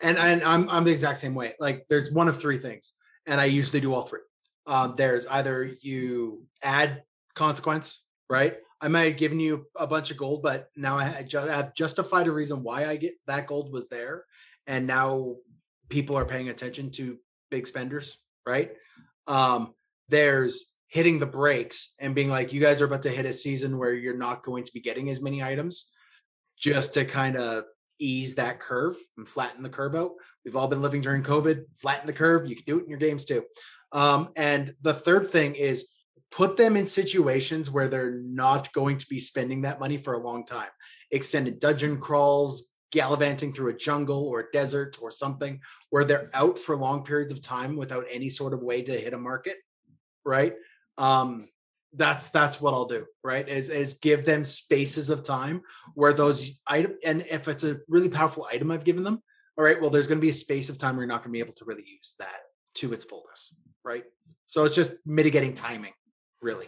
And 0.00 0.18
and 0.18 0.42
I'm 0.42 0.68
I'm 0.68 0.84
the 0.84 0.90
exact 0.90 1.18
same 1.18 1.34
way. 1.34 1.54
Like 1.60 1.86
there's 1.88 2.10
one 2.10 2.28
of 2.28 2.38
three 2.38 2.58
things, 2.58 2.94
and 3.26 3.40
I 3.40 3.44
usually 3.44 3.80
do 3.80 3.94
all 3.94 4.02
three. 4.02 4.20
Um, 4.66 4.94
there's 4.96 5.26
either 5.26 5.70
you 5.80 6.42
add 6.62 7.02
consequence, 7.34 8.04
right? 8.28 8.56
I 8.80 8.88
might 8.88 9.04
have 9.04 9.16
given 9.16 9.38
you 9.38 9.66
a 9.76 9.86
bunch 9.86 10.10
of 10.10 10.16
gold, 10.16 10.42
but 10.42 10.68
now 10.76 10.98
I 10.98 11.04
have 11.04 11.74
justified 11.74 12.26
a 12.26 12.32
reason 12.32 12.62
why 12.62 12.86
I 12.86 12.96
get 12.96 13.14
that 13.26 13.46
gold 13.46 13.72
was 13.72 13.88
there, 13.88 14.24
and 14.66 14.86
now 14.86 15.36
people 15.88 16.18
are 16.18 16.26
paying 16.26 16.48
attention 16.48 16.90
to 16.92 17.18
big 17.50 17.66
spenders, 17.66 18.18
right? 18.44 18.72
Um, 19.26 19.74
there's 20.08 20.74
hitting 20.88 21.18
the 21.18 21.26
brakes 21.26 21.94
and 21.98 22.14
being 22.14 22.30
like, 22.30 22.52
you 22.52 22.60
guys 22.60 22.80
are 22.80 22.86
about 22.86 23.02
to 23.02 23.10
hit 23.10 23.26
a 23.26 23.32
season 23.32 23.78
where 23.78 23.92
you're 23.92 24.16
not 24.16 24.42
going 24.42 24.64
to 24.64 24.72
be 24.72 24.80
getting 24.80 25.10
as 25.10 25.20
many 25.20 25.42
items, 25.42 25.92
just 26.58 26.94
to 26.94 27.04
kind 27.04 27.36
of 27.36 27.64
ease 27.98 28.34
that 28.36 28.60
curve 28.60 28.96
and 29.16 29.26
flatten 29.26 29.62
the 29.62 29.68
curve 29.68 29.94
out. 29.94 30.12
We've 30.44 30.56
all 30.56 30.68
been 30.68 30.82
living 30.82 31.00
during 31.00 31.22
COVID, 31.22 31.64
flatten 31.76 32.06
the 32.06 32.12
curve. 32.12 32.48
You 32.48 32.56
can 32.56 32.64
do 32.66 32.78
it 32.78 32.84
in 32.84 32.90
your 32.90 32.98
games 32.98 33.24
too. 33.24 33.44
Um, 33.92 34.30
and 34.36 34.74
the 34.82 34.94
third 34.94 35.28
thing 35.28 35.54
is 35.54 35.90
put 36.30 36.56
them 36.56 36.76
in 36.76 36.86
situations 36.86 37.70
where 37.70 37.88
they're 37.88 38.20
not 38.20 38.72
going 38.72 38.98
to 38.98 39.06
be 39.06 39.18
spending 39.18 39.62
that 39.62 39.80
money 39.80 39.96
for 39.96 40.14
a 40.14 40.22
long 40.22 40.44
time. 40.44 40.68
Extended 41.10 41.60
dungeon 41.60 41.98
crawls, 41.98 42.72
gallivanting 42.92 43.52
through 43.52 43.70
a 43.70 43.76
jungle 43.76 44.28
or 44.28 44.40
a 44.40 44.50
desert 44.52 44.96
or 45.02 45.10
something 45.10 45.60
where 45.90 46.04
they're 46.04 46.30
out 46.34 46.58
for 46.58 46.76
long 46.76 47.04
periods 47.04 47.32
of 47.32 47.40
time 47.40 47.76
without 47.76 48.04
any 48.10 48.30
sort 48.30 48.52
of 48.52 48.62
way 48.62 48.82
to 48.82 48.92
hit 48.92 49.14
a 49.14 49.18
market, 49.18 49.56
right? 50.26 50.54
Um, 50.98 51.48
that's 51.94 52.28
that's 52.28 52.60
what 52.60 52.74
I'll 52.74 52.84
do, 52.84 53.06
right? 53.24 53.48
Is 53.48 53.70
is 53.70 53.94
give 53.94 54.26
them 54.26 54.44
spaces 54.44 55.08
of 55.08 55.22
time 55.22 55.62
where 55.94 56.12
those 56.12 56.50
item 56.66 56.96
and 57.04 57.24
if 57.30 57.48
it's 57.48 57.64
a 57.64 57.78
really 57.88 58.10
powerful 58.10 58.46
item 58.50 58.70
I've 58.70 58.84
given 58.84 59.04
them, 59.04 59.22
all 59.56 59.64
right, 59.64 59.80
well, 59.80 59.90
there's 59.90 60.06
going 60.06 60.18
to 60.18 60.22
be 60.22 60.28
a 60.28 60.34
space 60.34 60.68
of 60.68 60.78
time 60.78 60.96
where 60.96 61.04
you're 61.04 61.08
not 61.08 61.22
going 61.22 61.30
to 61.30 61.32
be 61.32 61.38
able 61.38 61.54
to 61.54 61.64
really 61.64 61.84
use 61.86 62.14
that 62.18 62.40
to 62.74 62.92
its 62.92 63.04
fullness, 63.04 63.56
right? 63.84 64.04
So 64.44 64.64
it's 64.64 64.74
just 64.74 64.92
mitigating 65.06 65.54
timing, 65.54 65.94
really. 66.42 66.66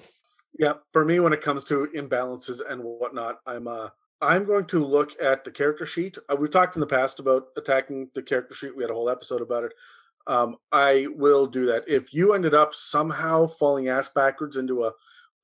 Yeah, 0.59 0.75
for 0.93 1.05
me, 1.05 1.21
when 1.21 1.35
it 1.35 1.43
comes 1.43 1.65
to 1.65 1.89
imbalances 1.95 2.61
and 2.67 2.83
whatnot, 2.83 3.41
I'm 3.47 3.69
uh, 3.69 3.89
I'm 4.21 4.45
going 4.45 4.65
to 4.67 4.85
look 4.85 5.21
at 5.23 5.45
the 5.45 5.51
character 5.51 5.87
sheet. 5.87 6.19
Uh, 6.29 6.37
we've 6.37 6.51
talked 6.51 6.75
in 6.75 6.81
the 6.81 6.87
past 6.87 7.21
about 7.21 7.49
attacking 7.57 8.11
the 8.15 8.23
character 8.23 8.55
sheet. 8.55 8.77
We 8.77 8.83
had 8.83 8.91
a 8.91 8.95
whole 8.95 9.11
episode 9.11 9.43
about 9.43 9.65
it. 9.65 9.73
Um, 10.29 10.57
I 10.71 11.07
will 11.17 11.47
do 11.47 11.67
that. 11.67 11.85
If 11.89 12.13
you 12.13 12.35
ended 12.35 12.55
up 12.55 12.75
somehow 12.75 13.47
falling 13.47 13.89
ass 13.89 14.11
backwards 14.11 14.59
into 14.59 14.85
a 14.85 14.93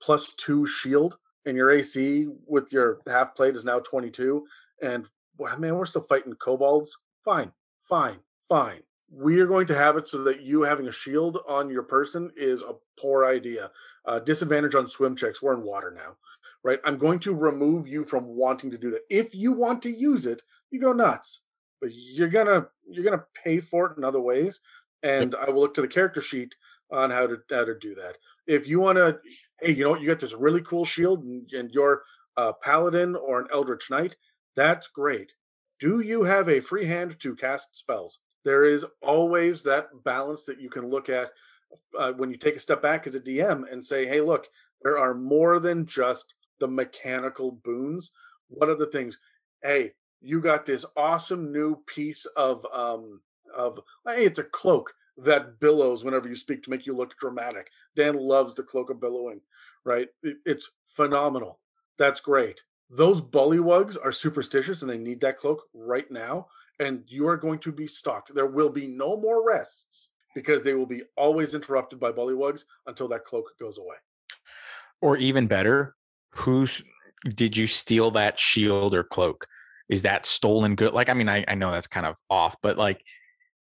plus 0.01 0.33
two 0.37 0.67
shield, 0.67 1.17
and 1.47 1.57
your 1.57 1.71
AC 1.71 2.27
with 2.47 2.73
your 2.73 3.01
half 3.07 3.35
plate 3.35 3.57
is 3.57 3.65
now 3.65 3.79
22, 3.81 4.47
and 4.83 5.07
well, 5.37 5.59
man, 5.59 5.77
we're 5.77 5.87
still 5.87 6.03
fighting 6.03 6.35
kobolds. 6.35 6.97
Fine, 7.25 7.53
fine, 7.89 8.19
fine. 8.49 8.81
We 9.11 9.41
are 9.41 9.47
going 9.47 9.67
to 9.69 9.75
have 9.75 9.97
it 9.97 10.09
so 10.09 10.23
that 10.25 10.43
you 10.43 10.63
having 10.63 10.89
a 10.89 10.93
shield 10.93 11.39
on 11.49 11.71
your 11.71 11.83
person 11.83 12.31
is 12.37 12.63
a 12.63 12.75
poor 13.01 13.25
idea. 13.25 13.71
Uh, 14.05 14.19
disadvantage 14.19 14.75
on 14.75 14.89
swim 14.89 15.17
checks. 15.17 15.41
We're 15.41 15.55
in 15.55 15.63
water 15.63 15.91
now, 15.97 16.17
right? 16.63 16.81
I'm 16.85 16.99
going 16.99 17.21
to 17.21 17.35
remove 17.35 17.87
you 17.87 18.05
from 18.05 18.27
wanting 18.27 18.71
to 18.71 18.79
do 18.79 18.91
that. 18.91 19.03
If 19.09 19.35
you 19.35 19.53
want 19.53 19.83
to 19.83 19.91
use 19.91 20.27
it, 20.27 20.43
you 20.71 20.81
go 20.81 20.93
nuts, 20.93 21.41
but 21.85 21.93
you're 21.93 22.29
gonna 22.29 22.67
you're 22.89 23.05
gonna 23.05 23.25
pay 23.45 23.61
for 23.61 23.91
it 23.91 23.99
in 23.99 24.05
other 24.05 24.21
ways. 24.21 24.61
And 25.03 25.35
I 25.35 25.51
will 25.51 25.61
look 25.61 25.75
to 25.75 25.83
the 25.83 25.89
character 25.89 26.23
sheet 26.23 26.55
on 26.91 27.11
how 27.11 27.27
to 27.27 27.37
how 27.51 27.67
to 27.67 27.79
do 27.79 27.95
that. 27.97 28.17
If 28.47 28.67
you 28.67 28.81
want 28.81 28.97
to, 28.97 29.19
hey, 29.61 29.73
you 29.73 29.85
know 29.85 29.91
what? 29.91 30.01
You 30.01 30.09
got 30.09 30.19
this 30.19 30.33
really 30.33 30.63
cool 30.63 30.87
shield, 30.87 31.25
and, 31.25 31.47
and 31.53 31.71
you're 31.73 32.03
a 32.39 32.55
paladin 32.55 33.17
or 33.17 33.39
an 33.39 33.49
eldritch 33.53 33.91
knight. 33.91 34.17
That's 34.57 34.87
great. 34.87 35.35
Do 35.79 36.01
you 36.01 36.23
have 36.23 36.49
a 36.49 36.61
free 36.61 36.87
hand 36.87 37.21
to 37.21 37.37
cast 37.37 37.77
spells? 37.77 38.21
There 38.47 38.65
is 38.65 38.87
always 39.03 39.63
that 39.65 39.89
balance 40.05 40.47
that 40.47 40.61
you 40.61 40.71
can 40.71 40.89
look 40.89 41.11
at 41.11 41.33
uh, 41.99 42.13
when 42.13 42.31
you 42.31 42.39
take 42.39 42.57
a 42.57 42.61
step 42.61 42.81
back 42.81 43.07
as 43.07 43.15
a 43.15 43.21
DM 43.21 43.71
and 43.71 43.85
say, 43.85 44.07
hey, 44.07 44.23
look, 44.23 44.47
there 44.83 44.99
are 44.99 45.13
more 45.13 45.61
than 45.61 45.85
just 45.85 46.33
the 46.61 46.69
mechanical 46.69 47.53
boons. 47.53 48.11
What 48.49 48.71
are 48.71 48.77
the 48.77 48.87
things? 48.87 49.19
Hey, 49.63 49.93
you 50.25 50.41
got 50.41 50.67
this 50.67 50.85
awesome 50.97 51.53
new 51.53 51.77
piece 51.87 52.27
of 52.37 52.67
um 52.73 53.21
of 53.55 53.81
hey, 54.07 54.25
it's 54.25 54.39
a 54.39 54.45
cloak 54.45 54.93
that 55.17 55.61
billows 55.61 56.03
whenever 56.03 56.29
you 56.29 56.35
speak 56.35 56.63
to 56.65 56.71
make 56.71 56.87
you 56.87 56.97
look 56.97 57.17
dramatic. 57.19 57.69
Dan 57.95 58.15
loves 58.15 58.55
the 58.55 58.63
cloak 58.63 58.91
of 58.91 59.01
billowing, 59.01 59.41
right? 59.85 60.09
It, 60.23 60.39
it's 60.45 60.71
phenomenal. 60.87 61.61
That's 61.99 62.21
great. 62.21 62.63
Those 62.91 63.21
bullywugs 63.21 63.97
are 64.03 64.13
superstitious 64.13 64.83
and 64.83 64.91
they 64.91 64.99
need 64.99 65.21
that 65.21 65.39
cloak 65.39 65.63
right 65.73 66.11
now. 66.11 66.49
And 66.81 67.05
you 67.07 67.29
are 67.29 67.37
going 67.37 67.61
to 67.61 67.73
be 67.73 67.87
stalked. 67.87 68.35
There 68.35 68.47
will 68.47 68.71
be 68.71 68.89
no 68.89 69.17
more 69.17 69.47
rests 69.47 70.09
because 70.35 70.65
they 70.65 70.75
will 70.75 70.87
be 70.87 71.03
always 71.17 71.55
interrupted 71.55 72.01
by 72.01 72.11
bullywugs 72.11 72.65
until 72.87 73.07
that 73.09 73.25
cloak 73.25 73.53
goes 73.61 73.79
away. 73.79 73.97
Or 75.01 75.17
even 75.17 75.47
better, 75.47 75.95
who's 76.33 76.83
did 77.25 77.57
you 77.57 77.67
steal 77.67 78.11
that 78.13 78.39
shield 78.39 78.95
or 78.95 79.05
cloak? 79.05 79.47
Is 79.89 80.03
that 80.03 80.27
stolen 80.27 80.75
good? 80.75 80.93
Like, 80.95 81.09
I 81.09 81.15
mean, 81.15 81.29
I, 81.29 81.45
I 81.47 81.55
know 81.55 81.71
that's 81.71 81.87
kind 81.87 82.07
of 82.07 82.17
off, 82.31 82.57
but 82.63 82.79
like, 82.79 83.03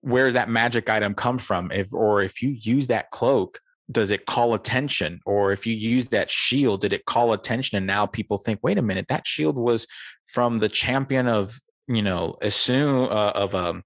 where's 0.01 0.33
that 0.33 0.49
magic 0.49 0.89
item 0.89 1.13
come 1.13 1.37
from? 1.37 1.71
If 1.71 1.93
or 1.93 2.21
if 2.21 2.41
you 2.41 2.49
use 2.49 2.87
that 2.87 3.11
cloak, 3.11 3.59
does 3.91 4.11
it 4.11 4.25
call 4.25 4.53
attention? 4.53 5.19
Or 5.25 5.51
if 5.51 5.65
you 5.65 5.75
use 5.75 6.09
that 6.09 6.29
shield, 6.29 6.81
did 6.81 6.93
it 6.93 7.05
call 7.05 7.33
attention? 7.33 7.77
And 7.77 7.87
now 7.87 8.05
people 8.05 8.37
think, 8.37 8.59
wait 8.63 8.77
a 8.77 8.81
minute, 8.81 9.07
that 9.09 9.27
shield 9.27 9.55
was 9.55 9.87
from 10.25 10.59
the 10.59 10.69
champion 10.69 11.27
of 11.27 11.59
you 11.89 12.03
know, 12.03 12.37
assume 12.41 13.05
uh, 13.05 13.31
of 13.31 13.55
um 13.55 13.83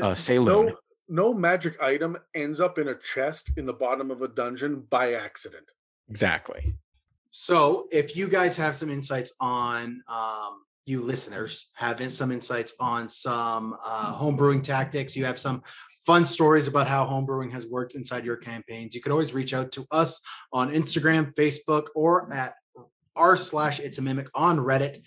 uh, 0.00 0.14
Saloon. 0.14 0.66
No, 0.66 0.76
no 1.08 1.34
magic 1.34 1.80
item 1.82 2.16
ends 2.34 2.60
up 2.60 2.78
in 2.78 2.88
a 2.88 2.94
chest 2.94 3.50
in 3.56 3.66
the 3.66 3.72
bottom 3.72 4.10
of 4.10 4.22
a 4.22 4.28
dungeon 4.28 4.86
by 4.88 5.14
accident. 5.14 5.70
Exactly. 6.08 6.74
So, 7.30 7.88
if 7.90 8.16
you 8.16 8.28
guys 8.28 8.56
have 8.56 8.76
some 8.76 8.88
insights 8.88 9.32
on, 9.40 10.02
um, 10.08 10.62
you 10.86 11.00
listeners 11.00 11.70
have 11.74 12.00
in- 12.00 12.10
some 12.10 12.30
insights 12.30 12.74
on 12.80 13.08
some 13.08 13.76
uh, 13.84 14.12
home 14.12 14.36
brewing 14.36 14.62
tactics, 14.62 15.16
you 15.16 15.24
have 15.24 15.38
some 15.38 15.62
fun 16.06 16.26
stories 16.26 16.66
about 16.66 16.86
how 16.86 17.06
homebrewing 17.06 17.50
has 17.50 17.66
worked 17.66 17.94
inside 17.94 18.24
your 18.24 18.36
campaigns, 18.36 18.94
you 18.94 19.00
can 19.00 19.12
always 19.12 19.32
reach 19.32 19.54
out 19.54 19.72
to 19.72 19.86
us 19.90 20.20
on 20.52 20.70
Instagram, 20.70 21.34
Facebook, 21.34 21.86
or 21.94 22.32
at 22.32 22.54
r 23.16 23.36
slash 23.36 23.80
it's 23.80 23.98
a 23.98 24.02
mimic 24.02 24.28
on 24.34 24.58
Reddit. 24.58 25.02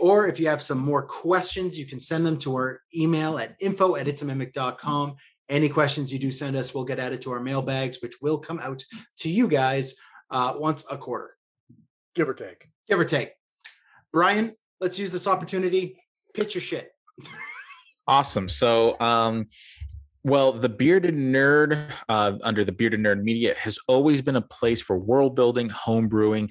Or 0.00 0.26
if 0.28 0.38
you 0.38 0.46
have 0.48 0.62
some 0.62 0.78
more 0.78 1.02
questions, 1.02 1.76
you 1.78 1.84
can 1.84 1.98
send 1.98 2.24
them 2.24 2.38
to 2.38 2.54
our 2.54 2.80
email 2.96 3.36
at 3.36 3.56
info 3.60 3.96
at 3.96 4.06
itsamimic.com. 4.06 5.16
Any 5.48 5.68
questions 5.68 6.12
you 6.12 6.18
do 6.20 6.30
send 6.30 6.56
us 6.56 6.72
will 6.72 6.84
get 6.84 7.00
added 7.00 7.20
to 7.22 7.32
our 7.32 7.40
mailbags, 7.40 8.00
which 8.00 8.14
will 8.22 8.38
come 8.38 8.60
out 8.60 8.84
to 9.18 9.28
you 9.28 9.48
guys 9.48 9.96
uh, 10.30 10.54
once 10.56 10.84
a 10.90 10.96
quarter, 10.96 11.36
Give 12.14 12.28
or 12.28 12.34
take. 12.34 12.68
give 12.88 13.00
or 13.00 13.04
take. 13.04 13.32
Brian, 14.12 14.54
let's 14.80 14.98
use 14.98 15.10
this 15.10 15.26
opportunity. 15.26 15.96
Pitch 16.34 16.54
your 16.54 16.62
shit. 16.62 16.92
Awesome. 18.06 18.48
So, 18.48 18.98
um, 19.00 19.46
well, 20.24 20.52
the 20.52 20.68
Bearded 20.68 21.14
Nerd, 21.14 21.90
uh, 22.08 22.32
under 22.42 22.64
the 22.64 22.72
Bearded 22.72 23.00
Nerd 23.00 23.22
Media, 23.22 23.54
has 23.58 23.78
always 23.86 24.22
been 24.22 24.36
a 24.36 24.42
place 24.42 24.80
for 24.80 24.98
world 24.98 25.34
building, 25.36 25.68
home 25.68 26.08
brewing, 26.08 26.50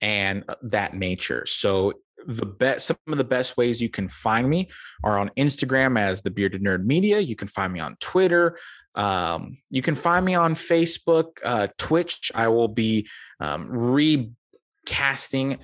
and 0.00 0.44
uh, 0.48 0.54
that 0.62 0.94
nature. 0.94 1.44
So, 1.46 1.94
the 2.26 2.46
best, 2.46 2.86
some 2.86 2.96
of 3.08 3.18
the 3.18 3.24
best 3.24 3.56
ways 3.56 3.80
you 3.80 3.88
can 3.88 4.08
find 4.08 4.48
me 4.48 4.70
are 5.04 5.18
on 5.18 5.30
Instagram 5.36 5.98
as 5.98 6.22
the 6.22 6.30
Bearded 6.30 6.62
Nerd 6.62 6.84
Media. 6.84 7.20
You 7.20 7.36
can 7.36 7.48
find 7.48 7.72
me 7.72 7.80
on 7.80 7.96
Twitter. 8.00 8.58
Um, 8.94 9.58
you 9.70 9.82
can 9.82 9.94
find 9.94 10.24
me 10.24 10.34
on 10.34 10.54
Facebook, 10.54 11.38
uh, 11.44 11.68
Twitch. 11.78 12.32
I 12.34 12.48
will 12.48 12.68
be 12.68 13.08
um, 13.38 13.68
recasting 13.68 15.58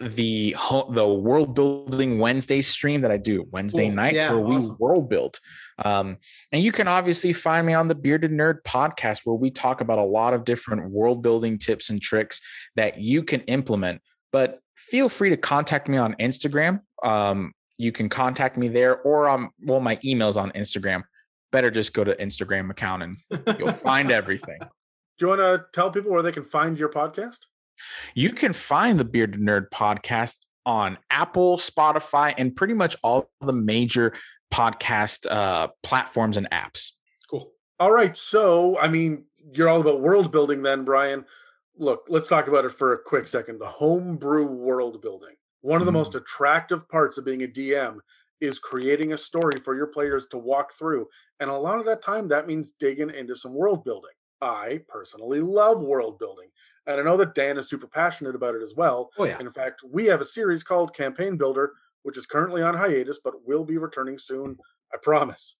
the 0.00 0.54
the 0.90 1.06
world 1.06 1.54
building 1.54 2.18
Wednesday 2.18 2.60
stream 2.60 3.00
that 3.00 3.10
I 3.10 3.16
do 3.16 3.46
Wednesday 3.50 3.88
nights 3.88 4.16
Yeah, 4.16 4.30
where 4.32 4.40
we 4.40 4.56
awesome. 4.56 4.76
world 4.78 5.08
build. 5.10 5.40
Um, 5.84 6.18
and 6.52 6.62
you 6.62 6.72
can 6.72 6.88
obviously 6.88 7.32
find 7.32 7.66
me 7.66 7.74
on 7.74 7.88
the 7.88 7.94
Bearded 7.94 8.30
Nerd 8.30 8.62
podcast 8.62 9.20
where 9.24 9.36
we 9.36 9.50
talk 9.50 9.80
about 9.80 9.98
a 9.98 10.04
lot 10.04 10.34
of 10.34 10.44
different 10.44 10.90
world 10.90 11.22
building 11.22 11.58
tips 11.58 11.90
and 11.90 12.00
tricks 12.00 12.40
that 12.76 13.00
you 13.00 13.22
can 13.22 13.40
implement. 13.42 14.00
But 14.32 14.60
feel 14.76 15.08
free 15.08 15.30
to 15.30 15.36
contact 15.36 15.88
me 15.88 15.96
on 15.98 16.14
Instagram. 16.14 16.80
Um, 17.02 17.52
you 17.76 17.92
can 17.92 18.08
contact 18.08 18.56
me 18.56 18.68
there 18.68 19.00
or 19.02 19.28
um, 19.28 19.50
well, 19.62 19.80
my 19.80 19.98
email's 20.04 20.36
on 20.36 20.50
Instagram. 20.52 21.02
Better 21.50 21.70
just 21.70 21.92
go 21.94 22.04
to 22.04 22.14
Instagram 22.16 22.70
account 22.70 23.02
and 23.02 23.16
you'll 23.58 23.72
find 23.72 24.10
everything. 24.20 24.58
Do 24.60 25.26
you 25.26 25.28
want 25.28 25.40
to 25.40 25.64
tell 25.72 25.90
people 25.90 26.12
where 26.12 26.22
they 26.22 26.32
can 26.32 26.44
find 26.44 26.78
your 26.78 26.88
podcast? 26.88 27.38
You 28.14 28.32
can 28.32 28.52
find 28.52 28.98
the 28.98 29.04
Bearded 29.04 29.40
Nerd 29.40 29.70
podcast 29.70 30.36
on 30.66 30.98
Apple, 31.10 31.56
Spotify, 31.56 32.34
and 32.36 32.54
pretty 32.54 32.74
much 32.74 32.96
all 33.02 33.30
the 33.40 33.52
major 33.52 34.14
podcast 34.52 35.30
uh, 35.30 35.68
platforms 35.82 36.36
and 36.36 36.48
apps. 36.50 36.92
Cool. 37.30 37.52
All 37.80 37.92
right. 37.92 38.16
So, 38.16 38.78
I 38.78 38.88
mean, 38.88 39.24
you're 39.52 39.68
all 39.68 39.80
about 39.80 40.00
world 40.00 40.30
building 40.32 40.62
then, 40.62 40.84
Brian. 40.84 41.24
Look, 41.76 42.04
let's 42.08 42.26
talk 42.28 42.48
about 42.48 42.64
it 42.64 42.72
for 42.72 42.92
a 42.92 42.98
quick 42.98 43.26
second. 43.28 43.60
The 43.60 43.66
homebrew 43.68 44.46
world 44.46 45.00
building. 45.00 45.34
One 45.60 45.80
of 45.80 45.86
the 45.86 45.92
Mm. 45.92 45.94
most 45.94 46.14
attractive 46.14 46.88
parts 46.88 47.18
of 47.18 47.24
being 47.24 47.42
a 47.42 47.46
DM 47.46 47.98
is 48.40 48.58
creating 48.58 49.12
a 49.12 49.18
story 49.18 49.58
for 49.64 49.74
your 49.74 49.86
players 49.88 50.26
to 50.28 50.38
walk 50.38 50.72
through. 50.72 51.08
And 51.40 51.50
a 51.50 51.56
lot 51.56 51.78
of 51.78 51.84
that 51.86 52.02
time, 52.02 52.28
that 52.28 52.46
means 52.46 52.72
digging 52.72 53.10
into 53.10 53.34
some 53.34 53.54
world 53.54 53.84
building. 53.84 54.12
I 54.40 54.80
personally 54.88 55.40
love 55.40 55.82
world 55.82 56.18
building. 56.18 56.48
And 56.88 56.98
I 56.98 57.04
know 57.04 57.18
that 57.18 57.34
Dan 57.34 57.58
is 57.58 57.68
super 57.68 57.86
passionate 57.86 58.34
about 58.34 58.54
it 58.54 58.62
as 58.62 58.74
well. 58.74 59.10
Oh, 59.18 59.24
yeah. 59.24 59.38
In 59.38 59.52
fact, 59.52 59.82
we 59.88 60.06
have 60.06 60.22
a 60.22 60.24
series 60.24 60.62
called 60.64 60.96
Campaign 60.96 61.36
Builder, 61.36 61.74
which 62.02 62.16
is 62.16 62.26
currently 62.26 62.62
on 62.62 62.74
hiatus, 62.74 63.20
but 63.22 63.46
will 63.46 63.64
be 63.64 63.76
returning 63.76 64.18
soon, 64.18 64.56
I 64.92 64.96
promise. 65.02 65.56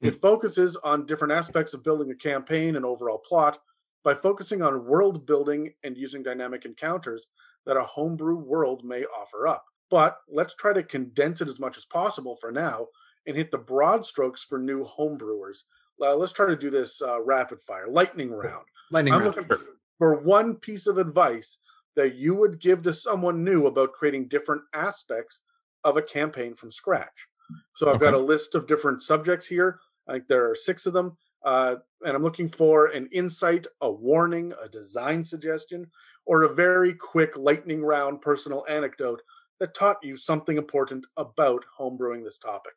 It 0.00 0.22
focuses 0.22 0.76
on 0.76 1.06
different 1.06 1.32
aspects 1.32 1.74
of 1.74 1.82
building 1.82 2.12
a 2.12 2.14
campaign 2.14 2.76
and 2.76 2.84
overall 2.84 3.18
plot 3.18 3.58
by 4.04 4.14
focusing 4.14 4.62
on 4.62 4.86
world 4.86 5.26
building 5.26 5.72
and 5.82 5.98
using 5.98 6.22
dynamic 6.22 6.64
encounters 6.64 7.26
that 7.66 7.76
a 7.76 7.82
homebrew 7.82 8.36
world 8.36 8.84
may 8.84 9.04
offer 9.06 9.48
up. 9.48 9.64
But 9.90 10.18
let's 10.28 10.54
try 10.54 10.72
to 10.72 10.84
condense 10.84 11.40
it 11.40 11.48
as 11.48 11.58
much 11.58 11.76
as 11.76 11.84
possible 11.84 12.36
for 12.36 12.52
now 12.52 12.86
and 13.26 13.36
hit 13.36 13.50
the 13.50 13.58
broad 13.58 14.06
strokes 14.06 14.44
for 14.44 14.58
new 14.58 14.84
homebrewers. 14.84 15.64
Uh, 16.00 16.14
let's 16.14 16.32
try 16.32 16.46
to 16.46 16.56
do 16.56 16.70
this 16.70 17.02
uh, 17.02 17.20
rapid 17.20 17.60
fire, 17.62 17.88
lightning 17.88 18.30
round. 18.30 18.64
Lightning 18.92 19.14
I'm 19.14 19.22
round. 19.22 19.36
looking 19.36 19.58
for 19.98 20.20
one 20.20 20.54
piece 20.54 20.86
of 20.86 20.98
advice 20.98 21.58
that 21.96 22.14
you 22.14 22.34
would 22.34 22.60
give 22.60 22.82
to 22.82 22.92
someone 22.92 23.44
new 23.44 23.66
about 23.66 23.92
creating 23.92 24.28
different 24.28 24.62
aspects 24.72 25.42
of 25.84 25.96
a 25.96 26.02
campaign 26.02 26.54
from 26.54 26.70
scratch. 26.70 27.26
So 27.74 27.90
I've 27.90 28.00
got 28.00 28.14
a 28.14 28.18
list 28.18 28.54
of 28.54 28.66
different 28.66 29.02
subjects 29.02 29.46
here. 29.46 29.80
I 30.06 30.12
think 30.12 30.28
there 30.28 30.48
are 30.50 30.54
six 30.54 30.86
of 30.86 30.92
them. 30.92 31.16
Uh, 31.44 31.76
and 32.04 32.16
I'm 32.16 32.22
looking 32.22 32.48
for 32.48 32.86
an 32.86 33.08
insight, 33.12 33.66
a 33.80 33.90
warning, 33.90 34.52
a 34.62 34.68
design 34.68 35.24
suggestion, 35.24 35.86
or 36.26 36.42
a 36.42 36.54
very 36.54 36.94
quick 36.94 37.36
lightning 37.36 37.82
round 37.82 38.20
personal 38.20 38.64
anecdote 38.68 39.22
that 39.60 39.74
taught 39.74 39.98
you 40.02 40.16
something 40.16 40.56
important 40.56 41.06
about 41.16 41.64
homebrewing 41.78 42.24
this 42.24 42.38
topic. 42.38 42.72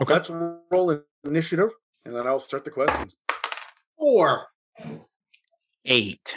Okay. 0.00 0.12
Let's 0.12 0.30
roll 0.30 1.00
initiative, 1.24 1.70
and 2.04 2.14
then 2.14 2.26
I'll 2.26 2.40
start 2.40 2.64
the 2.64 2.70
questions. 2.70 3.16
Four. 3.96 4.46
Eight. 5.84 6.36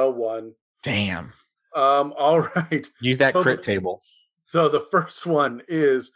Oh, 0.00 0.10
one. 0.10 0.54
Damn. 0.82 1.32
Um, 1.76 2.14
all 2.18 2.40
right. 2.40 2.86
Use 3.00 3.18
that 3.18 3.34
So 3.34 3.42
crit 3.42 3.58
the- 3.58 3.62
table. 3.64 4.02
So 4.44 4.68
the 4.68 4.86
first 4.90 5.26
one 5.26 5.62
is 5.68 6.10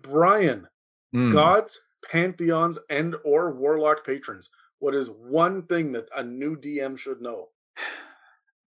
Brian, 0.00 0.68
Mm. 1.14 1.32
gods, 1.32 1.80
pantheons, 2.10 2.78
and 2.90 3.16
or 3.24 3.52
warlock 3.52 4.04
patrons. 4.06 4.48
What 4.78 4.94
is 4.94 5.08
one 5.10 5.62
thing 5.62 5.92
that 5.92 6.08
a 6.16 6.22
new 6.22 6.54
DM 6.56 6.96
should 6.98 7.20
know? 7.20 7.48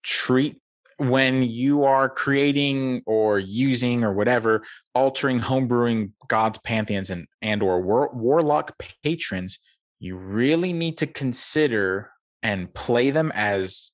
treat 0.04 0.58
when 0.98 1.44
you 1.44 1.84
are 1.84 2.10
creating 2.10 3.02
or 3.06 3.38
using 3.40 4.04
or 4.04 4.14
whatever 4.14 4.64
altering 4.96 5.40
homebrewing 5.40 6.12
gods 6.30 6.58
pantheons 6.64 7.10
and 7.10 7.28
and 7.42 7.62
or 7.62 7.82
war, 7.82 8.10
warlock 8.14 8.78
patrons 9.04 9.60
you 10.00 10.16
really 10.16 10.72
need 10.72 10.98
to 10.98 11.06
consider 11.08 12.12
and 12.42 12.74
play 12.74 13.12
them 13.12 13.32
as 13.36 13.92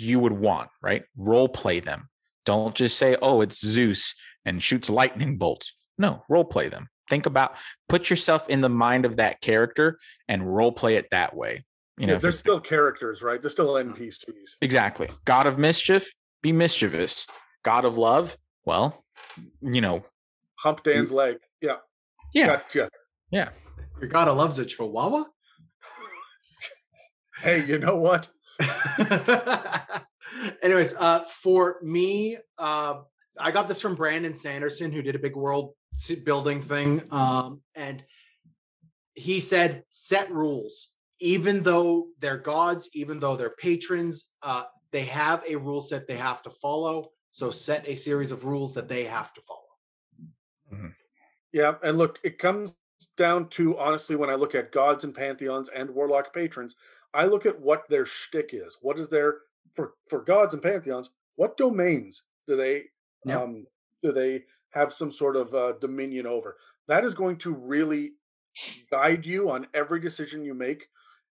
you 0.00 0.18
would 0.20 0.32
want 0.32 0.68
right 0.82 1.02
role 1.16 1.48
play 1.48 1.80
them 1.80 2.08
don't 2.44 2.74
just 2.74 2.98
say 2.98 3.16
oh 3.22 3.40
it's 3.40 3.64
zeus 3.64 4.14
and 4.44 4.62
shoots 4.62 4.90
lightning 4.90 5.36
bolts 5.38 5.74
no 5.98 6.22
role 6.28 6.44
play 6.44 6.68
them 6.68 6.88
think 7.10 7.26
about 7.26 7.54
put 7.88 8.10
yourself 8.10 8.48
in 8.48 8.60
the 8.60 8.68
mind 8.68 9.04
of 9.04 9.16
that 9.16 9.40
character 9.40 9.98
and 10.28 10.54
role 10.54 10.72
play 10.72 10.96
it 10.96 11.06
that 11.10 11.34
way 11.34 11.64
you 11.98 12.06
know 12.06 12.14
Yeah, 12.14 12.18
they're 12.20 12.30
still 12.32 12.60
characters, 12.60 13.22
right? 13.22 13.42
They're 13.42 13.50
still 13.50 13.74
NPCs. 13.74 14.50
Exactly. 14.60 15.08
God 15.24 15.48
of 15.48 15.58
mischief, 15.58 16.08
be 16.42 16.52
mischievous. 16.52 17.26
God 17.64 17.84
of 17.84 17.98
love, 17.98 18.36
well, 18.64 19.04
you 19.60 19.80
know, 19.80 20.04
Hump 20.60 20.84
Dan's 20.84 21.10
leg. 21.10 21.38
Yeah. 21.60 21.78
yeah, 22.32 22.46
Gotcha. 22.46 22.88
yeah. 23.32 23.48
Your 24.00 24.08
god 24.08 24.28
of 24.28 24.36
loves 24.36 24.60
a 24.60 24.64
chihuahua? 24.64 25.24
Hey, 27.42 27.64
you 27.64 27.78
know 27.78 27.96
what? 27.96 28.28
Anyways, 30.62 30.94
uh, 30.94 31.20
for 31.20 31.78
me, 31.82 32.38
uh, 32.58 33.00
I 33.38 33.50
got 33.50 33.68
this 33.68 33.80
from 33.80 33.94
Brandon 33.94 34.34
Sanderson, 34.34 34.92
who 34.92 35.02
did 35.02 35.14
a 35.14 35.18
big 35.18 35.36
world 35.36 35.74
building 36.24 36.62
thing. 36.62 37.02
Um, 37.10 37.60
and 37.74 38.04
he 39.14 39.40
said, 39.40 39.84
set 39.90 40.30
rules. 40.30 40.94
Even 41.20 41.62
though 41.62 42.08
they're 42.20 42.38
gods, 42.38 42.88
even 42.94 43.18
though 43.18 43.34
they're 43.36 43.56
patrons, 43.58 44.34
uh, 44.42 44.64
they 44.92 45.04
have 45.04 45.42
a 45.48 45.56
rule 45.56 45.80
set 45.80 46.06
they 46.06 46.16
have 46.16 46.42
to 46.42 46.50
follow. 46.50 47.10
So 47.32 47.50
set 47.50 47.88
a 47.88 47.96
series 47.96 48.30
of 48.30 48.44
rules 48.44 48.74
that 48.74 48.88
they 48.88 49.04
have 49.04 49.32
to 49.34 49.40
follow. 49.40 49.58
Yeah, 51.52 51.74
and 51.82 51.96
look, 51.96 52.18
it 52.22 52.38
comes 52.38 52.76
down 53.16 53.48
to 53.50 53.76
honestly 53.78 54.16
when 54.16 54.30
I 54.30 54.34
look 54.34 54.54
at 54.54 54.72
gods 54.72 55.04
and 55.04 55.14
pantheons 55.14 55.68
and 55.68 55.90
warlock 55.90 56.32
patrons, 56.34 56.74
I 57.14 57.24
look 57.26 57.46
at 57.46 57.60
what 57.60 57.88
their 57.88 58.04
shtick 58.06 58.50
is. 58.52 58.78
What 58.80 58.98
is 58.98 59.08
their 59.08 59.38
for 59.74 59.94
for 60.08 60.20
gods 60.22 60.54
and 60.54 60.62
pantheons? 60.62 61.10
What 61.36 61.56
domains 61.56 62.22
do 62.46 62.56
they 62.56 62.84
Yep. 63.24 63.40
um 63.40 63.66
do 64.02 64.12
they 64.12 64.44
have 64.70 64.92
some 64.92 65.10
sort 65.10 65.36
of 65.36 65.54
uh, 65.54 65.72
dominion 65.80 66.26
over? 66.26 66.56
That 66.86 67.04
is 67.04 67.14
going 67.14 67.38
to 67.38 67.52
really 67.54 68.12
guide 68.90 69.26
you 69.26 69.50
on 69.50 69.66
every 69.74 70.00
decision 70.00 70.44
you 70.44 70.54
make. 70.54 70.86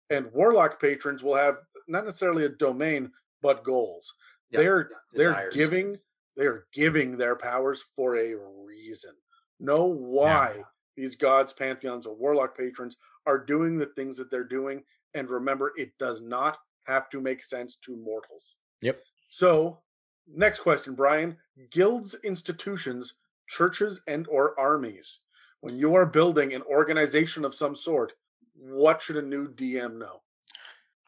And 0.09 0.31
warlock 0.31 0.79
patrons 0.79 1.23
will 1.23 1.35
have 1.35 1.57
not 1.87 2.05
necessarily 2.05 2.45
a 2.45 2.49
domain, 2.49 3.11
but 3.41 3.63
goals. 3.63 4.13
Yep. 4.51 4.61
They're 4.61 4.89
they're 5.13 5.49
giving 5.51 5.97
they're 6.35 6.65
giving 6.73 7.17
their 7.17 7.35
powers 7.35 7.83
for 7.95 8.17
a 8.17 8.35
reason. 8.65 9.11
Know 9.59 9.85
why 9.85 10.63
these 10.95 11.15
gods, 11.15 11.53
pantheons, 11.53 12.05
or 12.05 12.15
warlock 12.15 12.55
patrons 12.57 12.97
are 13.25 13.43
doing 13.43 13.77
the 13.77 13.87
things 13.87 14.17
that 14.17 14.31
they're 14.31 14.43
doing, 14.43 14.83
and 15.13 15.29
remember, 15.29 15.73
it 15.77 15.97
does 15.97 16.21
not 16.21 16.57
have 16.85 17.09
to 17.09 17.21
make 17.21 17.43
sense 17.43 17.75
to 17.83 17.95
mortals. 17.97 18.55
Yep. 18.81 18.99
So, 19.31 19.79
next 20.27 20.59
question, 20.59 20.95
Brian: 20.95 21.37
guilds, 21.71 22.15
institutions, 22.23 23.13
churches, 23.47 24.01
and 24.07 24.27
or 24.27 24.59
armies. 24.59 25.19
When 25.61 25.77
you 25.77 25.95
are 25.95 26.05
building 26.05 26.53
an 26.53 26.61
organization 26.63 27.43
of 27.43 27.53
some 27.53 27.75
sort, 27.75 28.13
what 28.53 29.01
should 29.01 29.17
a 29.17 29.21
new 29.21 29.49
DM 29.49 29.97
know? 29.97 30.21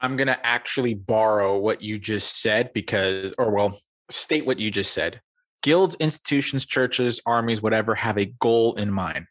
I'm 0.02 0.16
going 0.16 0.28
to 0.28 0.46
actually 0.46 0.94
borrow 0.94 1.58
what 1.58 1.82
you 1.82 2.00
just 2.00 2.42
said 2.42 2.72
because, 2.74 3.34
or 3.38 3.52
well, 3.52 3.80
state 4.10 4.46
what 4.46 4.60
you 4.60 4.72
just 4.72 4.94
said. 4.94 5.22
Guilds, 5.62 5.96
institutions, 6.00 6.66
churches, 6.66 7.22
armies, 7.26 7.62
whatever, 7.62 7.96
have 7.96 8.18
a 8.18 8.34
goal 8.40 8.76
in 8.76 8.92
mind. 8.92 9.26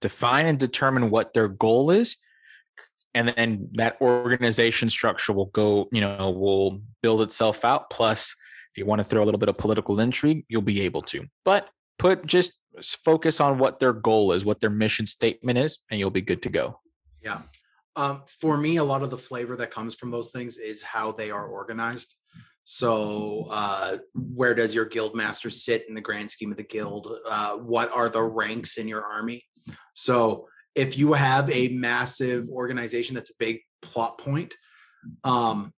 Define 0.00 0.46
and 0.46 0.58
determine 0.58 1.08
what 1.08 1.32
their 1.32 1.48
goal 1.48 1.92
is. 1.92 2.16
And 3.14 3.28
then 3.28 3.68
that 3.74 4.00
organization 4.00 4.88
structure 4.88 5.32
will 5.32 5.46
go, 5.46 5.88
you 5.92 6.00
know, 6.00 6.30
will 6.30 6.80
build 7.02 7.22
itself 7.22 7.64
out. 7.64 7.90
Plus, 7.90 8.34
if 8.72 8.78
you 8.78 8.86
want 8.86 9.00
to 9.00 9.04
throw 9.04 9.22
a 9.22 9.26
little 9.26 9.38
bit 9.38 9.48
of 9.48 9.58
political 9.58 10.00
intrigue, 10.00 10.44
you'll 10.48 10.62
be 10.62 10.82
able 10.82 11.02
to. 11.02 11.26
But 11.44 11.68
put 11.98 12.24
just 12.26 12.52
focus 13.04 13.40
on 13.40 13.58
what 13.58 13.80
their 13.80 13.92
goal 13.92 14.32
is, 14.32 14.44
what 14.44 14.60
their 14.60 14.70
mission 14.70 15.06
statement 15.06 15.58
is, 15.58 15.78
and 15.90 16.00
you'll 16.00 16.10
be 16.10 16.22
good 16.22 16.42
to 16.42 16.48
go. 16.48 16.80
Yeah. 17.22 17.42
Um, 17.96 18.22
for 18.26 18.56
me, 18.56 18.76
a 18.76 18.84
lot 18.84 19.02
of 19.02 19.10
the 19.10 19.18
flavor 19.18 19.56
that 19.56 19.70
comes 19.70 19.94
from 19.94 20.10
those 20.10 20.30
things 20.30 20.56
is 20.56 20.82
how 20.82 21.12
they 21.12 21.30
are 21.30 21.46
organized. 21.46 22.14
So, 22.64 23.48
uh, 23.50 23.98
where 24.14 24.54
does 24.54 24.74
your 24.74 24.84
guild 24.84 25.14
master 25.14 25.50
sit 25.50 25.84
in 25.88 25.94
the 25.94 26.00
grand 26.00 26.30
scheme 26.30 26.52
of 26.52 26.56
the 26.56 26.62
guild? 26.62 27.12
Uh, 27.28 27.56
what 27.56 27.92
are 27.92 28.08
the 28.08 28.22
ranks 28.22 28.78
in 28.78 28.88
your 28.88 29.04
army? 29.04 29.44
So, 29.92 30.46
if 30.74 30.96
you 30.96 31.12
have 31.12 31.50
a 31.50 31.68
massive 31.68 32.48
organization 32.48 33.14
that's 33.14 33.30
a 33.30 33.38
big 33.38 33.60
plot 33.80 34.18
point, 34.18 34.54
um, 35.24 35.72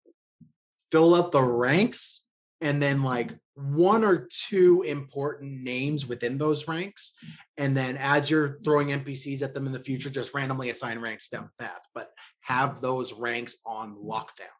fill 0.91 1.13
up 1.13 1.31
the 1.31 1.41
ranks 1.41 2.27
and 2.61 2.81
then 2.81 3.03
like 3.03 3.31
one 3.55 4.03
or 4.03 4.27
two 4.29 4.83
important 4.83 5.63
names 5.63 6.05
within 6.07 6.37
those 6.37 6.67
ranks. 6.67 7.17
And 7.57 7.75
then 7.75 7.97
as 7.97 8.29
you're 8.29 8.59
throwing 8.63 8.89
NPCs 8.89 9.41
at 9.41 9.53
them 9.53 9.65
in 9.65 9.71
the 9.71 9.79
future, 9.79 10.09
just 10.09 10.33
randomly 10.33 10.69
assign 10.69 10.99
ranks 10.99 11.29
down 11.29 11.49
the 11.57 11.63
path, 11.63 11.87
but 11.93 12.11
have 12.41 12.81
those 12.81 13.13
ranks 13.13 13.57
on 13.65 13.95
lockdown. 13.95 14.51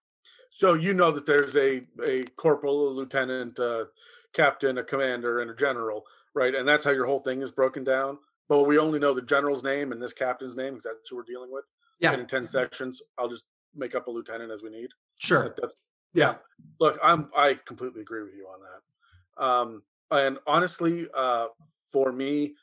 So 0.51 0.73
you 0.73 0.93
know 0.93 1.11
that 1.11 1.25
there's 1.25 1.57
a 1.57 1.85
a 2.05 2.23
corporal, 2.37 2.87
a 2.87 2.91
lieutenant, 2.91 3.59
a 3.59 3.87
captain, 4.33 4.77
a 4.77 4.83
commander, 4.83 5.39
and 5.41 5.51
a 5.51 5.55
general, 5.55 6.03
right? 6.33 6.55
And 6.55 6.65
that's 6.65 6.85
how 6.85 6.91
your 6.91 7.05
whole 7.05 7.19
thing 7.19 7.41
is 7.41 7.51
broken 7.51 7.83
down. 7.83 8.17
But 8.47 8.63
we 8.63 8.77
only 8.77 8.99
know 8.99 9.13
the 9.13 9.21
general's 9.21 9.63
name 9.63 9.91
and 9.91 10.01
this 10.01 10.13
captain's 10.13 10.55
name 10.55 10.73
because 10.73 10.83
that's 10.83 11.09
who 11.09 11.15
we're 11.15 11.23
dealing 11.23 11.51
with. 11.51 11.65
Yeah. 11.99 12.11
And 12.11 12.21
in 12.21 12.27
10 12.27 12.45
sections, 12.45 13.01
I'll 13.17 13.27
just 13.27 13.43
make 13.75 13.95
up 13.95 14.07
a 14.07 14.11
lieutenant 14.11 14.51
as 14.51 14.61
we 14.61 14.69
need. 14.69 14.89
Sure. 15.17 15.43
That- 15.43 15.55
that's- 15.57 15.79
yeah. 16.13 16.35
Look, 16.79 16.97
I'm 17.03 17.29
I 17.35 17.55
completely 17.65 18.01
agree 18.01 18.23
with 18.23 18.35
you 18.35 18.47
on 18.47 18.59
that. 18.61 19.43
Um, 19.43 19.83
and 20.11 20.37
honestly, 20.47 21.07
uh, 21.13 21.47
for 21.91 22.13
me, 22.13 22.55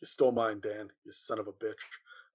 you 0.00 0.06
stole 0.06 0.32
mine, 0.32 0.58
Dan, 0.60 0.90
you 1.04 1.12
son 1.12 1.38
of 1.38 1.46
a 1.46 1.52
bitch. 1.52 1.74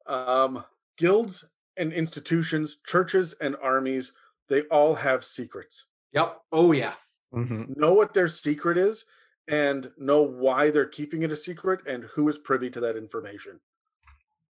Um, 0.05 0.63
guilds 0.97 1.43
and 1.75 1.91
institutions, 1.91 2.77
churches 2.87 3.33
and 3.41 3.57
armies, 3.61 4.13
they 4.47 4.61
all 4.63 4.95
have 4.95 5.25
secrets. 5.25 5.87
Yep. 6.13 6.39
Oh, 6.53 6.71
yeah. 6.71 6.93
Know 7.31 7.93
what 7.93 8.13
their 8.13 8.27
secret 8.29 8.77
is 8.77 9.03
and 9.49 9.91
know 9.97 10.21
why 10.21 10.69
they're 10.69 10.85
keeping 10.85 11.23
it 11.23 11.31
a 11.31 11.35
secret 11.35 11.81
and 11.87 12.03
who 12.15 12.29
is 12.29 12.37
privy 12.37 12.69
to 12.69 12.79
that 12.79 12.95
information. 12.95 13.59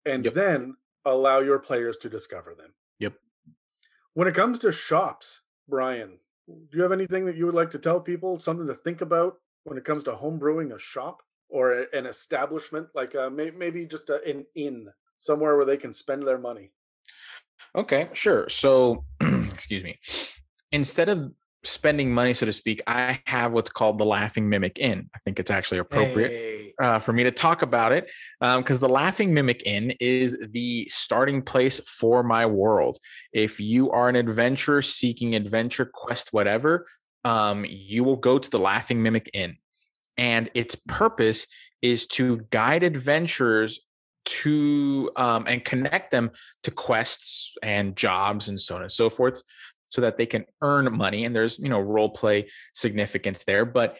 And 0.05 0.25
Yep. 0.25 0.33
then 0.33 0.77
allow 1.05 1.39
your 1.39 1.59
players 1.59 1.97
to 1.97 2.09
discover 2.09 2.55
them. 2.55 2.73
Yep. 2.99 3.13
When 4.13 4.27
it 4.27 4.33
comes 4.35 4.59
to 4.59 4.71
shops, 4.71 5.41
Brian, 5.69 6.19
do 6.47 6.77
you 6.77 6.81
have 6.81 6.91
anything 6.91 7.25
that 7.25 7.35
you 7.35 7.45
would 7.45 7.55
like 7.55 7.69
to 7.71 7.79
tell 7.79 7.99
people? 8.01 8.39
Something 8.39 8.67
to 8.67 8.73
think 8.73 9.01
about 9.01 9.39
when 9.63 9.77
it 9.77 9.85
comes 9.85 10.03
to 10.05 10.11
homebrewing 10.13 10.73
a 10.73 10.79
shop 10.79 11.21
or 11.49 11.73
a- 11.81 11.87
an 11.95 12.05
establishment, 12.07 12.87
like 12.95 13.13
uh, 13.15 13.29
may- 13.29 13.51
maybe 13.51 13.85
just 13.85 14.09
a, 14.09 14.23
an 14.27 14.45
inn 14.55 14.89
somewhere 15.19 15.55
where 15.55 15.65
they 15.65 15.77
can 15.77 15.93
spend 15.93 16.25
their 16.25 16.37
money? 16.39 16.71
Okay, 17.75 18.09
sure. 18.13 18.49
So, 18.49 19.05
excuse 19.21 19.83
me. 19.83 19.99
Instead 20.71 21.09
of 21.09 21.33
spending 21.63 22.13
money, 22.13 22.34
so 22.34 22.45
to 22.45 22.53
speak, 22.53 22.81
I 22.88 23.21
have 23.25 23.51
what's 23.51 23.71
called 23.71 23.97
the 23.97 24.05
Laughing 24.05 24.49
Mimic 24.49 24.79
Inn. 24.79 25.09
I 25.15 25.19
think 25.25 25.39
it's 25.39 25.51
actually 25.51 25.79
appropriate. 25.79 26.31
Hey. 26.31 26.73
uh, 26.79 26.99
for 26.99 27.13
me 27.13 27.23
to 27.23 27.31
talk 27.31 27.61
about 27.61 27.91
it 27.91 28.09
because 28.39 28.79
the 28.79 28.89
Laughing 28.89 29.34
Mimic 29.34 29.63
Inn 29.65 29.93
is 29.99 30.38
the 30.51 30.88
starting 30.89 31.41
place 31.41 31.79
for 31.81 32.23
my 32.23 32.45
world. 32.45 32.97
If 33.34 33.59
you 33.59 33.91
are 33.91 34.09
an 34.09 34.15
adventurer 34.15 34.81
seeking 34.81 35.35
adventure, 35.35 35.85
quest, 35.85 36.34
whatever, 36.34 36.88
um, 37.23 37.65
you 37.67 38.03
will 38.03 38.15
go 38.15 38.38
to 38.38 38.49
the 38.49 38.59
Laughing 38.59 39.01
Mimic 39.01 39.29
Inn. 39.34 39.57
And 40.17 40.49
its 40.53 40.75
purpose 40.75 41.47
is 41.81 42.07
to 42.07 42.41
guide 42.49 42.84
adventurers 42.84 43.79
to 44.25 45.09
um, 45.15 45.45
and 45.47 45.63
connect 45.63 46.11
them 46.11 46.31
to 46.63 46.71
quests 46.71 47.53
and 47.63 47.95
jobs 47.95 48.49
and 48.49 48.59
so 48.59 48.75
on 48.75 48.81
and 48.81 48.91
so 48.91 49.09
forth 49.09 49.41
so 49.89 50.01
that 50.01 50.18
they 50.18 50.26
can 50.26 50.45
earn 50.61 50.95
money 50.95 51.26
and 51.26 51.35
there's 51.35 51.57
you 51.59 51.69
know 51.69 51.80
role 51.80 52.09
play 52.09 52.47
significance 52.73 53.43
there 53.43 53.65
but 53.65 53.97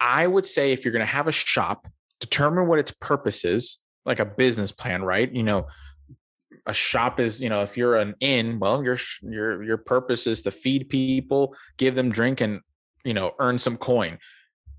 i 0.00 0.26
would 0.26 0.46
say 0.46 0.72
if 0.72 0.84
you're 0.84 0.92
going 0.92 1.00
to 1.00 1.06
have 1.06 1.28
a 1.28 1.32
shop 1.32 1.86
determine 2.20 2.68
what 2.68 2.78
its 2.78 2.92
purpose 2.92 3.44
is 3.44 3.78
like 4.04 4.20
a 4.20 4.24
business 4.24 4.72
plan 4.72 5.02
right? 5.02 5.32
You 5.32 5.42
know 5.42 5.66
a 6.66 6.74
shop 6.74 7.18
is 7.18 7.40
you 7.40 7.48
know 7.48 7.62
if 7.62 7.76
you're 7.76 7.96
an 7.96 8.14
inn 8.20 8.58
well 8.58 8.84
your 8.84 8.98
your 9.22 9.62
your 9.62 9.78
purpose 9.78 10.26
is 10.26 10.42
to 10.42 10.50
feed 10.50 10.90
people 10.90 11.56
give 11.78 11.94
them 11.94 12.10
drink 12.10 12.40
and 12.42 12.60
you 13.04 13.14
know 13.14 13.32
earn 13.38 13.58
some 13.58 13.76
coin. 13.76 14.18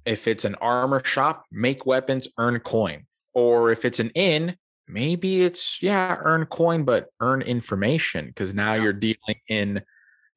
If 0.06 0.28
it's 0.28 0.46
an 0.46 0.56
armor 0.56 1.04
shop 1.04 1.46
make 1.52 1.86
weapons 1.86 2.28
earn 2.38 2.60
coin. 2.60 3.06
Or 3.34 3.72
if 3.72 3.86
it's 3.86 4.00
an 4.00 4.10
inn 4.10 4.58
maybe 4.88 5.44
it's 5.44 5.82
yeah 5.82 6.18
earn 6.20 6.46
coin 6.46 6.84
but 6.84 7.08
earn 7.22 7.42
information 7.42 8.26
because 8.26 8.54
now 8.54 8.74
you're 8.74 8.92
dealing 8.92 9.40
in 9.48 9.82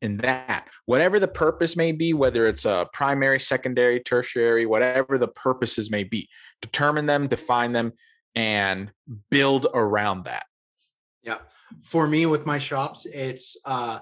in 0.04 0.18
that 0.18 0.68
whatever 0.86 1.18
the 1.18 1.26
purpose 1.26 1.76
may 1.76 1.90
be 1.92 2.12
whether 2.12 2.46
it's 2.46 2.64
a 2.64 2.86
primary 2.92 3.40
secondary 3.40 3.98
tertiary 3.98 4.66
whatever 4.66 5.18
the 5.18 5.28
purposes 5.28 5.90
may 5.90 6.04
be 6.04 6.28
determine 6.62 7.06
them 7.06 7.26
define 7.26 7.72
them 7.72 7.92
and 8.34 8.92
build 9.30 9.66
around 9.74 10.24
that 10.24 10.46
Yeah. 11.22 11.38
For 11.82 12.06
me 12.06 12.26
with 12.26 12.46
my 12.46 12.58
shops, 12.58 13.06
it's 13.06 13.56
uh 13.64 14.00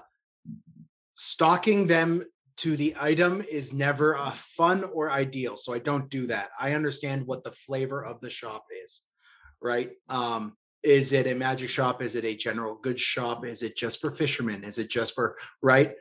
stocking 1.15 1.87
them 1.87 2.25
to 2.57 2.75
the 2.75 2.95
item 2.99 3.43
is 3.49 3.73
never 3.73 4.13
a 4.13 4.31
fun 4.31 4.83
or 4.93 5.09
ideal. 5.09 5.57
So 5.57 5.73
I 5.73 5.79
don't 5.79 6.09
do 6.09 6.27
that. 6.27 6.49
I 6.59 6.73
understand 6.73 7.25
what 7.25 7.43
the 7.43 7.51
flavor 7.51 8.03
of 8.03 8.19
the 8.19 8.29
shop 8.29 8.65
is. 8.83 9.01
Right? 9.61 9.91
Um 10.09 10.57
is 10.83 11.13
it 11.13 11.27
a 11.27 11.35
magic 11.35 11.69
shop? 11.69 12.01
Is 12.01 12.15
it 12.15 12.25
a 12.25 12.35
general 12.35 12.75
goods 12.75 13.01
shop? 13.01 13.45
Is 13.45 13.63
it 13.63 13.77
just 13.77 14.01
for 14.01 14.11
fishermen? 14.11 14.63
Is 14.63 14.77
it 14.77 14.89
just 14.89 15.15
for 15.15 15.37
right? 15.61 15.93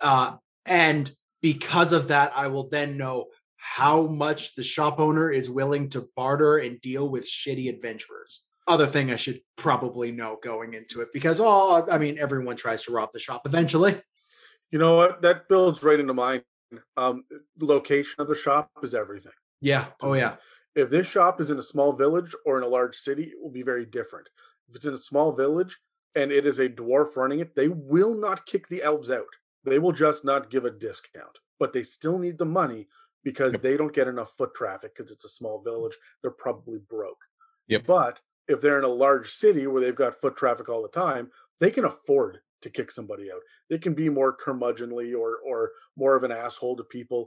Uh 0.00 0.36
and 0.66 1.10
because 1.42 1.92
of 1.92 2.08
that, 2.08 2.32
I 2.36 2.48
will 2.48 2.68
then 2.68 2.96
know 2.96 3.26
how 3.56 4.06
much 4.06 4.54
the 4.54 4.62
shop 4.62 5.00
owner 5.00 5.30
is 5.30 5.50
willing 5.50 5.88
to 5.90 6.08
barter 6.16 6.58
and 6.58 6.80
deal 6.80 7.08
with 7.08 7.24
shitty 7.24 7.68
adventurers 7.68 8.42
other 8.70 8.86
thing 8.86 9.10
I 9.10 9.16
should 9.16 9.40
probably 9.56 10.12
know 10.12 10.38
going 10.42 10.74
into 10.74 11.00
it 11.00 11.08
because 11.12 11.40
oh 11.40 11.86
I 11.90 11.98
mean 11.98 12.18
everyone 12.18 12.56
tries 12.56 12.82
to 12.82 12.92
rob 12.92 13.10
the 13.12 13.18
shop 13.18 13.42
eventually. 13.44 14.00
You 14.70 14.78
know 14.78 14.96
what? 14.96 15.22
That 15.22 15.48
builds 15.48 15.82
right 15.82 15.98
into 15.98 16.14
mine. 16.14 16.42
Um, 16.96 17.24
location 17.58 18.20
of 18.20 18.28
the 18.28 18.36
shop 18.36 18.70
is 18.82 18.94
everything. 18.94 19.32
Yeah. 19.60 19.86
Oh 20.00 20.14
yeah. 20.14 20.36
If 20.74 20.90
this 20.90 21.06
shop 21.06 21.40
is 21.40 21.50
in 21.50 21.58
a 21.58 21.62
small 21.62 21.92
village 21.92 22.34
or 22.46 22.56
in 22.58 22.64
a 22.64 22.68
large 22.68 22.96
city, 22.96 23.24
it 23.24 23.40
will 23.40 23.50
be 23.50 23.62
very 23.62 23.84
different. 23.86 24.28
If 24.68 24.76
it's 24.76 24.84
in 24.84 24.94
a 24.94 24.98
small 24.98 25.32
village 25.32 25.78
and 26.14 26.30
it 26.30 26.46
is 26.46 26.58
a 26.58 26.68
dwarf 26.68 27.16
running 27.16 27.40
it, 27.40 27.54
they 27.56 27.68
will 27.68 28.14
not 28.14 28.46
kick 28.46 28.68
the 28.68 28.82
elves 28.82 29.10
out. 29.10 29.26
They 29.64 29.78
will 29.78 29.92
just 29.92 30.24
not 30.24 30.50
give 30.50 30.64
a 30.64 30.70
discount, 30.70 31.38
but 31.58 31.72
they 31.72 31.82
still 31.82 32.18
need 32.18 32.38
the 32.38 32.46
money 32.46 32.88
because 33.24 33.52
Yep. 33.52 33.62
they 33.62 33.76
don't 33.76 33.92
get 33.92 34.08
enough 34.08 34.36
foot 34.38 34.54
traffic 34.54 34.94
because 34.96 35.10
it's 35.12 35.24
a 35.24 35.28
small 35.28 35.60
village. 35.62 35.96
They're 36.22 36.30
probably 36.30 36.78
broke. 36.78 37.20
Yep. 37.68 37.86
But 37.86 38.20
if 38.48 38.60
they're 38.60 38.78
in 38.78 38.84
a 38.84 38.88
large 38.88 39.32
city 39.32 39.66
where 39.66 39.82
they've 39.82 39.94
got 39.94 40.20
foot 40.20 40.36
traffic 40.36 40.68
all 40.68 40.82
the 40.82 40.88
time, 40.88 41.30
they 41.58 41.70
can 41.70 41.84
afford 41.84 42.40
to 42.62 42.70
kick 42.70 42.90
somebody 42.90 43.30
out. 43.30 43.40
They 43.68 43.78
can 43.78 43.94
be 43.94 44.08
more 44.08 44.36
curmudgeonly 44.36 45.18
or 45.18 45.38
or 45.46 45.72
more 45.96 46.16
of 46.16 46.24
an 46.24 46.32
asshole 46.32 46.76
to 46.76 46.84
people. 46.84 47.26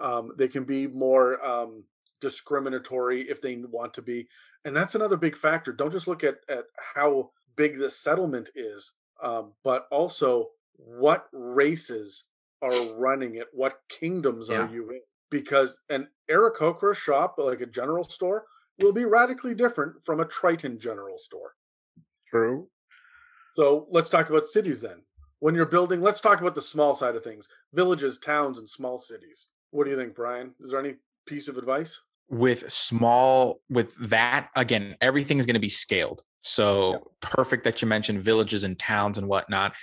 Um, 0.00 0.32
they 0.36 0.48
can 0.48 0.64
be 0.64 0.86
more 0.86 1.44
um, 1.44 1.84
discriminatory 2.20 3.28
if 3.28 3.40
they 3.40 3.56
want 3.56 3.94
to 3.94 4.02
be, 4.02 4.28
and 4.64 4.76
that's 4.76 4.94
another 4.94 5.16
big 5.16 5.36
factor. 5.36 5.72
Don't 5.72 5.92
just 5.92 6.08
look 6.08 6.24
at 6.24 6.36
at 6.48 6.64
how 6.94 7.30
big 7.56 7.78
the 7.78 7.90
settlement 7.90 8.50
is, 8.54 8.92
um, 9.22 9.52
but 9.64 9.86
also 9.90 10.48
what 10.76 11.26
races 11.32 12.24
are 12.62 12.92
running 12.94 13.36
it. 13.36 13.48
What 13.52 13.80
kingdoms 13.88 14.48
Yeah. 14.48 14.66
are 14.66 14.72
you 14.72 14.90
in? 14.90 15.00
Because 15.30 15.76
an 15.88 16.08
Aarakocra 16.30 16.94
shop, 16.94 17.34
like 17.38 17.60
a 17.60 17.66
general 17.66 18.04
store, 18.04 18.46
will 18.78 18.92
be 18.92 19.04
radically 19.04 19.54
different 19.54 20.04
from 20.04 20.20
a 20.20 20.24
Triton 20.24 20.78
general 20.78 21.18
store. 21.18 21.54
true 22.30 22.70
So 23.56 23.86
let's 23.90 24.10
talk 24.10 24.28
about 24.30 24.46
cities 24.46 24.80
then. 24.82 25.04
When 25.40 25.54
you're 25.54 25.66
building, 25.66 26.00
let's 26.00 26.20
talk 26.20 26.40
about 26.40 26.54
the 26.54 26.60
small 26.60 26.94
side 26.94 27.16
of 27.16 27.24
things 27.24 27.48
villages, 27.72 28.18
towns, 28.18 28.58
and 28.58 28.68
small 28.68 28.98
cities. 28.98 29.46
What 29.70 29.84
do 29.84 29.90
you 29.90 29.96
think, 29.96 30.14
Brian? 30.14 30.54
Is 30.60 30.70
there 30.70 30.80
any 30.80 30.96
piece 31.26 31.48
of 31.48 31.56
advice? 31.58 32.00
With 32.30 32.70
small 32.70 33.60
with 33.70 33.94
that 34.10 34.50
again 34.54 34.96
everything 35.00 35.38
is 35.38 35.46
going 35.46 35.54
to 35.54 35.60
be 35.60 35.68
scaled. 35.68 36.22
So 36.42 37.12
perfect 37.20 37.64
that 37.64 37.82
you 37.82 37.88
mentioned 37.88 38.22
villages 38.22 38.64
and 38.64 38.78
towns 38.78 39.18
and 39.18 39.28
whatnot. 39.28 39.74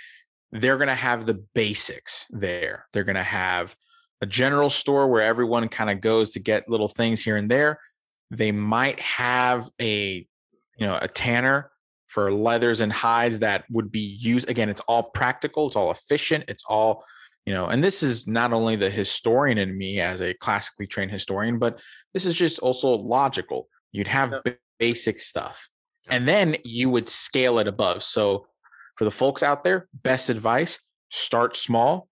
They're 0.52 0.78
going 0.78 0.88
to 0.88 0.94
have 0.94 1.26
the 1.26 1.44
basics 1.54 2.24
there. 2.30 2.86
They're 2.92 3.04
going 3.04 3.16
to 3.16 3.22
have 3.22 3.76
a 4.20 4.26
general 4.26 4.70
store 4.70 5.08
where 5.08 5.22
everyone 5.22 5.68
kind 5.68 5.90
of 5.90 6.00
goes 6.00 6.30
to 6.32 6.40
get 6.40 6.68
little 6.68 6.88
things 6.88 7.22
here 7.22 7.36
and 7.36 7.50
there. 7.50 7.80
They 8.30 8.52
might 8.52 9.00
have 9.00 9.68
a 9.80 10.26
you 10.76 10.86
know 10.86 10.98
a 11.00 11.08
tanner 11.08 11.70
for 12.08 12.32
leathers 12.32 12.80
and 12.80 12.92
hides 12.92 13.40
that 13.40 13.64
would 13.70 13.90
be 13.90 14.00
used 14.00 14.48
again 14.48 14.68
it's 14.68 14.80
all 14.82 15.02
practical 15.02 15.66
it's 15.66 15.76
all 15.76 15.90
efficient 15.90 16.44
it's 16.48 16.64
all 16.68 17.04
you 17.44 17.52
know 17.52 17.66
and 17.66 17.82
this 17.82 18.02
is 18.02 18.26
not 18.26 18.52
only 18.52 18.76
the 18.76 18.90
historian 18.90 19.58
in 19.58 19.76
me 19.76 20.00
as 20.00 20.20
a 20.20 20.34
classically 20.34 20.86
trained 20.86 21.10
historian 21.10 21.58
but 21.58 21.80
this 22.16 22.24
is 22.24 22.34
just 22.34 22.58
also 22.60 22.88
logical. 22.88 23.68
You'd 23.92 24.08
have 24.08 24.32
Yeah. 24.32 24.52
basic 24.78 25.20
stuff 25.20 25.68
and 26.08 26.26
then 26.26 26.56
you 26.64 26.88
would 26.88 27.08
scale 27.10 27.58
it 27.58 27.68
above. 27.68 28.02
So 28.02 28.46
for 28.96 29.04
the 29.04 29.10
folks 29.10 29.42
out 29.42 29.64
there 29.64 29.88
best 29.92 30.30
advice 30.30 30.78
start 31.10 31.56
small 31.56 32.08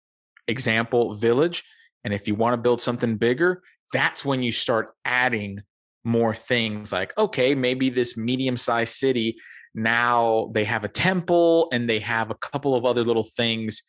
example 0.48 1.16
village 1.16 1.64
and 2.04 2.14
if 2.14 2.28
you 2.28 2.34
want 2.36 2.54
to 2.54 2.58
build 2.58 2.82
something 2.82 3.18
bigger 3.18 3.62
that's 3.94 4.26
when 4.26 4.42
you 4.44 4.52
start 4.52 4.96
adding 5.06 5.62
more 6.04 6.34
things 6.34 6.92
like 6.92 7.16
okay 7.18 7.54
maybe 7.54 7.90
this 7.90 8.18
medium 8.18 8.58
sized 8.58 8.96
city 8.96 9.38
now 9.76 10.50
they 10.54 10.64
have 10.64 10.84
a 10.84 10.90
temple 10.90 11.70
and 11.72 11.88
they 11.88 12.00
have 12.00 12.32
a 12.32 12.36
couple 12.36 12.76
of 12.76 12.86
other 12.86 13.04
little 13.04 13.24
things 13.24 13.84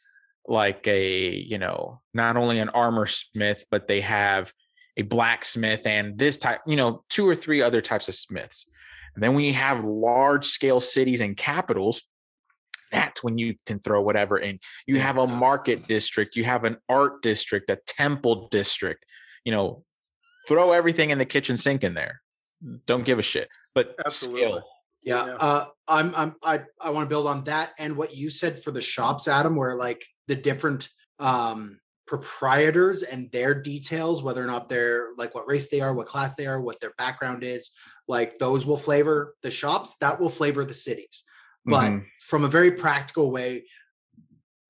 like 0.46 0.86
a 0.86 1.30
you 1.34 1.58
know 1.58 2.00
not 2.12 2.36
only 2.36 2.58
an 2.58 2.68
armor 2.70 3.06
smith 3.06 3.64
but 3.70 3.88
they 3.88 4.00
have 4.02 4.52
a 4.96 5.02
blacksmith 5.02 5.86
and 5.86 6.18
this 6.18 6.36
type 6.36 6.60
you 6.66 6.76
know 6.76 7.04
two 7.08 7.26
or 7.26 7.34
three 7.34 7.62
other 7.62 7.80
types 7.80 8.08
of 8.08 8.14
smiths. 8.14 8.68
And 9.14 9.22
then 9.22 9.34
when 9.34 9.44
you 9.44 9.54
have 9.54 9.84
large 9.84 10.46
scale 10.46 10.80
cities 10.80 11.20
and 11.20 11.36
capitals 11.36 12.02
that's 12.90 13.24
when 13.24 13.38
you 13.38 13.54
can 13.64 13.80
throw 13.80 14.02
whatever 14.02 14.36
in. 14.36 14.58
You 14.86 15.00
have 15.00 15.16
a 15.16 15.26
market 15.26 15.88
district 15.88 16.36
you 16.36 16.44
have 16.44 16.64
an 16.64 16.76
art 16.88 17.22
district 17.22 17.70
a 17.70 17.78
temple 17.86 18.48
district 18.50 19.04
you 19.44 19.52
know 19.52 19.84
throw 20.46 20.72
everything 20.72 21.10
in 21.10 21.18
the 21.18 21.24
kitchen 21.24 21.56
sink 21.56 21.84
in 21.84 21.94
there. 21.94 22.20
Don't 22.86 23.04
give 23.04 23.18
a 23.18 23.22
shit 23.22 23.48
but 23.74 23.94
Absolutely. 24.04 24.42
scale. 24.42 24.64
Yeah, 25.02 25.26
Yeah. 25.26 25.34
Uh, 25.34 25.66
I'm, 25.88 26.14
I'm, 26.14 26.36
I, 26.42 26.62
I 26.80 26.90
want 26.90 27.06
to 27.06 27.08
build 27.08 27.26
on 27.26 27.44
that 27.44 27.72
and 27.78 27.96
what 27.96 28.14
you 28.14 28.30
said 28.30 28.62
for 28.62 28.70
the 28.70 28.80
shops, 28.80 29.28
Adam, 29.28 29.56
where 29.56 29.74
like 29.74 30.04
the 30.28 30.36
different 30.36 30.88
um, 31.18 31.80
proprietors 32.06 33.02
and 33.02 33.30
their 33.30 33.54
details, 33.54 34.22
whether 34.22 34.42
or 34.42 34.46
not 34.46 34.68
they're 34.68 35.08
like 35.16 35.34
what 35.34 35.46
race 35.46 35.68
they 35.68 35.80
are, 35.80 35.94
what 35.94 36.06
class 36.06 36.34
they 36.34 36.46
are, 36.46 36.60
what 36.60 36.80
their 36.80 36.92
background 36.98 37.44
is, 37.44 37.70
like 38.08 38.38
those 38.38 38.66
will 38.66 38.76
flavor 38.76 39.36
the 39.42 39.50
shops. 39.50 39.96
That 39.98 40.20
will 40.20 40.28
flavor 40.28 40.64
the 40.64 40.74
cities. 40.74 41.24
But 41.64 41.90
Mhm. 41.90 42.06
from 42.20 42.44
a 42.44 42.48
very 42.48 42.72
practical 42.72 43.30
way, 43.30 43.66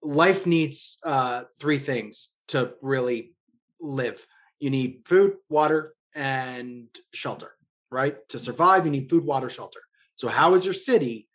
life 0.03 0.47
needs 0.47 0.99
uh, 1.05 1.45
three 1.59 1.79
things 1.79 2.39
to 2.49 2.75
really 2.83 3.35
live. 3.81 4.27
You 4.59 4.71
need 4.71 5.03
food, 5.07 5.37
water, 5.49 5.95
and 6.15 6.89
shelter. 7.13 7.57
Right 7.91 8.17
to 8.31 8.39
survive, 8.39 8.85
you 8.85 8.91
need 8.91 9.11
food, 9.11 9.25
water, 9.25 9.51
shelter. 9.51 9.81
So, 10.15 10.29
how 10.29 10.55
is 10.55 10.65
your 10.65 10.75
city 10.75 11.29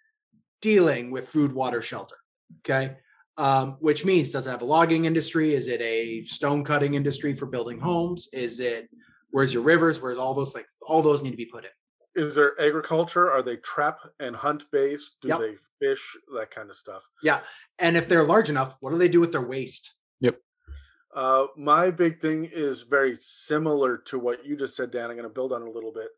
dealing 0.62 1.12
with 1.12 1.30
food, 1.30 1.54
water, 1.54 1.82
shelter? 1.82 2.18
Okay. 2.60 2.98
Um, 3.38 3.78
which 3.80 4.04
means 4.04 4.32
does 4.32 4.48
it 4.48 4.50
have 4.50 4.62
a 4.62 4.66
logging 4.66 5.06
industry? 5.06 5.54
Is 5.54 5.68
it 5.68 5.80
a 5.82 6.26
stone 6.26 6.64
cutting 6.64 6.96
industry 6.96 7.36
for 7.36 7.46
building 7.46 7.80
homes? 7.80 8.30
Is 8.34 8.60
it 8.60 8.90
where's 9.30 9.54
your 9.54 9.62
rivers? 9.64 10.02
Where's 10.02 10.18
all 10.18 10.34
those 10.34 10.54
things? 10.54 10.76
All 10.82 11.02
those 11.04 11.22
need 11.22 11.32
to 11.32 11.38
be 11.38 11.46
put 11.46 11.64
in. 11.66 12.24
Is 12.26 12.34
there 12.34 12.60
agriculture? 12.60 13.32
Are 13.32 13.44
they 13.44 13.58
trap 13.58 14.00
and 14.20 14.36
hunt 14.36 14.66
based? 14.72 15.18
Do 15.22 15.28
Yep. 15.28 15.40
they 15.40 15.56
fish? 15.80 16.18
That 16.36 16.50
kind 16.50 16.72
of 16.72 16.76
stuff. 16.76 17.04
Yeah. 17.22 17.42
And 17.78 17.96
if 17.96 18.10
they're 18.10 18.24
large 18.24 18.50
enough, 18.50 18.76
what 18.80 18.92
do 18.92 18.98
they 18.98 19.08
do 19.08 19.20
with 19.22 19.32
their 19.32 19.46
waste? 19.48 19.94
Yep. 20.22 20.42
Uh, 21.14 21.46
my 21.56 21.92
big 21.92 22.20
thing 22.20 22.50
is 22.52 22.82
very 22.82 23.16
similar 23.20 23.98
to 23.98 24.18
what 24.18 24.46
you 24.48 24.58
just 24.58 24.76
said, 24.76 24.90
Dan. 24.90 25.12
I'm 25.12 25.16
going 25.16 25.30
to 25.30 25.34
build 25.34 25.54
on 25.54 25.62
it 25.62 25.68
a 25.68 25.72
little 25.72 25.94
bit. 25.94 26.10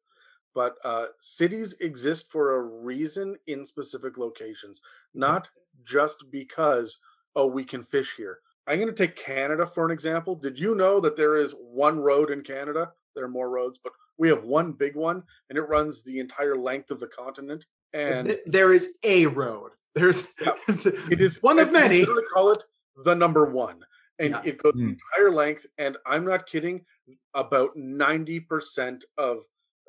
But 0.55 0.75
uh, 0.83 1.07
cities 1.21 1.75
exist 1.79 2.31
for 2.31 2.55
a 2.55 2.61
reason 2.61 3.35
in 3.47 3.65
specific 3.65 4.17
locations, 4.17 4.81
not 5.13 5.49
just 5.83 6.25
because, 6.31 6.97
oh, 7.35 7.45
we 7.47 7.63
can 7.63 7.83
fish 7.83 8.13
here. 8.17 8.39
I'm 8.67 8.79
going 8.79 8.93
to 8.93 9.07
take 9.07 9.15
Canada 9.15 9.65
for 9.65 9.85
an 9.85 9.91
example. 9.91 10.35
Did 10.35 10.59
you 10.59 10.75
know 10.75 10.99
that 10.99 11.15
there 11.15 11.37
is 11.37 11.53
one 11.59 11.99
road 11.99 12.29
in 12.31 12.41
Canada? 12.41 12.91
There 13.15 13.23
are 13.25 13.29
more 13.29 13.49
roads, 13.49 13.79
but 13.83 13.93
we 14.17 14.27
have 14.29 14.43
one 14.43 14.73
big 14.73 14.95
one 14.95 15.23
and 15.49 15.57
it 15.57 15.63
runs 15.63 16.03
the 16.03 16.19
entire 16.19 16.55
length 16.57 16.91
of 16.91 16.99
the 16.99 17.07
continent. 17.07 17.65
And 17.93 18.37
there 18.45 18.71
is 18.73 18.97
a 19.03 19.25
road. 19.27 19.71
There's 19.95 20.27
it 20.67 21.19
is 21.21 21.41
one 21.41 21.57
of 21.57 21.71
many. 21.71 21.99
literally 22.01 22.23
call 22.31 22.51
it 22.51 22.63
the 23.03 23.15
number 23.15 23.45
one, 23.51 23.79
and 24.19 24.31
Yeah. 24.31 24.41
it 24.45 24.61
goes 24.61 24.73
Hmm. 24.73 24.89
entire 25.17 25.31
length. 25.31 25.65
And 25.79 25.97
I'm 26.05 26.25
not 26.25 26.45
kidding. 26.45 26.85
About 27.33 27.75
ninety 27.75 28.39
percent 28.39 29.03
of 29.17 29.39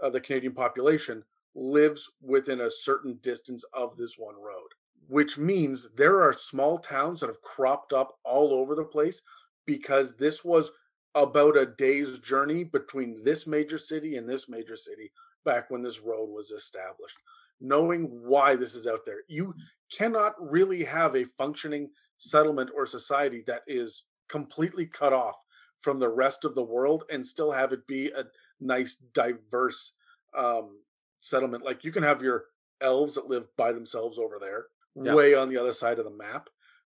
uh, 0.03 0.11
the 0.11 0.21
Canadian 0.21 0.53
population 0.53 1.23
lives 1.55 2.11
within 2.23 2.61
a 2.61 2.71
certain 2.71 3.19
distance 3.23 3.65
of 3.75 3.97
this 3.97 4.17
one 4.19 4.37
road, 4.37 4.69
which 5.09 5.39
means 5.39 5.89
there 5.97 6.23
are 6.23 6.33
small 6.33 6.79
towns 6.79 7.21
that 7.21 7.27
have 7.27 7.43
cropped 7.43 7.93
up 7.93 8.19
all 8.25 8.53
over 8.53 8.75
the 8.75 8.85
place 8.85 9.23
because 9.67 10.17
this 10.17 10.45
was 10.45 10.71
about 11.15 11.57
a 11.57 11.67
day's 11.67 12.19
journey 12.21 12.65
between 12.65 13.17
this 13.25 13.47
major 13.47 13.79
city 13.79 14.17
and 14.17 14.29
this 14.29 14.49
major 14.49 14.77
city 14.77 15.11
back 15.45 15.71
when 15.71 15.83
this 15.83 16.01
road 16.01 16.27
was 16.27 16.51
established. 16.51 17.17
Knowing 17.61 18.05
why 18.23 18.55
this 18.55 18.75
is 18.75 18.87
out 18.87 19.05
there, 19.05 19.21
you 19.29 19.55
cannot 19.93 20.35
really 20.39 20.85
have 20.85 21.17
a 21.17 21.27
functioning 21.37 21.91
settlement 22.19 22.71
or 22.75 22.87
society 22.87 23.43
that 23.47 23.63
is 23.67 24.05
completely 24.29 24.87
cut 24.87 25.13
off 25.13 25.37
from 25.81 25.99
the 25.99 26.09
rest 26.09 26.45
of 26.45 26.55
the 26.55 26.63
world 26.65 27.05
and 27.11 27.27
still 27.27 27.51
have 27.53 27.73
it 27.73 27.87
be 27.87 28.11
a 28.11 28.25
nice 28.61 28.97
diverse 28.97 29.95
um 30.35 30.83
settlement 31.21 31.65
like 31.65 31.85
you 31.85 31.93
can 31.93 32.03
have 32.03 32.23
your 32.23 32.47
elves 32.81 33.15
that 33.15 33.29
live 33.29 33.55
by 33.57 33.73
themselves 33.73 34.19
over 34.19 34.39
there 34.39 34.67
Yeah. 34.95 35.15
way 35.15 35.35
on 35.35 35.49
the 35.49 35.57
other 35.57 35.73
side 35.73 35.99
of 35.99 36.05
the 36.05 36.11
map 36.11 36.49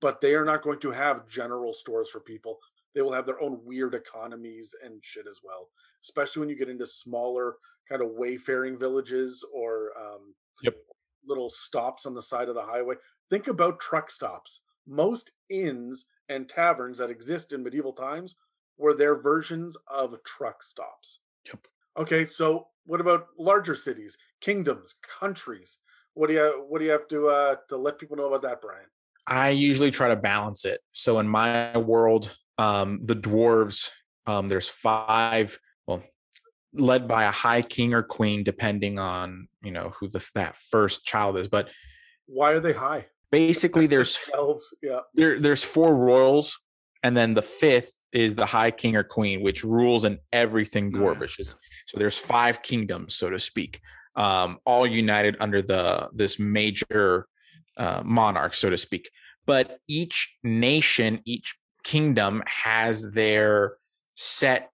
but 0.02 0.20
they 0.22 0.36
are 0.36 0.46
not 0.46 0.62
going 0.62 0.80
to 0.80 0.92
have 0.92 1.28
general 1.28 1.74
stores 1.74 2.10
for 2.10 2.20
people 2.20 2.60
they 2.94 3.02
will 3.02 3.14
have 3.14 3.26
their 3.26 3.42
own 3.42 3.64
weird 3.64 3.94
economies 3.96 4.76
and 4.84 5.04
shit 5.04 5.28
as 5.28 5.40
well 5.44 5.70
especially 6.04 6.40
when 6.40 6.50
you 6.50 6.56
get 6.56 6.70
into 6.70 6.86
smaller 6.86 7.58
kind 7.90 8.02
of 8.02 8.12
wayfaring 8.12 8.78
villages 8.78 9.44
or 9.54 9.92
um 10.00 10.36
Yep. 10.62 10.76
little 11.26 11.50
stops 11.50 12.06
on 12.06 12.14
the 12.14 12.22
side 12.22 12.50
of 12.50 12.56
the 12.56 12.62
highway 12.66 12.96
think 13.30 13.48
about 13.48 13.80
truck 13.80 14.12
stops 14.12 14.62
most 14.86 15.32
inns 15.50 16.06
and 16.30 16.50
taverns 16.50 16.98
that 16.98 17.10
exist 17.10 17.54
in 17.54 17.64
medieval 17.64 17.94
times 17.94 18.36
were 18.78 18.94
their 18.94 19.16
versions 19.16 19.78
of 19.88 20.16
truck 20.24 20.64
stops. 20.64 21.20
Yep. 21.46 21.68
Okay, 21.98 22.26
so 22.26 22.68
what 22.86 23.02
about 23.02 23.28
larger 23.38 23.76
cities, 23.76 24.18
kingdoms, 24.42 24.96
countries? 25.08 25.78
What 26.16 26.28
do 26.28 26.34
you 26.34 26.66
what 26.68 26.80
do 26.80 26.86
you 26.86 26.92
have 26.92 27.08
to 27.10 27.28
uh 27.30 27.56
to 27.70 27.78
let 27.78 27.98
people 28.00 28.16
know 28.18 28.28
about 28.28 28.42
that, 28.44 28.62
Brian? 28.62 28.86
I 29.26 29.50
usually 29.50 29.92
try 29.92 30.10
to 30.10 30.16
balance 30.16 30.66
it. 30.66 30.82
So 30.92 31.20
in 31.20 31.28
my 31.28 31.78
world, 31.78 32.36
um, 32.58 33.00
the 33.04 33.16
dwarves, 33.16 33.90
um, 34.28 34.48
there's 34.50 34.68
five, 34.68 35.58
well, 35.88 36.04
led 36.74 37.08
by 37.08 37.24
a 37.24 37.32
high 37.32 37.62
king 37.62 37.94
or 37.94 38.04
queen, 38.04 38.44
depending 38.44 39.00
on 39.00 39.48
you 39.64 39.72
know 39.72 39.94
who 40.00 40.08
the 40.08 40.24
that 40.36 40.56
first 40.72 41.06
child 41.06 41.38
is. 41.38 41.48
But 41.48 41.70
Why 42.28 42.52
are 42.52 42.60
they 42.60 42.74
high? 42.74 43.08
basically, 43.32 43.88
there's 43.88 44.18
elves. 44.34 44.76
Yeah. 44.82 45.00
there 45.16 45.40
there's 45.40 45.64
four 45.64 45.96
royals, 45.96 46.60
and 47.02 47.16
then 47.18 47.34
the 47.34 47.42
fifth 47.42 48.03
is 48.14 48.36
the 48.36 48.46
high 48.46 48.72
king 48.72 48.96
or 48.96 49.04
queen, 49.04 49.42
which 49.42 49.64
rules 49.64 50.04
in 50.06 50.20
everything 50.32 50.92
dwarvish. 50.92 51.40
It's- 51.40 51.56
So 51.88 51.98
there's 52.00 52.18
five 52.18 52.62
kingdoms, 52.62 53.14
so 53.16 53.30
to 53.30 53.40
speak, 53.40 53.82
um, 54.16 54.58
all 54.66 54.86
united 54.88 55.36
under 55.40 55.62
the 55.62 56.10
this 56.14 56.40
major 56.40 57.28
uh, 57.78 58.02
monarch, 58.06 58.54
so 58.54 58.70
to 58.70 58.78
speak. 58.78 59.10
But 59.46 59.80
each 59.88 60.36
nation, 60.44 61.20
each 61.26 61.56
kingdom 61.84 62.42
has 62.46 63.12
their 63.12 63.78
set. 64.16 64.70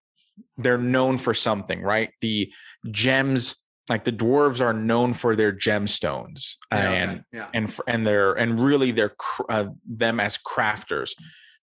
They're 0.57 0.77
known 0.77 1.17
for 1.17 1.33
something, 1.33 1.81
right? 1.81 2.11
The 2.21 2.51
gems, 2.91 3.55
like 3.89 4.03
the 4.03 4.11
dwarves, 4.11 4.61
are 4.61 4.73
known 4.73 5.13
for 5.15 5.35
their 5.35 5.51
gemstones, 5.51 6.55
Yeah, 6.71 6.91
and 6.91 7.11
okay, 7.11 7.23
yeah. 7.33 7.47
and 7.53 7.73
and 7.87 8.05
they're 8.05 8.33
and 8.33 8.59
really 8.61 8.91
they're 8.91 9.15
uh, 9.49 9.67
them 9.87 10.19
as 10.19 10.37
crafters. 10.37 11.11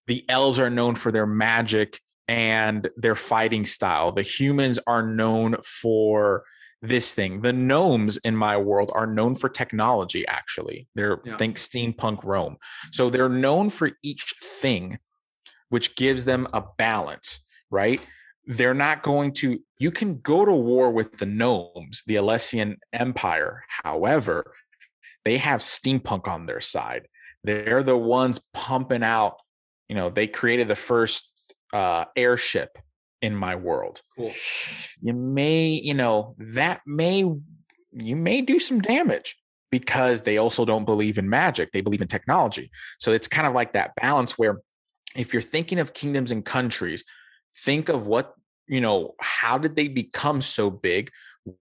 The 0.07 0.25
elves 0.29 0.59
are 0.59 0.69
known 0.69 0.95
for 0.95 1.11
their 1.11 1.25
magic 1.27 1.99
and 2.27 2.89
their 2.97 3.15
fighting 3.15 3.65
style. 3.65 4.11
The 4.11 4.21
humans 4.21 4.79
are 4.87 5.03
known 5.03 5.57
for 5.63 6.43
this 6.81 7.13
thing. 7.13 7.41
The 7.41 7.53
gnomes 7.53 8.17
in 8.17 8.35
my 8.35 8.57
world 8.57 8.91
are 8.93 9.07
known 9.07 9.35
for 9.35 9.49
technology. 9.49 10.27
Actually, 10.27 10.87
they're 10.95 11.19
Yeah. 11.25 11.37
think 11.37 11.57
steampunk 11.57 12.23
Rome. 12.23 12.57
So 12.91 13.09
they're 13.09 13.29
known 13.29 13.69
for 13.69 13.91
each 14.03 14.35
thing, 14.41 14.99
which 15.69 15.95
gives 15.95 16.25
them 16.25 16.47
a 16.53 16.63
balance, 16.77 17.39
right? 17.71 17.99
They're 18.45 18.73
not 18.73 19.03
going 19.03 19.33
to. 19.35 19.59
You 19.79 19.91
can 19.91 20.19
go 20.21 20.45
to 20.45 20.53
war 20.53 20.91
with 20.91 21.17
the 21.17 21.25
gnomes, 21.25 22.03
the 22.05 22.15
Alessian 22.15 22.77
Empire. 22.93 23.63
However, 23.83 24.53
they 25.25 25.37
have 25.37 25.61
steampunk 25.61 26.27
on 26.27 26.45
their 26.45 26.61
side. 26.61 27.07
They're 27.43 27.83
the 27.83 27.97
ones 27.97 28.39
pumping 28.53 29.03
out. 29.03 29.37
You 29.89 29.95
know, 29.95 30.09
they 30.09 30.27
created 30.27 30.67
the 30.67 30.75
first 30.75 31.31
uh, 31.73 32.05
airship 32.15 32.77
in 33.21 33.35
my 33.35 33.55
world. 33.55 34.01
Cool. 34.15 34.33
You 35.01 35.13
may, 35.13 35.69
you 35.69 35.93
know, 35.93 36.35
that 36.37 36.81
may 36.85 37.19
you 37.19 38.15
may 38.15 38.41
do 38.41 38.59
some 38.59 38.79
damage. 38.81 39.35
because 39.71 40.21
they 40.21 40.37
also 40.37 40.65
don't 40.65 40.85
believe 40.85 41.17
in 41.17 41.29
magic. 41.29 41.71
They 41.71 41.81
believe 41.81 42.01
in 42.01 42.07
technology. 42.07 42.71
So 42.99 43.11
it's 43.11 43.27
kind 43.27 43.47
of 43.47 43.53
like 43.53 43.73
that 43.73 43.95
balance 43.95 44.37
where 44.37 44.61
if 45.15 45.33
you're 45.33 45.41
thinking 45.41 45.79
of 45.79 45.93
kingdoms 45.93 46.31
and 46.31 46.45
countries, 46.45 47.03
think 47.65 47.89
of 47.89 48.07
what, 48.07 48.33
you 48.67 48.81
know, 48.81 49.13
how 49.19 49.57
did 49.57 49.75
they 49.75 49.87
become 49.87 50.41
so 50.41 50.69
big? 50.69 51.11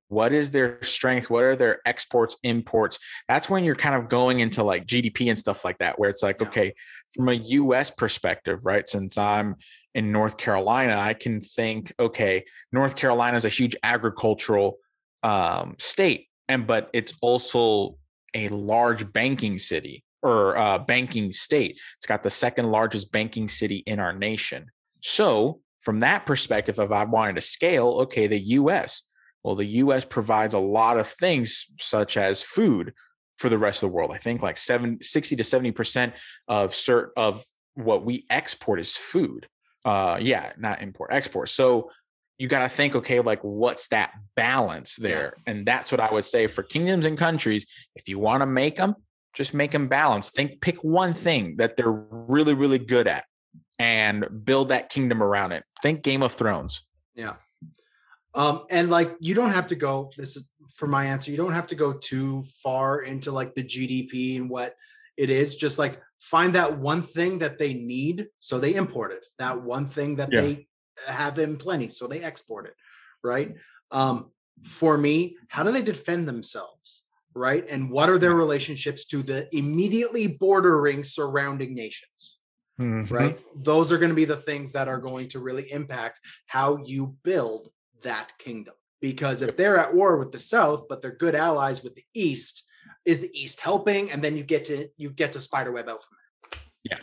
What 0.09 0.33
is 0.33 0.51
their 0.51 0.83
strength? 0.83 1.31
What 1.31 1.45
are 1.45 1.57
their 1.57 1.81
exports, 1.87 2.37
imports? 2.43 2.99
That's 3.29 3.49
when 3.49 3.65
you're 3.65 3.77
kind 3.77 3.95
of 3.95 4.09
going 4.09 4.41
into 4.41 4.63
like 4.63 4.87
GDP 4.87 5.29
and 5.29 5.39
stuff 5.39 5.65
like 5.65 5.79
that, 5.79 5.99
where 5.99 6.11
it's 6.11 6.23
like, 6.23 6.41
Yeah. 6.41 6.49
okay, 6.49 6.75
from 7.15 7.29
a 7.29 7.35
US 7.35 7.91
perspective, 7.91 8.65
right? 8.65 8.87
Since 8.87 9.19
I'm 9.19 9.57
in 9.95 10.13
North 10.13 10.37
Carolina, 10.37 10.99
I 10.99 11.15
can 11.15 11.41
think, 11.41 11.93
okay, 11.99 12.45
North 12.73 12.97
Carolina 12.97 13.37
is 13.37 13.45
a 13.45 13.51
huge 13.51 13.77
agricultural 13.83 14.79
um, 15.23 15.75
state, 15.79 16.29
and 16.49 16.67
but 16.67 16.91
it's 16.93 17.15
also 17.21 17.97
a 18.35 18.49
large 18.49 19.11
banking 19.13 19.59
city 19.59 20.05
or 20.23 20.57
uh, 20.57 20.79
banking 20.79 21.33
state. 21.33 21.79
It's 21.97 22.07
got 22.07 22.23
the 22.23 22.31
second 22.31 22.71
largest 22.71 23.11
banking 23.13 23.49
city 23.49 23.83
in 23.87 23.99
our 23.99 24.13
nation. 24.13 24.67
So, 25.01 25.61
from 25.81 26.01
that 26.01 26.27
perspective, 26.27 26.79
if 26.79 26.91
I 26.91 27.05
wanted 27.05 27.37
to 27.37 27.41
scale, 27.41 27.89
okay, 28.03 28.27
the 28.27 28.41
US, 28.41 29.03
well, 29.47 29.55
the 29.55 29.65
US 29.65 30.05
provides 30.05 30.55
a 30.55 30.59
lot 30.59 30.99
of 30.99 31.07
things 31.07 31.67
such 31.79 32.17
as 32.17 32.43
food 32.43 32.93
for 33.39 33.49
the 33.49 33.57
rest 33.57 33.81
of 33.81 33.89
the 33.89 33.95
world. 33.95 34.11
I 34.11 34.19
think 34.19 34.43
like 34.43 34.59
seven, 34.59 34.99
60 35.01 35.37
to 35.37 35.43
70% 35.45 36.13
of 36.49 36.73
cert 36.73 37.11
of 37.17 37.45
what 37.75 38.05
we 38.05 38.27
export 38.29 38.81
is 38.81 38.97
food. 38.97 39.47
Uh, 39.85 40.19
yeah, 40.21 40.51
not 40.59 40.83
import, 40.83 41.11
export. 41.13 41.49
So 41.49 41.93
you 42.39 42.49
got 42.49 42.59
to 42.61 42.69
think, 42.69 42.97
okay, 42.97 43.21
like 43.21 43.39
what's 43.43 43.87
that 43.89 44.15
balance 44.35 44.97
there? 44.97 45.37
And 45.47 45.65
that's 45.65 45.93
what 45.93 46.01
I 46.01 46.13
would 46.13 46.25
say 46.25 46.49
for 46.49 46.65
kingdoms 46.65 47.07
and 47.07 47.17
countries. 47.17 47.67
If 47.95 48.09
you 48.09 48.19
want 48.19 48.41
to 48.41 48.47
make 48.47 48.79
them, 48.79 48.97
just 49.33 49.55
make 49.55 49.71
them 49.71 49.87
balanced. 49.87 50.35
Think, 50.35 50.61
pick 50.61 50.83
one 50.83 51.15
thing 51.15 51.59
that 51.59 51.77
they're 51.77 51.93
really, 51.93 52.55
really 52.55 52.81
good 52.81 53.07
at 53.07 53.25
and 53.79 54.27
build 54.45 54.71
that 54.71 54.91
kingdom 54.91 55.23
around 55.23 55.53
it. 55.53 55.63
Think 55.85 56.03
Game 56.03 56.25
of 56.25 56.33
Thrones. 56.33 56.81
Yeah. 57.15 57.35
Um, 58.37 58.65
and 58.71 58.91
like 58.91 59.17
you 59.19 59.35
don't 59.35 59.51
have 59.51 59.67
to 59.69 59.75
go, 59.75 60.11
this 60.17 60.37
is 60.37 60.51
for 60.75 60.87
my 60.87 61.07
answer, 61.07 61.31
you 61.31 61.39
don't 61.39 61.55
have 61.55 61.67
to 61.69 61.75
go 61.75 61.95
too 61.95 62.45
far 62.63 63.01
into 63.01 63.33
like 63.33 63.55
the 63.55 63.63
GDP 63.65 64.37
and 64.37 64.51
what 64.51 64.77
it 65.17 65.31
is. 65.31 65.57
Just 65.57 65.79
like 65.79 66.01
find 66.21 66.55
that 66.55 66.79
one 66.79 67.03
thing 67.03 67.39
that 67.39 67.59
they 67.59 67.75
need. 67.75 68.27
So 68.39 68.59
they 68.59 68.75
import 68.75 69.13
it. 69.13 69.25
That 69.39 69.63
one 69.63 69.87
thing 69.87 70.17
that 70.17 70.31
Yeah. 70.31 70.43
they 70.43 70.69
have 71.07 71.39
in 71.39 71.57
plenty. 71.57 71.89
So 71.89 72.07
they 72.07 72.23
export 72.23 72.67
it. 72.67 72.75
Right. 73.25 73.55
Um, 73.91 74.31
for 74.65 74.99
me, 74.99 75.37
how 75.49 75.63
do 75.63 75.73
they 75.73 75.83
defend 75.83 76.29
themselves? 76.29 77.07
Right. 77.35 77.67
And 77.69 77.91
what 77.91 78.09
are 78.11 78.19
their 78.19 78.35
relationships 78.35 79.05
to 79.07 79.23
the 79.23 79.49
immediately 79.57 80.27
bordering 80.27 81.05
surrounding 81.05 81.75
nations? 81.75 82.39
right? 82.79 83.39
Those 83.55 83.91
are 83.91 83.97
going 83.97 84.11
to 84.11 84.15
be 84.15 84.27
the 84.27 84.37
things 84.37 84.73
that 84.73 84.87
are 84.87 84.99
going 85.01 85.29
to 85.29 85.39
really 85.39 85.71
impact 85.73 86.21
how 86.47 86.77
you 86.85 87.17
build 87.25 87.71
that 88.03 88.33
kingdom. 88.39 88.75
Because 89.01 89.43
if 89.43 89.57
they're 89.57 89.79
at 89.79 89.95
war 89.95 90.17
with 90.17 90.33
the 90.33 90.39
South, 90.39 90.87
but 90.89 91.03
they're 91.03 91.15
good 91.17 91.35
allies 91.35 91.83
with 91.83 91.95
the 91.95 92.05
East, 92.15 92.65
is 93.05 93.21
the 93.21 93.31
East 93.39 93.61
helping? 93.61 94.11
And 94.11 94.23
then 94.23 94.37
you 94.37 94.43
get 94.43 94.65
to 94.67 94.89
you 94.97 95.11
get 95.11 95.33
to 95.33 95.41
spiderweb 95.41 95.89
out 95.89 96.03
from 96.03 96.61
Yeah, 96.85 96.99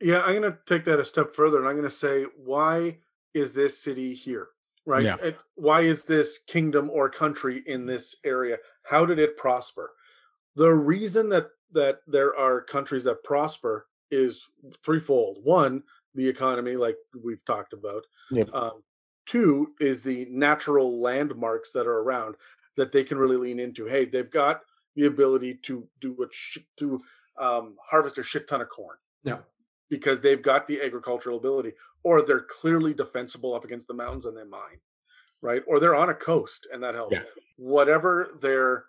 Yeah, 0.00 0.20
I'm 0.22 0.40
going 0.40 0.52
to 0.52 0.58
take 0.66 0.84
that 0.84 1.00
a 1.00 1.04
step 1.04 1.34
further 1.34 1.58
and 1.58 1.66
I'm 1.66 1.74
going 1.74 1.88
to 1.88 1.90
say, 1.90 2.26
why 2.36 2.98
is 3.34 3.52
this 3.52 3.82
city 3.82 4.14
here? 4.14 4.48
Right? 4.84 5.02
Yeah. 5.02 5.16
It- 5.22 5.38
why 5.54 5.82
is 5.82 6.04
this 6.04 6.38
kingdom 6.46 6.90
or 6.90 7.08
country 7.08 7.62
in 7.66 7.86
this 7.86 8.16
area? 8.24 8.58
How 8.84 9.06
did 9.06 9.18
it 9.18 9.36
prosper? 9.36 9.92
The 10.54 10.70
reason 10.70 11.28
that 11.30 11.48
that 11.72 12.00
there 12.06 12.36
are 12.36 12.60
countries 12.60 13.04
that 13.04 13.24
prosper 13.24 13.86
is 14.10 14.46
threefold. 14.84 15.38
One, 15.42 15.82
the 16.14 16.28
economy, 16.28 16.76
like 16.76 16.96
we've 17.24 17.44
talked 17.46 17.72
about. 17.72 18.04
Yep. 18.30 18.50
Um, 18.52 18.82
two 19.26 19.72
is 19.80 20.02
the 20.02 20.26
natural 20.30 21.00
landmarks 21.00 21.72
that 21.72 21.86
are 21.86 21.98
around 22.00 22.36
that 22.76 22.92
they 22.92 23.04
can 23.04 23.18
really 23.18 23.36
lean 23.36 23.58
into. 23.60 23.86
Hey, 23.86 24.04
they've 24.04 24.30
got 24.30 24.62
the 24.96 25.06
ability 25.06 25.54
to 25.62 25.86
do 26.00 26.12
what 26.12 26.32
sh- 26.32 26.58
to 26.78 27.00
um, 27.38 27.76
harvest 27.82 28.18
a 28.18 28.22
shit 28.22 28.48
ton 28.48 28.60
of 28.60 28.68
corn 28.68 28.96
Yeah. 29.24 29.38
because 29.88 30.20
they've 30.20 30.42
got 30.42 30.66
the 30.66 30.80
agricultural 30.82 31.38
ability, 31.38 31.72
or 32.02 32.22
they're 32.22 32.46
clearly 32.48 32.92
defensible 32.94 33.54
up 33.54 33.64
against 33.64 33.88
the 33.88 33.94
mountains 33.94 34.26
and 34.26 34.36
they 34.36 34.44
mine, 34.44 34.80
right? 35.40 35.62
Or 35.66 35.80
they're 35.80 35.94
on 35.94 36.10
a 36.10 36.14
coast 36.14 36.66
and 36.72 36.82
that 36.82 36.94
helps. 36.94 37.14
Yeah. 37.16 37.22
Whatever 37.56 38.36
their 38.40 38.84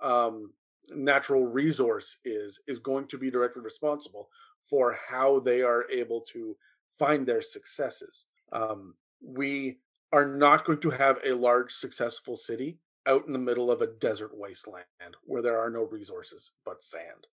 um, 0.00 0.52
natural 0.90 1.46
resource 1.46 2.18
is, 2.24 2.60
is 2.68 2.78
going 2.78 3.06
to 3.08 3.18
be 3.18 3.30
directly 3.30 3.62
responsible 3.62 4.28
for 4.68 4.96
how 5.08 5.40
they 5.40 5.62
are 5.62 5.90
able 5.90 6.20
to 6.32 6.56
find 6.98 7.26
their 7.26 7.42
successes. 7.42 8.26
Um, 8.52 8.94
we 9.20 9.78
are 10.12 10.26
not 10.26 10.64
going 10.64 10.80
to 10.80 10.90
have 10.90 11.18
a 11.24 11.32
large, 11.32 11.72
successful 11.72 12.36
city 12.36 12.78
out 13.06 13.26
in 13.26 13.32
the 13.32 13.38
middle 13.38 13.70
of 13.70 13.80
a 13.80 13.86
desert 13.86 14.30
wasteland 14.36 14.84
where 15.24 15.42
there 15.42 15.58
are 15.58 15.70
no 15.70 15.82
resources 15.82 16.52
but 16.64 16.84
sand. 16.84 17.26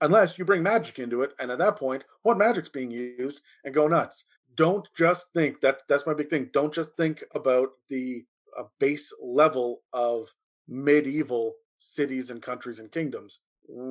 Unless 0.00 0.38
you 0.38 0.44
bring 0.44 0.62
magic 0.62 0.98
into 0.98 1.22
it 1.22 1.32
and 1.38 1.50
at 1.50 1.58
that 1.58 1.76
point 1.76 2.04
what 2.22 2.38
magic's 2.38 2.68
being 2.68 2.90
used 2.90 3.40
and 3.64 3.74
go 3.74 3.86
nuts. 3.88 4.24
Don't 4.54 4.86
just 4.96 5.32
think 5.32 5.60
that 5.60 5.80
that's 5.88 6.06
my 6.06 6.12
big 6.12 6.28
thing 6.28 6.50
don't 6.52 6.74
just 6.74 6.96
think 6.96 7.24
about 7.34 7.70
the 7.88 8.24
uh, 8.58 8.64
base 8.78 9.12
level 9.22 9.82
of 9.92 10.28
medieval 10.68 11.54
cities 11.78 12.30
and 12.30 12.42
countries 12.42 12.78
and 12.78 12.92
kingdoms. 12.92 13.38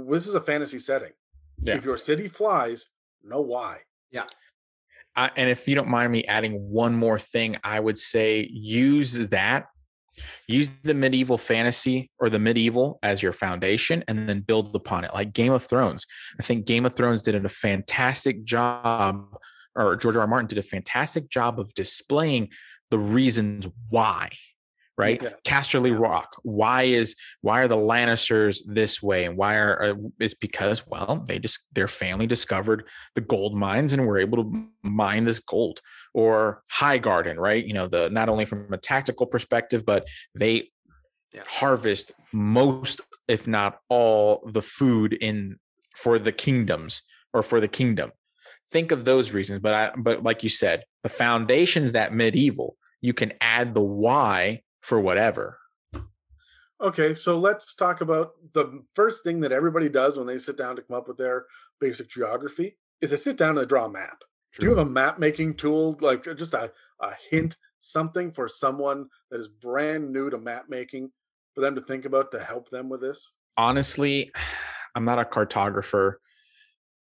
This 0.07 0.27
is 0.27 0.35
a 0.35 0.41
fantasy 0.41 0.79
setting. 0.79 1.13
Yeah. 1.63 1.75
if 1.75 1.85
your 1.85 1.97
city 1.97 2.27
flies 2.27 2.87
know 3.23 3.41
why 3.41 3.81
I, 5.15 5.31
and 5.35 5.49
if 5.49 5.67
you 5.67 5.75
don't 5.75 5.89
mind 5.89 6.11
me 6.11 6.23
adding 6.25 6.53
one 6.53 6.95
more 6.95 7.19
thing, 7.19 7.57
I 7.63 7.79
would 7.79 7.99
say 7.99 8.47
use 8.51 9.13
that, 9.29 9.67
use 10.47 10.69
the 10.83 10.93
medieval 10.93 11.37
fantasy 11.37 12.09
or 12.19 12.29
the 12.29 12.39
medieval 12.39 12.99
as 13.03 13.21
your 13.21 13.33
foundation, 13.33 14.03
and 14.07 14.27
then 14.27 14.41
build 14.41 14.75
upon 14.75 15.03
it. 15.03 15.13
Like 15.13 15.33
Game 15.33 15.51
of 15.51 15.63
Thrones, 15.63 16.05
I 16.39 16.43
think 16.43 16.65
Game 16.65 16.85
of 16.85 16.95
Thrones 16.95 17.23
did 17.23 17.35
a 17.43 17.49
fantastic 17.49 18.45
job, 18.45 19.35
or 19.75 19.95
George 19.95 20.15
R. 20.15 20.21
R. 20.21 20.27
Martin 20.27 20.47
did 20.47 20.57
a 20.57 20.63
fantastic 20.63 21.29
job 21.29 21.59
of 21.59 21.73
displaying 21.73 22.49
the 22.89 22.99
reasons 22.99 23.67
why. 23.89 24.29
Right, 25.01 25.21
Yeah. 25.21 25.29
Casterly 25.45 25.97
Rock. 25.97 26.29
Why 26.43 26.83
is 26.83 27.15
why 27.41 27.61
are 27.61 27.67
the 27.67 27.75
Lannisters 27.91 28.61
this 28.65 29.01
way, 29.01 29.25
and 29.25 29.35
why 29.35 29.55
are 29.55 29.83
uh, 29.83 29.95
is 30.19 30.33
because 30.35 30.85
well 30.85 31.23
they 31.27 31.39
just 31.39 31.59
their 31.73 31.87
family 31.87 32.27
discovered 32.27 32.83
the 33.15 33.21
gold 33.21 33.55
mines 33.55 33.93
and 33.93 34.05
were 34.05 34.19
able 34.19 34.43
to 34.43 34.67
mine 34.83 35.23
this 35.23 35.39
gold 35.39 35.81
or 36.13 36.61
Highgarden 36.79 37.37
right 37.37 37.65
you 37.65 37.73
know 37.73 37.87
the 37.87 38.09
not 38.09 38.29
only 38.29 38.45
from 38.45 38.71
a 38.71 38.77
tactical 38.77 39.25
perspective 39.25 39.81
but 39.85 40.07
they 40.35 40.55
Yeah. 41.33 41.43
harvest 41.47 42.11
most 42.33 43.01
if 43.35 43.47
not 43.47 43.71
all 43.89 44.29
the 44.57 44.61
food 44.61 45.13
in 45.13 45.57
for 45.95 46.19
the 46.19 46.33
kingdoms 46.45 47.01
or 47.33 47.41
for 47.43 47.59
the 47.61 47.67
kingdom 47.79 48.11
think 48.73 48.91
of 48.91 49.05
those 49.05 49.31
reasons 49.37 49.59
but 49.65 49.73
i 49.73 49.91
but 50.07 50.23
like 50.23 50.43
you 50.43 50.49
said 50.63 50.77
the 51.03 51.09
foundations 51.23 51.89
that 51.93 52.13
medieval 52.13 52.69
you 53.07 53.13
can 53.13 53.31
add 53.39 53.73
the 53.73 53.87
why 54.03 54.61
for 54.81 54.99
whatever 54.99 55.57
Okay, 56.81 57.13
so 57.13 57.37
let's 57.37 57.75
talk 57.75 58.01
about 58.01 58.31
the 58.53 58.83
first 58.95 59.23
thing 59.23 59.39
that 59.41 59.51
everybody 59.51 59.87
does 59.87 60.17
when 60.17 60.25
they 60.25 60.39
sit 60.39 60.57
down 60.57 60.75
to 60.75 60.81
come 60.81 60.97
up 60.97 61.07
with 61.07 61.17
their 61.17 61.45
basic 61.79 62.09
geography 62.09 62.75
is 63.01 63.11
they 63.11 63.17
sit 63.17 63.37
down 63.37 63.49
and 63.49 63.59
they 63.59 63.65
draw 63.65 63.85
a 63.85 63.89
map. 63.89 64.23
Do 64.57 64.65
you 64.65 64.69
have 64.71 64.87
a 64.87 64.89
map 64.89 65.19
making 65.19 65.57
tool, 65.57 65.95
like 66.01 66.27
uh, 66.27 66.33
just 66.33 66.55
a, 66.55 66.71
a 66.99 67.13
hint, 67.29 67.55
something 67.77 68.31
for 68.31 68.47
someone 68.47 69.05
that 69.29 69.39
is 69.39 69.47
brand 69.47 70.11
new 70.11 70.31
to 70.31 70.39
map 70.39 70.65
making 70.69 71.11
for 71.53 71.61
them 71.61 71.75
to 71.75 71.81
think 71.81 72.05
about 72.05 72.31
to 72.31 72.39
help 72.43 72.71
them 72.71 72.89
with 72.89 73.01
this? 73.01 73.29
honestly, 73.57 74.31
I'm 74.95 75.05
not 75.05 75.19
a 75.19 75.25
cartographer, 75.25 76.15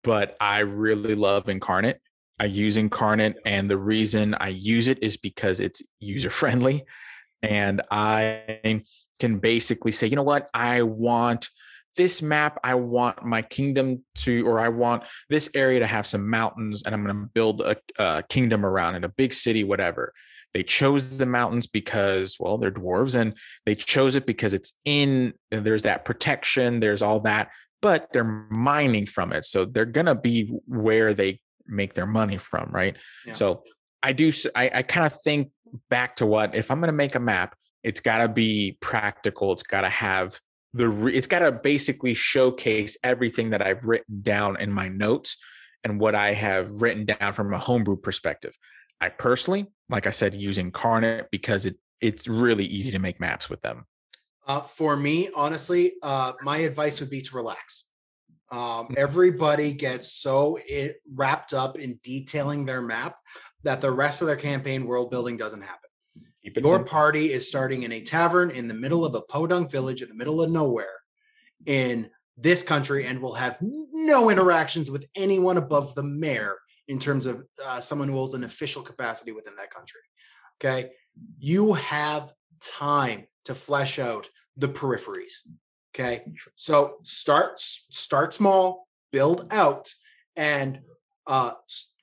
but 0.02 0.36
I 0.40 0.60
really 0.60 1.14
love 1.14 1.44
Inkarnate. 1.44 1.98
I 2.38 2.46
use 2.46 2.76
Inkarnate, 2.76 3.36
and 3.44 3.70
the 3.70 3.78
reason 3.78 4.34
I 4.34 4.48
use 4.48 4.88
it 4.88 5.02
is 5.02 5.16
because 5.16 5.60
it's 5.60 5.82
user 6.00 6.30
friendly. 6.30 6.84
And 7.46 7.82
I 7.90 8.82
can 9.20 9.38
basically 9.38 9.92
say, 9.92 10.06
you 10.06 10.16
know 10.16 10.22
what, 10.22 10.48
I 10.52 10.82
want 10.82 11.48
this 11.96 12.20
map, 12.20 12.58
I 12.62 12.74
want 12.74 13.24
my 13.24 13.40
kingdom 13.40 14.04
to, 14.16 14.46
or 14.46 14.60
I 14.60 14.68
want 14.68 15.04
this 15.30 15.48
area 15.54 15.80
to 15.80 15.86
have 15.86 16.06
some 16.06 16.28
mountains, 16.28 16.82
and 16.82 16.94
I'm 16.94 17.02
going 17.04 17.16
to 17.16 17.30
build 17.32 17.62
a, 17.62 17.76
a 17.98 18.22
kingdom 18.28 18.66
around 18.66 18.96
it, 18.96 19.04
a 19.04 19.08
big 19.08 19.32
city, 19.32 19.64
whatever. 19.64 20.12
They 20.52 20.62
chose 20.62 21.16
the 21.16 21.26
mountains 21.26 21.66
because, 21.66 22.36
well, 22.38 22.58
they're 22.58 22.70
dwarves, 22.70 23.14
and 23.14 23.34
they 23.64 23.74
chose 23.74 24.14
it 24.14 24.26
because 24.26 24.52
it's 24.52 24.72
in 24.84 25.32
there's 25.50 25.82
that 25.82 26.04
protection 26.04 26.80
there's 26.80 27.02
all 27.02 27.20
that 27.20 27.50
but 27.82 28.12
they're 28.12 28.46
mining 28.50 29.06
from 29.06 29.32
it 29.32 29.44
so 29.44 29.64
they're 29.64 29.84
gonna 29.84 30.14
be 30.14 30.50
where 30.66 31.14
they 31.14 31.40
make 31.66 31.94
their 31.94 32.06
money 32.06 32.36
from 32.36 32.68
right 32.72 32.96
Yeah. 33.24 33.32
so 33.32 33.64
i 34.02 34.12
do 34.12 34.32
I 34.54 34.82
kind 34.82 35.06
of 35.06 35.20
think 35.22 35.50
back 35.90 36.16
to 36.16 36.26
what 36.26 36.54
if 36.54 36.70
i'm 36.70 36.80
gonna 36.80 36.92
make 36.92 37.14
a 37.14 37.20
map 37.20 37.54
it's 37.82 38.00
gotta 38.00 38.28
be 38.28 38.76
practical 38.80 39.52
it's 39.52 39.62
gotta 39.62 39.88
have 39.88 40.38
the 40.76 40.88
re- 40.88 41.14
it's 41.14 41.26
got 41.26 41.38
to 41.40 41.52
basically 41.52 42.14
showcase 42.14 42.96
everything 43.02 43.50
that 43.50 43.62
I've 43.62 43.84
written 43.84 44.20
down 44.22 44.60
in 44.60 44.70
my 44.70 44.88
notes 44.88 45.36
and 45.84 45.98
what 45.98 46.14
I 46.14 46.34
have 46.34 46.82
written 46.82 47.06
down 47.06 47.32
from 47.32 47.52
a 47.54 47.58
homebrew 47.58 47.96
perspective. 47.96 48.54
I 49.00 49.08
personally, 49.08 49.66
like 49.88 50.06
I 50.06 50.10
said, 50.10 50.34
use 50.34 50.58
Inkarnate 50.58 51.26
because 51.30 51.66
it 51.66 51.76
it's 52.00 52.28
really 52.28 52.66
easy 52.66 52.92
to 52.92 52.98
make 52.98 53.20
maps 53.20 53.48
with 53.48 53.62
them. 53.62 53.86
Uh, 54.46 54.60
for 54.60 54.96
me, 54.96 55.30
honestly, 55.34 55.94
uh, 56.02 56.34
my 56.42 56.58
advice 56.58 57.00
would 57.00 57.10
be 57.10 57.22
to 57.22 57.36
relax. 57.36 57.88
Um, 58.50 58.58
Mm-hmm. 58.58 58.94
everybody 58.98 59.72
gets 59.72 60.12
so 60.12 60.58
it, 60.68 60.96
wrapped 61.12 61.52
up 61.52 61.78
in 61.78 61.98
detailing 62.04 62.64
their 62.64 62.80
map 62.82 63.16
that 63.62 63.80
the 63.80 63.90
rest 63.90 64.20
of 64.20 64.26
their 64.26 64.36
campaign 64.36 64.86
world 64.86 65.10
building 65.10 65.36
doesn't 65.36 65.62
happen. 65.62 65.90
Your 66.42 66.54
simple. 66.54 66.84
party 66.84 67.32
is 67.32 67.48
starting 67.48 67.82
in 67.82 67.92
a 67.92 68.00
tavern 68.00 68.50
in 68.50 68.68
the 68.68 68.74
middle 68.74 69.04
of 69.04 69.14
a 69.14 69.22
podunk 69.22 69.70
village 69.70 70.02
in 70.02 70.08
the 70.08 70.14
middle 70.14 70.40
of 70.40 70.50
nowhere 70.50 71.00
in 71.66 72.08
this 72.36 72.62
country 72.62 73.06
and 73.06 73.20
will 73.20 73.34
have 73.34 73.58
no 73.60 74.30
interactions 74.30 74.90
with 74.90 75.06
anyone 75.16 75.56
above 75.56 75.94
the 75.94 76.02
mayor 76.02 76.56
in 76.88 76.98
terms 76.98 77.26
of 77.26 77.44
uh, 77.64 77.80
someone 77.80 78.08
who 78.08 78.14
holds 78.14 78.34
an 78.34 78.44
official 78.44 78.82
capacity 78.82 79.32
within 79.32 79.56
that 79.56 79.70
country. 79.70 80.00
Okay. 80.60 80.90
You 81.38 81.72
have 81.72 82.32
time 82.60 83.26
to 83.46 83.54
flesh 83.54 83.98
out 83.98 84.28
the 84.56 84.68
peripheries. 84.68 85.48
Okay. 85.94 86.24
So 86.54 86.96
start 87.02 87.58
start 87.58 88.34
small, 88.34 88.86
build 89.12 89.46
out, 89.50 89.92
and 90.36 90.80
uh, 91.26 91.54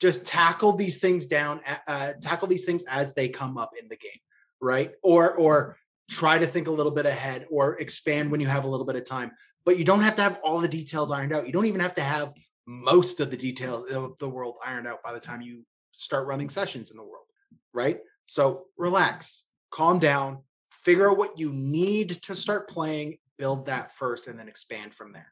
just 0.04 0.26
tackle 0.26 0.74
these 0.74 1.00
things 1.00 1.28
down. 1.28 1.62
Uh, 1.88 2.12
tackle 2.22 2.50
these 2.50 2.66
things 2.66 2.84
as 2.90 3.14
they 3.14 3.30
come 3.30 3.58
up 3.58 3.72
in 3.82 3.88
the 3.88 3.96
game, 3.96 4.20
right? 4.62 4.92
Or 5.02 5.34
or 5.36 5.78
try 6.12 6.38
to 6.38 6.46
think 6.46 6.68
a 6.68 6.72
little 6.72 6.92
bit 6.92 7.06
ahead, 7.06 7.48
or 7.50 7.80
expand 7.80 8.30
when 8.30 8.42
you 8.42 8.48
have 8.48 8.66
a 8.66 8.68
little 8.68 8.86
bit 8.86 8.98
of 8.98 9.06
time. 9.06 9.32
But 9.64 9.80
you 9.80 9.86
don't 9.86 10.02
have 10.02 10.16
to 10.16 10.22
have 10.22 10.40
all 10.44 10.60
the 10.60 10.68
details 10.68 11.10
ironed 11.10 11.34
out. 11.34 11.48
You 11.48 11.54
don't 11.54 11.68
even 11.68 11.80
have 11.80 11.96
to 11.96 12.04
have 12.04 12.34
most 12.68 13.22
of 13.22 13.32
the 13.32 13.38
details 13.38 13.90
of 13.90 14.18
the 14.18 14.28
world 14.28 14.58
ironed 14.66 14.88
out 14.88 15.02
by 15.02 15.14
the 15.14 15.22
time 15.22 15.42
you 15.42 15.64
start 15.94 16.28
running 16.28 16.50
sessions 16.50 16.92
in 16.92 16.98
the 16.98 17.04
world, 17.04 17.28
right? 17.74 18.00
So 18.26 18.66
relax, 18.78 19.48
calm 19.72 20.00
down, 20.00 20.40
figure 20.70 21.10
out 21.10 21.18
what 21.18 21.40
you 21.40 21.54
need 21.54 22.22
to 22.24 22.36
start 22.36 22.70
playing, 22.70 23.20
build 23.38 23.68
that 23.68 23.96
first, 23.96 24.28
and 24.28 24.38
then 24.38 24.50
expand 24.50 24.94
from 24.94 25.14
there. 25.14 25.32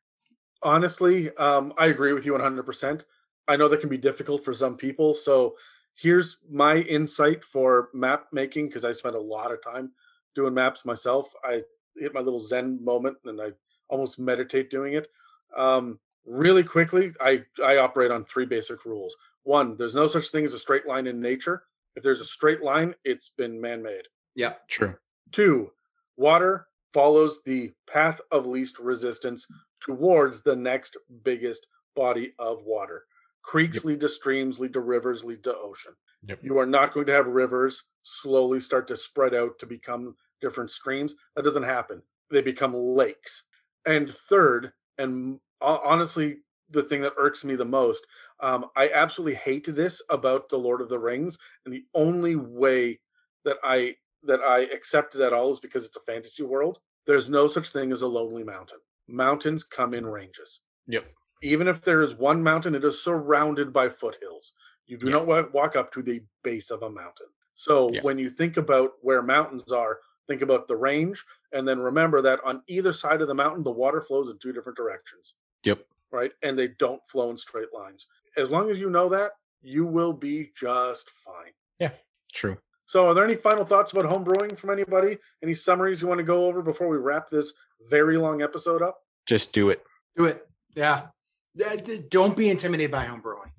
honestly, 0.64 1.36
um, 1.36 1.74
I 1.78 1.88
agree 1.88 2.14
with 2.14 2.26
you 2.26 2.34
100%. 2.34 3.04
I 3.48 3.58
know 3.58 3.68
that 3.68 3.80
can 3.80 3.90
be 3.90 3.98
difficult 3.98 4.44
for 4.44 4.54
some 4.54 4.78
people. 4.78 5.14
So 5.14 5.56
here's 5.96 6.38
my 6.50 6.78
insight 6.78 7.44
for 7.44 7.90
map 7.94 8.28
making 8.32 8.68
because 8.68 8.86
I 8.86 8.92
spent 8.92 9.16
a 9.16 9.20
lot 9.20 9.52
of 9.52 9.64
time 9.64 9.92
doing 10.36 10.54
maps 10.54 10.86
myself. 10.86 11.34
I 11.44 11.62
hit 11.98 12.14
my 12.14 12.22
little 12.22 12.40
Zen 12.40 12.84
moment 12.84 13.18
and 13.26 13.42
I 13.42 13.50
almost 13.90 14.20
meditate 14.20 14.70
doing 14.70 14.94
it. 14.94 15.08
Um, 15.56 16.00
really 16.26 16.64
quickly, 16.64 17.12
I, 17.20 17.44
I 17.64 17.78
operate 17.78 18.12
on 18.12 18.26
three 18.26 18.46
basic 18.46 18.86
rules. 18.86 19.16
One, 19.44 19.76
there's 19.76 19.96
no 19.96 20.08
such 20.08 20.30
thing 20.30 20.46
as 20.46 20.54
a 20.54 20.60
straight 20.60 20.88
line 20.88 21.08
in 21.08 21.20
nature. 21.20 21.64
If 21.96 22.04
there's 22.04 22.22
a 22.22 22.26
straight 22.26 22.62
line, 22.62 22.96
it's 23.04 23.30
been 23.30 23.60
man 23.60 23.84
made. 23.84 24.04
Yeah, 24.36 24.54
True. 24.70 24.96
Two, 25.32 25.72
water 26.16 26.68
follows 26.94 27.42
the 27.44 27.72
path 27.92 28.22
of 28.32 28.46
least 28.46 28.80
resistance 28.80 29.48
towards 29.80 30.42
the 30.42 30.56
next 30.56 30.98
biggest 31.24 31.68
body 31.96 32.34
of 32.40 32.64
water. 32.64 33.06
Creeks 33.44 33.78
Yep. 33.78 33.84
lead 33.86 34.00
to 34.02 34.10
streams, 34.10 34.60
lead 34.60 34.74
to 34.74 34.80
rivers, 34.80 35.24
lead 35.24 35.44
to 35.44 35.56
ocean. 35.58 35.94
Yep. 36.24 36.40
You 36.44 36.60
are 36.60 36.66
not 36.66 36.94
going 36.94 37.06
to 37.08 37.14
have 37.14 37.28
rivers 37.28 37.84
slowly 38.04 38.60
start 38.60 38.88
to 38.90 38.96
spread 38.96 39.34
out 39.34 39.58
to 39.60 39.66
become 39.66 40.16
different 40.42 40.72
streams. 40.72 41.16
That 41.36 41.44
doesn't 41.44 41.64
happen. 41.64 42.02
They 42.30 42.42
become 42.42 42.74
lakes. 42.74 43.44
And 43.86 44.12
third, 44.12 44.74
and 44.98 45.40
honestly, 45.60 46.40
the 46.70 46.84
thing 46.84 47.02
that 47.02 47.14
irks 47.18 47.44
me 47.44 47.56
the 47.56 47.66
most, 47.66 48.06
um, 48.40 48.66
I 48.76 48.90
absolutely 48.90 49.36
hate 49.36 49.66
this 49.68 50.02
about 50.10 50.48
the 50.50 50.58
Lord 50.58 50.82
of 50.82 50.90
the 50.90 51.00
Rings, 51.00 51.38
and 51.66 51.74
the 51.74 51.86
only 51.94 52.36
way 52.36 53.00
that 53.44 53.58
I 53.64 53.96
that 54.24 54.40
I 54.42 54.60
accept 54.60 55.16
it 55.16 55.22
at 55.22 55.34
all 55.34 55.52
is 55.52 55.60
because 55.60 55.84
it's 55.84 55.98
a 55.98 56.02
fantasy 56.12 56.44
world. 56.44 56.80
There's 57.08 57.28
no 57.30 57.48
such 57.48 57.70
thing 57.70 57.92
as 57.92 58.04
a 58.04 58.08
lonely 58.08 58.44
mountain. 58.44 58.78
Mountains 59.08 59.64
come 59.64 59.96
in 59.96 60.06
ranges. 60.06 60.60
Yep. 60.88 61.12
Even 61.42 61.68
if 61.68 61.82
there 61.82 62.02
is 62.02 62.14
one 62.14 62.44
mountain, 62.44 62.76
it 62.76 62.84
is 62.86 63.04
surrounded 63.04 63.74
by 63.74 63.90
foothills. 63.90 64.54
You 64.86 64.98
do 64.98 65.08
Yeah. 65.10 65.24
not 65.24 65.54
walk 65.54 65.76
up 65.76 65.92
to 65.94 66.02
the 66.02 66.24
base 66.44 66.70
of 66.72 66.84
a 66.84 66.90
mountain. 66.90 67.28
So 67.54 67.90
Yeah. 67.92 68.02
when 68.04 68.18
you 68.18 68.30
think 68.30 68.58
about 68.58 68.94
where 69.02 69.22
mountains 69.22 69.72
are, 69.72 70.00
think 70.28 70.42
about 70.42 70.68
the 70.68 70.76
range, 70.76 71.26
and 71.52 71.68
then 71.68 71.80
remember 71.80 72.22
that 72.22 72.40
on 72.44 72.64
either 72.68 72.94
side 72.94 73.22
of 73.22 73.28
the 73.28 73.34
mountain, 73.34 73.64
the 73.64 73.72
water 73.72 74.02
flows 74.02 74.30
in 74.30 74.38
two 74.38 74.54
different 74.54 74.78
directions, 74.78 75.36
Yep. 75.64 75.86
right? 76.12 76.34
And 76.42 76.58
they 76.58 76.68
don't 76.68 77.02
flow 77.10 77.30
in 77.30 77.38
straight 77.38 77.74
lines. 77.74 78.08
As 78.38 78.52
long 78.52 78.70
as 78.70 78.80
you 78.80 78.90
know 78.90 79.10
that, 79.10 79.34
you 79.62 79.86
will 79.86 80.14
be 80.14 80.52
just 80.56 81.10
fine. 81.10 81.54
Yeah. 81.80 81.94
True. 82.32 82.58
So, 82.86 83.08
are 83.08 83.14
there 83.14 83.24
any 83.26 83.36
final 83.36 83.66
thoughts 83.66 83.92
about 83.92 84.06
home 84.06 84.24
brewing 84.24 84.56
from 84.56 84.70
anybody? 84.70 85.18
Any 85.42 85.54
summaries 85.54 86.02
you 86.02 86.08
want 86.08 86.18
to 86.20 86.24
go 86.24 86.46
over 86.46 86.62
before 86.62 86.88
we 86.90 86.98
wrap 86.98 87.30
this 87.30 87.54
very 87.88 88.18
long 88.18 88.42
episode 88.42 88.82
up? 88.82 89.06
Just 89.26 89.54
do 89.54 89.70
it. 89.70 89.86
Do 90.16 90.26
it. 90.26 90.48
Yeah. 90.76 91.10
D- 91.56 91.66
d- 91.84 92.06
Don't 92.10 92.36
be 92.36 92.50
intimidated 92.50 92.92
by 92.92 93.04
home 93.06 93.22
brewing. 93.22 93.52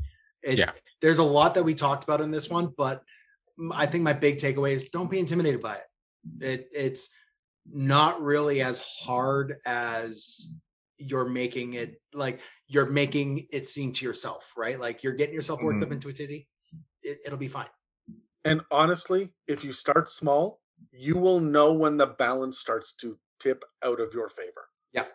It, 0.43 0.59
Yeah. 0.59 0.73
There's 1.01 1.19
a 1.19 1.23
lot 1.25 1.55
that 1.55 1.65
we 1.65 1.75
talked 1.75 2.05
about 2.05 2.21
in 2.21 2.31
this 2.31 2.49
one, 2.49 2.73
but 2.77 3.03
I 3.73 3.87
think 3.87 4.05
my 4.05 4.13
big 4.13 4.37
takeaway 4.39 4.71
is 4.71 4.89
don't 4.91 5.11
be 5.11 5.19
intimidated 5.19 5.61
by 5.61 5.77
it. 5.77 5.85
It 6.41 6.69
it's 6.73 7.11
not 7.71 8.23
really 8.23 8.63
as 8.63 8.79
hard 8.81 9.57
as 9.67 10.47
you're 10.99 11.29
making 11.29 11.75
it 11.75 12.01
like 12.15 12.41
you're 12.69 12.87
making 12.91 13.47
it 13.51 13.67
seem 13.67 13.93
to 13.95 14.05
yourself, 14.05 14.53
right? 14.57 14.79
Like 14.79 15.03
you're 15.03 15.13
getting 15.15 15.35
yourself 15.35 15.61
worked 15.63 15.83
up 15.83 15.89
Mhm. 15.91 15.93
into 15.95 16.09
a 16.09 16.13
tizzy. 16.13 16.49
It, 17.03 17.19
it'll 17.27 17.39
be 17.39 17.49
fine. 17.49 17.69
And 18.45 18.63
honestly, 18.71 19.33
if 19.49 19.65
you 19.65 19.73
start 19.73 20.09
small, 20.09 20.61
you 20.93 21.17
will 21.17 21.41
know 21.41 21.73
when 21.73 21.97
the 21.97 22.07
balance 22.07 22.59
starts 22.59 22.93
to 22.95 23.19
tip 23.41 23.65
out 23.85 24.01
of 24.01 24.15
your 24.15 24.29
favor. 24.29 24.69
Yeah. 24.93 25.07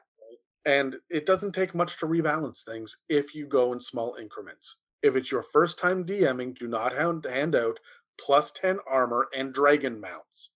And 0.68 0.98
it 1.10 1.26
doesn't 1.26 1.53
take 1.53 1.73
much 1.73 1.98
to 1.99 2.06
rebalance 2.06 2.64
things 2.64 2.98
if 3.07 3.34
you 3.34 3.48
go 3.48 3.72
in 3.72 3.80
small 3.80 4.15
increments. 4.19 4.76
If 5.02 5.15
it's 5.15 5.31
your 5.31 5.41
first 5.41 5.80
time 5.80 6.03
DMing, 6.03 6.60
do 6.60 6.68
not 6.68 6.94
hand, 6.94 7.56
out 7.56 7.80
plus 8.19 8.52
10 8.52 8.80
armor 8.85 9.30
and 9.35 9.53
dragon 9.53 10.02
mounts. 10.02 10.49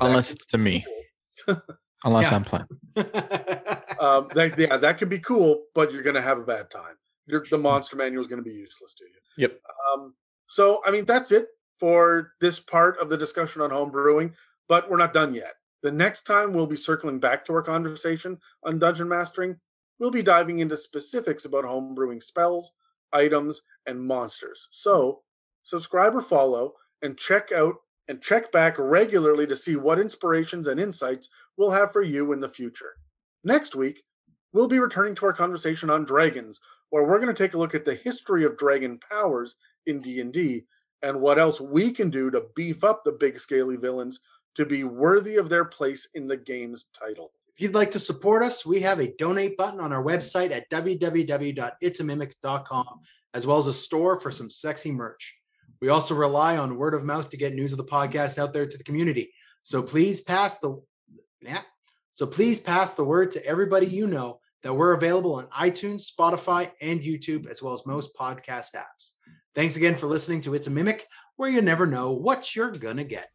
Unless 0.00 0.30
it's 0.30 0.46
to 0.46 0.58
me. 0.58 0.86
cool. 1.44 1.60
Unless 2.04 2.30
I'm 2.30 2.44
playing. 2.44 2.66
um, 2.96 4.28
that, 4.34 4.54
yeah, 4.56 4.76
that 4.76 4.98
could 4.98 5.08
be 5.08 5.18
cool, 5.18 5.64
but 5.74 5.92
you're 5.92 6.04
going 6.04 6.14
to 6.14 6.22
have 6.22 6.38
a 6.38 6.44
bad 6.44 6.70
time. 6.70 6.94
Your, 7.26 7.44
the 7.50 7.58
monster 7.58 7.96
manual 7.96 8.20
is 8.20 8.28
going 8.28 8.42
to 8.42 8.48
be 8.48 8.54
useless 8.54 8.94
to 8.94 9.04
you. 9.04 9.48
Yep. 9.48 9.58
Um, 9.92 10.14
so, 10.46 10.80
I 10.86 10.92
mean, 10.92 11.06
that's 11.06 11.32
it 11.32 11.46
for 11.80 12.34
this 12.40 12.60
part 12.60 13.00
of 13.00 13.08
the 13.08 13.16
discussion 13.16 13.62
on 13.62 13.70
home 13.70 13.90
brewing, 13.90 14.34
but 14.68 14.88
we're 14.88 14.96
not 14.96 15.12
done 15.12 15.34
yet. 15.34 15.54
The 15.82 15.92
next 15.92 16.22
time 16.22 16.52
we'll 16.52 16.66
be 16.66 16.76
circling 16.76 17.20
back 17.20 17.44
to 17.46 17.52
our 17.52 17.62
conversation 17.62 18.38
on 18.64 18.78
dungeon 18.78 19.08
mastering, 19.08 19.56
we'll 19.98 20.10
be 20.10 20.22
diving 20.22 20.58
into 20.58 20.76
specifics 20.76 21.44
about 21.44 21.64
homebrewing 21.64 22.22
spells, 22.22 22.72
items, 23.12 23.62
and 23.86 24.06
monsters. 24.06 24.68
So, 24.70 25.22
subscribe 25.62 26.14
or 26.14 26.22
follow 26.22 26.74
and 27.02 27.16
check 27.16 27.52
out 27.52 27.76
and 28.08 28.22
check 28.22 28.52
back 28.52 28.76
regularly 28.78 29.46
to 29.46 29.56
see 29.56 29.76
what 29.76 29.98
inspirations 29.98 30.66
and 30.66 30.80
insights 30.80 31.28
we'll 31.56 31.72
have 31.72 31.92
for 31.92 32.02
you 32.02 32.32
in 32.32 32.40
the 32.40 32.48
future. 32.48 32.94
Next 33.42 33.74
week, 33.74 34.04
we'll 34.52 34.68
be 34.68 34.78
returning 34.78 35.14
to 35.16 35.26
our 35.26 35.32
conversation 35.32 35.90
on 35.90 36.04
dragons, 36.04 36.60
where 36.90 37.04
we're 37.04 37.20
going 37.20 37.34
to 37.34 37.42
take 37.42 37.54
a 37.54 37.58
look 37.58 37.74
at 37.74 37.84
the 37.84 37.94
history 37.94 38.44
of 38.44 38.56
dragon 38.56 38.98
powers 39.10 39.56
in 39.86 40.00
D&D 40.00 40.64
and 41.02 41.20
what 41.20 41.38
else 41.38 41.60
we 41.60 41.92
can 41.92 42.10
do 42.10 42.30
to 42.30 42.46
beef 42.54 42.82
up 42.82 43.04
the 43.04 43.12
big 43.12 43.38
scaly 43.38 43.76
villains 43.76 44.20
to 44.56 44.66
be 44.66 44.84
worthy 44.84 45.36
of 45.36 45.48
their 45.48 45.64
place 45.64 46.06
in 46.14 46.26
the 46.26 46.36
game's 46.36 46.84
title. 46.92 47.32
If 47.54 47.62
you'd 47.62 47.74
like 47.74 47.90
to 47.92 47.98
support 47.98 48.42
us, 48.42 48.66
we 48.66 48.82
have 48.82 49.00
a 49.00 49.16
donate 49.16 49.56
button 49.56 49.80
on 49.80 49.90
our 49.92 50.02
website 50.02 50.50
at 50.50 50.68
www.itsamimic.com, 50.70 53.00
as 53.32 53.46
well 53.46 53.58
as 53.58 53.66
a 53.66 53.72
store 53.72 54.20
for 54.20 54.30
some 54.30 54.50
sexy 54.50 54.92
merch. 54.92 55.34
We 55.80 55.88
also 55.88 56.14
rely 56.14 56.56
on 56.56 56.76
word 56.76 56.94
of 56.94 57.04
mouth 57.04 57.28
to 57.30 57.36
get 57.36 57.54
news 57.54 57.72
of 57.72 57.78
the 57.78 57.84
podcast 57.84 58.38
out 58.38 58.52
there 58.52 58.66
to 58.66 58.78
the 58.78 58.84
community. 58.84 59.32
So 59.62 59.82
please 59.82 60.20
pass 60.20 60.58
the 60.58 60.80
yeah. 61.40 61.62
So 62.14 62.26
please 62.26 62.60
pass 62.60 62.92
the 62.92 63.04
word 63.04 63.30
to 63.32 63.44
everybody 63.44 63.86
you 63.86 64.06
know 64.06 64.40
that 64.62 64.72
we're 64.72 64.94
available 64.94 65.34
on 65.34 65.46
iTunes, 65.48 66.10
Spotify, 66.10 66.70
and 66.80 67.00
YouTube, 67.00 67.46
as 67.46 67.62
well 67.62 67.74
as 67.74 67.86
most 67.86 68.16
podcast 68.16 68.74
apps. 68.74 69.12
Thanks 69.54 69.76
again 69.76 69.96
for 69.96 70.06
listening 70.06 70.40
to 70.42 70.54
It's 70.54 70.66
a 70.66 70.70
Mimic, 70.70 71.06
where 71.36 71.50
you 71.50 71.62
never 71.62 71.86
know 71.86 72.12
what 72.12 72.56
you're 72.56 72.72
gonna 72.72 73.04
get. 73.04 73.30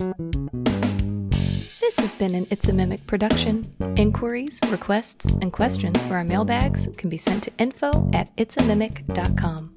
This 0.00 1.98
has 1.98 2.14
been 2.14 2.34
an 2.34 2.46
It's 2.48 2.68
a 2.68 2.72
Mimic 2.72 3.06
production. 3.06 3.70
Inquiries, 3.98 4.58
requests, 4.68 5.26
and 5.42 5.52
questions 5.52 6.06
for 6.06 6.14
our 6.14 6.24
mailbags 6.24 6.88
can 6.96 7.10
be 7.10 7.18
sent 7.18 7.42
to 7.42 7.52
info 7.58 8.08
at 8.14 8.34
itsamimic.com. 8.38 9.76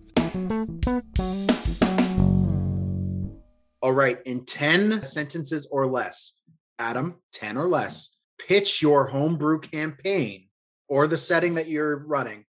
All 3.82 3.92
right, 3.92 4.20
in 4.26 4.46
10 4.46 5.04
sentences 5.04 5.68
or 5.70 5.88
less, 5.88 6.40
Adam, 6.80 7.16
10 7.34 7.58
or 7.58 7.68
less, 7.68 8.16
pitch 8.40 8.82
your 8.82 9.08
homebrew 9.08 9.60
campaign 9.60 10.48
or 10.88 11.06
the 11.06 11.18
setting 11.18 11.56
that 11.56 11.68
you're 11.68 11.98
running 11.98 12.46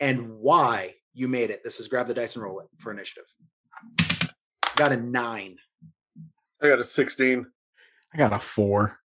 and 0.00 0.28
why 0.40 0.94
you 1.14 1.28
made 1.28 1.50
it. 1.50 1.62
This 1.62 1.78
is 1.78 1.86
grab 1.86 2.08
the 2.08 2.14
dice 2.14 2.34
and 2.34 2.42
roll 2.42 2.58
it 2.58 2.66
for 2.78 2.90
initiative. 2.90 3.26
Got 4.74 4.90
a 4.90 4.96
nine. 4.96 5.58
I 6.62 6.68
got 6.68 6.78
a 6.78 6.84
16. 6.84 7.46
I 8.14 8.18
got 8.18 8.32
a 8.32 8.38
four. 8.38 8.98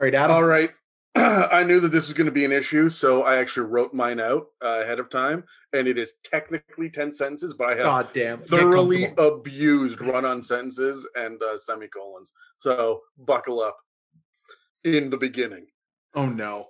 All 0.00 0.04
right, 0.04 0.14
Adam. 0.14 0.34
All 0.34 0.44
right. 0.44 0.70
I 1.14 1.62
knew 1.62 1.78
that 1.80 1.90
this 1.90 2.08
was 2.08 2.14
going 2.14 2.26
to 2.26 2.32
be 2.32 2.44
an 2.44 2.52
issue, 2.52 2.88
so 2.88 3.22
I 3.22 3.36
actually 3.36 3.68
wrote 3.68 3.94
mine 3.94 4.18
out 4.18 4.46
uh, 4.62 4.80
ahead 4.82 4.98
of 4.98 5.10
time, 5.10 5.44
and 5.72 5.86
it 5.86 5.98
is 5.98 6.14
technically 6.24 6.90
10 6.90 7.12
sentences, 7.12 7.54
but 7.54 7.68
I 7.68 7.74
have 7.76 7.84
God 7.84 8.08
damn. 8.12 8.38
Thoroughly 8.38 9.12
abused 9.18 10.00
run 10.00 10.24
on 10.24 10.42
sentences 10.42 11.06
and 11.14 11.40
uh, 11.42 11.58
semicolons. 11.58 12.32
So 12.58 13.02
buckle 13.18 13.60
up 13.60 13.76
in 14.84 15.10
the 15.10 15.18
beginning. 15.18 15.66
Oh 16.14 16.26
no. 16.26 16.68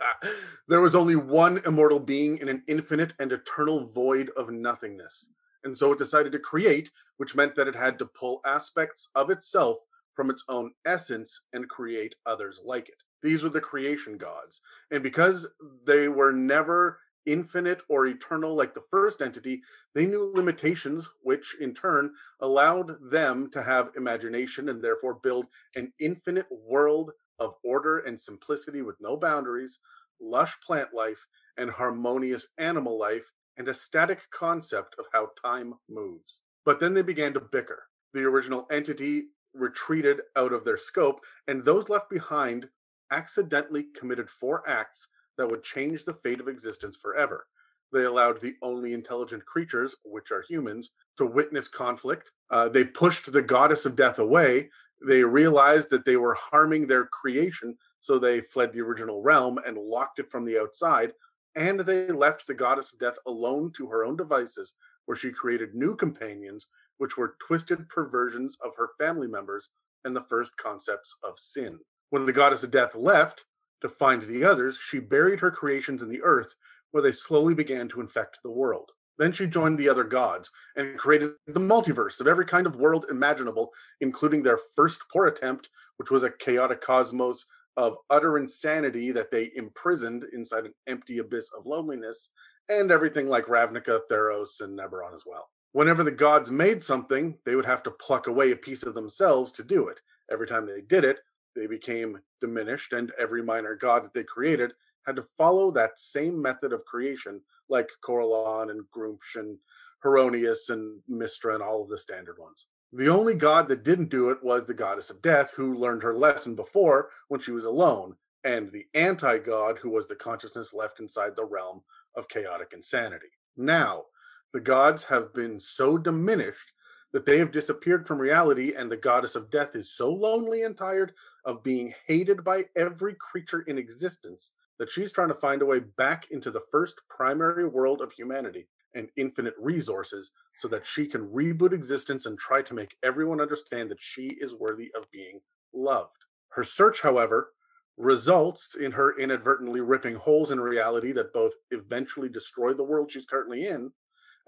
there 0.68 0.80
was 0.80 0.94
only 0.94 1.16
one 1.16 1.60
immortal 1.66 2.00
being 2.00 2.38
in 2.38 2.48
an 2.48 2.62
infinite 2.68 3.14
and 3.18 3.32
eternal 3.32 3.84
void 3.84 4.30
of 4.36 4.50
nothingness. 4.50 5.30
And 5.66 5.76
so 5.76 5.92
it 5.92 5.98
decided 5.98 6.30
to 6.32 6.38
create, 6.38 6.92
which 7.16 7.34
meant 7.34 7.56
that 7.56 7.66
it 7.66 7.74
had 7.74 7.98
to 7.98 8.06
pull 8.06 8.40
aspects 8.46 9.08
of 9.16 9.30
itself 9.30 9.78
from 10.14 10.30
its 10.30 10.44
own 10.48 10.70
essence 10.86 11.40
and 11.52 11.68
create 11.68 12.14
others 12.24 12.60
like 12.64 12.88
it. 12.88 13.02
These 13.20 13.42
were 13.42 13.48
the 13.48 13.60
creation 13.60 14.16
gods. 14.16 14.60
And 14.92 15.02
because 15.02 15.46
they 15.84 16.06
were 16.08 16.32
never 16.32 17.00
infinite 17.26 17.82
or 17.88 18.06
eternal 18.06 18.54
like 18.54 18.74
the 18.74 18.84
first 18.92 19.20
entity, 19.20 19.60
they 19.92 20.06
knew 20.06 20.32
limitations, 20.32 21.10
which 21.22 21.56
in 21.60 21.74
turn 21.74 22.12
allowed 22.40 22.92
them 23.10 23.50
to 23.50 23.60
have 23.60 23.90
imagination 23.96 24.68
and 24.68 24.80
therefore 24.80 25.18
build 25.20 25.46
an 25.74 25.92
infinite 25.98 26.46
world 26.50 27.10
of 27.40 27.56
order 27.64 27.98
and 27.98 28.18
simplicity 28.18 28.82
with 28.82 28.94
no 29.00 29.16
boundaries, 29.16 29.80
lush 30.20 30.58
plant 30.60 30.94
life, 30.94 31.26
and 31.58 31.70
harmonious 31.70 32.46
animal 32.56 32.96
life, 32.98 33.32
and 33.56 33.68
a 33.68 33.74
static 33.74 34.20
concept 34.30 34.96
of 34.98 35.06
how 35.12 35.30
time 35.42 35.74
moves. 35.88 36.40
But 36.64 36.80
then 36.80 36.94
they 36.94 37.02
began 37.02 37.32
to 37.34 37.40
bicker. 37.40 37.84
The 38.14 38.24
original 38.24 38.66
entity 38.70 39.24
retreated 39.54 40.20
out 40.36 40.52
of 40.52 40.64
their 40.64 40.76
scope, 40.76 41.20
and 41.48 41.64
those 41.64 41.88
left 41.88 42.10
behind 42.10 42.68
accidentally 43.10 43.86
committed 43.98 44.28
four 44.28 44.68
acts 44.68 45.08
that 45.38 45.48
would 45.48 45.62
change 45.62 46.04
the 46.04 46.14
fate 46.22 46.40
of 46.40 46.48
existence 46.48 46.96
forever. 46.96 47.46
They 47.92 48.04
allowed 48.04 48.40
the 48.40 48.54
only 48.62 48.94
intelligent 48.94 49.44
creatures, 49.46 49.94
which 50.04 50.32
are 50.32 50.44
humans, 50.48 50.90
to 51.18 51.26
witness 51.26 51.68
conflict. 51.68 52.30
Uh, 52.50 52.68
they 52.68 52.84
pushed 52.84 53.32
the 53.32 53.42
goddess 53.42 53.86
of 53.86 53.96
death 53.96 54.18
away. 54.18 54.70
They 55.06 55.22
realized 55.22 55.90
that 55.90 56.04
they 56.04 56.16
were 56.16 56.34
harming 56.34 56.86
their 56.86 57.06
creation, 57.06 57.76
so 58.00 58.18
they 58.18 58.40
fled 58.40 58.72
the 58.72 58.80
original 58.80 59.22
realm 59.22 59.58
and 59.66 59.78
locked 59.78 60.18
it 60.18 60.30
from 60.30 60.44
the 60.44 60.58
outside. 60.58 61.12
And 61.56 61.80
they 61.80 62.08
left 62.08 62.46
the 62.46 62.54
goddess 62.54 62.92
of 62.92 62.98
death 62.98 63.18
alone 63.26 63.72
to 63.76 63.86
her 63.86 64.04
own 64.04 64.16
devices, 64.16 64.74
where 65.06 65.16
she 65.16 65.30
created 65.30 65.74
new 65.74 65.96
companions, 65.96 66.68
which 66.98 67.16
were 67.16 67.36
twisted 67.44 67.88
perversions 67.88 68.56
of 68.62 68.76
her 68.76 68.90
family 68.98 69.26
members 69.26 69.70
and 70.04 70.14
the 70.14 70.20
first 70.20 70.56
concepts 70.58 71.16
of 71.24 71.38
sin. 71.38 71.78
When 72.10 72.26
the 72.26 72.32
goddess 72.32 72.62
of 72.62 72.70
death 72.70 72.94
left 72.94 73.44
to 73.80 73.88
find 73.88 74.22
the 74.22 74.44
others, 74.44 74.78
she 74.78 74.98
buried 74.98 75.40
her 75.40 75.50
creations 75.50 76.02
in 76.02 76.08
the 76.08 76.22
earth, 76.22 76.54
where 76.90 77.02
they 77.02 77.12
slowly 77.12 77.54
began 77.54 77.88
to 77.88 78.00
infect 78.00 78.38
the 78.42 78.50
world. 78.50 78.92
Then 79.18 79.32
she 79.32 79.46
joined 79.46 79.78
the 79.78 79.88
other 79.88 80.04
gods 80.04 80.50
and 80.76 80.98
created 80.98 81.32
the 81.46 81.60
multiverse 81.60 82.20
of 82.20 82.26
every 82.26 82.44
kind 82.44 82.66
of 82.66 82.76
world 82.76 83.06
imaginable, 83.10 83.72
including 84.00 84.42
their 84.42 84.58
first 84.76 85.02
poor 85.10 85.26
attempt, 85.26 85.70
which 85.96 86.10
was 86.10 86.22
a 86.22 86.30
chaotic 86.30 86.82
cosmos 86.82 87.46
of 87.76 87.96
utter 88.10 88.38
insanity 88.38 89.10
that 89.12 89.30
they 89.30 89.50
imprisoned 89.54 90.24
inside 90.32 90.64
an 90.64 90.74
empty 90.86 91.18
abyss 91.18 91.50
of 91.56 91.66
loneliness, 91.66 92.30
and 92.68 92.90
everything 92.90 93.28
like 93.28 93.46
Ravnica, 93.46 94.00
Theros, 94.10 94.60
and 94.60 94.78
Eberron 94.78 95.14
as 95.14 95.24
well. 95.26 95.50
Whenever 95.72 96.02
the 96.02 96.10
gods 96.10 96.50
made 96.50 96.82
something, 96.82 97.36
they 97.44 97.54
would 97.54 97.66
have 97.66 97.82
to 97.82 97.90
pluck 97.90 98.26
away 98.26 98.50
a 98.50 98.56
piece 98.56 98.82
of 98.82 98.94
themselves 98.94 99.52
to 99.52 99.62
do 99.62 99.88
it. 99.88 100.00
Every 100.30 100.46
time 100.46 100.66
they 100.66 100.80
did 100.80 101.04
it, 101.04 101.18
they 101.54 101.66
became 101.66 102.18
diminished, 102.40 102.92
and 102.92 103.12
every 103.18 103.42
minor 103.42 103.76
god 103.76 104.04
that 104.04 104.14
they 104.14 104.24
created 104.24 104.72
had 105.06 105.16
to 105.16 105.26
follow 105.38 105.70
that 105.70 105.98
same 105.98 106.40
method 106.40 106.72
of 106.72 106.84
creation, 106.84 107.40
like 107.68 107.88
Corellon 108.02 108.70
and 108.70 108.84
Gruumsh 108.94 109.36
and 109.36 109.58
Heironeous 110.02 110.70
and 110.70 111.00
Mystra 111.10 111.54
and 111.54 111.62
all 111.62 111.82
of 111.82 111.88
the 111.88 111.98
standard 111.98 112.38
ones. 112.38 112.66
The 112.92 113.08
only 113.08 113.34
god 113.34 113.68
that 113.68 113.82
didn't 113.82 114.10
do 114.10 114.30
it 114.30 114.42
was 114.42 114.64
the 114.64 114.74
goddess 114.74 115.10
of 115.10 115.20
death, 115.20 115.52
who 115.54 115.74
learned 115.74 116.02
her 116.02 116.16
lesson 116.16 116.54
before 116.54 117.10
when 117.28 117.40
she 117.40 117.50
was 117.50 117.64
alone, 117.64 118.16
and 118.44 118.70
the 118.70 118.86
anti 118.94 119.38
god, 119.38 119.78
who 119.78 119.90
was 119.90 120.06
the 120.06 120.14
consciousness 120.14 120.72
left 120.72 121.00
inside 121.00 121.34
the 121.34 121.44
realm 121.44 121.82
of 122.14 122.28
chaotic 122.28 122.72
insanity. 122.72 123.32
Now, 123.56 124.04
the 124.52 124.60
gods 124.60 125.02
have 125.04 125.34
been 125.34 125.58
so 125.58 125.98
diminished 125.98 126.72
that 127.12 127.26
they 127.26 127.38
have 127.38 127.50
disappeared 127.50 128.06
from 128.06 128.18
reality, 128.18 128.74
and 128.74 128.90
the 128.90 128.96
goddess 128.96 129.34
of 129.34 129.50
death 129.50 129.74
is 129.74 129.92
so 129.92 130.12
lonely 130.12 130.62
and 130.62 130.76
tired 130.76 131.12
of 131.44 131.64
being 131.64 131.92
hated 132.06 132.44
by 132.44 132.66
every 132.76 133.14
creature 133.14 133.62
in 133.62 133.78
existence 133.78 134.52
that 134.78 134.90
she's 134.90 135.12
trying 135.12 135.28
to 135.28 135.34
find 135.34 135.62
a 135.62 135.66
way 135.66 135.80
back 135.80 136.30
into 136.30 136.50
the 136.50 136.62
first 136.70 137.00
primary 137.08 137.66
world 137.66 138.00
of 138.00 138.12
humanity 138.12 138.68
and 138.96 139.08
infinite 139.16 139.54
resources 139.60 140.32
so 140.56 140.66
that 140.68 140.86
she 140.86 141.06
can 141.06 141.28
reboot 141.28 141.72
existence 141.72 142.26
and 142.26 142.38
try 142.38 142.62
to 142.62 142.74
make 142.74 142.96
everyone 143.04 143.40
understand 143.40 143.90
that 143.90 144.00
she 144.00 144.36
is 144.40 144.54
worthy 144.54 144.90
of 144.96 145.10
being 145.12 145.40
loved. 145.72 146.24
Her 146.48 146.64
search, 146.64 147.02
however, 147.02 147.50
results 147.96 148.74
in 148.74 148.92
her 148.92 149.18
inadvertently 149.18 149.80
ripping 149.80 150.16
holes 150.16 150.50
in 150.50 150.60
reality 150.60 151.12
that 151.12 151.32
both 151.32 151.52
eventually 151.70 152.28
destroy 152.28 152.72
the 152.72 152.84
world 152.84 153.10
she's 153.10 153.26
currently 153.26 153.66
in, 153.68 153.90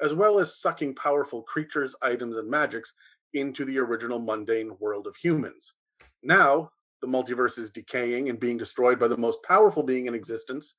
as 0.00 0.14
well 0.14 0.38
as 0.38 0.60
sucking 0.60 0.94
powerful 0.94 1.42
creatures, 1.42 1.94
items, 2.02 2.36
and 2.36 2.48
magics 2.48 2.94
into 3.34 3.64
the 3.64 3.78
original 3.78 4.18
mundane 4.18 4.76
world 4.80 5.06
of 5.06 5.16
humans. 5.16 5.74
Now, 6.22 6.70
the 7.00 7.06
multiverse 7.06 7.58
is 7.58 7.70
decaying 7.70 8.28
and 8.28 8.40
being 8.40 8.56
destroyed 8.56 8.98
by 8.98 9.08
the 9.08 9.16
most 9.16 9.42
powerful 9.42 9.82
being 9.82 10.06
in 10.06 10.14
existence. 10.14 10.74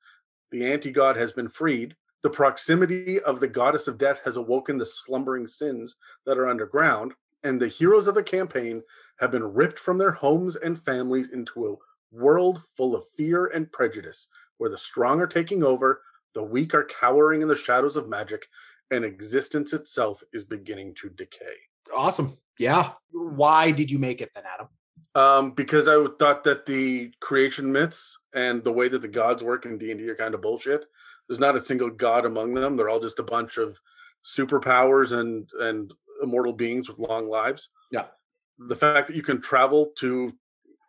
The 0.52 0.72
anti 0.72 0.92
god 0.92 1.16
has 1.16 1.32
been 1.32 1.50
freed. 1.50 1.96
The 2.22 2.30
proximity 2.30 3.20
of 3.22 3.40
the 3.40 3.48
goddess 3.48 3.88
of 3.88 3.98
death 3.98 4.22
has 4.26 4.36
awoken 4.36 4.78
the 4.78 4.86
slumbering 4.86 5.48
sins 5.48 5.96
that 6.26 6.38
are 6.38 6.50
underground. 6.50 7.14
And 7.44 7.62
the 7.62 7.70
heroes 7.70 8.08
of 8.08 8.16
the 8.16 8.24
campaign 8.24 8.84
have 9.20 9.32
been 9.32 9.54
ripped 9.54 9.80
from 9.80 9.98
their 9.98 10.12
homes 10.12 10.58
and 10.58 10.80
families 10.80 11.30
into 11.30 11.68
a 11.68 11.76
world 12.12 12.62
full 12.76 12.96
of 12.96 13.04
fear 13.16 13.46
and 13.48 13.72
prejudice, 13.72 14.28
where 14.58 14.70
the 14.70 14.78
strong 14.78 15.22
are 15.22 15.28
taking 15.28 15.64
over, 15.64 16.02
the 16.34 16.44
weak 16.44 16.74
are 16.74 16.84
cowering 16.84 17.42
in 17.42 17.48
the 17.48 17.56
shadows 17.56 17.96
of 17.96 18.10
magic, 18.10 18.48
and 18.92 19.06
existence 19.06 19.72
itself 19.72 20.22
is 20.34 20.44
beginning 20.44 20.96
to 20.96 21.10
decay. 21.10 21.56
Awesome. 21.96 22.38
Yeah. 22.58 22.92
Why 23.12 23.72
did 23.72 23.90
you 23.90 24.00
make 24.00 24.22
it 24.22 24.32
then, 24.36 24.44
Adam? 24.46 24.68
Um, 25.16 25.52
because 25.52 25.88
I 25.88 26.06
thought 26.20 26.44
that 26.44 26.66
the 26.66 27.12
creation 27.20 27.72
myths 27.72 28.20
and 28.34 28.64
the 28.64 28.74
way 28.74 28.90
that 28.90 29.02
the 29.02 29.08
gods 29.08 29.44
work 29.44 29.66
in 29.66 29.78
D 29.78 29.92
and 29.92 30.00
D 30.00 30.10
are 30.10 30.16
kind 30.16 30.36
of 30.36 30.42
bullshit. 30.42 30.86
There's 31.30 31.40
not 31.40 31.56
a 31.56 31.62
single 31.62 31.90
god 31.90 32.26
among 32.26 32.54
them. 32.54 32.76
They're 32.76 32.90
all 32.90 33.00
just 33.00 33.20
a 33.20 33.24
bunch 33.24 33.58
of 33.58 33.80
superpowers 34.26 35.18
and 35.18 35.48
and 35.60 35.94
immortal 36.22 36.52
beings 36.52 36.90
with 36.90 37.00
long 37.00 37.30
lives. 37.30 37.70
Yeah. 37.92 38.06
The 38.58 38.76
fact 38.76 39.08
that 39.08 39.16
you 39.16 39.24
can 39.24 39.40
travel 39.40 39.92
to 40.00 40.34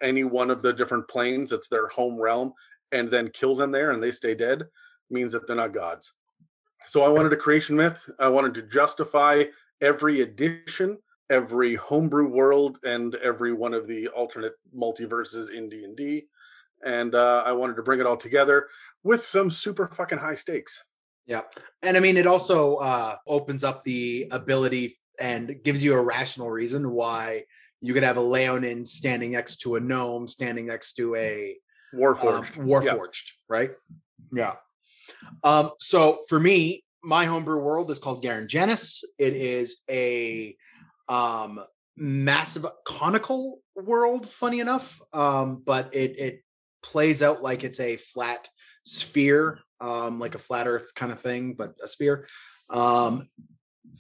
any 0.03 0.25
one 0.25 0.51
of 0.51 0.62
the 0.62 0.73
different 0.73 1.07
planes, 1.07 1.53
it's 1.53 1.69
their 1.69 1.87
home 1.89 2.19
realm, 2.19 2.53
and 2.91 3.09
then 3.09 3.29
kill 3.29 3.55
them 3.55 3.71
there 3.71 3.93
and 3.93 4.03
they 4.03 4.11
stay 4.11 4.35
dead, 4.35 4.65
means 5.11 5.33
that 5.33 5.47
they're 5.47 5.55
not 5.55 5.73
gods. 5.73 6.15
So 6.87 7.03
I 7.03 7.09
wanted 7.09 7.33
a 7.33 7.37
creation 7.37 7.77
myth. 7.77 8.09
I 8.19 8.29
wanted 8.29 8.55
to 8.55 8.62
justify 8.62 9.45
every 9.81 10.23
edition 10.23 10.99
every 11.31 11.77
homebrew 11.77 12.29
world 12.29 12.79
and 12.85 13.15
every 13.17 13.53
one 13.53 13.73
of 13.73 13.87
the 13.87 14.09
alternate 14.09 14.55
multiverses 14.77 15.53
in 15.53 15.69
D&D 15.69 16.27
and 16.85 17.15
uh, 17.15 17.43
I 17.47 17.53
wanted 17.53 17.77
to 17.77 17.83
bring 17.83 18.01
it 18.01 18.07
all 18.07 18.17
together 18.17 18.69
with 19.02 19.22
some 19.22 19.51
super 19.51 19.89
fucking 19.89 20.18
high 20.18 20.35
stakes. 20.35 20.82
Yeah. 21.27 21.43
And 21.82 21.97
I 21.97 22.01
mean 22.01 22.16
it 22.16 22.27
also 22.27 22.77
uh 22.77 23.16
opens 23.27 23.64
up 23.64 23.85
the 23.85 24.28
ability 24.31 24.98
and 25.18 25.62
gives 25.62 25.82
you 25.82 25.94
a 25.94 26.02
rational 26.02 26.51
reason 26.51 26.90
why 26.90 27.44
you 27.81 27.94
could 27.94 28.02
have 28.02 28.16
a 28.16 28.22
Leonin 28.22 28.85
standing 28.85 29.32
next 29.32 29.59
to 29.59 29.77
a 29.77 29.81
gnome 29.81 30.27
standing 30.27 30.66
next 30.66 30.94
to 30.94 31.14
a 31.14 31.56
Warforged. 31.94 32.59
um, 32.59 32.66
Warforged, 32.66 33.32
right? 33.48 33.70
Yeah. 34.32 34.55
Um, 35.43 35.72
so 35.78 36.20
for 36.28 36.39
me, 36.39 36.85
my 37.02 37.24
homebrew 37.24 37.60
world 37.60 37.90
is 37.90 37.98
called 37.98 38.22
Garen 38.22 38.48
Janus. 38.48 39.05
It 39.18 39.35
is 39.35 39.82
a 39.89 40.56
um 41.09 41.60
massive 41.97 42.66
conical 42.85 43.60
world, 43.74 44.28
funny 44.28 44.60
enough. 44.60 45.01
Um, 45.12 45.62
but 45.64 45.94
it 45.94 46.18
it 46.18 46.43
plays 46.82 47.22
out 47.22 47.43
like 47.43 47.64
it's 47.64 47.81
a 47.81 47.97
flat 47.97 48.48
sphere, 48.91 49.61
um, 49.81 50.19
like 50.19 50.35
a 50.35 50.39
flat 50.39 50.67
earth 50.67 50.93
kind 50.95 51.12
of 51.12 51.21
thing, 51.21 51.55
but 51.55 51.75
a 51.83 51.89
sphere. 51.89 52.27
Um 52.69 53.29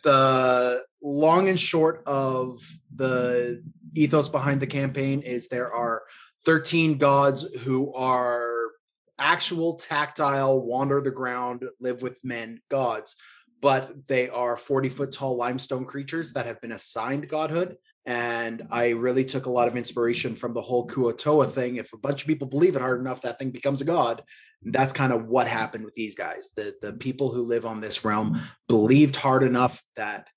the 0.04 0.82
long 1.02 1.48
and 1.48 1.58
short 1.58 2.02
of 2.06 2.62
the 2.94 3.62
ethos 3.94 4.28
behind 4.28 4.60
the 4.60 4.66
campaign 4.66 5.20
is 5.22 5.48
there 5.48 5.72
are 5.72 6.02
13 6.44 6.96
gods 6.98 7.42
who 7.62 7.92
are 7.94 8.70
actual 9.18 9.74
tactile, 9.74 10.60
wander 10.62 11.00
the 11.00 11.10
ground, 11.10 11.64
live 11.80 12.02
with 12.02 12.24
men 12.24 12.60
gods, 12.70 13.16
but 13.60 14.06
they 14.06 14.28
are 14.30 14.56
40 14.56 14.88
foot 14.88 15.12
tall 15.12 15.36
limestone 15.36 15.84
creatures 15.84 16.32
that 16.32 16.46
have 16.46 16.60
been 16.60 16.72
assigned 16.72 17.28
godhood. 17.28 17.76
And 18.10 18.66
I 18.72 18.88
really 18.88 19.24
took 19.24 19.46
a 19.46 19.50
lot 19.50 19.68
of 19.68 19.76
inspiration 19.76 20.34
from 20.34 20.52
the 20.52 20.60
whole 20.60 20.84
Kuo-toa 20.88 21.46
thing. 21.46 21.76
If 21.76 21.92
a 21.92 21.96
bunch 21.96 22.22
of 22.22 22.26
people 22.26 22.48
believe 22.48 22.74
it 22.74 22.82
hard 22.82 22.98
enough, 22.98 23.22
that 23.22 23.38
thing 23.38 23.50
becomes 23.52 23.82
a 23.82 23.84
god. 23.84 24.24
And 24.64 24.72
that's 24.72 24.92
kind 24.92 25.12
of 25.12 25.28
what 25.28 25.46
happened 25.46 25.84
with 25.84 25.94
these 25.94 26.16
guys. 26.16 26.50
The 26.56 26.74
the 26.82 26.92
people 26.92 27.30
who 27.30 27.42
live 27.42 27.66
on 27.66 27.80
this 27.80 28.04
realm 28.04 28.40
believed 28.66 29.14
hard 29.14 29.44
enough 29.44 29.80
that 29.94 30.28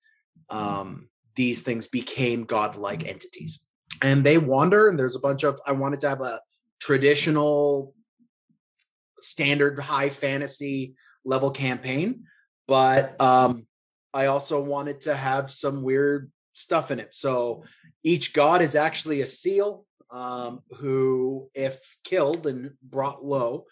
um, 0.51 1.09
these 1.35 1.63
things 1.63 1.87
became 1.87 2.43
godlike 2.43 3.07
entities. 3.07 3.67
And 4.03 4.23
they 4.23 4.37
wander, 4.37 4.87
and 4.87 4.99
there's 4.99 5.15
a 5.15 5.19
bunch 5.27 5.43
of 5.43 5.59
I 5.65 5.71
wanted 5.71 5.99
to 6.01 6.09
have 6.09 6.21
a 6.21 6.41
traditional 6.79 7.95
standard 9.19 9.79
high 9.79 10.09
fantasy 10.09 10.93
level 11.25 11.49
campaign, 11.49 12.25
but 12.67 13.19
um, 13.19 13.65
I 14.13 14.27
also 14.27 14.61
wanted 14.61 15.01
to 15.01 15.15
have 15.15 15.49
some 15.49 15.81
weird 15.81 16.29
stuff 16.53 16.91
in 16.91 16.99
it. 16.99 17.13
So 17.13 17.63
each 18.03 18.33
god 18.33 18.61
is 18.61 18.75
actually 18.75 19.21
a 19.21 19.25
seal 19.25 19.85
um, 20.11 20.61
who, 20.79 21.49
if 21.53 21.97
killed 22.03 22.45
and 22.47 22.71
brought 22.81 23.23
low, 23.23 23.65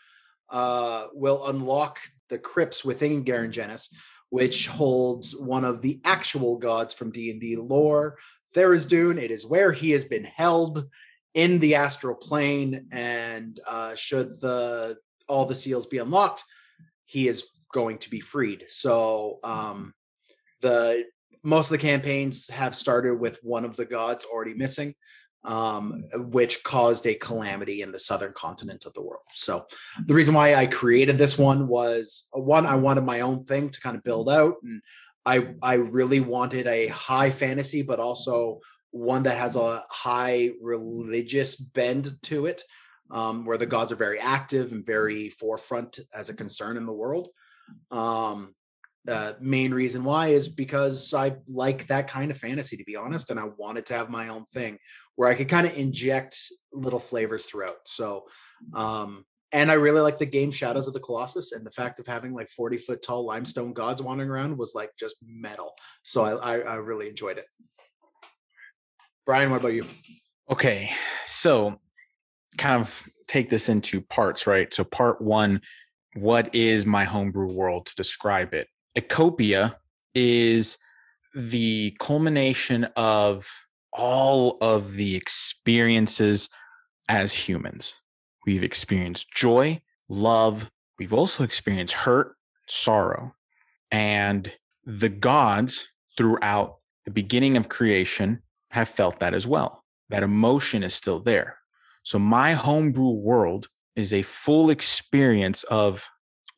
uh, 0.49 1.07
will 1.13 1.47
unlock 1.47 1.99
the 2.29 2.37
crypts 2.37 2.83
within 2.83 3.23
Garangenis, 3.23 3.93
which 4.29 4.67
holds 4.67 5.35
one 5.35 5.63
of 5.63 5.81
the 5.81 6.01
actual 6.03 6.57
gods 6.57 6.93
from 6.93 7.11
D&D 7.11 7.55
lore, 7.57 8.17
Tharizdun. 8.55 9.21
It 9.21 9.31
is 9.31 9.45
where 9.45 9.71
he 9.71 9.91
has 9.91 10.03
been 10.03 10.23
held 10.23 10.89
in 11.33 11.59
the 11.59 11.75
astral 11.75 12.15
plane, 12.15 12.87
and 12.91 13.59
uh, 13.65 13.95
should 13.95 14.41
the 14.41 14.97
all 15.29 15.45
the 15.45 15.55
seals 15.55 15.85
be 15.85 15.97
unlocked, 15.97 16.43
he 17.05 17.27
is 17.27 17.47
going 17.71 17.97
to 17.99 18.09
be 18.09 18.19
freed. 18.19 18.65
So 18.67 19.39
um, 19.43 19.93
the 20.59 21.05
most 21.43 21.67
of 21.67 21.71
the 21.71 21.87
campaigns 21.87 22.49
have 22.49 22.75
started 22.75 23.15
with 23.15 23.39
one 23.43 23.65
of 23.65 23.75
the 23.75 23.85
gods 23.85 24.25
already 24.25 24.53
missing, 24.53 24.93
um, 25.43 26.03
which 26.13 26.63
caused 26.63 27.05
a 27.07 27.15
calamity 27.15 27.81
in 27.81 27.91
the 27.91 27.99
southern 27.99 28.33
continent 28.33 28.85
of 28.85 28.93
the 28.93 29.01
world. 29.01 29.23
So 29.33 29.65
the 30.05 30.13
reason 30.13 30.33
why 30.33 30.55
I 30.55 30.67
created 30.67 31.17
this 31.17 31.37
one 31.37 31.67
was 31.67 32.27
one, 32.31 32.65
I 32.65 32.75
wanted 32.75 33.03
my 33.03 33.21
own 33.21 33.43
thing 33.43 33.69
to 33.69 33.81
kind 33.81 33.97
of 33.97 34.03
build 34.03 34.29
out, 34.29 34.55
and 34.63 34.81
I 35.25 35.53
I 35.61 35.75
really 35.75 36.19
wanted 36.19 36.67
a 36.67 36.87
high 36.87 37.29
fantasy, 37.29 37.81
but 37.81 37.99
also 37.99 38.59
one 38.91 39.23
that 39.23 39.37
has 39.37 39.55
a 39.55 39.83
high 39.89 40.51
religious 40.61 41.55
bend 41.55 42.17
to 42.23 42.45
it 42.45 42.63
um, 43.09 43.45
where 43.45 43.57
the 43.57 43.65
gods 43.65 43.91
are 43.91 43.97
very 43.97 44.19
active 44.19 44.71
and 44.71 44.85
very 44.85 45.29
forefront 45.29 45.99
as 46.13 46.29
a 46.29 46.35
concern 46.35 46.77
in 46.77 46.85
the 46.85 46.93
world. 46.93 47.29
Um, 47.89 48.53
uh, 49.07 49.33
main 49.39 49.73
reason 49.73 50.03
why 50.03 50.27
is 50.27 50.47
because 50.47 51.13
I 51.13 51.35
like 51.47 51.87
that 51.87 52.07
kind 52.07 52.31
of 52.31 52.37
fantasy, 52.37 52.77
to 52.77 52.83
be 52.83 52.95
honest, 52.95 53.31
and 53.31 53.39
I 53.39 53.45
wanted 53.57 53.85
to 53.87 53.95
have 53.95 54.09
my 54.09 54.29
own 54.29 54.45
thing 54.45 54.77
where 55.15 55.29
I 55.29 55.35
could 55.35 55.49
kind 55.49 55.67
of 55.67 55.75
inject 55.75 56.37
little 56.71 56.99
flavors 56.99 57.45
throughout. 57.45 57.77
So, 57.85 58.25
um, 58.73 59.25
and 59.51 59.69
I 59.69 59.73
really 59.73 60.01
like 60.01 60.17
the 60.17 60.25
game 60.25 60.51
Shadows 60.51 60.87
of 60.87 60.93
the 60.93 60.99
Colossus, 60.99 61.51
and 61.51 61.65
the 61.65 61.71
fact 61.71 61.99
of 61.99 62.07
having 62.07 62.33
like 62.33 62.47
forty 62.49 62.77
foot 62.77 63.01
tall 63.01 63.25
limestone 63.25 63.73
gods 63.73 64.01
wandering 64.01 64.29
around 64.29 64.57
was 64.57 64.73
like 64.75 64.91
just 64.97 65.15
metal. 65.21 65.73
So 66.03 66.23
I, 66.23 66.55
I, 66.55 66.59
I 66.59 66.75
really 66.75 67.09
enjoyed 67.09 67.37
it. 67.37 67.45
Brian, 69.25 69.51
what 69.51 69.61
about 69.61 69.73
you? 69.73 69.85
Okay, 70.49 70.91
so 71.25 71.79
kind 72.57 72.81
of 72.81 73.03
take 73.27 73.49
this 73.49 73.69
into 73.69 74.01
parts, 74.01 74.45
right? 74.47 74.73
So, 74.73 74.83
part 74.83 75.21
one, 75.21 75.61
what 76.15 76.53
is 76.53 76.85
my 76.85 77.03
homebrew 77.03 77.53
world 77.53 77.85
to 77.87 77.95
describe 77.95 78.53
it? 78.53 78.67
Ecopia 78.97 79.75
is 80.13 80.77
the 81.33 81.95
culmination 81.99 82.85
of 82.95 83.47
all 83.93 84.57
of 84.61 84.93
the 84.93 85.15
experiences 85.15 86.49
as 87.07 87.33
humans. 87.33 87.93
We've 88.45 88.63
experienced 88.63 89.31
joy, 89.33 89.81
love, 90.09 90.69
we've 90.97 91.13
also 91.13 91.43
experienced 91.43 91.93
hurt, 91.93 92.35
sorrow. 92.67 93.35
And 93.91 94.51
the 94.85 95.09
gods 95.09 95.87
throughout 96.17 96.77
the 97.05 97.11
beginning 97.11 97.57
of 97.57 97.69
creation 97.69 98.41
have 98.71 98.89
felt 98.89 99.19
that 99.19 99.33
as 99.33 99.47
well. 99.47 99.83
That 100.09 100.23
emotion 100.23 100.83
is 100.83 100.93
still 100.93 101.19
there. 101.19 101.57
So 102.03 102.19
my 102.19 102.53
homebrew 102.53 103.11
world 103.11 103.67
is 103.95 104.13
a 104.13 104.23
full 104.23 104.69
experience 104.69 105.63
of 105.63 106.07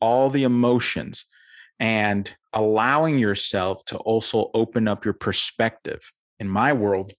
all 0.00 0.30
the 0.30 0.44
emotions 0.44 1.24
and 1.80 2.32
allowing 2.52 3.18
yourself 3.18 3.84
to 3.86 3.96
also 3.98 4.50
open 4.54 4.88
up 4.88 5.04
your 5.04 5.14
perspective. 5.14 6.10
In 6.38 6.48
my 6.48 6.72
world 6.72 7.12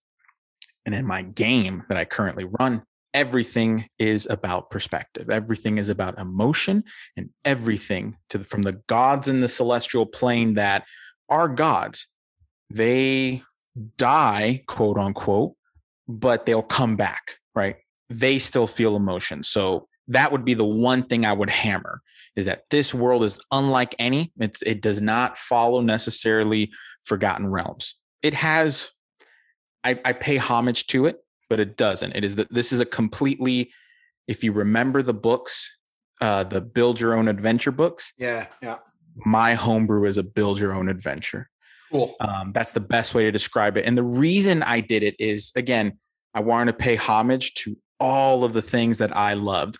and 0.85 0.93
in 0.93 1.05
my 1.05 1.21
game 1.21 1.83
that 1.89 1.97
I 1.97 2.05
currently 2.05 2.45
run, 2.59 2.83
everything 3.13 3.87
is 3.97 4.27
about 4.29 4.69
perspective. 4.69 5.29
Everything 5.29 5.77
is 5.77 5.89
about 5.89 6.19
emotion 6.19 6.83
and 7.15 7.29
everything 7.43 8.17
to 8.29 8.43
from 8.43 8.61
the 8.61 8.81
gods 8.87 9.27
in 9.27 9.41
the 9.41 9.47
celestial 9.47 10.05
plane 10.05 10.55
that 10.55 10.83
are 11.29 11.47
gods. 11.47 12.07
They 12.69 13.43
die, 13.97 14.61
quote 14.67 14.97
unquote, 14.97 15.55
but 16.07 16.45
they'll 16.45 16.61
come 16.61 16.97
back, 16.97 17.35
right? 17.53 17.77
they 18.09 18.39
still 18.39 18.67
feel 18.67 18.95
emotion. 18.95 19.43
So 19.43 19.87
that 20.07 20.31
would 20.31 20.45
be 20.45 20.53
the 20.53 20.65
one 20.65 21.03
thing 21.03 21.25
I 21.25 21.33
would 21.33 21.49
hammer 21.49 22.01
is 22.35 22.45
that 22.45 22.63
this 22.69 22.93
world 22.93 23.23
is 23.23 23.39
unlike 23.51 23.95
any. 23.99 24.31
It, 24.37 24.57
it 24.65 24.81
does 24.81 25.01
not 25.01 25.37
follow 25.37 25.81
necessarily 25.81 26.71
Forgotten 27.03 27.47
Realms. 27.47 27.95
It 28.21 28.33
has, 28.33 28.89
I, 29.83 29.99
I 30.03 30.13
pay 30.13 30.37
homage 30.37 30.87
to 30.87 31.05
it, 31.05 31.17
but 31.49 31.59
it 31.59 31.77
doesn't. 31.77 32.13
It 32.13 32.23
is 32.23 32.35
that 32.35 32.53
this 32.53 32.71
is 32.71 32.79
a 32.79 32.85
completely, 32.85 33.71
if 34.27 34.43
you 34.43 34.51
remember 34.51 35.01
the 35.01 35.13
books, 35.13 35.71
uh, 36.21 36.43
the 36.43 36.61
build 36.61 36.99
your 36.99 37.13
own 37.13 37.27
adventure 37.27 37.71
books. 37.71 38.11
Yeah, 38.17 38.47
yeah. 38.61 38.77
My 39.15 39.53
homebrew 39.53 40.05
is 40.05 40.17
a 40.17 40.23
build 40.23 40.59
your 40.59 40.73
own 40.73 40.89
adventure. 40.89 41.49
Cool. 41.91 42.15
Um, 42.19 42.51
that's 42.53 42.71
the 42.71 42.79
best 42.79 43.13
way 43.13 43.23
to 43.25 43.31
describe 43.31 43.77
it. 43.77 43.85
And 43.85 43.97
the 43.97 44.03
reason 44.03 44.63
I 44.63 44.79
did 44.79 45.03
it 45.03 45.15
is 45.19 45.51
again, 45.55 45.99
I 46.33 46.39
wanted 46.41 46.71
to 46.71 46.77
pay 46.77 46.95
homage 46.95 47.53
to 47.55 47.77
all 47.99 48.43
of 48.43 48.53
the 48.53 48.61
things 48.61 48.97
that 48.97 49.15
I 49.15 49.35
loved 49.35 49.77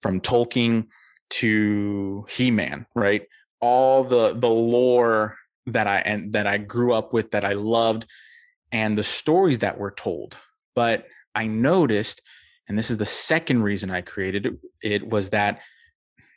from 0.00 0.20
Tolkien 0.20 0.86
to 1.30 2.26
He-Man, 2.28 2.86
right? 2.94 3.22
All 3.60 4.04
the 4.04 4.34
the 4.34 4.50
lore 4.50 5.36
that 5.66 5.86
I 5.86 5.98
and 5.98 6.32
that 6.32 6.46
I 6.46 6.58
grew 6.58 6.92
up 6.92 7.12
with 7.12 7.32
that 7.32 7.44
I 7.44 7.54
loved 7.54 8.06
and 8.72 8.96
the 8.96 9.02
stories 9.02 9.60
that 9.60 9.78
were 9.78 9.90
told. 9.90 10.36
But 10.74 11.06
I 11.34 11.46
noticed 11.46 12.22
and 12.68 12.76
this 12.76 12.90
is 12.90 12.96
the 12.96 13.06
second 13.06 13.62
reason 13.62 13.90
I 13.90 14.00
created 14.00 14.46
it, 14.46 14.54
it 14.82 15.08
was 15.08 15.30
that 15.30 15.60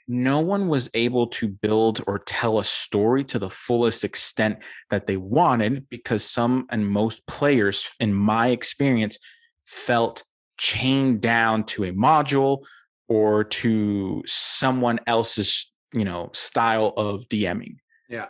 no 0.08 0.40
one 0.40 0.68
was 0.68 0.90
able 0.96 1.28
to 1.28 1.48
build 1.48 2.02
or 2.08 2.18
tell 2.18 2.58
a 2.58 2.64
story 2.64 3.24
to 3.26 3.38
the 3.38 3.50
fullest 3.50 4.04
extent 4.04 4.58
that 4.90 5.06
they 5.06 5.18
wanted 5.18 5.88
because 5.90 6.24
some 6.24 6.66
and 6.72 6.88
most 6.88 7.26
players 7.28 7.88
in 8.00 8.14
my 8.14 8.48
experience 8.48 9.20
felt 9.66 10.24
chained 10.58 11.22
down 11.22 11.64
to 11.64 11.84
a 11.84 11.94
module 11.94 12.64
or 13.10 13.44
to 13.44 14.24
someone 14.26 15.00
else's 15.08 15.72
you 15.94 16.06
know 16.06 16.30
style 16.34 16.94
of 16.96 17.28
dming. 17.28 17.78
Yeah. 18.10 18.28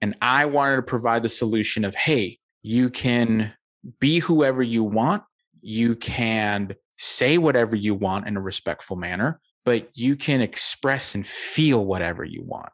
And 0.00 0.14
i 0.22 0.46
wanted 0.46 0.76
to 0.76 0.82
provide 0.82 1.22
the 1.22 1.28
solution 1.28 1.84
of 1.84 1.94
hey 1.94 2.38
you 2.62 2.88
can 2.88 3.52
be 4.00 4.20
whoever 4.20 4.62
you 4.62 4.82
want. 4.82 5.22
You 5.60 5.96
can 5.96 6.74
say 6.96 7.36
whatever 7.36 7.76
you 7.76 7.94
want 7.94 8.26
in 8.26 8.36
a 8.36 8.40
respectful 8.40 8.96
manner 8.96 9.40
but 9.64 9.88
you 9.94 10.14
can 10.14 10.40
express 10.40 11.14
and 11.14 11.26
feel 11.26 11.84
whatever 11.84 12.22
you 12.22 12.42
want. 12.44 12.68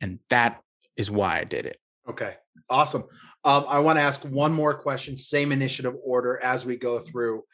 And 0.00 0.18
that 0.28 0.60
is 0.96 1.10
why 1.10 1.38
i 1.38 1.44
did 1.44 1.66
it. 1.66 1.78
Okay. 2.08 2.34
Awesome. 2.68 3.04
Um, 3.44 3.64
i 3.68 3.78
want 3.78 3.96
to 3.96 4.02
ask 4.02 4.22
one 4.24 4.52
more 4.52 4.74
question 4.74 5.16
same 5.16 5.52
initiative 5.52 5.94
order 6.04 6.40
as 6.42 6.66
we 6.66 6.76
go 6.76 6.98
through 6.98 7.44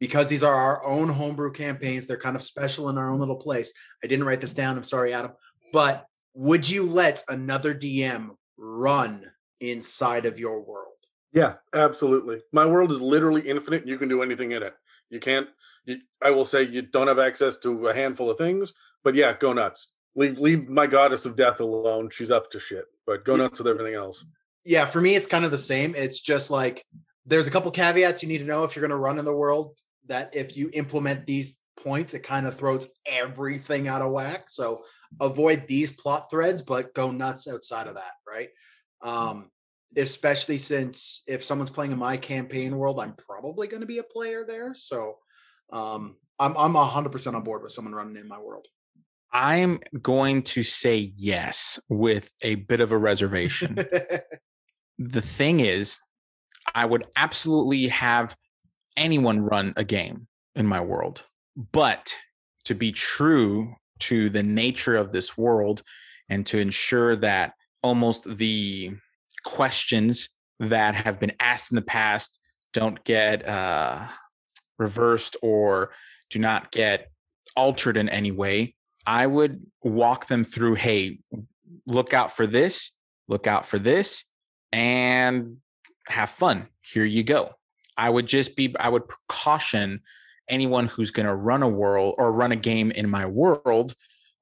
because 0.00 0.28
these 0.28 0.42
are 0.42 0.54
our 0.54 0.84
own 0.84 1.08
homebrew 1.08 1.52
campaigns, 1.52 2.06
they're 2.06 2.16
kind 2.16 2.36
of 2.36 2.42
special 2.42 2.88
in 2.88 2.98
our 2.98 3.10
own 3.10 3.18
little 3.18 3.36
place. 3.36 3.72
I 4.02 4.06
didn't 4.06 4.26
write 4.26 4.40
this 4.40 4.54
down. 4.54 4.76
I'm 4.76 4.84
sorry, 4.84 5.12
Adam. 5.12 5.32
But 5.72 6.06
would 6.34 6.68
you 6.68 6.84
let 6.84 7.22
another 7.28 7.74
DM 7.74 8.30
run 8.56 9.24
inside 9.60 10.26
of 10.26 10.38
your 10.38 10.60
world? 10.60 10.92
Yeah, 11.32 11.54
absolutely. 11.74 12.40
My 12.52 12.64
world 12.64 12.92
is 12.92 13.00
literally 13.00 13.42
infinite. 13.42 13.86
You 13.86 13.98
can 13.98 14.08
do 14.08 14.22
anything 14.22 14.52
in 14.52 14.62
it. 14.62 14.74
You 15.10 15.20
can't. 15.20 15.48
You, 15.84 15.98
I 16.22 16.30
will 16.30 16.44
say 16.44 16.62
you 16.62 16.82
don't 16.82 17.08
have 17.08 17.18
access 17.18 17.56
to 17.58 17.88
a 17.88 17.94
handful 17.94 18.30
of 18.30 18.38
things, 18.38 18.72
but 19.04 19.14
yeah, 19.14 19.34
go 19.38 19.52
nuts. 19.52 19.88
Leave 20.14 20.38
leave 20.38 20.68
my 20.68 20.86
goddess 20.86 21.26
of 21.26 21.36
death 21.36 21.60
alone. 21.60 22.10
She's 22.10 22.30
up 22.30 22.50
to 22.52 22.58
shit. 22.58 22.84
But 23.06 23.24
go 23.24 23.36
nuts 23.36 23.58
with 23.58 23.68
everything 23.68 23.94
else. 23.94 24.24
Yeah, 24.64 24.86
for 24.86 25.00
me, 25.00 25.14
it's 25.14 25.26
kind 25.26 25.44
of 25.44 25.50
the 25.50 25.58
same. 25.58 25.94
It's 25.94 26.20
just 26.20 26.50
like 26.50 26.84
there's 27.26 27.46
a 27.46 27.50
couple 27.50 27.70
caveats 27.70 28.22
you 28.22 28.28
need 28.28 28.38
to 28.38 28.44
know 28.44 28.64
if 28.64 28.74
you're 28.74 28.82
going 28.82 28.90
to 28.90 28.96
run 28.96 29.18
in 29.18 29.24
the 29.24 29.34
world 29.34 29.78
that 30.08 30.34
if 30.34 30.56
you 30.56 30.70
implement 30.72 31.26
these 31.26 31.60
points, 31.76 32.14
it 32.14 32.22
kind 32.22 32.46
of 32.46 32.56
throws 32.56 32.86
everything 33.06 33.88
out 33.88 34.02
of 34.02 34.12
whack. 34.12 34.50
So 34.50 34.82
avoid 35.20 35.66
these 35.66 35.90
plot 35.90 36.30
threads, 36.30 36.62
but 36.62 36.94
go 36.94 37.10
nuts 37.10 37.48
outside 37.48 37.86
of 37.86 37.94
that, 37.94 38.12
right? 38.26 38.48
Um, 39.02 39.50
especially 39.96 40.58
since 40.58 41.22
if 41.26 41.44
someone's 41.44 41.70
playing 41.70 41.92
in 41.92 41.98
my 41.98 42.16
campaign 42.16 42.76
world, 42.76 43.00
I'm 43.00 43.14
probably 43.14 43.68
going 43.68 43.80
to 43.80 43.86
be 43.86 43.98
a 43.98 44.02
player 44.02 44.44
there. 44.46 44.74
So 44.74 45.16
um, 45.72 46.16
I'm 46.38 46.56
I'm 46.56 46.74
hundred 46.74 47.10
percent 47.10 47.36
on 47.36 47.42
board 47.42 47.62
with 47.62 47.72
someone 47.72 47.94
running 47.94 48.16
in 48.16 48.28
my 48.28 48.38
world. 48.38 48.66
I'm 49.32 49.80
going 50.00 50.42
to 50.44 50.62
say 50.62 51.12
yes 51.16 51.78
with 51.88 52.30
a 52.40 52.54
bit 52.56 52.80
of 52.80 52.92
a 52.92 52.98
reservation. 52.98 53.78
the 54.98 55.20
thing 55.20 55.60
is, 55.60 55.98
I 56.74 56.86
would 56.86 57.06
absolutely 57.14 57.88
have 57.88 58.34
anyone 58.98 59.40
run 59.40 59.72
a 59.76 59.84
game 59.84 60.26
in 60.54 60.66
my 60.66 60.80
world. 60.80 61.24
But 61.72 62.14
to 62.64 62.74
be 62.74 62.92
true 62.92 63.74
to 64.00 64.28
the 64.28 64.42
nature 64.42 64.96
of 64.96 65.12
this 65.12 65.38
world 65.38 65.82
and 66.28 66.44
to 66.46 66.58
ensure 66.58 67.16
that 67.16 67.54
almost 67.82 68.36
the 68.36 68.92
questions 69.44 70.28
that 70.60 70.94
have 70.94 71.18
been 71.18 71.32
asked 71.40 71.72
in 71.72 71.76
the 71.76 71.82
past 71.82 72.38
don't 72.74 73.02
get 73.04 73.48
uh, 73.48 74.06
reversed 74.78 75.36
or 75.42 75.90
do 76.30 76.38
not 76.38 76.70
get 76.70 77.10
altered 77.56 77.96
in 77.96 78.08
any 78.08 78.30
way, 78.30 78.74
I 79.06 79.26
would 79.26 79.64
walk 79.82 80.26
them 80.26 80.44
through 80.44 80.74
hey, 80.74 81.20
look 81.86 82.12
out 82.12 82.36
for 82.36 82.46
this, 82.46 82.90
look 83.26 83.46
out 83.46 83.66
for 83.66 83.78
this, 83.78 84.24
and 84.72 85.56
have 86.06 86.30
fun. 86.30 86.68
Here 86.82 87.04
you 87.04 87.22
go. 87.22 87.52
I 87.98 88.08
would 88.08 88.26
just 88.26 88.56
be, 88.56 88.74
I 88.78 88.88
would 88.88 89.02
caution 89.28 90.00
anyone 90.48 90.86
who's 90.86 91.10
going 91.10 91.26
to 91.26 91.34
run 91.34 91.62
a 91.62 91.68
world 91.68 92.14
or 92.16 92.32
run 92.32 92.52
a 92.52 92.56
game 92.56 92.90
in 92.90 93.10
my 93.10 93.26
world 93.26 93.94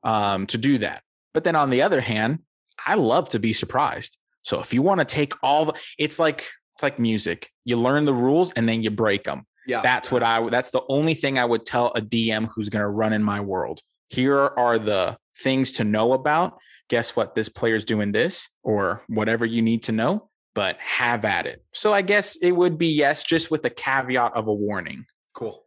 um, 0.05 0.47
to 0.49 0.59
do 0.59 0.79
that. 0.79 1.03
But 1.35 1.43
then 1.45 1.57
on 1.57 1.71
the 1.71 1.83
other 1.83 2.01
hand, 2.01 2.41
I 2.87 2.95
love 2.95 3.31
to 3.31 3.39
be 3.39 3.53
surprised. 3.53 4.19
So 4.43 4.61
if 4.61 4.73
you 4.73 4.83
want 4.83 5.01
to 5.01 5.05
take 5.05 5.33
all 5.43 5.65
the, 5.65 5.75
it's 5.99 6.19
like, 6.19 6.47
it's 6.75 6.83
like 6.83 6.99
music. 6.99 7.51
You 7.65 7.77
learn 7.79 8.05
the 8.05 8.15
rules 8.15 8.53
and 8.53 8.69
then 8.69 8.83
you 8.83 8.91
break 8.91 9.25
them. 9.25 9.47
Yeah. 9.67 9.83
That's 9.83 10.11
what 10.11 10.23
I 10.23 10.49
that's 10.49 10.71
the 10.71 10.83
only 10.89 11.15
thing 11.15 11.39
I 11.39 11.45
would 11.45 11.67
tell 11.67 11.89
a 11.97 12.01
DM 12.01 12.49
who's 12.55 12.69
going 12.69 12.83
to 12.83 12.89
run 12.89 13.13
in 13.13 13.23
my 13.23 13.41
world. 13.41 13.81
Here 14.11 14.39
are 14.39 14.79
the 14.79 15.17
things 15.43 15.73
to 15.73 15.85
know 15.85 16.13
about. 16.13 16.59
Guess 16.89 17.17
what? 17.17 17.35
This 17.35 17.49
player's 17.49 17.85
doing 17.85 18.13
this 18.13 18.49
or 18.63 19.03
whatever 19.09 19.45
you 19.45 19.61
need 19.63 19.83
to 19.85 19.93
know, 19.93 20.31
but 20.57 20.79
have 20.79 21.25
at 21.27 21.47
it. 21.47 21.63
So 21.73 21.93
I 21.93 22.01
guess 22.01 22.35
it 22.37 22.53
would 22.53 22.79
be 22.79 22.89
yes, 22.89 23.23
just 23.23 23.51
with 23.51 23.63
the 23.63 23.71
caveat 23.71 24.33
of 24.35 24.49
a 24.49 24.55
warning. 24.55 25.05
Cool. 25.35 25.63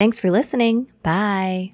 Thanks 0.00 0.18
for 0.18 0.32
listening. 0.32 0.90
Bye. 1.04 1.70